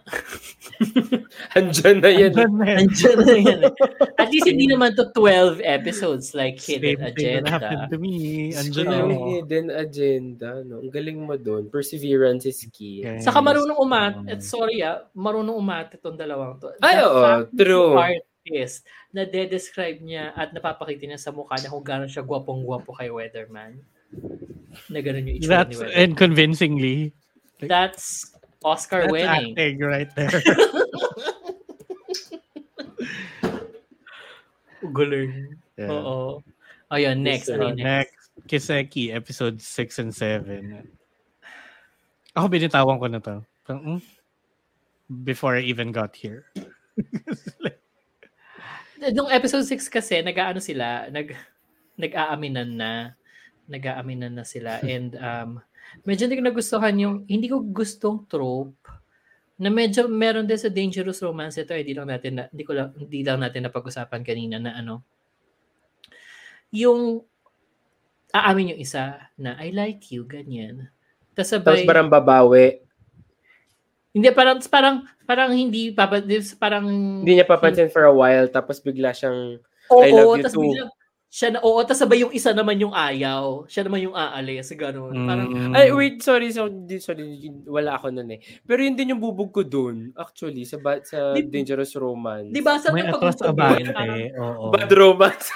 Andyan 1.56 2.00
na 2.00 2.12
yan. 2.12 2.32
Andyan 2.32 2.52
na 2.52 2.66
yan. 2.68 2.80
Andiyan 2.84 3.18
na 3.24 3.36
yan. 3.40 3.60
eh. 3.64 3.74
At 4.20 4.28
least 4.30 4.48
hindi 4.48 4.68
naman 4.68 4.96
to 4.96 5.08
12 5.16 5.64
episodes 5.64 6.36
like 6.36 6.60
Hidden 6.60 7.00
Same 7.00 7.16
thing 7.16 7.32
that 7.40 7.48
happened 7.48 7.88
Agenda. 7.88 7.92
to 7.92 7.98
me. 7.98 8.16
Andyan 8.52 8.76
Yun 8.76 8.88
na. 8.88 8.98
yung 9.00 9.12
hidden 9.30 9.68
agenda. 9.72 10.50
No? 10.64 10.84
Ang 10.84 10.92
galing 10.92 11.20
mo 11.24 11.36
doon. 11.36 11.72
Perseverance 11.72 12.44
is 12.44 12.68
key. 12.68 13.08
Yes. 13.08 13.24
Saka 13.24 13.40
marunong 13.40 13.80
umat, 13.80 14.28
at 14.28 14.44
sorry 14.44 14.84
ah, 14.84 15.08
marunong 15.12 15.56
umat 15.56 15.96
itong 15.96 16.20
dalawang 16.20 16.60
to. 16.60 16.72
Ay, 16.84 17.00
oo, 17.00 17.48
true. 17.56 17.96
yung 17.96 18.20
artist 18.20 18.84
na 19.12 19.24
de-describe 19.24 20.04
niya 20.04 20.36
at 20.36 20.52
napapakita 20.52 21.08
niya 21.08 21.16
sa 21.16 21.32
mukha 21.32 21.56
niya 21.56 21.72
kung 21.72 21.86
gaano 21.86 22.12
siya 22.12 22.28
gwapong-gwapo 22.28 22.92
kay 22.92 23.08
Weatherman. 23.08 23.80
Na 24.88 25.00
ganun 25.00 25.28
yung 25.28 25.38
itsura 25.40 25.48
ni 25.48 25.52
That's, 25.52 25.78
Weatherman. 25.80 25.96
and 25.98 26.12
convincingly, 26.18 26.98
That's 27.62 28.32
Oscar 28.64 29.02
that's 29.08 29.14
winning. 29.14 29.54
acting 29.58 29.80
right 29.80 30.10
there. 30.16 30.32
Galing. 34.82 35.56
Yeah. 35.78 35.92
Oo. 35.94 36.42
Ayun, 36.92 37.22
next. 37.24 37.48
Yes, 37.48 37.56
Ano 37.56 37.64
So, 37.64 37.70
yung 37.72 37.78
next? 37.80 38.18
Kiseki, 38.50 39.14
episode 39.14 39.62
6 39.62 40.00
and 40.02 40.12
7. 40.14 40.88
Ako 42.36 42.46
binitawan 42.50 42.98
ko 43.00 43.08
na 43.08 43.20
to. 43.22 43.36
Parang, 43.64 43.84
hmm? 43.86 44.02
Before 45.24 45.56
I 45.60 45.64
even 45.68 45.92
got 45.92 46.16
here. 46.16 46.48
Nung 49.16 49.30
episode 49.30 49.66
6 49.68 49.90
kasi, 49.92 50.22
nag-aano 50.22 50.62
sila, 50.62 51.10
nag, 51.12 51.36
nag-aaminan 51.98 52.70
na. 52.74 52.92
Nag-aaminan 53.72 54.36
na 54.36 54.44
sila. 54.44 54.84
And 54.84 55.16
um, 55.16 55.64
medyo 56.04 56.28
hindi 56.28 56.38
ko 56.38 56.44
nagustuhan 56.44 56.96
yung, 57.00 57.16
hindi 57.32 57.48
ko 57.48 57.64
gustong 57.64 58.28
trope 58.28 58.76
na 59.62 59.72
medyo 59.72 60.10
meron 60.12 60.50
din 60.50 60.60
sa 60.60 60.68
Dangerous 60.74 61.24
Romance 61.24 61.62
ito, 61.62 61.72
eh, 61.72 61.86
hindi 61.86 61.96
lang 61.96 62.10
natin 62.10 62.34
na, 62.36 62.44
hindi 62.50 62.64
ko 62.66 62.74
lang, 62.76 62.92
hindi 62.98 63.22
lang 63.22 63.40
natin 63.40 63.70
napag-usapan 63.70 64.22
kanina 64.26 64.58
na 64.58 64.74
ano, 64.76 65.06
yung 66.74 67.22
aamin 68.32 68.74
yung 68.74 68.82
isa 68.82 69.28
na 69.36 69.60
I 69.60 69.76
like 69.76 70.10
you, 70.10 70.24
ganyan. 70.24 70.88
Tapos 71.36 71.52
Tapos 71.62 71.84
sabay, 71.84 71.88
parang 71.88 72.10
babawi. 72.12 72.80
hindi, 74.12 74.28
parang, 74.36 74.60
parang, 74.68 74.96
parang 75.24 75.52
hindi, 75.56 75.92
papa, 75.96 76.20
parang, 76.60 76.86
Hindi 77.24 77.40
niya 77.40 77.48
papansin 77.48 77.92
for 77.92 78.04
a 78.08 78.12
while. 78.12 78.48
Tapos 78.52 78.84
bigla 78.84 79.16
siyang 79.16 79.60
Oo, 79.92 80.04
I 80.04 80.12
love 80.12 80.40
you 80.40 80.44
tas 80.44 80.56
too. 80.56 80.64
biglang, 80.64 80.92
siya 81.32 81.48
na, 81.48 81.64
oo, 81.64 81.80
tas 81.82 81.96
sabay 81.96 82.20
yung 82.20 82.36
isa 82.36 82.52
naman 82.52 82.76
yung 82.76 82.92
ayaw. 82.92 83.64
Siya 83.64 83.88
naman 83.88 84.04
yung 84.04 84.12
aalis, 84.12 84.68
gano'n. 84.70 85.16
Parang, 85.16 85.48
Mm. 85.48 85.72
Ay, 85.72 85.88
wait, 85.90 86.20
sorry, 86.20 86.52
sorry, 86.52 86.76
sorry, 87.00 87.24
wala 87.64 87.96
ako 87.96 88.12
nun 88.12 88.28
eh. 88.30 88.40
Pero 88.62 88.84
yun 88.84 88.94
din 88.94 89.16
yung 89.16 89.24
bubog 89.24 89.48
ko 89.50 89.64
dun, 89.64 90.12
actually, 90.14 90.62
sa, 90.62 90.76
ba- 90.76 91.00
sa 91.02 91.32
Di- 91.32 91.48
Dangerous 91.48 91.96
Romance. 91.96 92.52
di 92.52 92.60
ba 92.60 92.76
sa 92.76 92.92
May 92.92 93.08
kapag 93.08 93.32
atos 93.32 93.48
abante. 93.48 94.36
Oo. 94.36 94.76
Bad 94.76 94.92
Romance. 94.92 95.48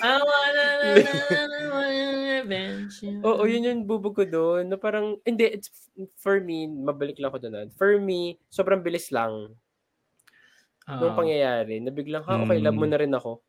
I 0.00 0.16
wanna 0.16 0.64
revenge. 2.40 2.96
Oo, 3.20 3.44
yun 3.44 3.60
yung 3.62 3.84
bubog 3.84 4.14
ko 4.14 4.24
doon. 4.24 4.68
Na 4.68 4.76
parang, 4.76 5.20
hindi, 5.20 5.44
it's, 5.50 5.68
for 6.16 6.40
me, 6.40 6.64
mabalik 6.64 7.16
lang 7.16 7.28
ako 7.28 7.38
doon. 7.42 7.68
For 7.72 7.96
me, 7.96 8.40
sobrang 8.48 8.80
bilis 8.80 9.08
lang 9.10 9.52
Oo. 10.82 10.96
nung 10.96 11.12
pangyayari. 11.12 11.76
Na 11.78 11.90
biglang, 11.90 12.24
ha, 12.24 12.40
okay, 12.40 12.56
Mm. 12.56 12.64
love 12.64 12.78
mo 12.78 12.86
na 12.86 12.96
rin 12.96 13.12
ako. 13.12 13.44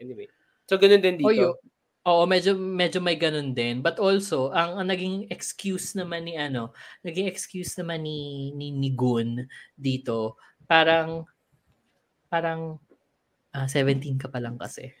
Anyway. 0.00 0.32
So, 0.64 0.80
ganun 0.80 1.04
din 1.04 1.20
dito. 1.20 1.28
Oh, 1.28 1.34
yun. 1.34 1.52
Oo, 2.04 2.28
medyo 2.28 2.52
medyo 2.52 3.00
may 3.00 3.16
ganun 3.16 3.56
din. 3.56 3.80
But 3.80 3.96
also, 3.96 4.52
ang, 4.52 4.76
ang 4.76 4.92
naging 4.92 5.32
excuse 5.32 5.96
naman 5.96 6.28
ni 6.28 6.36
ano, 6.36 6.76
naging 7.00 7.32
excuse 7.32 7.72
naman 7.80 8.04
ni 8.04 8.52
ni, 8.52 8.76
ni 8.76 8.92
Gun 8.92 9.40
dito, 9.72 10.36
parang 10.68 11.24
parang 12.28 12.76
ah, 13.56 13.64
17 13.64 14.20
ka 14.20 14.28
pa 14.28 14.36
lang 14.36 14.60
kasi. 14.60 14.92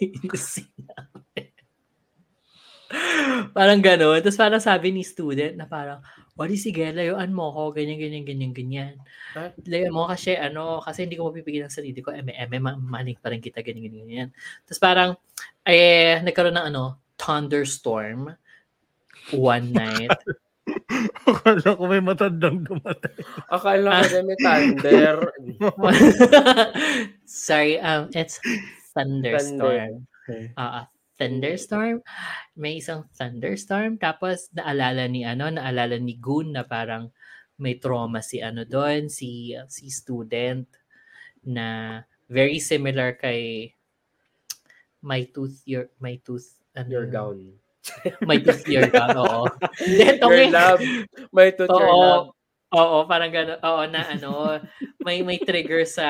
parang 3.56 3.80
gano'n. 3.82 4.22
Tapos 4.22 4.38
parang 4.38 4.62
sabi 4.62 4.94
ni 4.94 5.02
student 5.02 5.58
na 5.58 5.66
parang, 5.66 5.98
Wali 6.36 6.60
sige, 6.60 6.92
layuan 6.92 7.32
mo 7.32 7.48
ko, 7.48 7.72
ganyan, 7.72 7.96
ganyan, 7.96 8.24
ganyan, 8.28 8.52
ganyan. 8.52 8.94
Ah? 9.32 9.56
Layuan 9.64 9.96
mo 9.96 10.04
kasi, 10.04 10.36
ano, 10.36 10.84
kasi 10.84 11.08
hindi 11.08 11.16
ko 11.16 11.32
mapipigil 11.32 11.64
ang 11.64 11.72
sarili 11.72 12.04
ko, 12.04 12.12
eme, 12.12 12.36
eme, 12.36 12.60
ma- 12.60 12.76
maling 12.76 13.16
pa 13.16 13.32
rin 13.32 13.40
kita, 13.40 13.64
ganyan, 13.64 13.88
ganyan, 13.88 14.04
ganyan. 14.04 14.30
Tapos 14.68 14.80
parang, 14.80 15.10
eh, 15.64 16.20
nagkaroon 16.20 16.60
ng 16.60 16.68
ano, 16.68 17.00
thunderstorm 17.16 18.36
one 19.32 19.72
night. 19.72 20.12
Akala 21.26 21.68
ko 21.78 21.82
may 21.88 22.02
matandang 22.02 22.62
dumatay. 22.62 23.16
Akala 23.50 23.88
ko 24.02 24.06
na 24.06 24.20
may 24.22 24.38
thunder. 24.38 25.14
Sorry, 27.24 27.78
um, 27.80 28.10
it's 28.14 28.38
thunderstorm. 28.94 30.06
Okay. 30.26 30.52
Ah, 30.58 30.84
ah, 30.84 30.86
thunderstorm. 31.16 32.04
May 32.56 32.80
isang 32.80 33.08
thunderstorm. 33.16 33.96
Tapos 34.00 34.48
naalala 34.52 35.08
ni 35.08 35.24
ano, 35.24 35.48
naalala 35.48 35.96
ni 36.00 36.16
Goon 36.16 36.54
na 36.56 36.64
parang 36.64 37.10
may 37.56 37.80
trauma 37.80 38.20
si 38.20 38.40
ano 38.44 38.68
doon, 38.68 39.08
si 39.08 39.56
si 39.68 39.88
student 39.88 40.68
na 41.44 42.00
very 42.28 42.60
similar 42.60 43.16
kay 43.16 43.72
My 45.00 45.24
Tooth 45.32 45.64
Your 45.64 45.88
My 46.00 46.20
Tooth 46.20 46.56
ano, 46.76 46.90
Your 46.92 47.08
gown. 47.08 47.56
My 48.26 48.36
Tooth 48.42 48.66
Your 48.68 48.90
Gown, 48.94 49.16
oo. 49.16 49.46
Hindi, 49.78 50.04
ito 50.04 50.26
Your 50.26 50.50
love. 50.50 50.82
May 51.32 51.50
tooth 51.54 51.70
your 51.70 51.86
Oo. 51.88 52.02
love. 52.02 52.26
Oo, 52.74 53.06
parang 53.06 53.30
gano'n. 53.30 53.62
Oo, 53.62 53.82
na 53.86 54.10
ano, 54.10 54.58
may 55.06 55.22
may 55.22 55.38
trigger 55.38 55.86
sa 55.86 56.08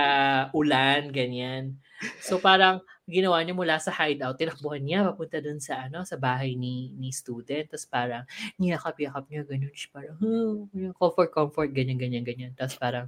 ulan, 0.56 1.12
ganyan. 1.12 1.76
So 2.24 2.40
parang 2.40 2.80
ginawa 3.08 3.38
niya 3.42 3.54
mula 3.56 3.78
sa 3.82 3.90
hideout, 3.94 4.36
tinakbuhan 4.38 4.82
niya 4.84 5.06
papunta 5.14 5.38
dun 5.42 5.58
sa 5.62 5.86
ano, 5.88 6.02
sa 6.06 6.18
bahay 6.20 6.54
ni 6.58 6.92
ni 6.98 7.10
student. 7.14 7.66
Tapos 7.70 7.86
parang 7.88 8.24
niyakap-yakap 8.60 9.24
niya, 9.30 9.42
ganun 9.46 9.74
siya 9.74 9.90
parang, 9.94 10.16
huh, 10.20 10.92
comfort, 10.98 11.30
comfort, 11.34 11.70
ganyan, 11.74 11.98
ganyan, 12.00 12.22
ganyan. 12.26 12.52
Tapos 12.58 12.76
parang, 12.78 13.06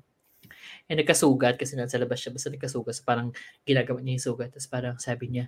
eh, 0.90 0.96
nagkasugat 0.98 1.56
kasi 1.60 1.74
nasa 1.78 1.98
labas 2.00 2.20
siya, 2.22 2.32
basta 2.34 2.48
nagkasugat. 2.52 2.94
So 3.00 3.04
parang 3.06 3.32
ginagamit 3.68 4.02
niya 4.06 4.14
yung 4.20 4.26
sugat. 4.34 4.50
Tapos 4.54 4.68
parang 4.70 4.96
sabi 5.02 5.26
niya, 5.32 5.46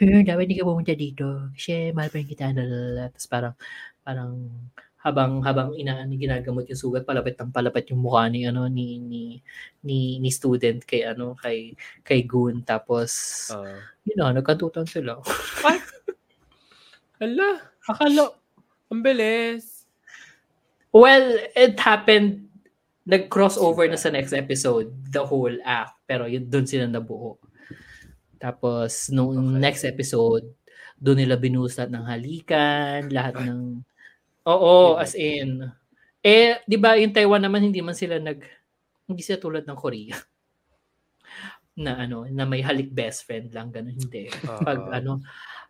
huh, 0.00 0.22
dapat 0.26 0.48
hindi 0.50 0.58
ka 0.60 0.66
pumunta 0.68 0.94
dito. 0.96 1.50
Kasi 1.56 1.92
mahal 1.96 2.10
pa 2.12 2.18
rin 2.22 2.28
kita. 2.30 2.52
lalala." 2.54 3.08
Tapos 3.12 3.28
parang, 3.30 3.54
parang 4.06 4.32
habang 5.06 5.38
habang 5.38 5.70
ina 5.78 6.02
ginagamot 6.10 6.66
yung 6.66 6.74
sugat 6.82 7.06
palapit 7.06 7.38
ng 7.38 7.54
palapit 7.54 7.86
yung 7.94 8.02
mukha 8.02 8.26
ni 8.26 8.42
ano 8.42 8.66
ni 8.66 8.98
ni 8.98 9.38
ni, 9.86 10.18
ni 10.18 10.30
student 10.34 10.82
kay 10.82 11.06
ano 11.06 11.38
kay 11.38 11.78
kay 12.02 12.26
Goon. 12.26 12.66
Tapos 12.66 13.14
Ah. 13.54 13.78
yun 14.02 14.18
na 14.18 14.34
nagkantutan 14.34 14.82
sila. 14.82 15.22
Hala, 17.16 17.62
Akala, 17.86 18.26
ang 18.92 19.00
bilis. 19.00 19.86
well 20.90 21.38
it 21.54 21.78
happened 21.78 22.48
nag-crossover 23.06 23.86
na 23.86 23.94
sa 23.94 24.10
next 24.10 24.34
episode 24.34 24.90
the 25.14 25.22
whole 25.22 25.54
act. 25.62 25.94
Pero 26.04 26.26
yun 26.26 26.50
doon 26.50 26.66
sila 26.66 26.90
nabuo. 26.90 27.38
Tapos 28.36 29.06
nung 29.14 29.32
Okay. 29.32 29.62
next 29.62 29.84
episode 29.86 30.44
doon 30.98 31.22
nila 31.22 31.38
binusat 31.38 31.86
ng 31.88 32.02
halikan 32.02 33.06
lahat 33.08 33.38
ng 33.46 33.80
Oo, 34.46 34.94
Diba? 34.94 35.02
as 35.02 35.12
in. 35.18 35.66
Eh, 36.22 36.62
'di 36.66 36.76
ba 36.78 36.94
yung 36.98 37.14
Taiwan 37.14 37.42
naman 37.42 37.66
hindi 37.66 37.82
man 37.82 37.94
sila 37.98 38.18
nag 38.22 38.38
hindi 39.06 39.22
sila 39.22 39.38
tulad 39.42 39.66
ng 39.66 39.78
Korea. 39.78 40.14
Na 41.82 42.06
ano, 42.08 42.24
na 42.30 42.48
may 42.48 42.64
halik 42.64 42.88
best 42.88 43.28
friend 43.28 43.52
lang 43.52 43.68
ganun 43.68 43.98
hindi. 43.98 44.32
Pag 44.46 44.80
Oo. 44.80 44.90
ano, 44.96 45.12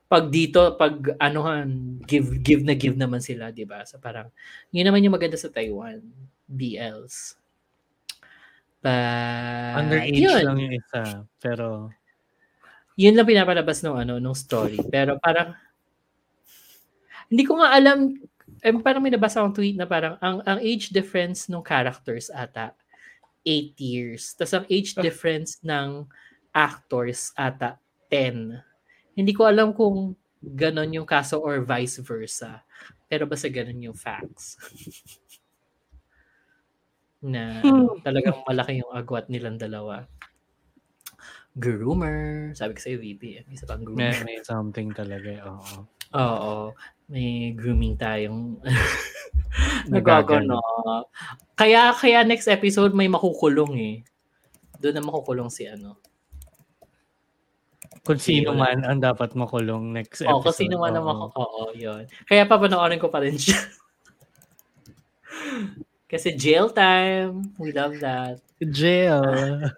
pag 0.06 0.30
dito 0.30 0.78
pag 0.78 1.18
anuhan 1.18 1.98
give 2.06 2.30
give 2.46 2.62
na 2.62 2.78
give 2.78 2.94
naman 2.94 3.18
sila, 3.18 3.50
'di 3.50 3.66
ba? 3.66 3.82
So 3.88 3.98
parang 3.98 4.30
yun 4.70 4.86
naman 4.86 5.02
yung 5.02 5.16
maganda 5.18 5.34
sa 5.34 5.50
Taiwan, 5.50 6.04
BLs. 6.46 7.34
Pa 8.84 8.94
underage 9.82 10.14
yun, 10.14 10.46
lang 10.46 10.58
yung 10.62 10.74
isa. 10.78 11.26
Pero, 11.42 11.90
yun 12.94 13.18
lang 13.18 13.26
pinapalabas 13.26 13.82
ng 13.82 13.96
ano 13.98 14.22
nung 14.22 14.36
story. 14.38 14.78
Pero 14.86 15.18
parang 15.18 15.58
hindi 17.26 17.42
ko 17.42 17.58
nga 17.58 17.74
alam 17.74 18.14
eh, 18.62 18.72
parang 18.80 19.02
may 19.02 19.12
nabasa 19.12 19.40
akong 19.40 19.56
tweet 19.56 19.76
na 19.76 19.84
parang 19.84 20.16
ang 20.20 20.40
ang 20.44 20.58
age 20.60 20.92
difference 20.92 21.48
ng 21.48 21.60
characters 21.64 22.28
ata 22.30 22.72
8 23.46 23.76
years. 23.78 24.34
Tapos 24.34 24.54
ang 24.56 24.66
age 24.68 24.94
Ah. 24.96 25.02
difference 25.02 25.58
ng 25.62 26.04
actors 26.50 27.30
ata 27.34 27.78
10. 28.08 28.58
Hindi 29.14 29.32
ko 29.32 29.46
alam 29.46 29.72
kung 29.72 30.14
ganon 30.42 30.92
yung 30.94 31.06
kaso 31.08 31.40
or 31.40 31.62
vice 31.62 31.98
versa. 32.02 32.62
Pero 33.06 33.24
basta 33.26 33.46
ganon 33.48 33.90
yung 33.92 33.96
facts. 33.98 34.56
na 37.26 37.64
ano, 37.64 37.96
talagang 38.04 38.44
malaki 38.46 38.78
yung 38.84 38.92
agwat 38.92 39.26
nilang 39.26 39.56
dalawa. 39.58 40.04
Groomer. 41.56 42.52
Sabi 42.52 42.76
ko 42.76 42.80
sa'yo, 42.84 42.98
VP. 43.00 43.48
May 43.48 43.56
isa 43.56 43.64
pang 43.64 43.80
may, 43.80 44.12
groomer. 44.12 44.20
may 44.28 44.38
something 44.44 44.92
talaga. 44.92 45.28
eh, 45.32 45.40
Oo. 45.42 45.88
Oo. 46.20 46.54
May 47.06 47.54
grooming 47.54 47.94
tayong 47.94 48.58
Nagagano. 49.92 50.58
Kaya 51.54 51.94
kaya 51.94 52.26
next 52.26 52.50
episode 52.50 52.92
may 52.92 53.06
makukulong 53.06 53.72
eh. 53.78 53.96
Doon 54.82 54.98
na 54.98 55.06
makukulong 55.06 55.48
si 55.48 55.70
ano. 55.70 55.96
Kung 58.06 58.22
sino 58.22 58.54
Wala. 58.54 58.62
man 58.62 58.78
ang 58.86 59.00
dapat 59.02 59.34
makulong 59.34 59.90
next 59.94 60.22
episode. 60.22 60.46
kasi 60.46 60.62
naman 60.70 60.94
oo. 60.94 60.98
naman 60.98 61.14
Oo, 61.34 61.62
yun. 61.74 62.06
Kaya 62.26 62.46
papanoorin 62.46 63.02
ko 63.02 63.10
pa 63.10 63.22
rin 63.22 63.38
siya. 63.38 63.58
kasi 66.12 66.34
jail 66.38 66.70
time. 66.70 67.50
We 67.58 67.74
love 67.74 67.98
that. 68.02 68.38
Jail. 68.62 69.26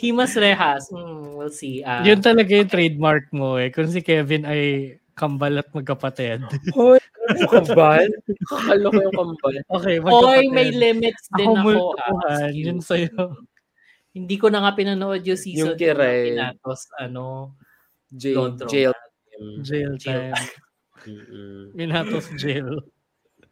Himas 0.00 0.34
Rehas. 0.34 0.90
Hmm, 0.90 1.38
we'll 1.38 1.54
see. 1.54 1.84
Ah, 1.84 2.02
Yun 2.02 2.18
talaga 2.18 2.50
yung 2.50 2.72
trademark 2.72 3.30
mo 3.30 3.60
eh. 3.60 3.70
Kung 3.70 3.86
si 3.86 4.02
Kevin 4.02 4.48
ay 4.48 4.96
kambal 5.20 5.60
at 5.60 5.68
magkapatid. 5.70 6.40
Hoy, 6.72 6.96
kambal? 7.52 8.08
Kakalo 8.48 8.88
ko 8.88 8.98
yung 9.04 9.16
kambal. 9.16 9.54
okay, 9.68 10.00
magkapatid. 10.00 10.32
Oy, 10.32 10.42
may 10.48 10.68
limits 10.72 11.28
din 11.36 11.52
Ako 11.52 11.54
ako. 11.54 11.60
ah. 11.60 11.64
multuhan. 11.68 12.48
Excuse 12.48 12.64
Yun 12.64 12.78
sa'yo. 12.80 13.22
Hindi 14.10 14.36
ko 14.40 14.48
na 14.48 14.64
nga 14.64 14.72
pinanood 14.74 15.22
yung 15.22 15.38
season 15.38 15.76
Yung 15.76 15.78
Kiray. 15.78 16.34
Pinatos, 16.34 16.88
ano, 16.96 17.54
Jail. 18.10 18.56
Jail. 18.66 18.96
Jail 19.62 19.94
Jail 19.94 19.94
time. 20.02 20.34
Mm-mm. 21.06 21.72
Minatos 21.72 22.26
jail. 22.36 22.82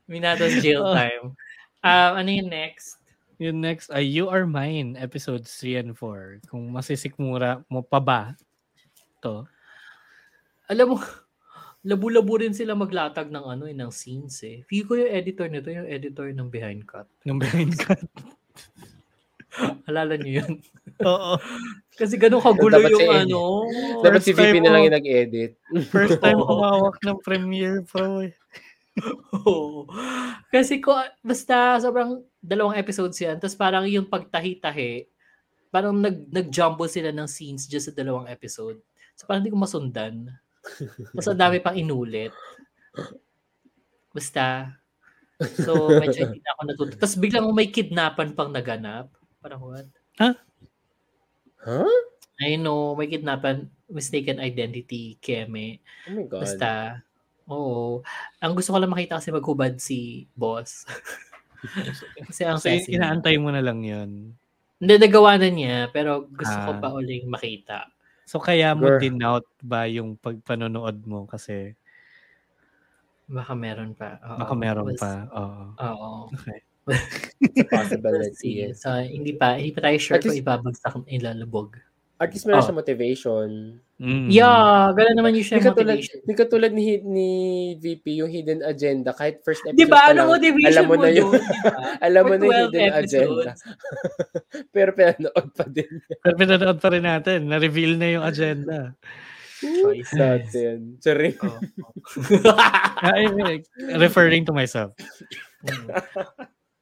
Minatos 0.04 0.58
jail 0.60 0.82
Oh. 0.82 0.92
time. 0.92 1.32
Um, 1.80 2.12
ano 2.18 2.28
yung 2.28 2.50
next? 2.50 2.98
Yung 3.38 3.62
next 3.62 3.88
ay 3.88 4.02
You 4.02 4.26
Are 4.26 4.44
Mine, 4.44 4.98
episodes 4.98 5.48
3 5.62 5.78
and 5.80 5.92
4. 5.94 6.42
Kung 6.50 6.68
masisikmura 6.68 7.62
mo 7.70 7.80
pa 7.80 8.02
ba 8.02 8.20
to? 9.22 9.46
Alam 10.68 10.92
mo, 10.92 10.96
labu-labu 11.88 12.44
rin 12.44 12.52
sila 12.52 12.76
maglatag 12.76 13.32
ng 13.32 13.44
ano 13.48 13.64
eh, 13.64 13.72
ng 13.72 13.88
scenes 13.88 14.44
eh. 14.44 14.60
Feel 14.68 14.84
ko 14.84 14.92
yung 15.00 15.08
editor 15.08 15.48
nito, 15.48 15.72
yung 15.72 15.88
editor 15.88 16.28
ng 16.28 16.52
Behind 16.52 16.84
Cut. 16.84 17.08
Nung 17.24 17.40
behind 17.40 17.80
cut. 17.80 18.04
Alala 19.88 20.20
niyo 20.20 20.44
yun? 20.44 20.52
Oo. 21.02 21.40
Kasi 21.96 22.20
ganun 22.20 22.44
kagulo 22.44 22.76
Dapat 22.76 22.92
yung 22.92 23.00
si- 23.00 23.10
ano. 23.24 23.40
Dapat 24.04 24.20
si 24.20 24.32
First 24.36 24.52
time 24.52 24.60
VP 24.60 24.64
na 24.68 24.70
lang 24.70 24.82
yung 24.84 24.96
nag-edit. 25.00 25.52
First 25.94 26.20
time 26.20 26.38
Oo. 26.38 26.46
kumawak 26.46 26.96
ng 27.00 27.18
Premiere 27.24 27.80
Pro 27.88 28.20
eh. 28.20 28.36
Oo. 29.48 29.88
Kasi 30.52 30.84
ko, 30.84 30.92
basta 31.24 31.80
sobrang 31.80 32.20
dalawang 32.38 32.76
episodes 32.76 33.16
yan. 33.16 33.40
Tapos 33.40 33.56
parang 33.56 33.88
yung 33.88 34.04
pagtahi-tahi, 34.06 35.08
parang 35.72 35.96
nag, 35.96 36.28
nag-jumbo 36.28 36.84
sila 36.84 37.08
ng 37.16 37.26
scenes 37.26 37.64
just 37.64 37.88
sa 37.88 37.96
dalawang 37.96 38.28
episode. 38.28 38.76
So 39.16 39.24
parang 39.24 39.42
hindi 39.42 39.56
ko 39.56 39.58
masundan. 39.58 40.28
Mas 41.14 41.26
ang 41.28 41.38
dami 41.38 41.58
pang 41.58 41.76
inulit. 41.76 42.32
Basta. 44.12 44.74
So, 45.38 45.94
medyo 46.02 46.26
hindi 46.26 46.42
na 46.42 46.50
ako 46.56 46.60
natuto. 46.66 46.92
Tapos 46.98 47.16
biglang 47.16 47.46
may 47.54 47.70
kidnapan 47.70 48.34
pang 48.34 48.50
naganap. 48.50 49.12
Parang 49.38 49.62
what? 49.62 49.86
Huh? 50.18 50.34
I 52.38 52.54
know, 52.58 52.94
may 52.94 53.06
kidnapan, 53.10 53.66
mistaken 53.90 54.38
identity, 54.42 55.18
keme. 55.22 55.78
Oh 56.10 56.14
my 56.14 56.26
God. 56.26 56.42
Basta, 56.42 57.02
oo. 57.50 58.02
Ang 58.42 58.52
gusto 58.54 58.74
ko 58.74 58.78
lang 58.78 58.90
makita 58.94 59.18
kasi 59.18 59.30
maghubad 59.34 59.78
si 59.78 60.26
boss. 60.34 60.86
kasi 62.30 62.46
ang 62.46 62.58
So, 62.62 62.70
inaantay 62.70 63.38
mo 63.38 63.50
na 63.50 63.62
lang 63.62 63.82
yun. 63.82 64.34
Hindi, 64.78 64.94
nagawa 65.02 65.34
na 65.38 65.50
niya, 65.50 65.90
pero 65.90 66.30
gusto 66.30 66.54
ko 66.54 66.70
Ah. 66.74 66.78
pa 66.78 66.94
uling 66.94 67.26
makita. 67.26 67.90
So, 68.28 68.36
kaya 68.38 68.76
mo 68.76 68.84
Girl. 68.84 69.00
dinout 69.00 69.48
ba 69.64 69.88
yung 69.88 70.20
pagpanonood 70.20 71.00
mo? 71.08 71.24
Kasi 71.24 71.72
Baka 73.24 73.52
meron 73.52 73.92
pa. 73.92 74.20
Oo. 74.20 74.36
baka 74.40 74.54
meron 74.54 74.88
Was- 74.88 75.00
pa. 75.00 75.12
Oo. 75.32 75.62
Oo. 75.80 76.10
Okay. 76.32 76.60
Possibility. 77.72 78.72
So, 78.72 78.88
hindi 78.96 79.32
pa, 79.32 79.56
hindi 79.56 79.72
pa 79.72 79.84
tayo 79.84 79.96
sure 79.96 80.16
At 80.16 80.24
kung 80.24 80.32
least- 80.32 80.44
ibabagsak 80.44 80.94
ilalubog. 81.08 81.76
At 82.18 82.34
least 82.34 82.44
meron 82.44 82.60
Oh. 82.60 82.66
siya 82.66 82.74
motivation. 82.74 83.48
Mm. 83.98 84.26
Yeah, 84.26 84.90
gano'n 84.90 85.14
naman 85.14 85.34
yung 85.34 85.42
siya 85.42 85.58
Hindi 85.58 85.70
katulad, 85.70 85.98
motivation. 85.98 86.18
hindi 86.18 86.34
katulad 86.34 86.70
ni, 86.70 86.84
ni 87.00 87.28
VP, 87.78 88.04
yung 88.16 88.30
hidden 88.30 88.62
agenda. 88.62 89.10
Kahit 89.10 89.42
first 89.42 89.62
episode 89.62 89.74
Di 89.74 89.86
ba? 89.86 89.98
pa 90.00 90.10
Ano 90.10 90.18
lang, 90.20 90.30
motivation 90.34 90.70
alam 90.70 90.84
mo 90.84 90.94
mo, 90.94 91.02
na 91.02 91.08
yung- 91.10 91.30
yun? 91.30 91.42
di 91.42 91.58
ba? 91.62 91.78
alam 92.06 92.22
mo 92.22 92.34
na 92.34 92.38
yung 92.38 92.50
12 92.50 92.58
hidden 92.70 92.90
agenda. 92.92 93.50
episodes. 93.54 93.60
Pero 94.74 94.90
pinanood 94.92 95.46
pa 95.52 95.64
din. 95.64 95.92
Pero 96.16 96.34
pinanood 96.36 96.78
pa 96.78 96.88
rin 96.88 97.04
natin. 97.04 97.38
Na-reveal 97.46 97.94
na 97.94 98.08
yung 98.08 98.24
agenda. 98.24 98.78
Choices. 99.58 100.14
Natin. 100.14 100.76
Sorry. 100.98 101.34
Oo. 101.34 101.58
I 103.02 103.26
mean, 103.28 103.62
referring 103.94 104.42
to 104.42 104.54
myself. 104.54 104.94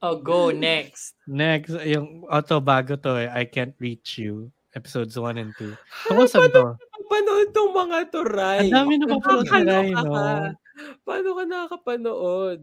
oh, 0.00 0.16
go 0.16 0.48
next. 0.50 1.16
Next, 1.24 1.72
yung 1.82 2.24
auto 2.26 2.60
bago 2.60 2.96
to 2.96 3.16
eh, 3.16 3.28
I 3.28 3.44
Can't 3.46 3.72
Reach 3.76 4.20
You. 4.20 4.52
Episodes 4.76 5.16
1 5.16 5.40
and 5.40 5.52
2. 5.56 5.72
Kamusta 6.12 6.44
to? 6.52 6.76
Panood 7.08 7.48
tong 7.56 7.72
mga 7.72 8.12
to, 8.12 8.20
Rai. 8.28 8.68
Ang 8.68 8.76
dami 8.76 8.94
na 9.00 9.06
papanood 9.08 9.48
Rai, 9.48 9.88
no? 9.96 10.12
ka. 10.12 10.28
Paano 11.00 11.28
ka 11.32 11.42
nakakapanood? 11.48 12.60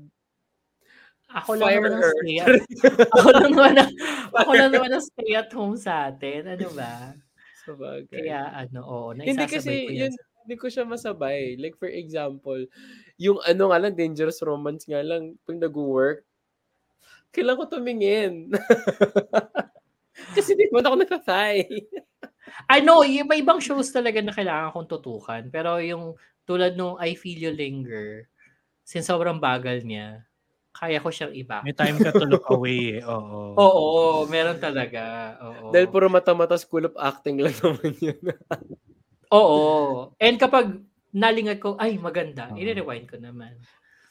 Ako 1.33 1.57
lang 1.57 1.65
Fire 1.65 1.81
naman 1.81 1.97
ang 1.97 2.13
stay 2.13 2.35
at, 2.37 2.47
ako 3.17 3.27
lang 3.33 3.51
naman 3.57 3.73
ang, 3.81 3.91
ako 4.37 4.51
lang 4.53 4.69
naman 4.69 4.91
ang 4.93 5.01
stay 5.01 5.31
at 5.33 5.49
home 5.49 5.73
sa 5.73 6.13
atin. 6.13 6.53
Ano 6.53 6.67
ba? 6.77 7.17
Sa 7.65 7.73
bagay. 7.73 8.29
Kaya 8.29 8.41
ano, 8.53 8.79
oo. 8.85 9.09
Hindi 9.17 9.49
kasi, 9.49 9.89
ko 9.89 9.91
yun, 9.97 10.13
hindi 10.45 10.55
ko 10.61 10.67
siya 10.69 10.85
masabay. 10.85 11.57
Like, 11.57 11.81
for 11.81 11.89
example, 11.89 12.61
yung 13.17 13.41
ano 13.49 13.73
nga 13.73 13.81
lang, 13.81 13.97
dangerous 13.97 14.45
romance 14.45 14.85
nga 14.85 15.01
lang, 15.01 15.33
pag 15.49 15.57
nag-work, 15.57 16.21
kailan 17.33 17.57
ko 17.57 17.65
tumingin. 17.65 18.53
kasi 20.35 20.53
di 20.57 20.69
mo 20.69 20.79
na 20.79 20.93
ako 20.93 20.97
nagkatay. 21.03 21.55
I 22.69 22.79
know, 22.83 23.01
yung 23.01 23.29
may 23.29 23.41
ibang 23.41 23.59
shows 23.63 23.89
talaga 23.89 24.19
na 24.21 24.35
kailangan 24.35 24.73
kong 24.75 24.89
tutukan. 24.89 25.43
Pero 25.49 25.79
yung 25.79 26.13
tulad 26.43 26.75
nung 26.75 26.99
I 26.99 27.15
Feel 27.15 27.39
You 27.49 27.53
Linger, 27.55 28.27
since 28.83 29.07
sobrang 29.07 29.39
bagal 29.39 29.81
niya, 29.87 30.27
kaya 30.73 30.97
ko 30.99 31.13
siyang 31.13 31.33
iba. 31.37 31.61
May 31.61 31.77
time 31.77 32.01
ka 32.01 32.09
to 32.11 32.25
look 32.25 32.49
away 32.49 32.97
eh. 32.97 33.01
Oo. 33.13 33.53
Oo, 33.55 33.91
meron 34.27 34.57
talaga. 34.57 35.37
Oo. 35.45 35.69
Dahil 35.69 35.87
puro 35.87 36.09
mata-mata 36.09 36.57
school 36.57 36.89
of 36.89 36.95
acting 36.97 37.39
lang 37.39 37.53
naman 37.61 37.93
yun. 38.01 38.19
Oo. 39.37 40.11
And 40.17 40.35
kapag 40.41 40.81
nalingat 41.13 41.61
ko, 41.61 41.77
ay 41.77 41.95
maganda, 42.01 42.49
Oo. 42.51 42.57
i-rewind 42.57 43.05
ko 43.05 43.21
naman. 43.21 43.53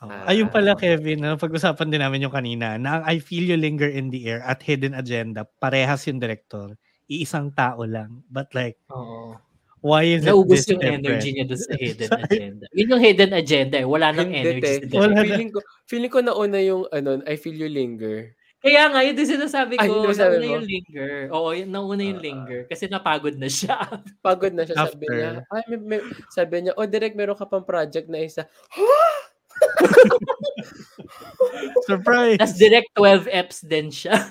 Oo. 0.03 0.11
Ah. 0.11 0.27
Ayun 0.27 0.51
pala, 0.51 0.75
Kevin, 0.75 1.23
na 1.23 1.39
pag-usapan 1.39 1.89
din 1.89 2.03
namin 2.03 2.27
yung 2.27 2.35
kanina, 2.35 2.75
na 2.75 2.99
ang 2.99 3.05
I 3.07 3.23
Feel 3.23 3.47
You 3.47 3.59
Linger 3.59 3.87
in 3.87 4.11
the 4.11 4.27
Air 4.27 4.43
at 4.43 4.59
Hidden 4.61 4.93
Agenda, 4.93 5.47
parehas 5.59 6.03
yung 6.11 6.19
director. 6.19 6.75
Iisang 7.07 7.55
tao 7.55 7.87
lang. 7.87 8.27
But 8.27 8.51
like, 8.53 8.79
Oo. 8.91 9.39
why 9.79 10.07
is 10.07 10.27
it 10.27 10.31
Naubos 10.35 10.65
this 10.65 10.71
yung 10.71 10.83
different? 10.83 11.07
energy 11.07 11.31
niya 11.35 11.45
doon 11.47 11.61
sa 11.61 11.75
hidden 11.77 12.11
agenda. 12.27 12.65
Yun 12.73 12.93
yung 12.95 13.03
hidden 13.03 13.33
agenda 13.33 13.77
eh. 13.79 13.87
Wala 13.87 14.11
nang 14.11 14.31
Hindi, 14.31 14.59
energy. 14.59 14.87
Derek. 14.87 14.95
Wala 14.95 15.11
na. 15.13 15.23
feeling 15.23 15.51
ko, 15.51 15.59
feeling 15.87 16.13
ko 16.13 16.19
nauna 16.19 16.59
yung, 16.63 16.83
ano, 16.91 17.23
I 17.27 17.37
feel 17.39 17.55
you 17.55 17.71
linger. 17.71 18.33
Kaya 18.63 18.95
nga, 18.95 19.03
yun 19.03 19.19
din 19.19 19.27
sinasabi 19.27 19.75
Ay, 19.75 19.91
ko. 19.91 20.07
yun 20.07 20.15
sinasabi 20.15 20.35
nauna 20.39 20.47
mo? 20.47 20.55
yung 20.55 20.67
linger. 20.71 21.13
Oo, 21.35 21.49
yun, 21.51 21.69
nauna 21.69 22.03
yung 22.07 22.23
Ah. 22.23 22.27
linger. 22.27 22.61
Kasi 22.71 22.85
napagod 22.87 23.35
na 23.35 23.51
siya. 23.51 23.75
Pagod 24.25 24.55
na 24.55 24.63
siya, 24.63 24.77
sabi 24.79 25.03
After. 25.03 25.15
niya. 25.15 25.31
Ay, 25.51 25.63
may, 25.67 25.79
may, 25.83 26.01
sabi 26.31 26.55
niya, 26.63 26.73
oh, 26.79 26.87
direct, 26.87 27.19
meron 27.19 27.35
ka 27.35 27.47
pang 27.47 27.67
project 27.67 28.07
na 28.07 28.23
isa. 28.23 28.47
Surprise! 31.89 32.39
Tapos 32.39 32.57
direct 32.59 32.91
12 32.95 33.27
eps 33.31 33.59
din 33.67 33.91
siya. 33.91 34.15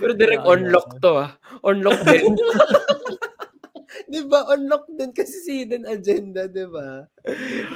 Pero 0.00 0.12
direct 0.16 0.42
Yeah, 0.42 0.52
unlock 0.58 0.88
to 1.00 1.10
ah. 1.22 1.30
Unlock 1.62 2.00
din. 2.08 2.34
di 4.12 4.20
ba? 4.26 4.44
Unlock 4.54 4.84
din 4.92 5.10
kasi 5.14 5.36
si 5.44 5.52
hidden 5.62 5.86
agenda, 5.86 6.46
di 6.50 6.66
ba? 6.66 7.06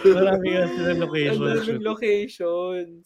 Marami 0.05 0.47
nga 0.55 0.65
sila 0.69 0.91
Ang 0.95 1.01
location 1.01 1.47
daming 1.47 1.65
shoot. 1.65 1.83
locations. 1.83 3.05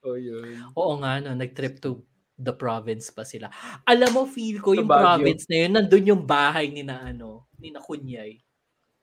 Oh, 0.00 0.16
yun. 0.16 0.64
Oo 0.78 0.96
nga, 1.02 1.20
no, 1.20 1.34
nag-trip 1.36 1.76
to 1.82 2.00
the 2.40 2.56
province 2.56 3.12
pa 3.12 3.22
sila. 3.22 3.52
Alam 3.84 4.10
mo, 4.16 4.22
feel 4.24 4.64
ko 4.64 4.72
yung 4.72 4.88
Baguio. 4.88 5.04
province 5.04 5.44
na 5.52 5.56
yun, 5.60 5.72
nandun 5.76 6.10
yung 6.16 6.24
bahay 6.24 6.72
ni 6.72 6.80
na 6.80 7.12
ano, 7.12 7.52
ni 7.60 7.68
na 7.68 7.84
Kunyay. 7.84 8.40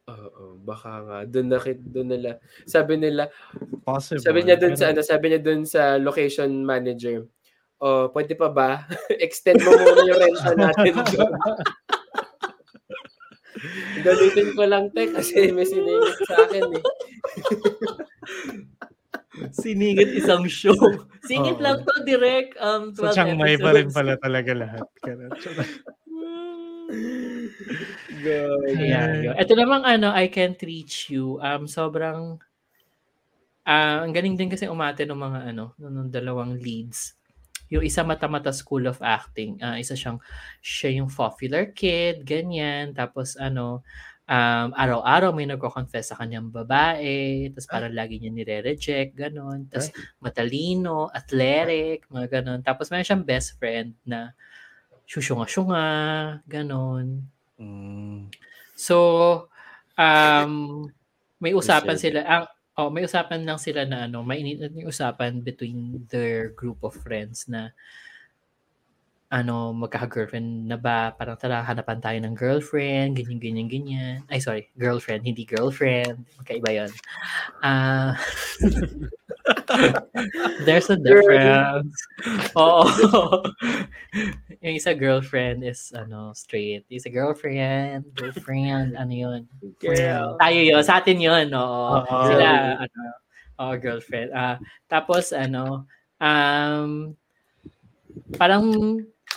Oo, 0.07 0.55
baka 0.63 1.03
nga. 1.03 1.17
Doon 1.27 1.47
na, 1.51 1.59
doon 1.61 2.09
nila. 2.09 2.31
Sabi 2.63 2.95
nila, 2.95 3.27
Possible. 3.83 4.23
sabi 4.23 4.39
niya 4.47 4.57
doon 4.57 4.75
sa, 4.79 4.95
ano, 4.95 5.01
sabi 5.03 5.25
niya 5.29 5.41
doon 5.43 5.63
sa 5.67 5.99
location 5.99 6.49
manager, 6.63 7.27
oh, 7.83 8.09
pwede 8.15 8.33
pa 8.33 8.49
ba? 8.49 8.87
Extend 9.25 9.61
mo 9.61 9.75
muna 9.75 10.07
yung 10.07 10.19
renta 10.19 10.51
natin 10.55 10.95
doon. 11.13 11.33
Gamitin 14.05 14.53
ko 14.53 14.63
lang, 14.69 14.93
te, 14.93 15.09
kasi 15.11 15.51
may 15.51 15.65
siningit 15.65 16.17
sa 16.23 16.45
akin 16.45 16.77
eh. 16.77 16.83
Siningit 19.53 20.09
isang 20.17 20.45
show. 20.49 20.75
Singit 21.25 21.57
Oo. 21.59 21.63
lang 21.63 21.83
to, 21.83 21.93
direct. 22.03 22.57
Um, 22.57 22.93
12 22.93 22.97
Sa 22.97 23.13
Chiang 23.13 23.37
Mai 23.37 23.55
pa 23.59 23.71
rin 23.75 23.89
pala 23.91 24.17
talaga 24.17 24.51
lahat. 24.53 24.85
Ayan. 28.71 29.35
Ito 29.35 29.53
namang 29.53 29.83
ano, 29.83 30.09
I 30.11 30.31
Can't 30.31 30.59
Reach 30.63 31.11
You. 31.11 31.37
Um, 31.43 31.67
sobrang, 31.67 32.39
ah 33.67 33.99
ang 34.07 34.15
galing 34.15 34.39
din 34.39 34.47
kasi 34.47 34.65
umate 34.71 35.03
ng 35.03 35.19
mga 35.19 35.39
ano, 35.51 35.75
ng 35.77 36.07
dalawang 36.07 36.55
leads. 36.55 37.19
Yung 37.67 37.83
isa 37.83 37.99
mata-mata 37.99 38.55
School 38.55 38.87
of 38.87 39.03
Acting. 39.03 39.59
ah 39.59 39.75
isa 39.75 39.91
siyang, 39.91 40.23
siya 40.63 41.03
yung 41.03 41.11
popular 41.11 41.75
kid, 41.75 42.23
ganyan. 42.23 42.95
Tapos 42.95 43.35
ano, 43.35 43.83
um, 44.27 44.67
araw-araw 44.75 45.31
may 45.31 45.47
nagko-confess 45.47 46.11
sa 46.11 46.19
kanyang 46.19 46.51
babae. 46.51 47.47
Tapos 47.55 47.67
parang 47.71 47.95
lagi 47.95 48.19
niya 48.19 48.31
nire-reject, 48.35 49.15
ganon. 49.15 49.65
Tapos 49.71 49.89
matalino, 50.19 51.07
athletic, 51.09 52.05
mga 52.11 52.43
ganon. 52.43 52.59
Tapos 52.61 52.91
meron 52.91 53.07
siyang 53.07 53.25
best 53.25 53.55
friend 53.55 53.95
na 54.03 54.35
syusyunga-syunga, 55.07 55.87
ganon. 56.43 57.23
Mm. 57.57 58.27
So, 58.75 58.97
um, 59.95 60.85
may 61.39 61.55
usapan 61.55 61.97
sila, 61.97 62.19
ang, 62.27 62.45
oh, 62.77 62.91
may 62.91 63.07
usapan 63.07 63.41
lang 63.47 63.57
sila 63.57 63.87
na 63.87 64.05
ano, 64.05 64.21
may 64.21 64.43
yung 64.43 64.91
usapan 64.91 65.41
between 65.41 66.05
their 66.11 66.53
group 66.53 66.83
of 66.83 66.93
friends 66.93 67.47
na 67.49 67.71
ano, 69.27 69.75
magkaka-girlfriend 69.75 70.71
na 70.71 70.79
ba? 70.79 71.11
Parang 71.11 71.35
tara, 71.35 71.59
hanapan 71.59 71.99
tayo 71.99 72.17
ng 72.23 72.35
girlfriend, 72.35 73.19
ganyan, 73.19 73.39
ganyan, 73.43 73.67
ganyan. 73.67 74.15
Ay, 74.31 74.39
sorry, 74.39 74.71
girlfriend, 74.79 75.27
hindi 75.27 75.43
girlfriend. 75.43 76.23
Magkaiba 76.39 76.69
yun. 76.71 76.91
Ah, 77.59 78.15
there's 80.65 80.87
a 80.87 80.95
difference. 80.95 81.91
Oo. 82.55 82.87
yung 84.63 84.75
isa 84.79 84.95
girlfriend 84.95 85.67
is, 85.67 85.91
ano, 85.91 86.31
straight. 86.31 86.87
Yung 86.87 87.03
isa 87.03 87.11
girlfriend, 87.11 88.07
girlfriend, 88.15 88.95
ano 88.95 89.11
yun. 89.11 89.39
Girl. 89.83 90.39
Tayo 90.39 90.59
yun. 90.63 90.83
Sa 90.87 91.03
atin 91.03 91.19
yun. 91.19 91.51
Oo. 91.51 91.99
Oo. 91.99 92.25
Sila, 92.31 92.79
ano, 92.79 92.99
oh, 93.59 93.75
girlfriend. 93.75 94.31
Ah, 94.31 94.55
tapos, 94.87 95.35
ano, 95.35 95.83
um, 96.23 97.11
parang 98.39 98.63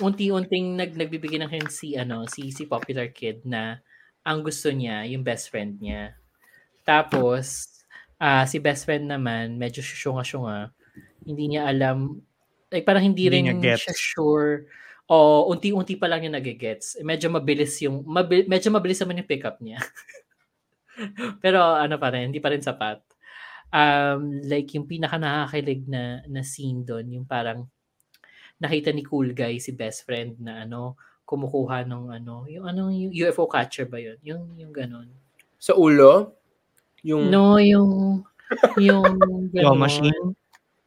unti-unting 0.00 0.76
nag 0.76 0.96
nagbibigay 0.96 1.38
ng 1.40 1.52
hint 1.52 1.70
si 1.70 1.94
ano 1.94 2.24
si 2.26 2.50
si 2.50 2.64
popular 2.66 3.12
kid 3.12 3.44
na 3.44 3.78
ang 4.24 4.44
gusto 4.44 4.68
niya 4.72 5.04
yung 5.08 5.24
best 5.24 5.48
friend 5.52 5.80
niya. 5.80 6.16
Tapos 6.84 7.68
ah 8.20 8.44
si 8.44 8.60
best 8.60 8.84
friend 8.84 9.08
naman 9.08 9.56
medyo 9.56 9.80
syunga-syunga. 9.84 10.72
Hindi 11.24 11.56
niya 11.56 11.68
alam 11.68 12.20
like 12.72 12.86
parang 12.86 13.04
hindi, 13.04 13.28
Hindi 13.28 13.50
rin 13.52 13.76
siya 13.76 13.94
sure 13.96 14.66
o 15.10 15.50
unti-unti 15.50 15.98
pa 15.98 16.06
lang 16.06 16.22
niya 16.22 16.38
nagigets. 16.38 16.94
Medyo 17.02 17.34
mabilis 17.34 17.82
yung 17.82 18.06
mabi- 18.06 18.46
medyo 18.46 18.70
mabilis 18.70 19.02
naman 19.02 19.18
yung 19.18 19.30
pickup 19.30 19.58
niya. 19.58 19.82
Pero 21.42 21.58
ano 21.58 21.98
pa 21.98 22.14
rin, 22.14 22.30
hindi 22.30 22.38
pa 22.38 22.54
rin 22.54 22.62
sapat. 22.62 23.02
Um, 23.74 24.38
like 24.46 24.70
yung 24.74 24.86
pinaka 24.86 25.18
nakakakilig 25.18 25.82
na, 25.90 26.22
na 26.30 26.46
scene 26.46 26.86
doon, 26.86 27.10
yung 27.10 27.26
parang 27.26 27.66
nakita 28.60 28.92
ni 28.92 29.02
cool 29.02 29.32
guy 29.32 29.56
si 29.56 29.72
best 29.72 30.04
friend 30.04 30.36
na 30.38 30.62
ano 30.62 30.94
kumukuha 31.24 31.86
ng 31.86 32.04
ano 32.12 32.44
yung 32.46 32.64
ano 32.66 32.92
yung 32.92 33.10
UFO 33.10 33.48
catcher 33.48 33.86
ba 33.86 33.96
yun 33.96 34.18
yung 34.20 34.44
yung 34.56 34.72
ganon 34.74 35.08
Sa 35.60 35.76
ulo? 35.76 36.36
Yung 37.02 37.28
no 37.28 37.56
yung 37.56 38.20
yung 38.76 39.04
Claw 39.54 39.72
ganon. 39.72 39.78
machine? 39.78 40.26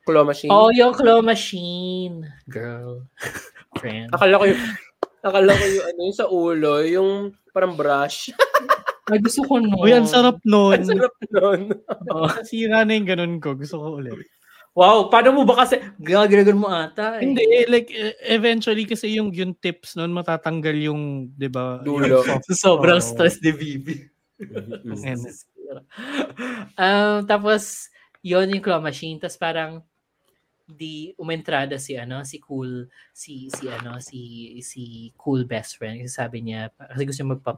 claw 0.03 0.23
machine? 0.27 0.51
oh 0.51 0.67
yung 0.69 0.91
claw 0.91 1.23
machine 1.23 2.27
girl 2.51 3.07
friend 3.79 4.11
Akala 4.11 4.35
ko 4.37 4.45
yung, 4.51 4.61
akala 5.23 5.51
ko 5.55 5.63
yung 5.63 5.85
ano, 5.87 5.99
yung 6.03 6.17
sa 6.17 6.27
ulo, 6.27 6.73
yung 6.83 7.09
parang 7.55 7.73
brush. 7.73 8.29
ay 9.11 9.19
gusto 9.19 9.43
ko 9.47 9.59
no 9.59 9.83
Uy, 9.83 9.91
ang 9.91 10.07
sarap 10.07 10.39
nun. 10.47 10.79
Ang 10.79 10.87
sarap 10.87 11.15
nun. 11.27 11.61
Oh. 12.07 12.27
Sira 12.47 12.87
na 12.87 12.95
yung 12.95 13.03
ganun 13.07 13.35
ko. 13.43 13.51
Gusto 13.51 13.75
ko 13.79 13.99
ulit. 13.99 14.15
Wow 14.73 15.07
paano 15.09 15.33
mo 15.37 15.41
ba 15.45 15.65
kasi 15.65 15.77
gagalagan 16.01 16.57
mo 16.57 16.67
ata 16.69 17.21
eh. 17.21 17.25
Hindi, 17.25 17.45
like, 17.69 17.89
e- 17.93 18.17
eventually 18.33 18.85
kasi 18.89 19.17
yung, 19.17 19.29
yung 19.33 19.53
tips 19.57 19.95
nun, 19.95 20.13
matatanggal 20.13 20.73
yung, 20.75 21.29
di 21.33 21.49
ba? 21.49 21.81
Dulo. 21.81 22.21
yung 22.21 22.25
soft- 22.25 22.49
So, 22.49 22.53
sobrang 22.77 22.99
Oo. 23.01 23.05
stress 23.05 23.37
ni 23.41 23.53
Bibi 23.53 23.95
And, 25.07 25.23
um, 26.75 27.17
tapos, 27.23 27.87
yon 28.25 28.51
yung 28.51 28.65
claw 28.65 28.81
machine. 28.81 29.15
Tapos 29.21 29.39
parang, 29.39 29.79
di 30.63 31.11
umentrada 31.19 31.75
si 31.75 31.99
ano 31.99 32.23
si 32.23 32.39
cool 32.39 32.87
si 33.11 33.51
si 33.51 33.67
ano 33.67 33.99
si 33.99 34.55
si 34.63 35.11
cool 35.19 35.43
best 35.43 35.75
friend 35.75 35.99
kasi 35.99 36.11
sabi 36.15 36.39
niya 36.39 36.71
kasi 36.71 37.03
gusto 37.03 37.19
niya 37.19 37.31
magpa 37.35 37.51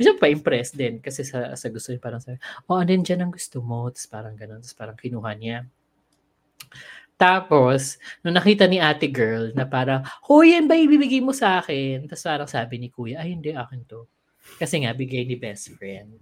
gusto 0.00 0.10
pa 0.16 0.32
impress 0.32 0.72
din 0.72 0.96
kasi 0.98 1.28
sa 1.28 1.52
sa 1.52 1.68
gusto 1.68 1.92
niya 1.92 2.00
parang 2.00 2.24
sabi 2.24 2.40
oh 2.72 2.80
andin 2.80 3.04
dyan 3.04 3.28
ang 3.28 3.32
gusto 3.36 3.60
mo 3.60 3.84
tapos 3.92 4.08
parang 4.08 4.32
ganun 4.32 4.64
tapos 4.64 4.72
parang 4.74 4.96
kinuha 4.96 5.30
niya 5.36 5.68
tapos 7.18 7.96
nung 8.24 8.34
nakita 8.34 8.66
ni 8.66 8.82
ate 8.82 9.06
girl 9.06 9.54
na 9.54 9.62
parang 9.62 10.02
hoy 10.26 10.56
yan 10.58 10.66
ba 10.66 10.74
ibibigay 10.74 11.22
mo 11.22 11.30
sa 11.30 11.62
akin 11.62 12.08
tapos 12.10 12.24
parang 12.26 12.50
sabi 12.50 12.82
ni 12.82 12.88
kuya 12.90 13.22
ay 13.22 13.34
hindi 13.36 13.54
akin 13.54 13.84
to 13.86 14.08
kasi 14.58 14.82
nga 14.82 14.90
bigay 14.90 15.22
ni 15.28 15.38
best 15.38 15.70
friend 15.78 16.18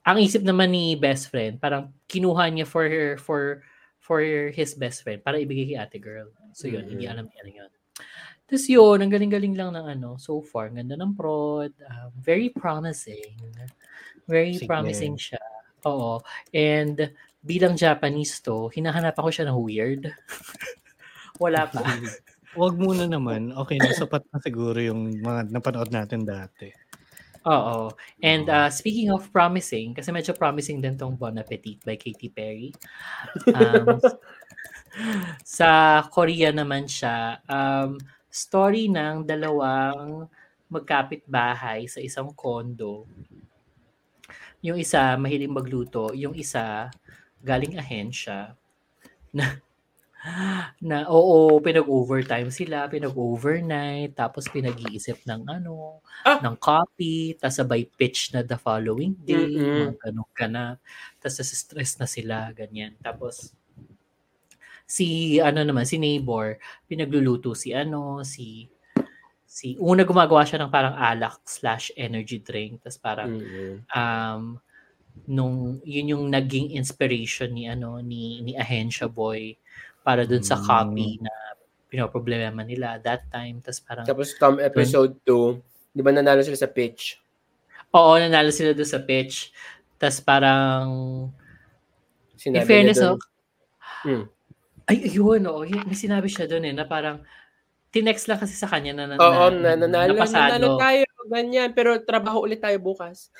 ang 0.00 0.16
isip 0.18 0.40
naman 0.40 0.72
ni 0.72 0.96
best 0.96 1.28
friend, 1.28 1.60
parang 1.60 1.92
kinuha 2.08 2.48
niya 2.48 2.64
for 2.64 2.88
her, 2.88 3.20
for 3.20 3.60
for 4.00 4.24
his 4.50 4.72
best 4.74 5.04
friend 5.04 5.20
para 5.22 5.38
ibigay 5.38 5.70
kay 5.70 5.78
ate 5.78 6.00
girl. 6.00 6.32
So 6.56 6.66
yun, 6.66 6.88
Mm. 6.88 6.90
hindi 6.90 7.04
alam 7.06 7.26
niya 7.28 7.44
yun. 7.46 7.70
Tapos 8.48 8.66
yun, 8.66 8.98
ang 8.98 9.12
galing-galing 9.12 9.54
lang 9.54 9.70
ng 9.76 9.86
ano, 9.86 10.18
so 10.18 10.42
far, 10.42 10.72
ganda 10.74 10.98
ng 10.98 11.14
prod, 11.14 11.70
um, 11.86 12.10
very 12.18 12.50
promising. 12.50 13.38
Very 14.26 14.58
Sige. 14.58 14.66
promising 14.66 15.14
siya. 15.14 15.38
Oo. 15.86 16.18
And 16.50 17.12
bilang 17.40 17.76
Japanese 17.76 18.40
to, 18.44 18.68
hinahanap 18.72 19.16
ako 19.16 19.28
siya 19.32 19.48
ng 19.48 19.58
weird. 19.60 20.12
Wala 21.40 21.64
pa. 21.68 21.80
Wag 22.60 22.74
muna 22.76 23.06
naman. 23.06 23.54
Okay 23.54 23.78
na, 23.78 23.94
sapat 23.94 24.26
na 24.28 24.42
siguro 24.42 24.76
yung 24.76 25.22
mga 25.22 25.54
napanood 25.54 25.88
natin 25.94 26.26
dati. 26.26 26.68
Oo. 27.48 27.94
And 28.20 28.44
uh, 28.52 28.68
speaking 28.68 29.08
of 29.08 29.32
promising, 29.32 29.96
kasi 29.96 30.12
medyo 30.12 30.36
promising 30.36 30.84
din 30.84 30.98
tong 30.98 31.16
Bon 31.16 31.32
Appetit 31.40 31.80
by 31.86 31.96
Katy 31.96 32.28
Perry. 32.28 32.74
Um, 33.54 33.96
sa 35.46 36.02
Korea 36.12 36.52
naman 36.52 36.84
siya, 36.84 37.40
um, 37.48 37.96
story 38.28 38.92
ng 38.92 39.24
dalawang 39.24 40.28
magkapit-bahay 40.68 41.88
sa 41.88 42.04
isang 42.04 42.30
condo. 42.36 43.08
Yung 44.60 44.76
isa, 44.76 45.16
mahiling 45.16 45.54
magluto. 45.54 46.12
Yung 46.12 46.36
isa, 46.36 46.92
galing 47.44 47.76
ahensya. 47.80 48.54
Na, 49.32 49.60
na 50.80 51.08
oo, 51.08 51.56
pinag-overtime 51.64 52.50
sila, 52.52 52.88
pinag-overnight, 52.92 54.12
tapos 54.16 54.48
pinag-iisip 54.52 55.24
ng 55.24 55.42
ano, 55.48 56.00
Ah! 56.24 56.44
ng 56.44 56.56
copy, 56.60 57.36
tapos 57.40 57.56
sabay 57.60 57.82
pitch 57.88 58.32
na 58.36 58.40
the 58.44 58.56
following 58.60 59.16
day, 59.24 59.48
Mm-mm. 59.56 59.72
mga 59.72 60.10
ganun 60.10 60.30
ka 60.36 60.46
na. 60.48 60.64
Tapos 61.20 61.40
stress 61.52 61.96
na 62.00 62.06
sila, 62.08 62.52
ganyan. 62.52 62.96
Tapos, 63.00 63.52
si 64.86 65.38
ano 65.38 65.62
naman 65.62 65.86
si 65.86 65.96
neighbor 66.02 66.58
pinagluluto 66.90 67.54
si 67.54 67.70
ano 67.70 68.26
si 68.26 68.66
si 69.46 69.74
una 69.78 70.02
gumagawa 70.06 70.42
siya 70.46 70.62
ng 70.62 70.72
parang 70.72 70.94
alak 70.98 71.42
slash 71.46 71.90
energy 71.94 72.38
drink 72.42 72.82
tapos 72.82 72.98
parang 72.98 73.30
Mm-mm. 73.30 73.82
um 73.94 74.58
nung 75.26 75.82
yun 75.82 76.16
yung 76.16 76.24
naging 76.28 76.72
inspiration 76.72 77.50
ni 77.50 77.66
ano 77.66 77.98
ni 78.00 78.40
ni 78.40 78.52
Ahensya 78.54 79.08
Boy 79.08 79.56
para 80.00 80.24
dun 80.24 80.40
sa 80.40 80.56
Mm. 80.56 80.64
copy 80.64 81.08
na 81.20 81.32
pinoproblema 81.90 82.62
nila 82.62 82.96
that 83.02 83.26
time 83.28 83.58
tapos 83.60 83.80
parang 83.82 84.04
Tapos 84.06 84.32
come 84.38 84.62
episode 84.62 85.12
2, 85.26 85.58
di 85.90 86.00
ba 86.00 86.14
nanalo 86.14 86.40
sila 86.40 86.56
sa 86.56 86.70
pitch? 86.70 87.18
oo 87.90 88.14
nanalo 88.14 88.54
sila 88.54 88.70
dun 88.70 88.86
sa 88.86 89.02
pitch 89.02 89.50
tapos 89.98 90.22
parang 90.22 90.86
Sinabi 92.38 92.62
in 92.62 92.68
fairness 92.70 92.98
niya 93.02 93.10
oh, 93.10 93.18
dun, 93.18 93.28
Hmm. 94.00 94.24
ay 94.88 94.96
oo 95.18 95.62
yun, 95.66 95.84
may 95.84 95.98
sinabi 95.98 96.30
siya 96.30 96.48
doon 96.48 96.64
eh 96.64 96.74
na 96.74 96.88
parang 96.88 97.20
tinext 97.90 98.30
lang 98.30 98.38
kasi 98.38 98.54
sa 98.54 98.66
kanya 98.66 98.94
na, 98.94 99.04
na, 99.10 99.14
Oo, 99.18 99.50
na, 99.50 99.74
na, 99.74 99.86
nanalo, 99.86 100.14
napasado. 100.14 100.56
nanalo 100.56 100.78
tayo, 100.78 101.02
ganyan. 101.26 101.70
Pero 101.74 101.98
trabaho 102.00 102.42
ulit 102.42 102.62
tayo 102.62 102.78
bukas. 102.78 103.34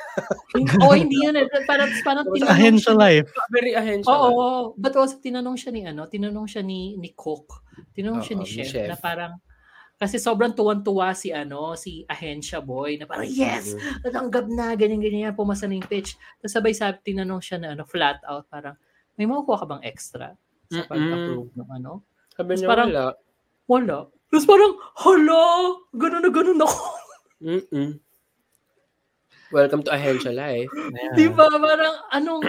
Oo, 0.82 0.94
hindi 0.94 1.22
yun. 1.22 1.38
eh. 1.38 1.46
Parang, 1.64 1.86
parang 2.02 2.26
tinanong 2.26 2.50
Ahensya 2.50 2.92
siya. 2.92 2.98
life. 2.98 3.28
Very 3.48 3.72
ahensya. 3.74 4.10
Oo, 4.10 4.28
oo. 4.28 4.48
But 4.74 4.98
also, 4.98 5.22
tinanong 5.22 5.54
siya 5.54 5.70
ni, 5.70 5.86
ano, 5.86 6.06
tinanong 6.06 6.46
siya 6.46 6.62
ni, 6.62 6.98
ni 6.98 7.14
Cook. 7.14 7.62
Tinanong 7.94 8.22
siya 8.22 8.36
Oo, 8.36 8.42
ni 8.42 8.46
ni 8.46 8.50
Chef, 8.50 8.68
Chef. 8.74 8.88
na 8.90 8.98
parang, 8.98 9.38
kasi 9.94 10.16
sobrang 10.18 10.50
tuwan-tuwa 10.50 11.14
si, 11.14 11.30
ano, 11.30 11.78
si 11.78 12.02
Ahensya 12.04 12.58
Boy, 12.58 12.98
na 12.98 13.06
parang, 13.06 13.28
yes! 13.28 13.78
Mhm. 13.78 14.02
Natanggap 14.02 14.46
na, 14.50 14.66
ganyan-ganyan, 14.74 15.36
pumasa 15.36 15.70
na 15.70 15.78
yung 15.78 15.86
pitch. 15.86 16.18
Tapos 16.42 16.52
sabay 16.52 16.74
sabi, 16.74 16.98
tinanong 17.06 17.38
siya 17.38 17.58
na, 17.62 17.68
ano, 17.78 17.86
flat 17.86 18.18
out, 18.26 18.50
parang, 18.50 18.74
may 19.14 19.30
makukuha 19.30 19.62
ka 19.62 19.66
bang 19.68 19.82
extra 19.86 20.34
sa 20.66 20.82
pag-approve 20.88 21.54
ng 21.54 21.70
ano? 21.70 22.02
Sabi 22.34 22.50
niya, 22.56 22.66
parang- 22.66 22.90
wala. 22.90 23.06
Wala. 23.70 23.98
Tapos 24.30 24.46
parang, 24.46 24.72
hala, 24.94 25.42
ganun 25.90 26.22
na 26.22 26.30
ganun 26.30 26.62
ako. 26.62 26.78
Mm-mm. 27.42 27.90
Welcome 29.50 29.82
to 29.82 29.90
Ahensya 29.90 30.30
Life. 30.30 30.70
Di 31.18 31.26
ba? 31.34 31.50
Parang, 31.50 31.94
anong, 32.14 32.42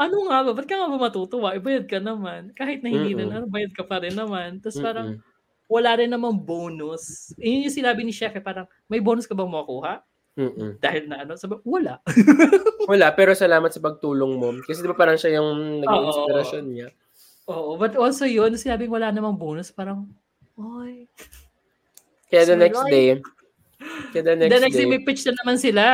ano 0.00 0.16
nga 0.32 0.38
ba? 0.48 0.50
Ba't 0.56 0.64
ka 0.64 0.80
nga 0.80 0.88
ba 0.88 0.96
matutuwa? 0.96 1.52
Ibayad 1.52 1.84
ka 1.84 2.00
naman. 2.00 2.56
Kahit 2.56 2.80
na 2.80 2.88
hindi 2.88 3.12
Mm-mm. 3.12 3.28
na, 3.28 3.44
bayad 3.44 3.76
ka 3.76 3.84
pa 3.84 4.00
rin 4.00 4.16
naman. 4.16 4.64
Tapos 4.64 4.80
parang, 4.80 5.20
Mm-mm. 5.20 5.68
wala 5.68 5.90
rin 6.00 6.08
namang 6.08 6.40
bonus. 6.40 7.36
Yun 7.36 7.68
yung 7.68 7.76
sinabi 7.76 8.00
ni 8.00 8.16
Chef, 8.16 8.32
eh, 8.32 8.40
parang, 8.40 8.64
may 8.88 9.04
bonus 9.04 9.28
ka 9.28 9.36
bang 9.36 9.52
makuha? 9.52 10.00
Mm-mm. 10.40 10.80
Dahil 10.80 11.04
na 11.04 11.20
ano, 11.28 11.36
sabi, 11.36 11.60
wala. 11.68 12.00
Wala, 12.88 13.10
pero 13.18 13.34
salamat 13.34 13.74
sa 13.74 13.82
pagtulong 13.82 14.38
mo. 14.38 14.56
Kasi 14.62 14.78
di 14.78 14.86
ba 14.86 14.94
parang 14.94 15.18
siya 15.18 15.42
yung 15.42 15.82
naging 15.82 16.04
Oo. 16.06 16.08
inspirasyon 16.12 16.64
niya. 16.70 16.88
Oo, 17.50 17.74
but 17.76 17.98
also 17.98 18.24
yun, 18.24 18.54
sinabing 18.54 18.94
wala 18.94 19.10
namang 19.10 19.34
bonus, 19.34 19.74
parang, 19.74 20.06
oy. 20.56 21.06
Kaya 22.26 22.42
the 22.52 22.56
next 22.58 22.82
day, 22.90 23.22
kaya 24.10 24.22
the 24.26 24.34
next, 24.34 24.50
The 24.50 24.60
next 24.66 24.76
day, 24.76 24.82
day, 24.84 24.90
may 24.90 25.00
pitch 25.04 25.22
na 25.28 25.32
naman 25.42 25.56
sila. 25.60 25.84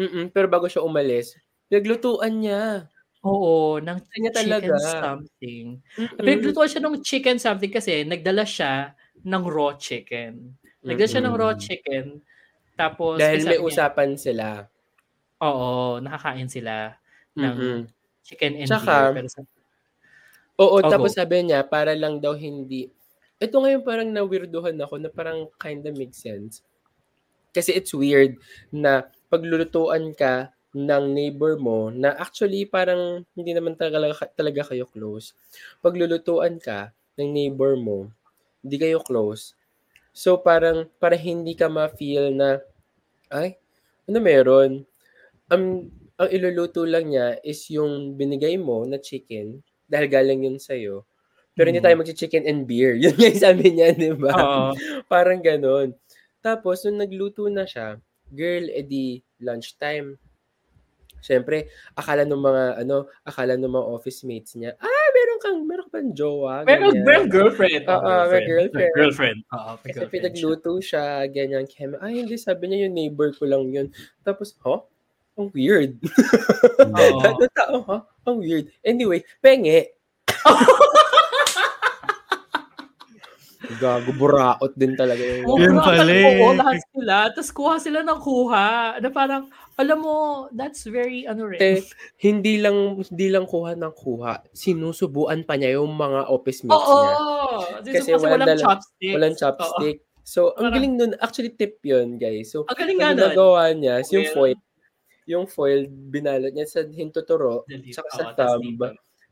mm 0.00 0.32
pero 0.34 0.48
bago 0.48 0.66
siya 0.66 0.82
umalis, 0.82 1.36
naglutuan 1.70 2.32
niya. 2.40 2.88
Oo, 3.20 3.76
ng 3.84 4.00
niya 4.16 4.32
chicken 4.32 4.72
talaga. 4.72 4.76
something. 4.80 5.66
Mm-mm. 6.00 6.16
Pinaglutuan 6.16 6.68
siya 6.72 6.80
ng 6.80 7.04
chicken 7.04 7.36
something 7.36 7.68
kasi 7.68 8.00
nagdala 8.08 8.48
siya 8.48 8.96
ng 9.20 9.44
raw 9.44 9.76
chicken. 9.76 10.56
Nagdala 10.80 11.08
siya 11.12 11.22
ng 11.28 11.36
raw 11.36 11.52
Mm-mm. 11.52 11.60
chicken. 11.60 12.04
Tapos, 12.80 13.20
Dahil 13.20 13.44
may 13.44 13.60
niya, 13.60 13.68
usapan 13.68 14.16
sila. 14.16 14.64
Oo, 15.44 16.00
nakakain 16.00 16.48
sila 16.48 16.96
ng 17.36 17.44
Mm-mm. 17.60 17.78
chicken 18.24 18.56
and 18.56 18.68
Tsaka, 18.72 19.12
beer. 19.12 19.14
Pero 19.20 19.28
sa, 19.28 19.40
Oo, 20.60 20.76
Oh, 20.80 20.84
tapos 20.84 21.12
go. 21.12 21.20
sabi 21.20 21.44
niya, 21.44 21.60
para 21.64 21.92
lang 21.92 22.20
daw 22.24 22.32
hindi... 22.32 22.88
Ito 23.40 23.56
ngayon 23.56 23.82
parang 23.88 24.12
na-weirdohan 24.12 24.76
ako 24.84 25.00
na 25.00 25.08
parang 25.08 25.48
kinda 25.56 25.88
makes 25.96 26.20
sense. 26.20 26.60
Kasi 27.56 27.72
it's 27.74 27.96
weird 27.96 28.36
na 28.72 29.08
paglulutuan 29.32 30.12
ka 30.12 30.52
ng 30.76 31.04
neighbor 31.16 31.56
mo 31.56 31.88
na 31.88 32.14
actually 32.20 32.68
parang 32.68 33.24
hindi 33.34 33.52
naman 33.56 33.74
talaga, 33.80 34.28
talaga 34.36 34.72
kayo 34.74 34.86
close. 34.88 35.32
Paglulutuan 35.80 36.60
ka 36.60 36.92
ng 37.16 37.30
neighbor 37.32 37.74
mo, 37.80 38.12
hindi 38.64 38.76
kayo 38.78 39.00
close. 39.02 39.56
So 40.12 40.38
parang 40.40 40.88
para 41.00 41.16
hindi 41.16 41.54
ka 41.56 41.68
ma-feel 41.72 42.34
na 42.36 42.60
ay, 43.32 43.56
ano 44.08 44.18
meron? 44.22 44.70
Ang 45.52 45.90
ang 46.20 46.30
iluluto 46.30 46.84
lang 46.86 47.10
niya 47.12 47.40
is 47.44 47.64
yung 47.72 48.14
binigay 48.18 48.56
mo 48.60 48.84
na 48.86 48.98
chicken 49.00 49.64
dahil 49.90 50.06
galing 50.10 50.46
yun 50.48 50.58
sa'yo. 50.60 51.06
Pero 51.60 51.68
hindi 51.68 51.84
Mm. 51.84 51.86
tayo 51.92 52.00
mag-chicken 52.00 52.44
and 52.48 52.64
beer. 52.64 52.96
Yun 53.04 53.12
nga 53.20 53.28
yung 53.28 53.44
sabi 53.44 53.64
niya, 53.68 53.92
di 53.92 54.16
ba? 54.16 54.32
Oo. 54.32 54.72
Parang 55.12 55.44
ganun. 55.44 55.92
Tapos, 56.40 56.80
nung 56.88 56.96
nagluto 56.96 57.44
na 57.52 57.68
siya, 57.68 58.00
girl, 58.32 58.64
edi 58.72 59.20
lunchtime. 59.44 60.16
Siyempre, 61.20 61.68
akala 61.92 62.24
ng 62.24 62.40
mga, 62.40 62.64
ano, 62.80 63.04
akala 63.28 63.60
ng 63.60 63.68
mga 63.68 63.86
office 63.92 64.24
mates 64.24 64.56
niya, 64.56 64.72
ah, 64.80 65.08
meron 65.12 65.36
kang, 65.36 65.58
meron 65.68 65.84
ka 65.84 66.00
pang 66.00 66.10
jowa. 66.16 66.64
Meron, 66.64 66.96
meron 67.04 67.28
girlfriend. 67.28 67.84
Oo, 67.84 68.08
may 68.32 68.40
girlfriend. 68.48 68.92
Girlfriend. 68.96 69.38
Oo, 69.52 69.70
may 69.84 69.92
Kasi 69.92 70.08
pinagluto 70.08 70.80
siya, 70.80 71.28
ganyan. 71.28 71.68
Kaya, 71.68 72.00
ay, 72.00 72.24
hindi, 72.24 72.40
sabi 72.40 72.72
niya 72.72 72.88
yung 72.88 72.96
neighbor 72.96 73.36
ko 73.36 73.44
lang 73.44 73.68
yun. 73.68 73.92
Tapos, 74.24 74.56
huh? 74.64 74.80
Ang 75.36 75.52
weird. 75.52 76.00
Oo. 76.88 77.20
Ano 77.20 77.44
tao, 77.52 77.76
ha? 77.84 77.98
Ang 78.24 78.40
weird. 78.40 78.72
Anyway, 78.80 79.20
penge. 79.44 79.92
Gago, 83.80 84.12
buraot 84.12 84.72
din 84.76 84.92
talaga 84.92 85.18
yung... 85.18 85.48
Oo, 85.48 85.56
Yun 85.56 85.76
pala 85.76 86.04
eh. 86.06 86.36
Oo, 86.38 86.52
lahat 86.52 86.84
sila. 86.86 87.16
Tapos 87.32 87.50
kuha 87.50 87.74
sila 87.76 87.98
ng 88.00 88.20
kuha. 88.20 88.68
Na 89.00 89.08
parang, 89.08 89.48
alam 89.74 89.98
mo, 89.98 90.16
that's 90.52 90.84
very, 90.84 91.24
ano 91.24 91.48
rin. 91.48 91.56
Te, 91.56 91.80
hindi 92.20 92.60
lang 92.60 92.76
hindi 93.00 93.26
lang 93.26 93.48
kuha 93.48 93.72
ng 93.72 93.94
kuha, 93.94 94.44
sinusubuan 94.52 95.42
pa 95.42 95.56
niya 95.56 95.80
yung 95.80 95.90
mga 95.90 96.28
office 96.28 96.60
mates 96.62 96.76
Oo. 96.78 97.00
niya. 97.00 97.14
Kasi, 97.80 97.88
Kasi 97.88 97.96
kasi 97.96 98.10
walang 98.14 98.30
walang 98.30 98.48
dala- 98.48 98.62
chopsticks. 98.62 99.14
Walang 99.16 99.32
Oo. 99.32 99.40
chopstick. 99.40 99.98
So, 100.20 100.40
ang 100.52 100.54
Parang- 100.60 100.74
galing 100.76 100.94
nun, 100.94 101.12
actually 101.18 101.50
tip 101.50 101.80
yun, 101.80 102.14
guys. 102.14 102.52
So, 102.52 102.68
Ang 102.68 102.76
galing 102.76 102.98
nga 103.00 103.08
nun. 103.10 103.18
ginagawa 103.18 103.60
niya, 103.72 103.94
yung 104.06 104.28
Foil. 104.30 104.58
yung 105.24 105.46
foil, 105.46 105.86
binalot 105.86 106.50
niya 106.50 106.66
sa 106.66 106.80
hintuturo, 106.82 107.62
tsaka 107.88 108.10
oo, 108.10 108.18
sa 108.18 108.24
thumb. 108.36 108.78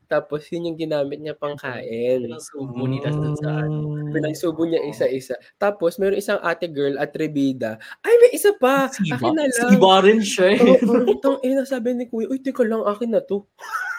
Tapos, 0.09 0.41
yun 0.49 0.65
yung 0.65 0.79
ginamit 0.79 1.21
niya 1.21 1.37
pang 1.37 1.53
kain. 1.53 2.25
Ang 2.25 2.41
subo 2.41 2.83
nila 2.83 3.13
dun 3.13 3.37
sa 3.37 3.61
ano. 3.61 4.09
Pinagsubo 4.09 4.65
niya 4.65 4.81
isa-isa. 4.83 5.37
Tapos, 5.55 6.01
meron 6.01 6.17
isang 6.17 6.41
ate 6.41 6.65
girl 6.65 6.97
at 6.97 7.13
rebida. 7.13 7.77
Ay, 8.01 8.17
may 8.17 8.33
isa 8.33 8.49
pa! 8.57 8.89
Siba. 8.89 9.15
Akin 9.15 9.37
na 9.37 9.45
lang. 9.45 9.69
Siba 9.69 9.93
rin 10.01 10.19
siya. 10.19 10.47
eh. 10.57 10.81
Oo, 10.81 11.13
tang 11.21 11.37
ina, 11.39 11.61
sabi 11.61 11.93
ni 11.93 12.09
Kuya, 12.09 12.25
uy, 12.25 12.41
teka 12.41 12.65
lang, 12.65 12.81
akin 12.81 13.13
na 13.13 13.21
to. 13.21 13.45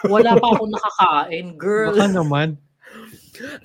Wala 0.03 0.35
pa 0.35 0.51
ako 0.51 0.67
nakakain, 0.67 1.55
girl. 1.55 1.95
Baka 1.95 2.11
naman. 2.19 2.59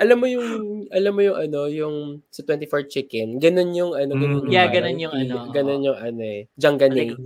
Alam 0.03 0.16
mo 0.23 0.27
yung 0.31 0.48
alam 0.93 1.12
mo 1.16 1.23
yung 1.24 1.39
ano, 1.39 1.61
yung 1.70 1.97
sa 2.32 2.43
24 2.47 2.85
chicken, 2.89 3.39
ganun 3.43 3.73
yung 3.77 3.93
ano, 3.97 4.15
ganun 4.20 4.44
Mm. 4.44 4.51
yung 4.51 4.53
Yeah, 4.53 4.66
ganun 4.70 4.98
yung 5.03 5.15
ano, 5.15 5.39
ganun 5.53 5.86
yung 5.86 5.98
ano 5.98 6.20
eh, 6.23 6.48
janggane. 6.59 6.97
Like, 6.97 7.19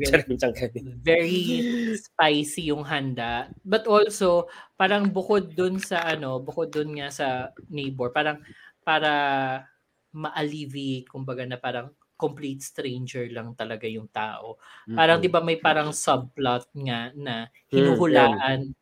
very- 1.04 1.68
spicy 2.00 2.72
yung 2.72 2.84
handa. 2.88 3.52
But 3.64 3.84
also, 3.86 4.48
parang 4.80 5.12
bukod 5.12 5.52
dun 5.56 5.76
sa 5.80 6.00
ano, 6.08 6.40
bukod 6.40 6.72
dun 6.72 6.96
nga 6.96 7.08
sa 7.12 7.28
neighbor, 7.68 8.08
parang 8.12 8.40
para 8.84 9.12
ma-alleviate, 10.16 11.06
kumbaga 11.10 11.44
na 11.46 11.58
parang 11.60 11.92
complete 12.20 12.60
stranger 12.64 13.28
lang 13.32 13.52
talaga 13.56 13.86
yung 13.88 14.08
tao. 14.12 14.60
Parang 14.92 15.18
Mm-mm. 15.18 15.24
'di 15.24 15.30
ba 15.32 15.40
may 15.44 15.56
parang 15.60 15.92
subplot 15.94 16.68
nga 16.84 17.12
na 17.16 17.48
Mm, 17.72 18.04
hinuhulaan 18.04 18.72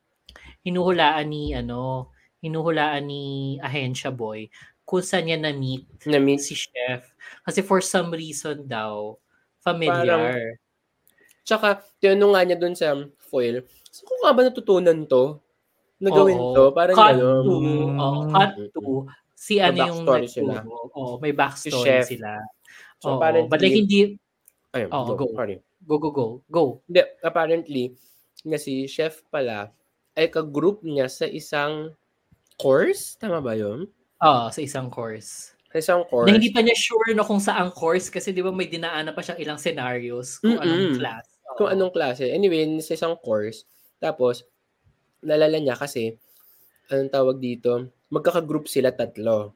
hinuhulaan 0.66 1.26
ni 1.30 1.52
ano, 1.56 2.12
hinuhulaan 2.44 3.04
ni 3.08 3.24
Ahensya 3.62 4.10
Boy 4.14 4.48
kung 4.88 5.02
saan 5.04 5.28
niya 5.28 5.38
na-meet 5.40 5.84
Na-meet 6.08 6.40
si 6.40 6.54
Chef. 6.56 7.12
Kasi 7.44 7.60
for 7.60 7.80
some 7.84 8.10
reason 8.14 8.64
daw, 8.68 9.18
familiar. 9.60 10.56
Tsaka, 11.44 11.82
tinanong 12.00 12.32
nga 12.34 12.42
niya 12.46 12.58
dun 12.60 12.74
sa 12.76 12.94
foil, 13.18 13.64
so 13.90 14.04
kung 14.08 14.20
nga 14.24 14.32
ba 14.36 14.42
natutunan 14.46 15.04
to? 15.08 15.40
Na 16.00 16.10
gawin 16.14 16.38
Oo. 16.40 16.54
to? 16.54 16.64
Parang 16.76 16.96
cut 16.96 17.16
gano'n. 17.16 17.44
to, 17.44 17.54
Mm. 17.58 17.98
oo, 18.00 18.18
cut 18.32 18.52
to, 18.74 18.84
si 19.36 19.58
May 19.60 19.64
ano 19.68 19.78
yung 19.90 20.02
nagturo. 20.08 20.92
Oo, 20.96 21.18
may 21.20 21.32
backstory 21.36 22.00
chef. 22.00 22.08
sila. 22.08 22.40
So, 23.00 23.16
apparently, 23.18 23.50
but 23.50 23.60
like 23.62 23.74
hindi, 23.76 24.18
ayun, 24.74 24.90
Oo, 24.92 25.04
go, 25.16 25.26
go. 25.26 25.26
sorry. 25.34 25.56
go, 25.86 25.96
go, 26.00 26.10
go, 26.12 26.26
go. 26.50 26.64
Hindi, 26.88 27.02
apparently, 27.24 27.84
nga 28.46 28.58
si 28.60 28.86
chef 28.90 29.22
pala, 29.32 29.70
ay 30.18 30.28
ka-group 30.32 30.82
niya 30.86 31.08
sa 31.12 31.26
isang 31.28 31.94
course? 32.58 33.14
Tama 33.16 33.38
ba 33.38 33.54
yun? 33.54 33.86
Oo, 34.18 34.44
sa 34.50 34.60
isang 34.60 34.90
course. 34.90 35.54
Sa 35.70 35.76
isang 35.78 36.02
course. 36.04 36.26
Na 36.26 36.34
hindi 36.34 36.50
pa 36.50 36.58
niya 36.58 36.74
sure 36.74 37.14
no 37.14 37.22
kung 37.22 37.38
saang 37.38 37.70
course 37.70 38.10
kasi 38.10 38.32
di 38.32 38.42
ba 38.42 38.50
may 38.50 38.66
dinaanan 38.66 39.14
pa 39.14 39.22
siyang 39.22 39.38
ilang 39.38 39.60
scenarios 39.60 40.36
kung 40.38 40.58
anong 40.58 40.82
Mm-mm. 40.92 40.98
class. 40.98 41.24
Oo. 41.48 41.56
kung 41.56 41.68
anong 41.70 41.90
klase. 41.90 42.28
Anyway, 42.28 42.62
sa 42.78 42.92
isang 42.92 43.14
course. 43.16 43.62
Tapos, 43.98 44.42
nalala 45.20 45.58
niya 45.58 45.74
kasi, 45.74 46.14
anong 46.86 47.10
tawag 47.10 47.38
dito, 47.38 47.86
magkaka-group 48.08 48.66
sila 48.66 48.90
tatlo. 48.90 49.54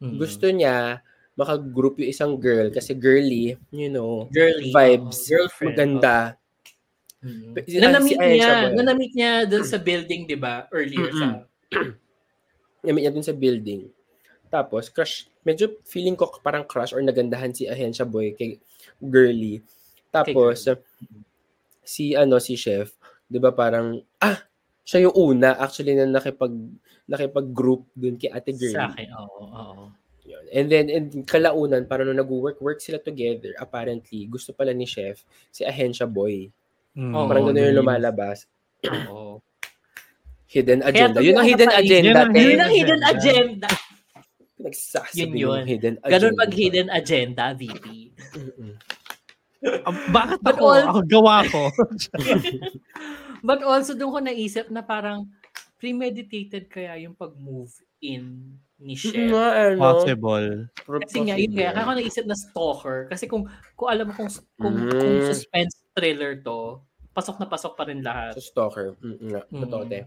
Mm. 0.00 0.16
Gusto 0.16 0.48
niya, 0.48 1.00
makag-group 1.36 2.00
yung 2.00 2.08
isang 2.08 2.32
girl 2.36 2.72
kasi 2.72 2.96
girly, 2.96 3.52
you 3.68 3.88
know, 3.88 4.24
girly 4.32 4.72
vibes, 4.72 5.28
girlfriend. 5.28 5.76
maganda. 5.76 6.16
oo. 7.20 7.28
Mm. 7.28 7.52
Si- 7.64 7.80
Na 7.80 7.88
na-meet 7.92 8.16
si 8.16 8.22
Aisha 8.22 8.32
niya, 8.32 8.52
ba? 8.56 8.72
na 8.72 8.82
na-meet 8.82 9.12
niya 9.12 9.32
doon 9.44 9.64
sa 9.64 9.76
building, 9.76 10.22
di 10.24 10.36
ba? 10.36 10.64
Earlier 10.72 11.10
sa 11.12 11.26
Niya 12.86 13.14
dun 13.14 13.26
sa 13.26 13.34
building. 13.34 13.90
Tapos, 14.46 14.86
crush, 14.88 15.26
medyo 15.42 15.74
feeling 15.82 16.14
ko 16.14 16.30
parang 16.38 16.62
crush 16.62 16.94
or 16.94 17.02
nagandahan 17.02 17.50
si 17.50 17.66
Ahensya 17.66 18.06
Boy 18.06 18.34
kay 18.38 18.62
girly. 19.02 19.62
Tapos, 20.14 20.70
si 21.82 22.14
ano, 22.14 22.38
si 22.38 22.54
chef, 22.54 22.94
di 23.26 23.42
ba 23.42 23.50
parang, 23.50 23.98
ah, 24.22 24.38
siya 24.86 25.10
yung 25.10 25.14
una 25.18 25.58
actually 25.58 25.98
na 25.98 26.06
nakipag, 26.06 26.54
nakipag-group 27.10 27.90
dun 27.94 28.14
kay 28.14 28.30
ate 28.30 28.54
girly. 28.54 28.74
sa 28.74 28.90
akin. 28.90 29.08
Oo, 29.14 29.42
oo. 29.50 29.84
Yun. 30.26 30.42
And 30.50 30.66
then, 30.66 30.86
and 30.90 31.06
kalaunan, 31.26 31.86
parang 31.86 32.10
nung 32.10 32.18
nag-work, 32.18 32.58
work 32.58 32.82
sila 32.82 32.98
together, 32.98 33.54
apparently, 33.58 34.26
gusto 34.26 34.50
pala 34.50 34.74
ni 34.74 34.86
chef, 34.86 35.22
si 35.54 35.62
Ahensya 35.62 36.06
Boy. 36.06 36.50
Mm. 36.98 37.14
Parang 37.14 37.44
gano'n 37.50 37.66
yung 37.70 37.78
lumalabas. 37.82 38.46
Oo. 39.10 39.38
Hidden 40.46 40.80
agenda. 40.80 41.18
Yun 41.18 41.36
ang 41.36 41.46
hidden 41.46 41.70
agenda. 41.70 42.20
Yun 42.32 42.60
ang 42.60 42.72
hidden 42.72 43.02
agenda. 43.02 43.68
Nagsasabi 44.56 45.18
Yun 45.18 45.28
ng 45.28 45.36
yun. 45.36 45.62
hidden 45.66 45.94
agenda. 46.00 46.12
Ganun 46.12 46.34
mag-hidden 46.34 46.88
agenda, 46.88 47.44
VP. 47.52 47.86
Mm-mm. 48.32 48.72
Ah, 49.82 49.94
bakit 50.14 50.38
But 50.40 50.56
ako? 50.56 50.64
all- 50.64 50.88
Ako, 50.88 51.00
gawa 51.04 51.36
ko. 51.44 51.62
But 53.48 53.60
also 53.62 53.92
doon 53.92 54.10
ko 54.12 54.20
naisip 54.22 54.70
na 54.70 54.80
parang 54.80 55.26
premeditated 55.76 56.66
kaya 56.66 56.96
yung 56.98 57.12
pag-move 57.12 57.70
in 58.00 58.56
ni 58.76 58.92
Chef. 58.92 59.16
nga, 59.32 59.72
ano, 59.72 59.80
Possible. 59.80 60.68
Kasi 61.00 61.18
nga, 61.24 61.34
yun 61.34 61.52
kaya, 61.52 61.72
kaya 61.72 61.80
ako 61.80 61.90
naisip 61.96 62.24
na 62.24 62.36
stalker. 62.36 62.98
Kasi 63.08 63.24
kung, 63.24 63.48
kung 63.72 63.88
alam 63.88 64.08
mo 64.08 64.14
kung, 64.14 64.28
kung, 64.56 64.74
Mm. 64.76 64.92
kung 64.92 65.16
suspense 65.26 65.80
thriller 65.92 66.38
to, 66.40 66.80
pasok 67.10 67.40
na 67.40 67.48
pasok 67.48 67.72
pa 67.72 67.88
rin 67.88 68.04
lahat. 68.04 68.36
Sa 68.36 68.44
stalker. 68.44 68.92
Mm, 69.00 69.18
nga. 69.32 69.40
Mm. 69.48 70.06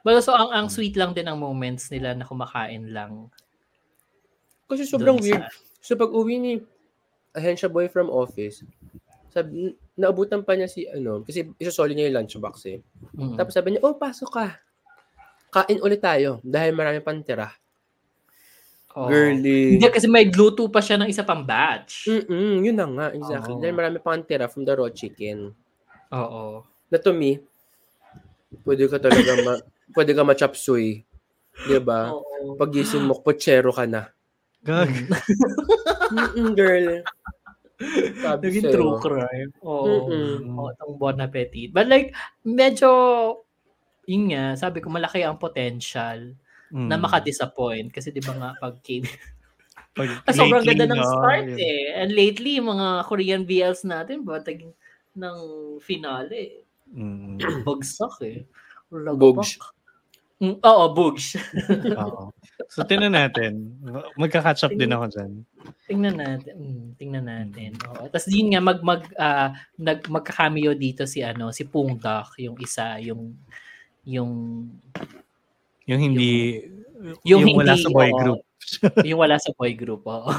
But 0.00 0.18
also, 0.18 0.32
ang, 0.32 0.50
ang 0.50 0.66
sweet 0.66 0.94
lang 0.94 1.12
din 1.12 1.26
ang 1.26 1.36
moments 1.36 1.88
nila 1.88 2.12
na 2.12 2.24
kumakain 2.24 2.90
lang. 2.90 3.30
Kasi 4.66 4.82
sobrang 4.84 5.18
dun 5.18 5.24
weird. 5.24 5.44
sa- 5.44 5.52
So, 5.82 5.98
pag 5.98 6.10
uwi 6.10 6.38
ni 6.38 6.52
Ahensya 7.32 7.66
Boy 7.66 7.88
from 7.88 8.06
office, 8.06 8.62
sabi, 9.28 9.72
naabutan 9.92 10.44
pa 10.44 10.54
niya 10.54 10.68
si, 10.68 10.84
ano, 10.86 11.24
kasi 11.24 11.48
isasoli 11.56 11.92
niya 11.92 12.06
yung 12.08 12.22
lunchbox 12.22 12.54
eh. 12.68 12.78
Mm. 13.12 13.34
Tapos 13.34 13.52
sabi 13.52 13.74
niya, 13.74 13.82
oh, 13.82 13.96
pasok 13.96 14.30
ka. 14.30 14.46
Kain 15.50 15.80
ulit 15.80 16.00
tayo 16.00 16.38
dahil 16.40 16.72
marami 16.72 17.00
pang 17.00 17.18
tira. 17.18 17.48
Oo. 18.92 19.08
Girly. 19.08 19.76
Hindi, 19.76 19.88
kasi 19.88 20.04
may 20.04 20.28
gluto 20.28 20.68
pa 20.68 20.84
siya 20.84 21.00
ng 21.00 21.08
isa 21.08 21.24
pang 21.24 21.40
batch. 21.42 22.08
Mm-mm, 22.08 22.60
yun 22.60 22.76
na 22.76 22.86
nga, 22.86 23.06
exactly. 23.10 23.56
Oo. 23.56 23.60
Dahil 23.60 23.74
marami 23.74 23.96
pang 23.98 24.20
tira 24.20 24.48
from 24.48 24.68
the 24.68 24.72
raw 24.72 24.88
chicken. 24.88 25.56
Oo. 26.12 26.60
Na 26.92 26.96
to 27.00 27.10
me, 27.10 27.40
pwede 28.62 28.84
ka 28.86 28.98
talaga 28.98 29.32
ma, 29.38 29.52
pwede 29.96 30.12
ka 30.12 30.22
ma-chop 30.22 30.54
suey. 30.54 31.02
Di 31.62 31.78
ba? 31.78 32.12
Pagising 32.56 33.04
mo, 33.04 33.20
pochero 33.20 33.70
ka 33.70 33.84
na. 33.84 34.08
Gag. 34.62 34.90
Mm-mm, 36.12 36.52
girl. 36.52 37.02
Sabi 38.20 38.42
Naging 38.46 38.64
sa'yo. 38.68 38.74
true 38.74 38.94
crime. 39.00 39.50
Oo. 39.64 40.06
Oo, 40.38 40.70
itong 40.70 40.94
Bon 40.96 41.18
Appetit. 41.18 41.72
But 41.72 41.88
like, 41.88 42.12
medyo, 42.42 42.90
yun 44.06 44.30
nga, 44.30 44.54
sabi 44.54 44.78
ko, 44.78 44.92
malaki 44.92 45.24
ang 45.24 45.40
potential 45.40 46.36
Mm. 46.72 46.88
na 46.88 46.96
makadisappoint. 46.96 47.92
Kasi 47.92 48.08
di 48.08 48.24
ba 48.24 48.32
nga, 48.32 48.50
pag 48.56 48.80
K- 48.80 49.04
Pag 49.92 50.24
Ah, 50.24 50.32
sobrang 50.32 50.64
ganda 50.64 50.88
ng 50.88 51.04
start 51.04 51.52
yun. 51.52 51.60
eh. 51.60 51.92
And 52.00 52.16
lately, 52.16 52.56
yung 52.56 52.72
mga 52.72 53.04
Korean 53.04 53.42
BLs 53.44 53.84
natin, 53.84 54.24
ba, 54.24 54.40
taging 54.40 54.72
ng 55.12 55.38
finale, 55.84 56.61
Mm. 56.92 57.40
bagsak 57.66 58.14
eh. 58.24 58.44
Lagapak. 58.92 59.18
Bugs. 59.18 59.50
Mm, 60.42 60.58
oo, 60.58 60.84
bugs. 60.90 61.38
Oo. 62.02 62.34
So, 62.66 62.82
tinan 62.82 63.14
natin. 63.14 63.78
Magka-catch 64.18 64.66
up 64.66 64.74
din 64.74 64.90
ako 64.90 65.06
dyan. 65.14 65.32
tingnan 65.86 66.18
natin. 66.18 66.54
Mm, 66.58 66.86
tingnan 66.98 67.26
natin. 67.30 67.70
Oo. 67.94 68.10
Tapos 68.10 68.26
yun 68.26 68.50
nga, 68.50 68.58
mag, 68.58 68.82
mag, 68.82 69.06
ah, 69.14 69.54
nag, 69.78 70.02
magka-cameo 70.10 70.74
dito 70.74 71.06
si, 71.06 71.22
ano, 71.22 71.54
si 71.54 71.62
Pungdak, 71.62 72.34
yung 72.42 72.58
isa, 72.58 72.98
yung, 72.98 73.38
yung, 74.02 74.32
Yung 75.86 76.00
hindi, 76.02 76.66
yung, 77.22 77.46
yung, 77.46 77.58
wala 77.62 77.78
hindi, 77.78 77.86
sa 77.86 77.90
boy 77.94 78.10
oo. 78.10 78.18
group. 78.18 78.40
yung 79.08 79.20
wala 79.22 79.36
sa 79.38 79.50
boy 79.54 79.72
group, 79.78 80.02
oo. 80.10 80.32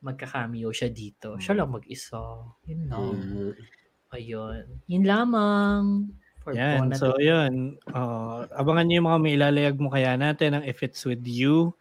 Magka-cameo 0.00 0.72
siya 0.72 0.88
dito. 0.88 1.36
Siya 1.36 1.60
lang 1.60 1.76
mag-isa. 1.76 2.40
Yun 2.64 2.80
lang. 2.88 3.04
Mm. 3.20 3.52
Ayun. 4.12 4.64
Yun 4.88 5.04
lamang. 5.04 6.08
For 6.40 6.56
Yan. 6.56 6.96
So, 6.96 7.20
yun. 7.20 7.76
Uh, 7.92 8.48
abangan 8.56 8.88
niyo 8.88 9.04
yung 9.04 9.08
mga 9.12 9.20
may 9.20 9.32
ilalayag 9.36 9.76
mo 9.76 9.92
kaya 9.92 10.16
natin 10.16 10.56
ang 10.56 10.64
If 10.64 10.80
It's 10.80 11.04
With 11.04 11.24
You, 11.28 11.76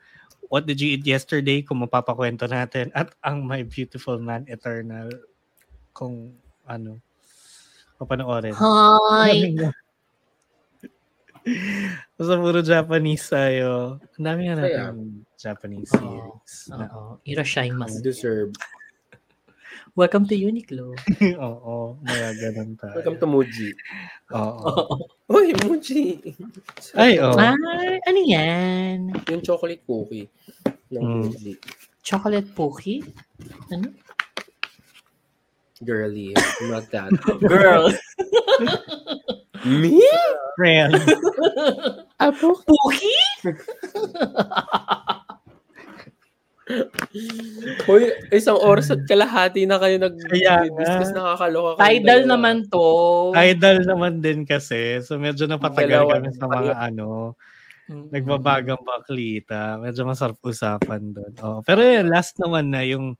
What 0.52 0.68
Did 0.68 0.84
You 0.84 1.00
Eat 1.00 1.08
Yesterday, 1.08 1.64
kung 1.64 1.80
mapapakwento 1.84 2.48
natin, 2.52 2.92
at 2.92 3.16
ang 3.24 3.48
My 3.48 3.64
Beautiful 3.64 4.20
Man 4.20 4.44
Eternal, 4.52 5.08
kung 5.96 6.36
ano, 6.68 7.00
papanoorin. 7.96 8.54
Hi! 8.60 9.56
Basta 12.20 12.36
puro 12.44 12.60
Japanese 12.60 13.24
tayo. 13.32 14.04
Ang 14.20 14.26
dami 14.28 14.42
nga 14.52 14.56
natin. 14.60 15.24
Japanese 15.40 15.92
Oo. 15.96 16.44
series. 16.44 16.54
Oo. 16.76 17.02
Irashaimasu. 17.24 18.04
Deserve. 18.04 18.52
Welcome 19.98 20.30
to 20.30 20.38
Uniqlo. 20.38 20.94
Oo, 21.50 21.98
maya 22.06 22.30
ganun 22.38 22.78
tayo. 22.78 22.94
Welcome 23.02 23.18
to 23.18 23.26
Muji. 23.26 23.74
Oo. 24.30 24.70
Uy, 25.34 25.58
Muji. 25.66 26.22
Ay, 26.94 27.18
oo. 27.18 27.34
Ay, 27.34 27.98
ano 28.06 28.20
yan? 28.22 29.10
Yung 29.26 29.42
chocolate 29.42 29.82
cookie 29.90 30.30
ng 30.94 31.02
Mm. 31.02 31.18
Muji. 31.26 31.58
Chocolate 32.06 32.48
Pookie? 32.54 33.04
Ano? 33.74 33.92
Girly. 35.84 36.32
Not 36.70 36.88
that. 36.94 37.12
Girl. 37.52 37.92
Me? 39.66 40.00
Friend. 40.56 40.94
Apo? 42.22 42.56
Pookie? 42.64 43.20
Hoy, 47.88 48.12
isang 48.36 48.60
oras 48.60 48.92
at 48.92 49.04
kalahati 49.08 49.64
na 49.64 49.80
kayo 49.80 49.96
nag-discuss. 50.00 51.16
Nakakaloka 51.16 51.80
kayo. 51.80 51.84
Tidal 51.88 52.20
dalawa. 52.24 52.32
naman 52.36 52.56
to. 52.68 52.88
Idol 53.36 53.78
naman 53.88 54.14
din 54.20 54.44
kasi. 54.44 55.00
So 55.04 55.16
medyo 55.16 55.48
napatagal 55.48 56.04
Dalawa 56.04 56.20
kami 56.20 56.30
sa 56.36 56.46
mga 56.48 56.74
ano. 56.92 57.40
Mm. 57.88 58.12
Nagbabagang 58.12 58.84
baklita. 58.84 59.80
Medyo 59.80 60.04
masarap 60.04 60.38
usapan 60.44 61.16
doon. 61.16 61.34
Oh, 61.40 61.60
pero 61.64 61.80
yun, 61.80 62.12
last 62.12 62.36
naman 62.36 62.68
na 62.68 62.84
yung 62.84 63.16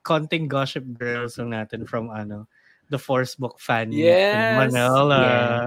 konting 0.00 0.48
gossip 0.48 0.82
girls 0.96 1.36
lang 1.36 1.52
natin 1.52 1.84
from 1.84 2.08
ano, 2.08 2.48
the 2.88 2.98
Force 2.98 3.34
Book 3.34 3.58
fan 3.58 3.90
Yes! 3.92 4.56
Manila. 4.56 5.20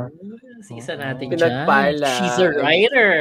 Yes. 0.10 0.72
Isa 0.72 0.94
natin 0.98 1.30
Oo. 1.30 1.38
dyan. 1.38 1.68
Pinagpala. 1.68 2.12
She's 2.18 2.40
a 2.40 2.50
writer. 2.58 3.12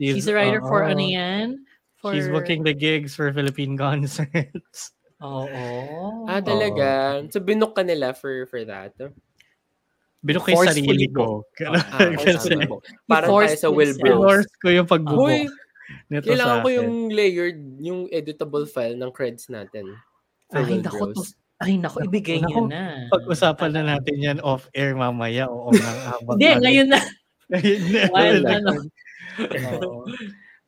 She's 0.00 0.28
a 0.28 0.34
writer 0.34 0.60
for 0.64 0.82
oo. 0.82 0.90
ano 0.90 1.04
yan? 1.04 1.62
For... 2.02 2.12
She's 2.12 2.26
booking 2.26 2.66
the 2.66 2.74
gigs 2.74 3.14
for 3.14 3.30
Philippine 3.30 3.78
concerts. 3.86 4.90
Oo. 5.22 6.26
Ah, 6.26 6.42
talaga? 6.42 7.22
So, 7.30 7.38
binook 7.38 7.78
ka 7.78 7.86
nila 7.86 8.10
for, 8.10 8.42
for 8.50 8.66
that? 8.66 8.90
Binok 10.22 10.42
ko 10.42 10.50
yung 10.50 10.66
sarili 10.66 11.06
ko. 11.06 11.46
Ah, 11.70 12.10
Kasi 12.18 12.58
parang 13.06 13.30
tayo 13.30 13.54
sa 13.54 13.70
Will. 13.70 13.94
Bros. 13.94 14.02
Pinorse 14.02 14.52
ko 14.58 14.68
yung 14.74 14.86
Hoy, 14.90 14.98
pagbubok 14.98 15.50
nito 16.08 16.28
kailangan 16.28 16.58
sa 16.58 16.64
ko 16.64 16.68
yung 16.72 16.92
layered, 17.12 17.60
yung 17.82 18.00
editable 18.08 18.66
file 18.66 18.96
ng 18.96 19.10
creds 19.12 19.46
natin. 19.52 19.86
Ay, 20.52 20.80
to- 20.82 21.36
ay, 21.62 21.78
naku, 21.78 22.02
ibigay 22.02 22.42
niyo 22.42 22.66
na. 22.66 23.06
Pag-usapan 23.06 23.70
na 23.70 23.82
natin 23.94 24.16
yan 24.18 24.38
off-air 24.42 24.98
mamaya 24.98 25.46
o 25.46 25.70
ng 25.70 25.98
habang 26.10 26.34
Hindi, 26.34 26.50
ngayon 26.58 26.88
na. 26.90 27.00
Ngayon 28.12 28.42
na. 28.42 28.56
Na. 28.58 28.72
ano. 29.70 29.88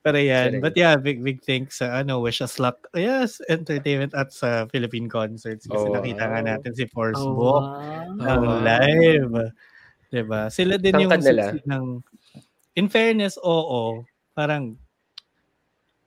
Pero 0.05 0.20
yan, 0.20 0.60
Correct. 0.60 0.64
but 0.68 0.74
yeah, 0.76 1.01
big 1.01 1.24
big 1.24 1.40
thanks 1.40 1.81
sa 1.81 2.05
ano, 2.05 2.20
Wish 2.20 2.44
Us 2.44 2.60
Luck. 2.60 2.76
Yes, 2.93 3.40
entertainment 3.48 4.12
at 4.12 4.36
sa 4.36 4.68
Philippine 4.68 5.09
concerts 5.09 5.64
kasi 5.64 5.89
Oh, 5.89 5.97
nakita 5.97 6.28
nga 6.28 6.44
wow. 6.44 6.48
natin 6.52 6.72
si 6.76 6.85
Force 6.93 7.16
Oh, 7.16 7.32
Book 7.32 7.64
wow. 7.64 8.20
ng 8.20 8.43
wow. 8.44 8.60
live. 8.60 9.32
'Di 10.12 10.22
ba? 10.28 10.52
Sila 10.52 10.76
din 10.76 11.09
yung 11.09 11.16
nila. 11.24 11.56
ng 11.56 12.05
In 12.74 12.90
fairness, 12.90 13.39
oo, 13.40 14.02
parang 14.35 14.74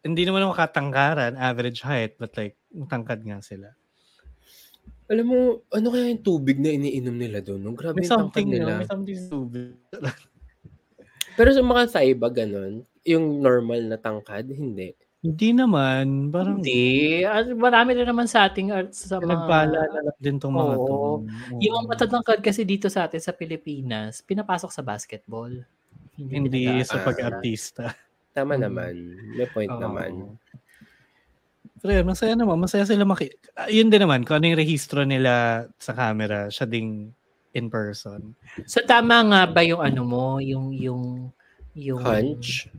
hindi 0.03 0.23
naman 0.27 0.43
ako 0.45 0.53
katangkaran, 0.61 1.33
average 1.39 1.79
height, 1.79 2.19
but 2.19 2.35
like, 2.35 2.53
tangkad 2.91 3.23
nga 3.23 3.39
sila. 3.39 3.71
Alam 5.07 5.25
mo, 5.25 5.37
ano 5.71 5.87
kaya 5.87 6.11
yung 6.11 6.19
tubig 6.19 6.59
na 6.59 6.75
iniinom 6.75 7.15
nila 7.15 7.39
doon? 7.39 7.63
No? 7.63 7.71
Grabe 7.71 7.97
May 7.97 8.07
yung 8.07 8.11
tangkad 8.27 8.43
something, 8.43 8.47
no? 8.51 8.55
nila. 8.59 8.71
May 8.83 8.87
something 8.91 9.19
stupid. 9.19 9.79
Pero 11.39 11.49
sa 11.55 11.63
mga 11.63 11.83
Thai 11.87 12.11
ba 12.19 12.27
ganun? 12.27 12.83
Yung 13.07 13.39
normal 13.39 13.87
na 13.87 13.97
tangkad? 13.97 14.51
Hindi. 14.51 14.91
Hindi 15.17 15.49
naman, 15.49 16.29
parang 16.29 16.61
Hindi. 16.61 17.25
Marami 17.57 17.97
rin 17.97 18.05
naman 18.05 18.29
sa 18.29 18.45
ating 18.45 18.69
art 18.69 18.93
sa 18.93 19.17
mga... 19.17 19.25
nagpala 19.25 19.81
na 19.89 19.99
lang 20.05 20.17
din 20.21 20.37
tong 20.37 20.53
mga 20.53 20.75
to. 20.77 20.93
Oo. 20.93 21.11
Yung 21.57 21.73
mga 21.73 21.87
matatangkad 21.89 22.39
kasi 22.39 22.61
dito 22.63 22.85
sa 22.85 23.09
atin 23.09 23.17
sa 23.17 23.33
Pilipinas, 23.33 24.21
pinapasok 24.21 24.69
sa 24.69 24.85
basketball. 24.85 25.51
Hindi 26.15 26.47
pinag- 26.69 26.85
sa 26.85 27.01
pag-artista. 27.01 27.97
Tama 28.29 28.53
Mm. 28.55 28.61
naman. 28.61 28.93
May 29.33 29.47
point 29.49 29.73
Oo. 29.73 29.81
naman. 29.81 30.11
Pero 31.77 31.91
yun, 31.93 32.05
masaya 32.05 32.33
naman. 32.33 32.57
Masaya 32.57 32.85
sila 32.85 33.01
maki... 33.01 33.33
Ah, 33.53 33.69
yun 33.69 33.89
din 33.89 34.01
naman, 34.01 34.21
kung 34.21 34.37
ano 34.37 34.49
yung 34.49 34.59
rehistro 34.59 35.01
nila 35.01 35.65
sa 35.77 35.93
camera, 35.93 36.45
siya 36.47 36.65
ding 36.65 37.09
in 37.53 37.73
person. 37.73 38.37
So 38.69 38.85
tama 38.85 39.17
nga 39.25 39.49
ba 39.49 39.65
yung 39.65 39.81
ano 39.81 40.05
mo, 40.05 40.25
yung 40.37 40.69
yung 40.73 41.33
yung 41.73 42.01
Hunch? 42.01 42.69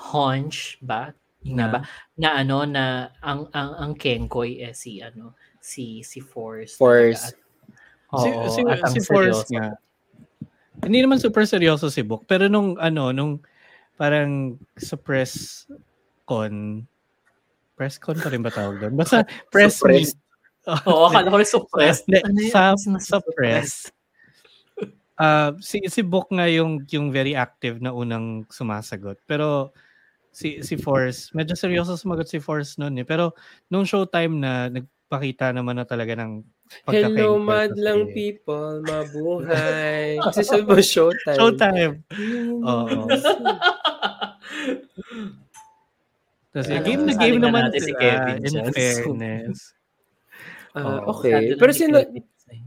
Hunch 0.00 0.80
ba? 0.80 1.12
Yung 1.44 1.60
Na? 1.60 1.68
ba? 1.68 1.78
Na 2.16 2.40
ano 2.40 2.64
na 2.64 3.12
ang 3.20 3.48
ang 3.52 3.70
ang 3.76 3.92
Kenkoy 3.96 4.64
eh 4.64 4.72
si 4.72 5.04
ano 5.04 5.36
si 5.60 6.00
si 6.00 6.24
Force. 6.24 6.80
Force. 6.80 7.36
talaga. 8.10 8.48
si, 8.48 8.56
si, 8.56 8.60
at 8.64 8.90
si 8.90 9.00
Force 9.04 9.44
seryoso. 9.44 9.52
nga. 9.54 9.66
Hindi 10.80 10.98
naman 11.04 11.20
super 11.20 11.44
seryoso 11.44 11.92
si 11.92 12.00
Book. 12.00 12.24
Pero 12.24 12.48
nung 12.48 12.80
ano, 12.80 13.12
nung 13.12 13.44
parang 14.00 14.56
sa 14.80 14.96
press 14.96 15.68
con, 16.24 16.84
press 17.76 18.00
con 18.00 18.16
pa 18.16 18.32
rin 18.32 18.40
ba 18.40 18.48
tawag 18.48 18.80
doon? 18.80 18.96
Basta 18.96 19.28
press 19.52 19.84
meet. 19.84 20.16
Oo, 20.88 21.08
akala 21.08 21.32
ko 21.32 21.36
rin 21.40 21.48
suppressed. 21.48 22.04
Sa, 22.52 22.76
sa 22.76 23.18
press. 23.32 23.88
Ah, 25.20 25.52
si 25.60 25.84
si 25.88 26.00
Book 26.00 26.32
nga 26.32 26.48
yung 26.48 26.84
yung 26.88 27.12
very 27.12 27.36
active 27.36 27.80
na 27.80 27.92
unang 27.92 28.48
sumasagot. 28.48 29.20
Pero 29.28 29.72
si 30.30 30.62
si 30.62 30.74
Force, 30.78 31.34
medyo 31.34 31.54
seryoso 31.58 31.98
sumagot 31.98 32.26
si 32.30 32.38
Force 32.38 32.78
noon 32.78 33.02
eh. 33.02 33.06
Pero 33.06 33.34
nung 33.68 33.84
showtime 33.84 34.34
na 34.38 34.70
nagpakita 34.70 35.50
naman 35.50 35.76
na 35.78 35.86
talaga 35.86 36.14
ng 36.18 36.42
Hello, 36.86 37.34
madlang 37.34 38.06
kasi- 38.06 38.14
people. 38.14 38.78
Mabuhay. 38.86 40.22
Kasi 40.22 40.46
sabi 40.46 40.62
mo, 40.62 40.78
showtime. 40.94 41.34
Showtime. 41.34 41.94
Oo. 42.62 43.10
Tapos 46.50 46.66
Ano, 46.66 46.82
game 46.82 47.02
na 47.06 47.14
game 47.14 47.38
na 47.38 47.46
naman 47.50 47.60
natin 47.70 47.82
si 47.82 47.92
Kevin 47.94 48.38
in 48.42 48.54
fairness. 48.74 49.58
Ah, 50.70 51.02
Oo. 51.02 51.18
okay. 51.18 51.58
Pero 51.58 51.74
sino, 51.74 51.98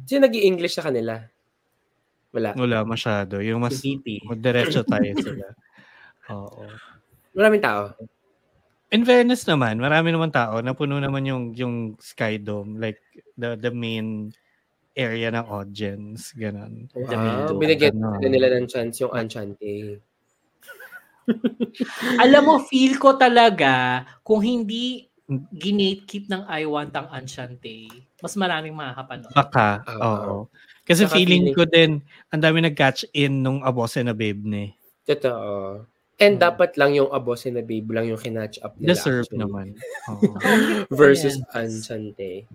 sino 0.04 0.28
nag 0.28 0.36
english 0.36 0.76
sa 0.76 0.84
kanila? 0.84 1.24
Wala. 2.36 2.52
Wala 2.52 2.84
masyado. 2.84 3.40
Yung 3.40 3.64
mas 3.64 3.80
Si 3.80 3.96
diretso 4.36 4.84
tayo 4.84 5.08
sila. 5.24 5.48
Oo. 6.28 6.68
Maraming 7.34 7.62
tao. 7.62 7.94
In 8.94 9.04
fairness 9.04 9.50
naman, 9.50 9.82
marami 9.82 10.14
naman 10.14 10.30
tao. 10.30 10.62
Napuno 10.62 11.02
naman 11.02 11.26
yung 11.26 11.44
yung 11.58 11.76
Sky 11.98 12.38
Dome. 12.38 12.78
Like, 12.78 13.02
the 13.36 13.58
the 13.58 13.74
main 13.74 14.30
area 14.94 15.34
ng 15.34 15.50
audience. 15.50 16.30
Ganon. 16.38 16.86
Wow. 16.94 17.58
Binigyan 17.58 17.98
Ano. 17.98 18.22
nila 18.22 18.54
ng 18.54 18.70
chance 18.70 19.02
yung 19.02 19.10
Enchante. 19.18 19.98
Alam 22.24 22.42
mo, 22.46 22.56
feel 22.68 23.00
ko 23.00 23.16
talaga, 23.16 24.04
kung 24.22 24.44
hindi 24.44 25.08
ginekeep 25.56 26.28
ng 26.30 26.44
I 26.46 26.68
Want 26.68 26.94
ang 26.94 27.08
Enchante, 27.16 27.88
mas 28.22 28.36
maraming 28.36 28.76
makakapanood. 28.76 29.34
Baka. 29.34 29.70
Oo. 29.88 30.04
Oo. 30.04 30.38
Kasi 30.84 31.08
feeling 31.08 31.48
feeling- 31.50 31.58
ko 31.58 31.64
din, 31.66 31.92
ang 32.30 32.42
dami 32.44 32.60
nag-catch 32.62 33.08
in 33.16 33.40
nung 33.42 33.64
Abose 33.64 34.04
na 34.04 34.12
Babe 34.14 34.44
ni. 34.44 34.66
Totoo. 35.08 35.88
And 36.24 36.40
Hmm. 36.40 36.44
dapat 36.48 36.80
lang 36.80 36.96
yung 36.96 37.12
abose 37.12 37.52
na 37.52 37.60
babe 37.60 37.92
lang 37.92 38.08
yung 38.08 38.18
kinatch 38.18 38.64
up 38.64 38.80
nila. 38.80 38.96
Deserve 38.96 39.28
actually. 39.28 39.42
naman. 39.44 39.68
Oo. 40.16 40.32
Versus 40.90 41.36
Yes. 41.36 41.52
Enchante. 41.54 42.48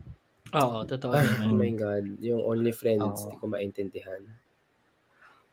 Oo, 0.57 0.81
totoo. 0.83 1.13
Ah, 1.13 1.29
oh 1.45 1.53
my 1.53 1.69
God. 1.71 2.17
Yung 2.19 2.41
Only 2.41 2.73
Friends, 2.73 3.05
hindi 3.21 3.37
ko 3.37 3.45
maintindihan. 3.47 4.23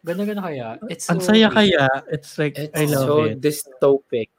Ganda-ganda 0.02 0.46
kaya. 0.46 0.68
It's 0.88 1.10
Ang 1.10 1.20
so 1.20 1.34
saya 1.34 1.50
weird. 1.50 1.58
kaya. 1.58 1.86
It's 2.08 2.38
like, 2.38 2.56
It's 2.56 2.72
I 2.72 2.86
love 2.86 3.04
so 3.04 3.14
it. 3.26 3.42
dystopic. 3.42 4.30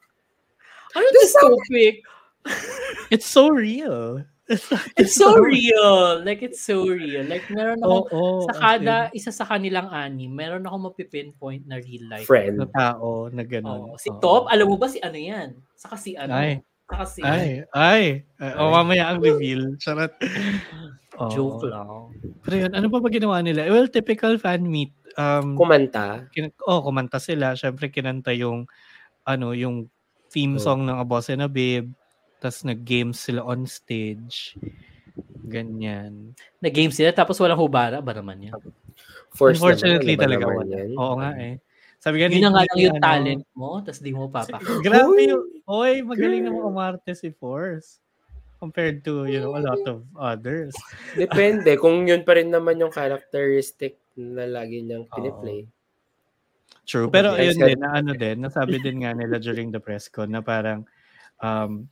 Ano 0.95 1.05
dystopic? 1.13 2.01
It's 3.13 3.27
so 3.27 3.51
real. 3.51 4.23
It's, 4.47 4.71
It's 4.95 5.15
so 5.19 5.35
real. 5.35 6.23
Like, 6.23 6.39
it's 6.39 6.63
so 6.63 6.87
real. 6.87 7.27
Like, 7.27 7.43
meron 7.51 7.83
ako, 7.83 7.97
Oo. 8.07 8.47
sa 8.47 8.53
kada 8.55 9.11
isa 9.11 9.35
sa 9.35 9.43
kanilang 9.43 9.91
anim, 9.91 10.31
meron 10.31 10.63
ako 10.63 10.91
mapipinpoint 10.91 11.67
na 11.67 11.83
real 11.83 12.07
life. 12.07 12.31
Friend. 12.31 12.55
na 12.63 12.71
tao 12.71 13.27
na 13.27 13.43
gano'n. 13.43 13.91
Oo. 13.91 13.99
Si 13.99 14.07
Oo. 14.07 14.23
Top, 14.23 14.47
alam 14.47 14.71
mo 14.71 14.79
ba 14.79 14.87
si 14.87 15.03
ano 15.03 15.19
yan? 15.19 15.59
Saka 15.75 15.99
si 15.99 16.15
ano? 16.15 16.31
Ay. 16.31 16.63
Saka 16.87 17.05
si 17.05 17.21
Ay, 17.27 17.67
ay. 17.75 18.23
ay. 18.39 18.55
O, 18.55 18.71
mamaya 18.71 19.11
ang 19.11 19.19
reveal. 19.19 19.75
Charot. 19.77 20.15
Oo. 21.19 21.33
joke 21.33 21.67
lang. 21.67 22.15
Pero 22.47 22.55
yun, 22.61 22.73
ano 22.77 22.87
pa 22.87 23.03
ba 23.03 23.09
ginawa 23.11 23.43
nila? 23.43 23.67
Well, 23.67 23.91
typical 23.91 24.39
fan 24.39 24.63
meet. 24.63 24.95
Um, 25.17 25.57
Kumanta. 25.59 26.29
kin- 26.31 26.55
oh, 26.63 26.85
kumanta 26.85 27.19
sila. 27.19 27.59
Siyempre, 27.59 27.91
kinanta 27.91 28.31
yung, 28.31 28.69
ano, 29.27 29.57
yung 29.57 29.91
theme 30.31 30.55
Oh. 30.55 30.63
song 30.63 30.87
ng 30.87 31.01
Abose 31.01 31.35
na 31.35 31.51
Babe. 31.51 31.91
Tapos 32.41 32.63
nag-games 32.65 33.17
sila 33.17 33.41
on 33.45 33.65
stage. 33.65 34.57
Ganyan. 35.47 36.35
Na-game 36.61 36.91
sila, 36.91 37.15
tapos 37.15 37.39
walang 37.41 37.61
hubara 37.61 38.03
ba 38.03 38.13
naman 38.13 38.51
yan? 38.51 38.55
Force 39.33 39.61
Unfortunately 39.61 40.17
naman, 40.17 40.25
talaga 40.25 40.45
naman 40.49 40.57
wala. 40.65 40.77
yan? 40.77 40.91
Oo 40.97 41.15
nga 41.21 41.31
eh. 41.39 41.55
Sabi 41.97 42.17
nga 42.21 42.29
Yun 42.29 42.43
na 42.45 42.51
nga 42.53 42.63
lang 42.67 42.79
yung 42.79 42.97
ano, 42.97 43.05
talent 43.05 43.45
mo, 43.57 43.71
tapos 43.81 44.01
di 44.05 44.13
mo 44.13 44.29
papa. 44.29 44.59
Grabe 44.85 45.21
yung, 45.27 45.45
oy, 45.65 46.05
magaling 46.05 46.45
naman 46.45 46.63
umarte 46.67 47.13
si 47.17 47.33
Force. 47.33 48.01
Compared 48.57 49.05
to, 49.05 49.29
you 49.29 49.41
know, 49.45 49.53
a 49.53 49.61
lot 49.61 49.85
of 49.85 50.01
others. 50.17 50.73
Depende. 51.17 51.77
Kung 51.77 52.09
yun 52.09 52.25
pa 52.25 52.41
rin 52.41 52.49
naman 52.49 52.81
yung 52.81 52.93
characteristic 52.93 54.01
na 54.17 54.49
lagi 54.49 54.81
niyang 54.81 55.05
piniplay. 55.13 55.69
True. 56.89 57.13
Pero 57.13 57.37
Okay. 57.37 57.53
ayun 57.53 57.59
din, 57.61 57.79
na 57.83 57.91
ano 58.01 58.13
din, 58.17 58.37
nasabi 58.41 58.81
din 58.81 59.05
nga 59.05 59.13
nila 59.13 59.37
during 59.37 59.69
the 59.69 59.83
press 59.83 60.09
con 60.09 60.33
na 60.33 60.41
parang, 60.41 60.89
um, 61.43 61.85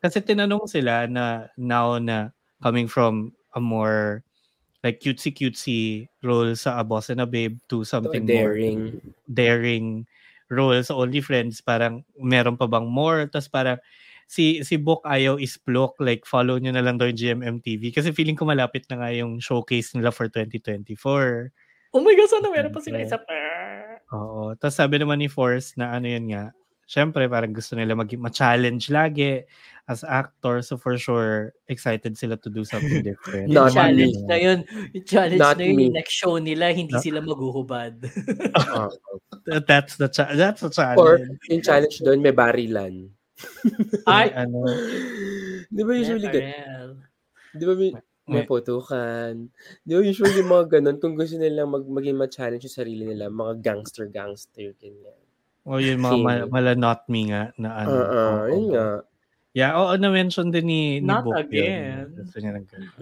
kasi 0.00 0.20
tinanong 0.20 0.68
sila 0.68 1.08
na 1.08 1.48
now 1.56 1.96
na 2.00 2.30
coming 2.60 2.88
from 2.88 3.32
a 3.56 3.60
more 3.60 4.22
like 4.84 5.02
cutesy-cutesy 5.02 6.06
role 6.22 6.54
sa 6.54 6.78
A 6.78 6.84
Boss 6.86 7.10
and 7.10 7.20
a 7.20 7.26
Babe 7.26 7.58
to 7.66 7.82
something 7.82 8.22
more 8.22 8.54
daring. 8.54 9.00
daring 9.26 9.86
role 10.46 10.78
sa 10.84 10.94
Only 10.94 11.18
Friends, 11.18 11.58
parang 11.58 12.06
meron 12.14 12.54
pa 12.54 12.70
bang 12.70 12.86
more? 12.86 13.26
Tapos 13.26 13.50
parang 13.50 13.78
si 14.30 14.62
si 14.62 14.78
Book 14.78 15.02
ayaw 15.02 15.42
is 15.42 15.58
block, 15.58 15.98
like 15.98 16.22
follow 16.22 16.58
nyo 16.58 16.70
na 16.70 16.82
lang 16.82 16.98
daw 16.98 17.10
yung 17.10 17.18
GMM 17.18 17.56
TV 17.62 17.90
kasi 17.90 18.14
feeling 18.14 18.38
ko 18.38 18.46
malapit 18.46 18.86
na 18.90 19.02
nga 19.02 19.10
yung 19.10 19.42
showcase 19.42 19.94
nila 19.98 20.14
for 20.14 20.30
2024. 20.30 21.50
Oh 21.94 22.02
my 22.04 22.14
God, 22.14 22.30
sana 22.30 22.46
meron 22.52 22.74
pa 22.74 22.82
sila 22.82 23.02
isa 23.02 23.18
pa. 23.18 23.34
Oo. 24.14 24.54
Tapos 24.54 24.76
sabi 24.76 25.00
naman 25.00 25.18
ni 25.18 25.26
Force 25.26 25.74
na 25.74 25.96
ano 25.96 26.06
yun 26.06 26.30
nga, 26.30 26.54
syempre 26.86 27.26
parang 27.26 27.50
gusto 27.50 27.74
nila 27.74 27.92
mag 27.92 28.08
ma-challenge 28.08 28.88
lagi 28.88 29.42
as 29.86 30.02
actor. 30.02 30.62
So 30.62 30.74
for 30.74 30.94
sure, 30.96 31.54
excited 31.66 32.14
sila 32.14 32.34
to 32.42 32.50
do 32.50 32.62
something 32.62 33.02
different. 33.10 33.50
Not 33.50 33.70
challenge 33.70 34.18
me. 34.18 34.26
na 34.26 34.36
yun, 34.38 34.58
yung 34.94 35.06
challenge 35.06 35.38
Not 35.38 35.58
na 35.58 35.64
yun, 35.66 35.74
me. 35.74 35.82
yung 35.90 35.96
next 35.98 36.14
show 36.14 36.34
nila, 36.38 36.70
hindi 36.70 36.94
Ah. 36.94 37.02
sila 37.02 37.18
maghuhubad. 37.22 37.94
Oo. 38.74 38.90
That's 39.62 39.94
the 39.94 40.08
cha- 40.08 40.34
that's 40.34 40.62
the 40.62 40.70
Or 40.98 41.18
challenge. 41.18 41.38
yung 41.50 41.62
challenge 41.62 41.96
doon, 42.02 42.18
may 42.18 42.34
barilan. 42.34 43.10
Ay, 44.08 44.32
ano, 44.32 44.64
Di 45.68 45.82
ba 45.82 45.92
usually 45.92 46.26
ganun? 46.26 47.04
Di 47.52 47.62
ba 47.62 47.74
may, 47.74 47.90
may 48.26 48.42
may- 48.42 48.48
putukan? 48.48 49.50
Di 49.84 49.92
ba 49.92 50.00
usually 50.02 50.40
mga 50.40 50.78
ganun, 50.78 50.96
kung 50.98 51.14
gusto 51.14 51.36
nila 51.36 51.62
mag, 51.62 51.84
maging 51.84 52.16
ma-challenge 52.16 52.64
yung 52.64 52.78
sarili 52.80 53.02
nila, 53.04 53.28
mga 53.28 53.60
gangster-gangster, 53.60 54.72
ganyan. 54.78 55.25
O 55.66 55.82
yung 55.82 55.98
mga 55.98 56.16
ma- 56.22 56.40
King. 56.46 56.50
mala 56.54 56.72
not 56.78 57.00
me 57.10 57.20
nga 57.28 57.50
na 57.58 57.68
ano. 57.82 57.90
Oo, 57.90 58.06
oo. 58.06 58.46
yun 58.48 58.64
nga. 58.70 58.86
Yeah, 59.56 59.72
oo, 59.74 59.92
na-mention 59.96 60.52
din 60.52 60.68
ni, 60.68 60.82
ni 61.00 61.08
Not 61.08 61.24
Book 61.26 61.42
again. 61.42 62.12
Yun. 62.12 62.22
Gusto 62.22 62.36
niya 62.38 62.52
ng 62.54 62.66
ganun. 62.68 62.92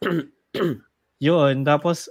yun, 1.28 1.54
tapos 1.66 2.08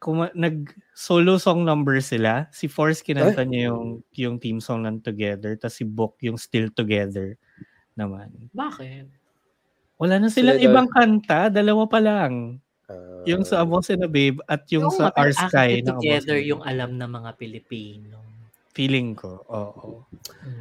kuma- 0.00 0.34
nag 0.34 0.72
solo 0.96 1.38
song 1.38 1.62
number 1.62 2.00
sila. 2.02 2.50
Si 2.50 2.66
Force 2.66 3.04
kinanta 3.04 3.46
niya 3.46 3.70
yung 3.70 4.02
yung 4.16 4.36
team 4.42 4.58
song 4.58 4.82
ng 4.88 5.04
Together, 5.04 5.54
tapos 5.54 5.76
si 5.76 5.84
Book 5.86 6.18
yung 6.24 6.40
Still 6.40 6.72
Together 6.74 7.38
naman. 7.94 8.32
Bakit? 8.50 9.06
Wala 9.98 10.22
na 10.22 10.30
silang 10.30 10.58
Sila 10.58 10.66
ibang 10.66 10.88
kanta, 10.88 11.50
dalawa 11.50 11.82
pa 11.90 11.98
lang. 11.98 12.62
Ah, 12.88 13.20
Yung 13.28 13.42
sa 13.44 13.60
A 13.60 13.66
Boss 13.68 13.90
and 13.92 14.06
a 14.06 14.08
Babe 14.08 14.40
at 14.48 14.64
yung, 14.72 14.88
sa 14.88 15.10
mga 15.10 15.18
Our 15.18 15.32
Sky 15.34 15.70
na 15.84 15.98
together 15.98 16.38
yung 16.40 16.62
alam 16.64 16.96
ng 16.96 17.10
mga 17.10 17.30
Pilipino. 17.36 18.27
Feeling 18.78 19.18
ko, 19.18 19.42
oo. 19.50 20.06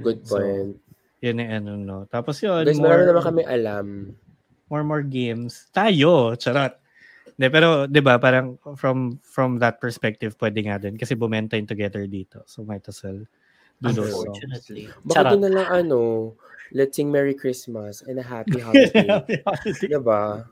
Good 0.02 0.26
So, 0.26 0.41
point. 0.41 0.73
Yun 1.22 1.38
yung 1.38 1.52
ano, 1.53 1.72
no. 1.77 1.98
Tapos 2.10 2.41
yun, 2.41 2.65
Guys, 2.65 2.81
more, 2.81 3.06
naman 3.06 3.22
kami 3.22 3.44
alam. 3.45 3.85
more 4.73 4.81
more 4.81 5.06
games. 5.06 5.69
Tayo, 5.69 6.34
charot. 6.34 6.73
De, 7.38 7.53
pero 7.53 7.85
'di 7.85 8.02
ba 8.02 8.18
parang 8.18 8.57
from 8.73 9.22
from 9.22 9.61
that 9.61 9.77
perspective 9.77 10.34
pwede 10.41 10.65
nga 10.65 10.81
din 10.81 10.98
kasi 10.98 11.14
bumenta 11.14 11.53
yung 11.53 11.69
together 11.69 12.10
dito. 12.10 12.41
So 12.49 12.65
might 12.65 12.81
as 12.89 12.98
well 13.06 13.22
do 13.77 13.94
those 13.94 14.10
songs. 14.10 14.41
Unfortunately. 14.41 14.89
Baka 15.06 15.38
doon 15.38 15.44
na 15.45 15.52
lang 15.53 15.68
ano, 15.69 16.34
let's 16.73 16.98
sing 16.98 17.14
Merry 17.14 17.38
Christmas 17.38 18.02
and 18.02 18.18
a 18.18 18.26
Happy 18.26 18.57
Holiday. 18.65 19.22
diba? 19.85 20.49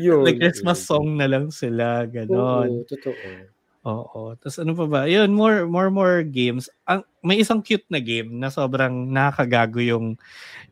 Yun. 0.00 0.24
Like 0.24 0.40
Christmas 0.40 0.80
song 0.88 1.20
na 1.20 1.28
lang 1.28 1.52
sila, 1.52 2.08
ganon. 2.08 2.80
Oo, 2.80 2.88
totoo. 2.88 3.53
Oo. 3.84 4.32
Tapos 4.40 4.56
ano 4.56 4.72
pa 4.72 4.86
ba? 4.88 5.00
Yun, 5.04 5.36
more, 5.36 5.68
more, 5.68 5.92
more 5.92 6.24
games. 6.24 6.72
Ang, 6.88 7.04
may 7.20 7.36
isang 7.40 7.60
cute 7.60 7.84
na 7.92 8.00
game 8.00 8.32
na 8.40 8.48
sobrang 8.48 9.12
nakakagago 9.12 9.80
yung, 9.84 10.16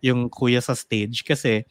yung 0.01 0.33
kuya 0.33 0.65
sa 0.65 0.73
stage 0.73 1.21
kasi 1.25 1.69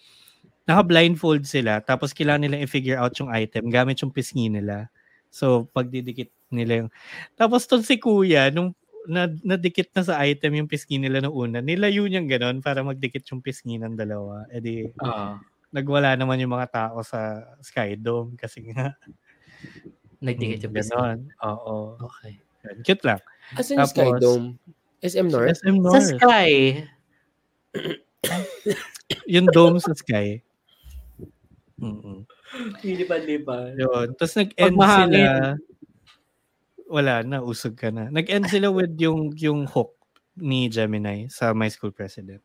naka-blindfold 0.69 1.43
sila 1.49 1.81
tapos 1.81 2.13
kailangan 2.13 2.45
nilang 2.45 2.63
i-figure 2.65 2.97
out 3.01 3.13
yung 3.17 3.33
item 3.33 3.69
gamit 3.73 4.01
yung 4.05 4.13
pisngi 4.13 4.53
nila. 4.53 4.89
So, 5.33 5.65
pagdidikit 5.73 6.29
nila 6.53 6.85
yung... 6.85 6.89
Tapos 7.39 7.65
to 7.65 7.81
si 7.81 7.97
kuya, 7.97 8.53
nung 8.53 8.77
na, 9.09 9.25
nadikit 9.41 9.89
na 9.97 10.05
sa 10.05 10.21
item 10.21 10.61
yung 10.61 10.69
pisngi 10.69 11.01
nila 11.01 11.25
nung 11.25 11.33
una, 11.33 11.57
nilayo 11.63 12.05
niyang 12.05 12.29
ganon 12.29 12.57
para 12.61 12.85
magdikit 12.85 13.25
yung 13.33 13.41
pisngi 13.41 13.81
ng 13.81 13.97
dalawa. 13.97 14.45
E 14.53 14.61
di, 14.61 14.85
Ah, 15.01 15.41
nagwala 15.73 16.13
naman 16.19 16.37
yung 16.41 16.53
mga 16.53 16.69
tao 16.69 17.01
sa 17.01 17.41
Skydome 17.65 18.37
kasi 18.37 18.61
nga. 18.73 18.93
Nagdikit 20.21 20.63
yung 20.63 20.73
biscuit. 20.73 20.95
ganon. 20.95 21.19
Oo. 21.41 21.97
Okay. 21.99 22.37
Cute 22.85 23.03
lang. 23.03 23.19
Asan 23.57 23.75
yung 23.75 23.81
Tapos- 23.83 23.97
Skydome? 24.21 24.47
SM 25.01 25.27
North? 25.27 25.49
SM 25.57 25.75
Sa 25.75 25.81
North. 25.81 26.09
Sky, 26.13 26.51
yung 29.33 29.49
dome 29.49 29.81
sa 29.81 29.97
sky. 29.97 30.45
Mm-mm. 31.81 32.21
lilipan-lipan. 32.85 33.73
Yun. 33.81 34.13
Tapos 34.13 34.37
nag-end 34.37 34.77
sila. 34.77 35.57
Wala 36.85 37.23
na, 37.25 37.41
usog 37.41 37.73
ka 37.73 37.89
na. 37.89 38.13
Nag-end 38.13 38.45
sila 38.45 38.69
with 38.69 38.93
yung 39.01 39.33
yung 39.41 39.65
hook 39.65 39.97
ni 40.37 40.69
Gemini 40.69 41.25
sa 41.33 41.55
My 41.57 41.71
School 41.73 41.89
President. 41.89 42.43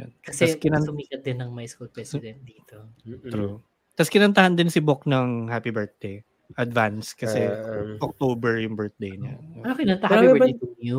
Yun. 0.00 0.10
Kasi 0.24 0.56
kinan- 0.56 0.84
sumikat 0.84 1.20
din 1.20 1.40
ng 1.40 1.52
my 1.52 1.64
school 1.64 1.88
president 1.88 2.40
dito. 2.44 2.88
True. 3.28 3.60
Tapos 3.96 4.08
kinantahan 4.08 4.52
din 4.52 4.68
si 4.68 4.78
Bok 4.78 5.04
ng 5.04 5.48
happy 5.48 5.70
birthday. 5.70 6.20
Advance 6.54 7.10
kasi 7.10 7.42
Um, 7.42 7.98
October 7.98 8.54
yung 8.56 8.72
birthday 8.72 9.10
niya. 9.10 9.34
Ano 9.58 9.72
kinanta? 9.74 10.06
Happy 10.06 10.24
ba- 10.28 10.32
birthday 10.38 10.54
to 10.54 10.66
you? 10.78 10.98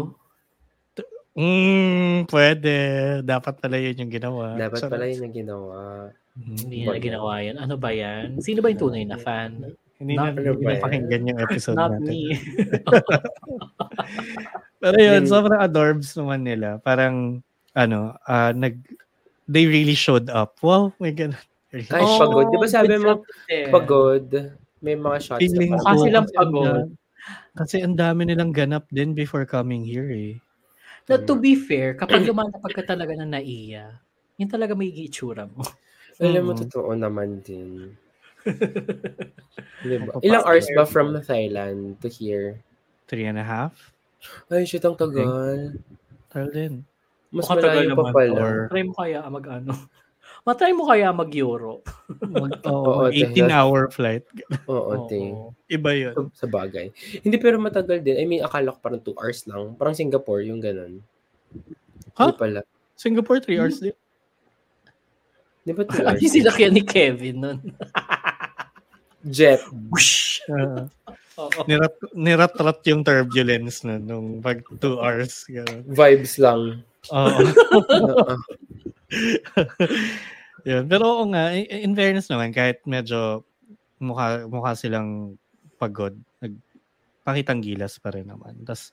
Mm, 1.34 2.26
pwede. 2.28 2.74
Dapat 3.22 3.53
pala 3.61 3.78
yun 3.78 3.95
yung 3.95 4.11
ginawa. 4.11 4.57
dapat 4.57 4.78
Charot. 4.82 4.91
pala 4.91 5.06
yun 5.06 5.24
yung 5.24 5.36
ginawa. 5.38 5.78
Mhm. 6.34 6.56
Hindi 6.60 6.76
nila 6.82 6.99
ginawa 6.99 7.32
yan. 7.40 7.56
Ano 7.57 7.74
ba 7.78 7.90
yan? 7.90 8.41
Sino 8.41 8.60
ba 8.60 8.68
yung 8.68 8.82
tunay 8.82 9.06
na 9.06 9.15
fan? 9.15 9.64
Hindi 9.98 10.14
na, 10.14 10.30
Not- 10.30 10.36
hindi 10.36 10.60
na 10.60 10.74
yan? 10.74 10.82
pakinggan 10.82 11.28
yung 11.30 11.40
episode 11.40 11.78
Not 11.78 11.90
natin. 11.95 12.03
me. 12.03 12.19
Pero 14.78 14.98
yun, 14.98 15.24
sobrang 15.26 15.60
adorbs 15.60 16.14
naman 16.14 16.41
nila. 16.41 16.78
Parang, 16.80 17.41
ano, 17.72 18.14
ah, 18.24 18.52
nag, 18.52 18.78
they 19.45 19.64
really 19.64 19.95
showed 19.95 20.28
up. 20.30 20.57
Wow, 20.60 20.91
my 20.98 21.10
God. 21.10 21.34
Ay, 21.87 22.01
Oh, 22.01 22.17
pagod. 22.17 22.45
Di 22.47 22.57
ba 22.57 22.67
sabi 22.67 22.95
mo, 22.95 23.21
din. 23.45 23.69
pagod? 23.69 24.25
May 24.77 24.93
mga 24.93 25.17
shots 25.19 25.41
Feeling 25.41 25.73
ko, 25.73 25.81
kasi 25.83 26.07
ang 26.09 26.29
pagod. 26.29 26.85
Kasi 27.53 27.75
ang 27.81 27.93
dami 27.93 28.23
nilang 28.23 28.49
ganap 28.51 28.85
din 28.87 29.11
before 29.11 29.43
coming 29.43 29.81
here 29.81 30.07
eh. 30.07 30.37
Na 31.05 31.17
to 31.17 31.35
be 31.35 31.55
fair, 31.55 31.93
kapag 31.93 32.23
lumalapag 32.23 32.73
ka 32.73 32.83
talaga 32.85 33.15
na 33.15 33.25
naiya, 33.25 33.99
yun 34.35 34.47
talaga 34.47 34.73
may 34.73 34.89
itsura 34.89 35.45
mo. 35.45 35.63
Alam 36.19 36.41
mo, 36.43 36.51
Mm. 36.53 36.61
totoo 36.65 36.91
naman 36.93 37.41
din. 37.41 37.93
diba? 39.83 40.11
Ilang 40.21 40.43
hours 40.43 40.67
ba 40.71 40.83
from 40.83 41.13
Thailand 41.19 41.99
to 42.01 42.07
here? 42.07 42.57
Three 43.05 43.25
and 43.25 43.37
a 43.37 43.45
half? 43.45 43.93
Ay, 44.49 44.65
shit, 44.65 44.83
ang 44.83 44.97
tagal. 44.97 45.77
Tagal 46.27 46.49
din. 46.49 46.73
Mas 47.29 47.43
Makatagal 47.45 47.69
malayo 47.85 47.93
pa 47.93 48.05
pala. 48.11 48.39
or- 48.39 48.67
Try 48.67 48.83
mo 48.83 48.93
kaya 48.93 49.19
mag-ano? 49.27 49.71
Matry 50.48 50.72
mo 50.72 50.88
kaya 50.88 51.11
mag-Europe? 51.11 51.91
Mag, 52.32 52.64
Oo, 52.72 53.03
oh, 53.03 53.11
18-hour 53.11 53.91
flight. 53.91 54.24
Oo, 54.72 55.03
ting. 55.11 55.36
Iba 55.68 55.91
yun. 55.91 56.15
Sa, 56.32 56.48
sa 56.48 56.48
bagay. 56.48 56.88
Hindi, 57.19 57.36
pero 57.36 57.60
matagal 57.60 57.99
din. 57.99 58.15
I 58.15 58.24
mean, 58.24 58.40
akala 58.40 58.72
ko 58.72 58.80
parang 58.80 59.03
2 59.03 59.11
hours 59.19 59.44
lang. 59.44 59.76
Parang 59.76 59.91
Singapore, 59.91 60.48
yung 60.48 60.64
ganun. 60.64 61.03
Ha? 62.15 62.32
Hindi 62.32 62.40
pala. 62.40 62.60
Singapore, 62.95 63.44
3 63.44 63.60
hours 63.60 63.84
din. 63.84 63.91
Di 65.68 65.76
ba 65.76 65.84
2 65.84 65.99
Ano 65.99 66.15
hours? 66.15 66.24
yung 66.24 66.36
sinakyan 66.40 66.72
ni 66.80 66.84
Kevin 66.88 67.38
nun? 67.44 67.60
Jet. 69.28 69.60
Whoosh! 69.91 70.48
Oo. 70.48 70.88
nirat, 71.69 71.94
niratrat 72.15 72.80
yung 72.88 73.03
turbulence 73.03 73.84
na 73.84 73.99
nung 73.99 74.40
pag 74.40 74.64
2 74.80 74.80
hours. 74.95 75.44
Ganun. 75.52 75.84
Vibes 75.91 76.40
lang. 76.40 76.88
Oo. 77.11 77.44
Yun. 80.68 80.84
Pero 80.91 81.03
oo 81.07 81.23
nga, 81.31 81.56
in, 81.56 81.95
fairness 81.95 82.27
naman, 82.27 82.52
kahit 82.52 82.84
medyo 82.84 83.48
mukha, 84.03 84.44
mukha 84.52 84.76
silang 84.76 85.39
pagod, 85.80 86.11
nagpakitang 86.44 87.64
gilas 87.64 87.95
pa 88.03 88.11
rin 88.11 88.27
naman. 88.27 88.60
Tapos, 88.68 88.91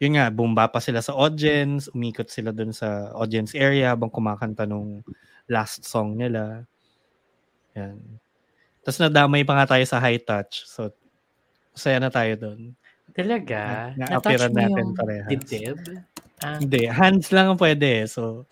yun 0.00 0.16
nga, 0.16 0.32
bumba 0.32 0.72
pa 0.72 0.80
sila 0.80 1.04
sa 1.04 1.12
audience, 1.12 1.92
umikot 1.92 2.32
sila 2.32 2.48
dun 2.50 2.72
sa 2.72 3.12
audience 3.12 3.52
area 3.52 3.92
habang 3.92 4.08
kumakanta 4.08 4.64
nung 4.64 5.04
last 5.52 5.84
song 5.84 6.16
nila. 6.16 6.64
Yan. 7.76 8.00
Tapos 8.82 8.98
nadamay 8.98 9.44
pa 9.46 9.54
nga 9.60 9.76
tayo 9.76 9.84
sa 9.86 10.00
high 10.02 10.18
touch. 10.18 10.64
So, 10.66 10.90
masaya 11.76 12.00
na 12.02 12.10
tayo 12.10 12.32
dun. 12.34 12.60
Talaga? 13.12 13.92
Na- 13.94 14.16
Na-touch 14.16 14.48
mo 14.48 14.56
natin 14.58 14.84
yung 14.90 14.96
parehas. 14.96 15.28
dibdib? 15.30 15.76
Ah, 16.42 16.58
Hindi, 16.58 16.90
hands 16.90 17.30
lang 17.30 17.54
ang 17.54 17.60
pwede. 17.60 18.08
So, 18.10 18.48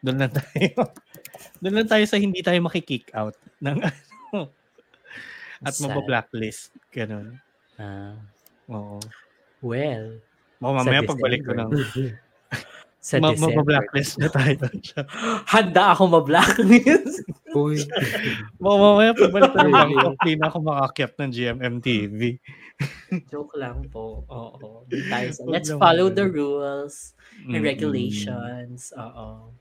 doon 0.00 0.16
lang 0.18 0.32
tayo. 0.32 0.92
doon 1.62 1.74
lang 1.74 1.88
tayo 1.88 2.04
sa 2.04 2.16
hindi 2.16 2.40
tayo 2.40 2.58
makikick 2.60 3.08
out 3.12 3.34
ng 3.58 3.76
ano. 3.80 4.52
At 5.58 5.74
mabablacklist. 5.78 6.72
Ganun. 6.90 7.40
ah. 7.76 8.16
Oo. 8.66 8.98
well, 9.62 10.18
O, 10.56 10.72
Sa 10.72 10.76
mamaya 10.82 11.04
pagbalik 11.04 11.44
ko 11.44 11.52
ng 11.52 11.70
sa 13.06 13.20
ma- 13.20 13.30
December. 13.30 13.54
mabablacklist 13.54 14.18
na 14.18 14.28
tayo. 14.28 14.56
Handa 15.52 15.94
ako 15.94 16.02
ma-blacklist. 16.10 17.22
Uy. 17.52 17.78
Ma- 18.58 18.74
mamaya 18.74 19.12
pagbalik 19.12 19.52
ko 19.52 19.58
ng 19.58 19.70
Bangkok, 19.70 20.14
di 20.24 20.34
na 20.34 20.48
ako 20.48 20.58
makakyat 20.60 21.12
ng 21.14 21.30
GMM 21.30 21.74
TV. 21.78 22.20
Joke 23.28 23.54
lang 23.54 23.84
po. 23.86 24.26
Oo. 24.26 24.82
Tayo 24.88 25.28
sa- 25.30 25.46
Let's 25.46 25.70
follow 25.70 26.08
the 26.08 26.24
rules 26.24 27.14
and 27.46 27.60
regulations. 27.60 28.90
Oo. 28.92 29.54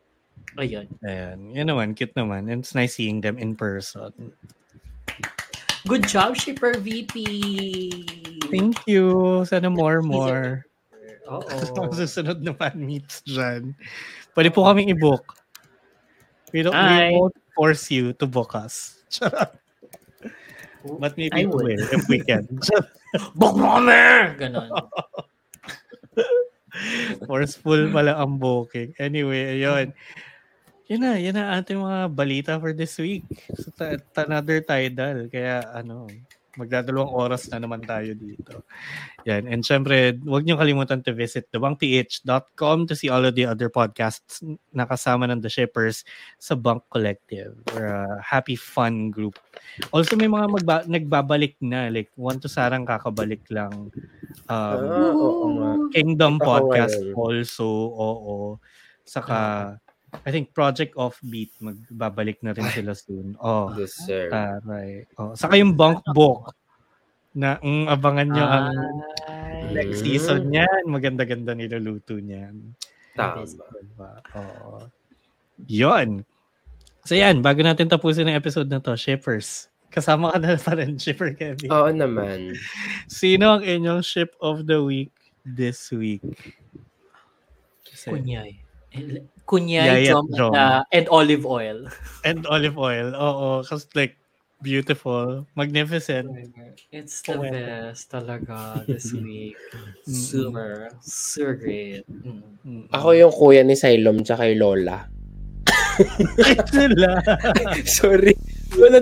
Ayun. 0.55 0.87
Ayan. 1.03 1.37
Yan 1.51 1.67
naman, 1.67 1.97
cute 1.97 2.13
naman. 2.15 2.47
And 2.47 2.61
it's 2.61 2.75
nice 2.75 2.95
seeing 2.95 3.19
them 3.19 3.37
in 3.37 3.55
person. 3.57 4.33
Good 5.85 6.07
job, 6.09 6.33
Shipper 6.33 6.81
VP! 6.81 7.13
Thank 8.49 8.85
you. 8.89 9.43
Sana 9.45 9.69
more, 9.69 10.01
more. 10.01 10.65
Oo. 11.33 11.93
Susunod 11.93 12.41
na 12.41 12.53
fan 12.53 12.77
meets 12.77 13.21
dyan. 13.25 13.73
Pwede 14.33 14.49
po 14.53 14.65
kaming 14.65 14.93
i-book. 14.93 15.37
We, 16.53 16.61
don't, 16.61 16.73
Hi. 16.73 17.09
we 17.09 17.19
won't 17.19 17.37
force 17.53 17.89
you 17.89 18.13
to 18.17 18.25
book 18.25 18.53
us. 18.53 19.01
But 20.85 21.17
maybe 21.17 21.33
I 21.33 21.49
we 21.49 21.73
will 21.73 21.81
if 21.89 22.05
we 22.07 22.21
can. 22.21 22.45
Book 23.39 23.57
mo 23.57 23.81
kami! 23.81 24.37
Ganon. 24.37 24.69
Forceful 27.25 27.89
pala 27.89 28.21
ang 28.21 28.37
booking. 28.37 28.93
Anyway, 29.01 29.57
ayun. 29.57 29.97
Yun 30.85 31.01
na, 31.01 31.17
yun 31.17 31.33
na 31.33 31.57
ating 31.57 31.81
mga 31.81 31.99
balita 32.13 32.51
for 32.61 32.69
this 32.71 32.93
week. 33.01 33.25
So, 33.57 33.73
ta- 33.73 33.97
another 34.21 34.61
tidal. 34.61 35.25
Kaya 35.33 35.65
ano, 35.73 36.05
magdadalawang 36.55 37.11
oras 37.11 37.51
na 37.51 37.59
naman 37.59 37.83
tayo 37.83 38.15
dito. 38.15 38.63
Yan. 39.27 39.43
And 39.49 39.59
syempre, 39.59 40.15
huwag 40.23 40.45
niyo 40.47 40.55
kalimutan 40.55 41.03
to 41.03 41.11
visit 41.11 41.49
thebangph.com 41.51 42.87
to 42.87 42.95
see 42.95 43.09
all 43.11 43.25
of 43.27 43.35
the 43.35 43.43
other 43.43 43.67
podcasts 43.67 44.39
na 44.71 44.87
kasama 44.87 45.27
ng 45.27 45.43
The 45.43 45.51
Shippers 45.51 46.05
sa 46.39 46.55
Bunk 46.55 46.87
Collective. 46.87 47.59
We're 47.73 47.91
a 47.91 48.21
happy, 48.23 48.55
fun 48.55 49.11
group. 49.11 49.35
Also, 49.91 50.15
may 50.15 50.31
mga 50.31 50.47
magba- 50.47 50.87
nagbabalik 50.87 51.59
na. 51.59 51.91
Like, 51.91 52.13
one 52.15 52.39
to 52.39 52.47
sarang 52.47 52.87
kakabalik 52.87 53.43
lang. 53.51 53.91
Um, 54.47 54.79
Ah, 54.85 55.11
oo 55.11 55.45
nga. 55.59 55.71
Kingdom 55.91 56.39
Podcast 56.39 57.01
also, 57.17 57.67
oo. 57.91 58.35
Saka, 59.03 59.75
I 60.23 60.29
think 60.29 60.55
Project 60.55 60.95
Offbeat, 60.95 61.51
magbabalik 61.59 62.39
na 62.39 62.55
rin 62.55 62.65
sila 62.71 62.95
soon. 62.95 63.35
Oh, 63.37 63.73
Yes, 63.75 63.99
sir. 63.99 64.31
taray. 64.31 65.03
Oh. 65.17 65.35
Saka 65.35 65.59
yung 65.59 65.75
Bunk 65.75 65.99
Book, 66.15 66.55
na 67.35 67.59
mm, 67.59 67.91
abangan 67.91 68.27
nyo 68.31 68.45
ang 68.47 68.67
Ay. 69.27 69.75
next 69.75 69.99
season 70.01 70.47
niyan. 70.47 70.87
Maganda-ganda 70.87 71.51
niluluto 71.51 72.15
niyan. 72.15 72.71
Tama. 73.11 73.43
Diba? 73.43 74.11
Oo. 74.39 74.87
Yun. 75.67 76.23
So 77.03 77.13
yan, 77.13 77.43
bago 77.43 77.59
natin 77.59 77.91
tapusin 77.91 78.31
ang 78.31 78.39
episode 78.39 78.71
na 78.71 78.79
to, 78.79 78.95
Shippers. 78.95 79.67
Kasama 79.91 80.31
ka 80.31 80.39
na 80.39 80.55
pa 80.63 80.79
rin, 80.79 80.95
Shipper 80.95 81.35
Kevin. 81.35 81.67
Oo 81.69 81.91
naman. 81.91 82.55
Sino 83.05 83.59
ang 83.59 83.63
inyong 83.67 83.99
ship 83.99 84.31
of 84.39 84.63
the 84.63 84.79
week 84.79 85.11
this 85.43 85.91
week? 85.91 86.23
Kasi- 87.83 88.15
Kunyay. 88.15 88.63
Kunyay, 89.45 90.09
Jom, 90.09 90.25
Jom. 90.33 90.53
uh, 90.57 90.81
and 90.89 91.05
olive 91.13 91.45
oil. 91.45 91.85
And 92.25 92.41
olive 92.49 92.77
oil. 92.81 93.13
Oo, 93.13 93.61
kasi 93.61 93.85
like, 93.93 94.17
beautiful, 94.65 95.45
magnificent. 95.53 96.25
It's 96.89 97.21
the 97.21 97.37
Poetic. 97.37 97.53
best 97.69 98.09
talaga 98.09 98.81
this 98.89 99.13
week. 99.21 99.53
Super, 100.09 100.89
super 101.05 101.53
great. 101.53 102.01
Mm. 102.09 102.89
Ako 102.89 103.13
yung 103.13 103.29
kuya 103.29 103.61
ni 103.61 103.77
Silom 103.77 104.25
tsaka 104.25 104.49
yung 104.49 104.65
Lola. 104.65 105.05
Sila. 106.73 107.21
Sorry. 108.01 108.33
Wala, 108.75 108.99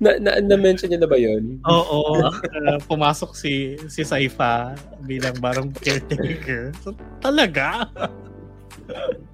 na, 0.00 0.16
na, 0.16 0.40
na-mention 0.40 0.88
niyo 0.88 1.04
na 1.04 1.10
ba 1.10 1.20
yun? 1.20 1.60
Oo. 1.68 2.24
uh, 2.24 2.80
pumasok 2.88 3.36
si 3.36 3.76
si 3.92 4.00
Saifa 4.00 4.72
bilang 5.04 5.36
barang 5.36 5.76
caretaker. 5.76 6.72
So, 6.80 6.96
talaga? 7.20 7.84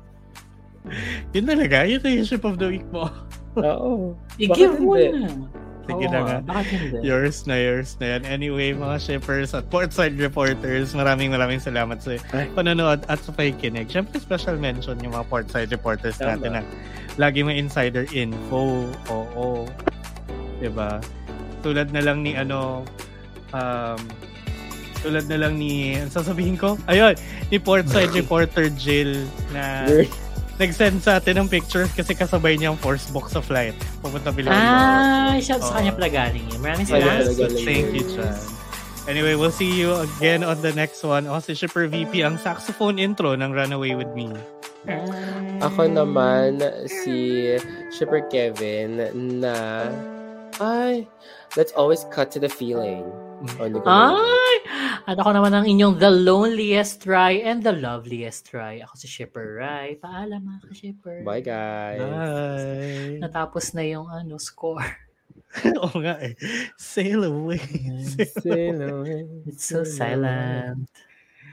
yun 1.34 1.44
talaga? 1.46 1.86
Yun 1.86 2.00
na 2.02 2.10
yung 2.12 2.26
ship 2.26 2.44
of 2.46 2.56
the 2.56 2.68
week 2.68 2.86
mo. 2.94 3.10
Oo. 3.58 4.14
I-give 4.42 4.78
mo 4.80 4.94
hindi? 4.94 5.24
na. 5.24 5.30
Sige 5.86 6.10
Oo 6.10 6.12
na 6.12 6.20
nga. 6.26 6.38
Yours 6.98 7.46
na, 7.46 7.54
yours 7.62 7.94
na 8.02 8.18
yan. 8.18 8.22
Anyway, 8.26 8.74
mga 8.74 8.98
shippers 8.98 9.54
at 9.54 9.70
Portside 9.70 10.18
Reporters, 10.18 10.90
maraming 10.98 11.30
maraming 11.30 11.62
salamat 11.62 12.02
sa 12.02 12.18
panonood 12.58 13.06
at 13.06 13.22
sa 13.22 13.30
pakikinig. 13.30 13.86
Siyempre, 13.86 14.18
special 14.18 14.58
mention 14.58 14.98
yung 14.98 15.14
mga 15.14 15.30
Portside 15.30 15.70
Reporters 15.70 16.18
Tama. 16.18 16.42
natin 16.42 16.50
na 16.58 16.62
lagi 17.22 17.46
may 17.46 17.54
insider 17.62 18.02
info. 18.10 18.90
Oo. 19.06 19.70
Diba? 20.58 20.98
Tulad 21.62 21.94
na 21.94 22.02
lang 22.02 22.26
ni 22.26 22.34
ano, 22.34 22.82
um, 23.54 24.00
tulad 25.06 25.30
na 25.30 25.38
lang 25.38 25.54
ni, 25.54 25.94
ang 26.02 26.10
sasabihin 26.10 26.58
ko? 26.58 26.74
Ayun, 26.90 27.14
ni 27.54 27.62
Portside 27.62 28.10
Reporter 28.20 28.74
Jill 28.74 29.22
na 29.54 29.86
nag-send 30.57 31.05
sa 31.05 31.20
atin 31.20 31.45
ng 31.45 31.49
pictures 31.53 31.93
kasi 31.93 32.16
kasabay 32.16 32.57
niya 32.57 32.73
ang 32.73 32.81
first 32.81 33.12
box 33.12 33.37
sa 33.37 33.45
flight. 33.45 33.77
Pupunta 34.01 34.33
Pilipinas. 34.33 34.57
Ah, 34.57 35.37
shout 35.37 35.61
sa 35.61 35.73
Oo. 35.73 35.77
kanya 35.77 35.93
pala 35.93 36.09
galing 36.09 36.45
yun. 36.49 36.61
Maraming 36.65 36.89
salamat. 36.89 37.28
Thank 37.61 37.93
you, 37.93 38.05
Chan. 38.16 38.37
Anyway, 39.07 39.39
we'll 39.39 39.55
see 39.55 39.70
you 39.70 39.95
again 39.95 40.43
on 40.43 40.59
the 40.66 40.74
next 40.74 41.05
one. 41.07 41.31
Ako 41.31 41.39
si 41.39 41.53
Shipper 41.55 41.87
VP, 41.87 42.27
ang 42.27 42.43
saxophone 42.43 42.99
intro 42.99 43.39
ng 43.39 43.55
Runaway 43.55 43.95
With 43.95 44.11
Me. 44.19 44.35
Ako 45.62 45.87
naman, 45.87 46.59
si 46.91 47.47
Shipper 47.95 48.27
Kevin 48.27 48.99
na 49.39 49.87
ay, 50.59 51.07
let's 51.55 51.70
always 51.77 52.03
cut 52.11 52.33
to 52.35 52.41
the 52.41 52.51
feeling. 52.51 53.05
Ay! 53.84 54.56
At 55.04 55.20
ako 55.20 55.30
naman 55.36 55.52
ang 55.52 55.68
inyong 55.68 56.00
the 56.00 56.08
loneliest 56.08 57.04
try 57.04 57.36
and 57.44 57.60
the 57.60 57.76
loveliest 57.76 58.48
try. 58.48 58.80
Ako 58.80 58.96
si 58.96 59.06
Shipper 59.06 59.60
Rai. 59.60 60.00
Paalam 60.00 60.40
mga 60.40 60.60
ka-Shipper. 60.66 61.20
Bye, 61.20 61.44
guys. 61.44 62.00
Bye. 62.00 63.20
Natapos 63.20 63.76
na 63.76 63.84
yung 63.84 64.08
ano 64.08 64.40
score. 64.40 64.82
Oo 65.84 66.00
nga 66.00 66.16
eh. 66.24 66.34
Sail 66.80 67.28
away. 67.28 67.60
Sail 68.42 68.80
away. 68.80 69.24
It's 69.44 69.68
so 69.68 69.84
silent. 69.84 70.88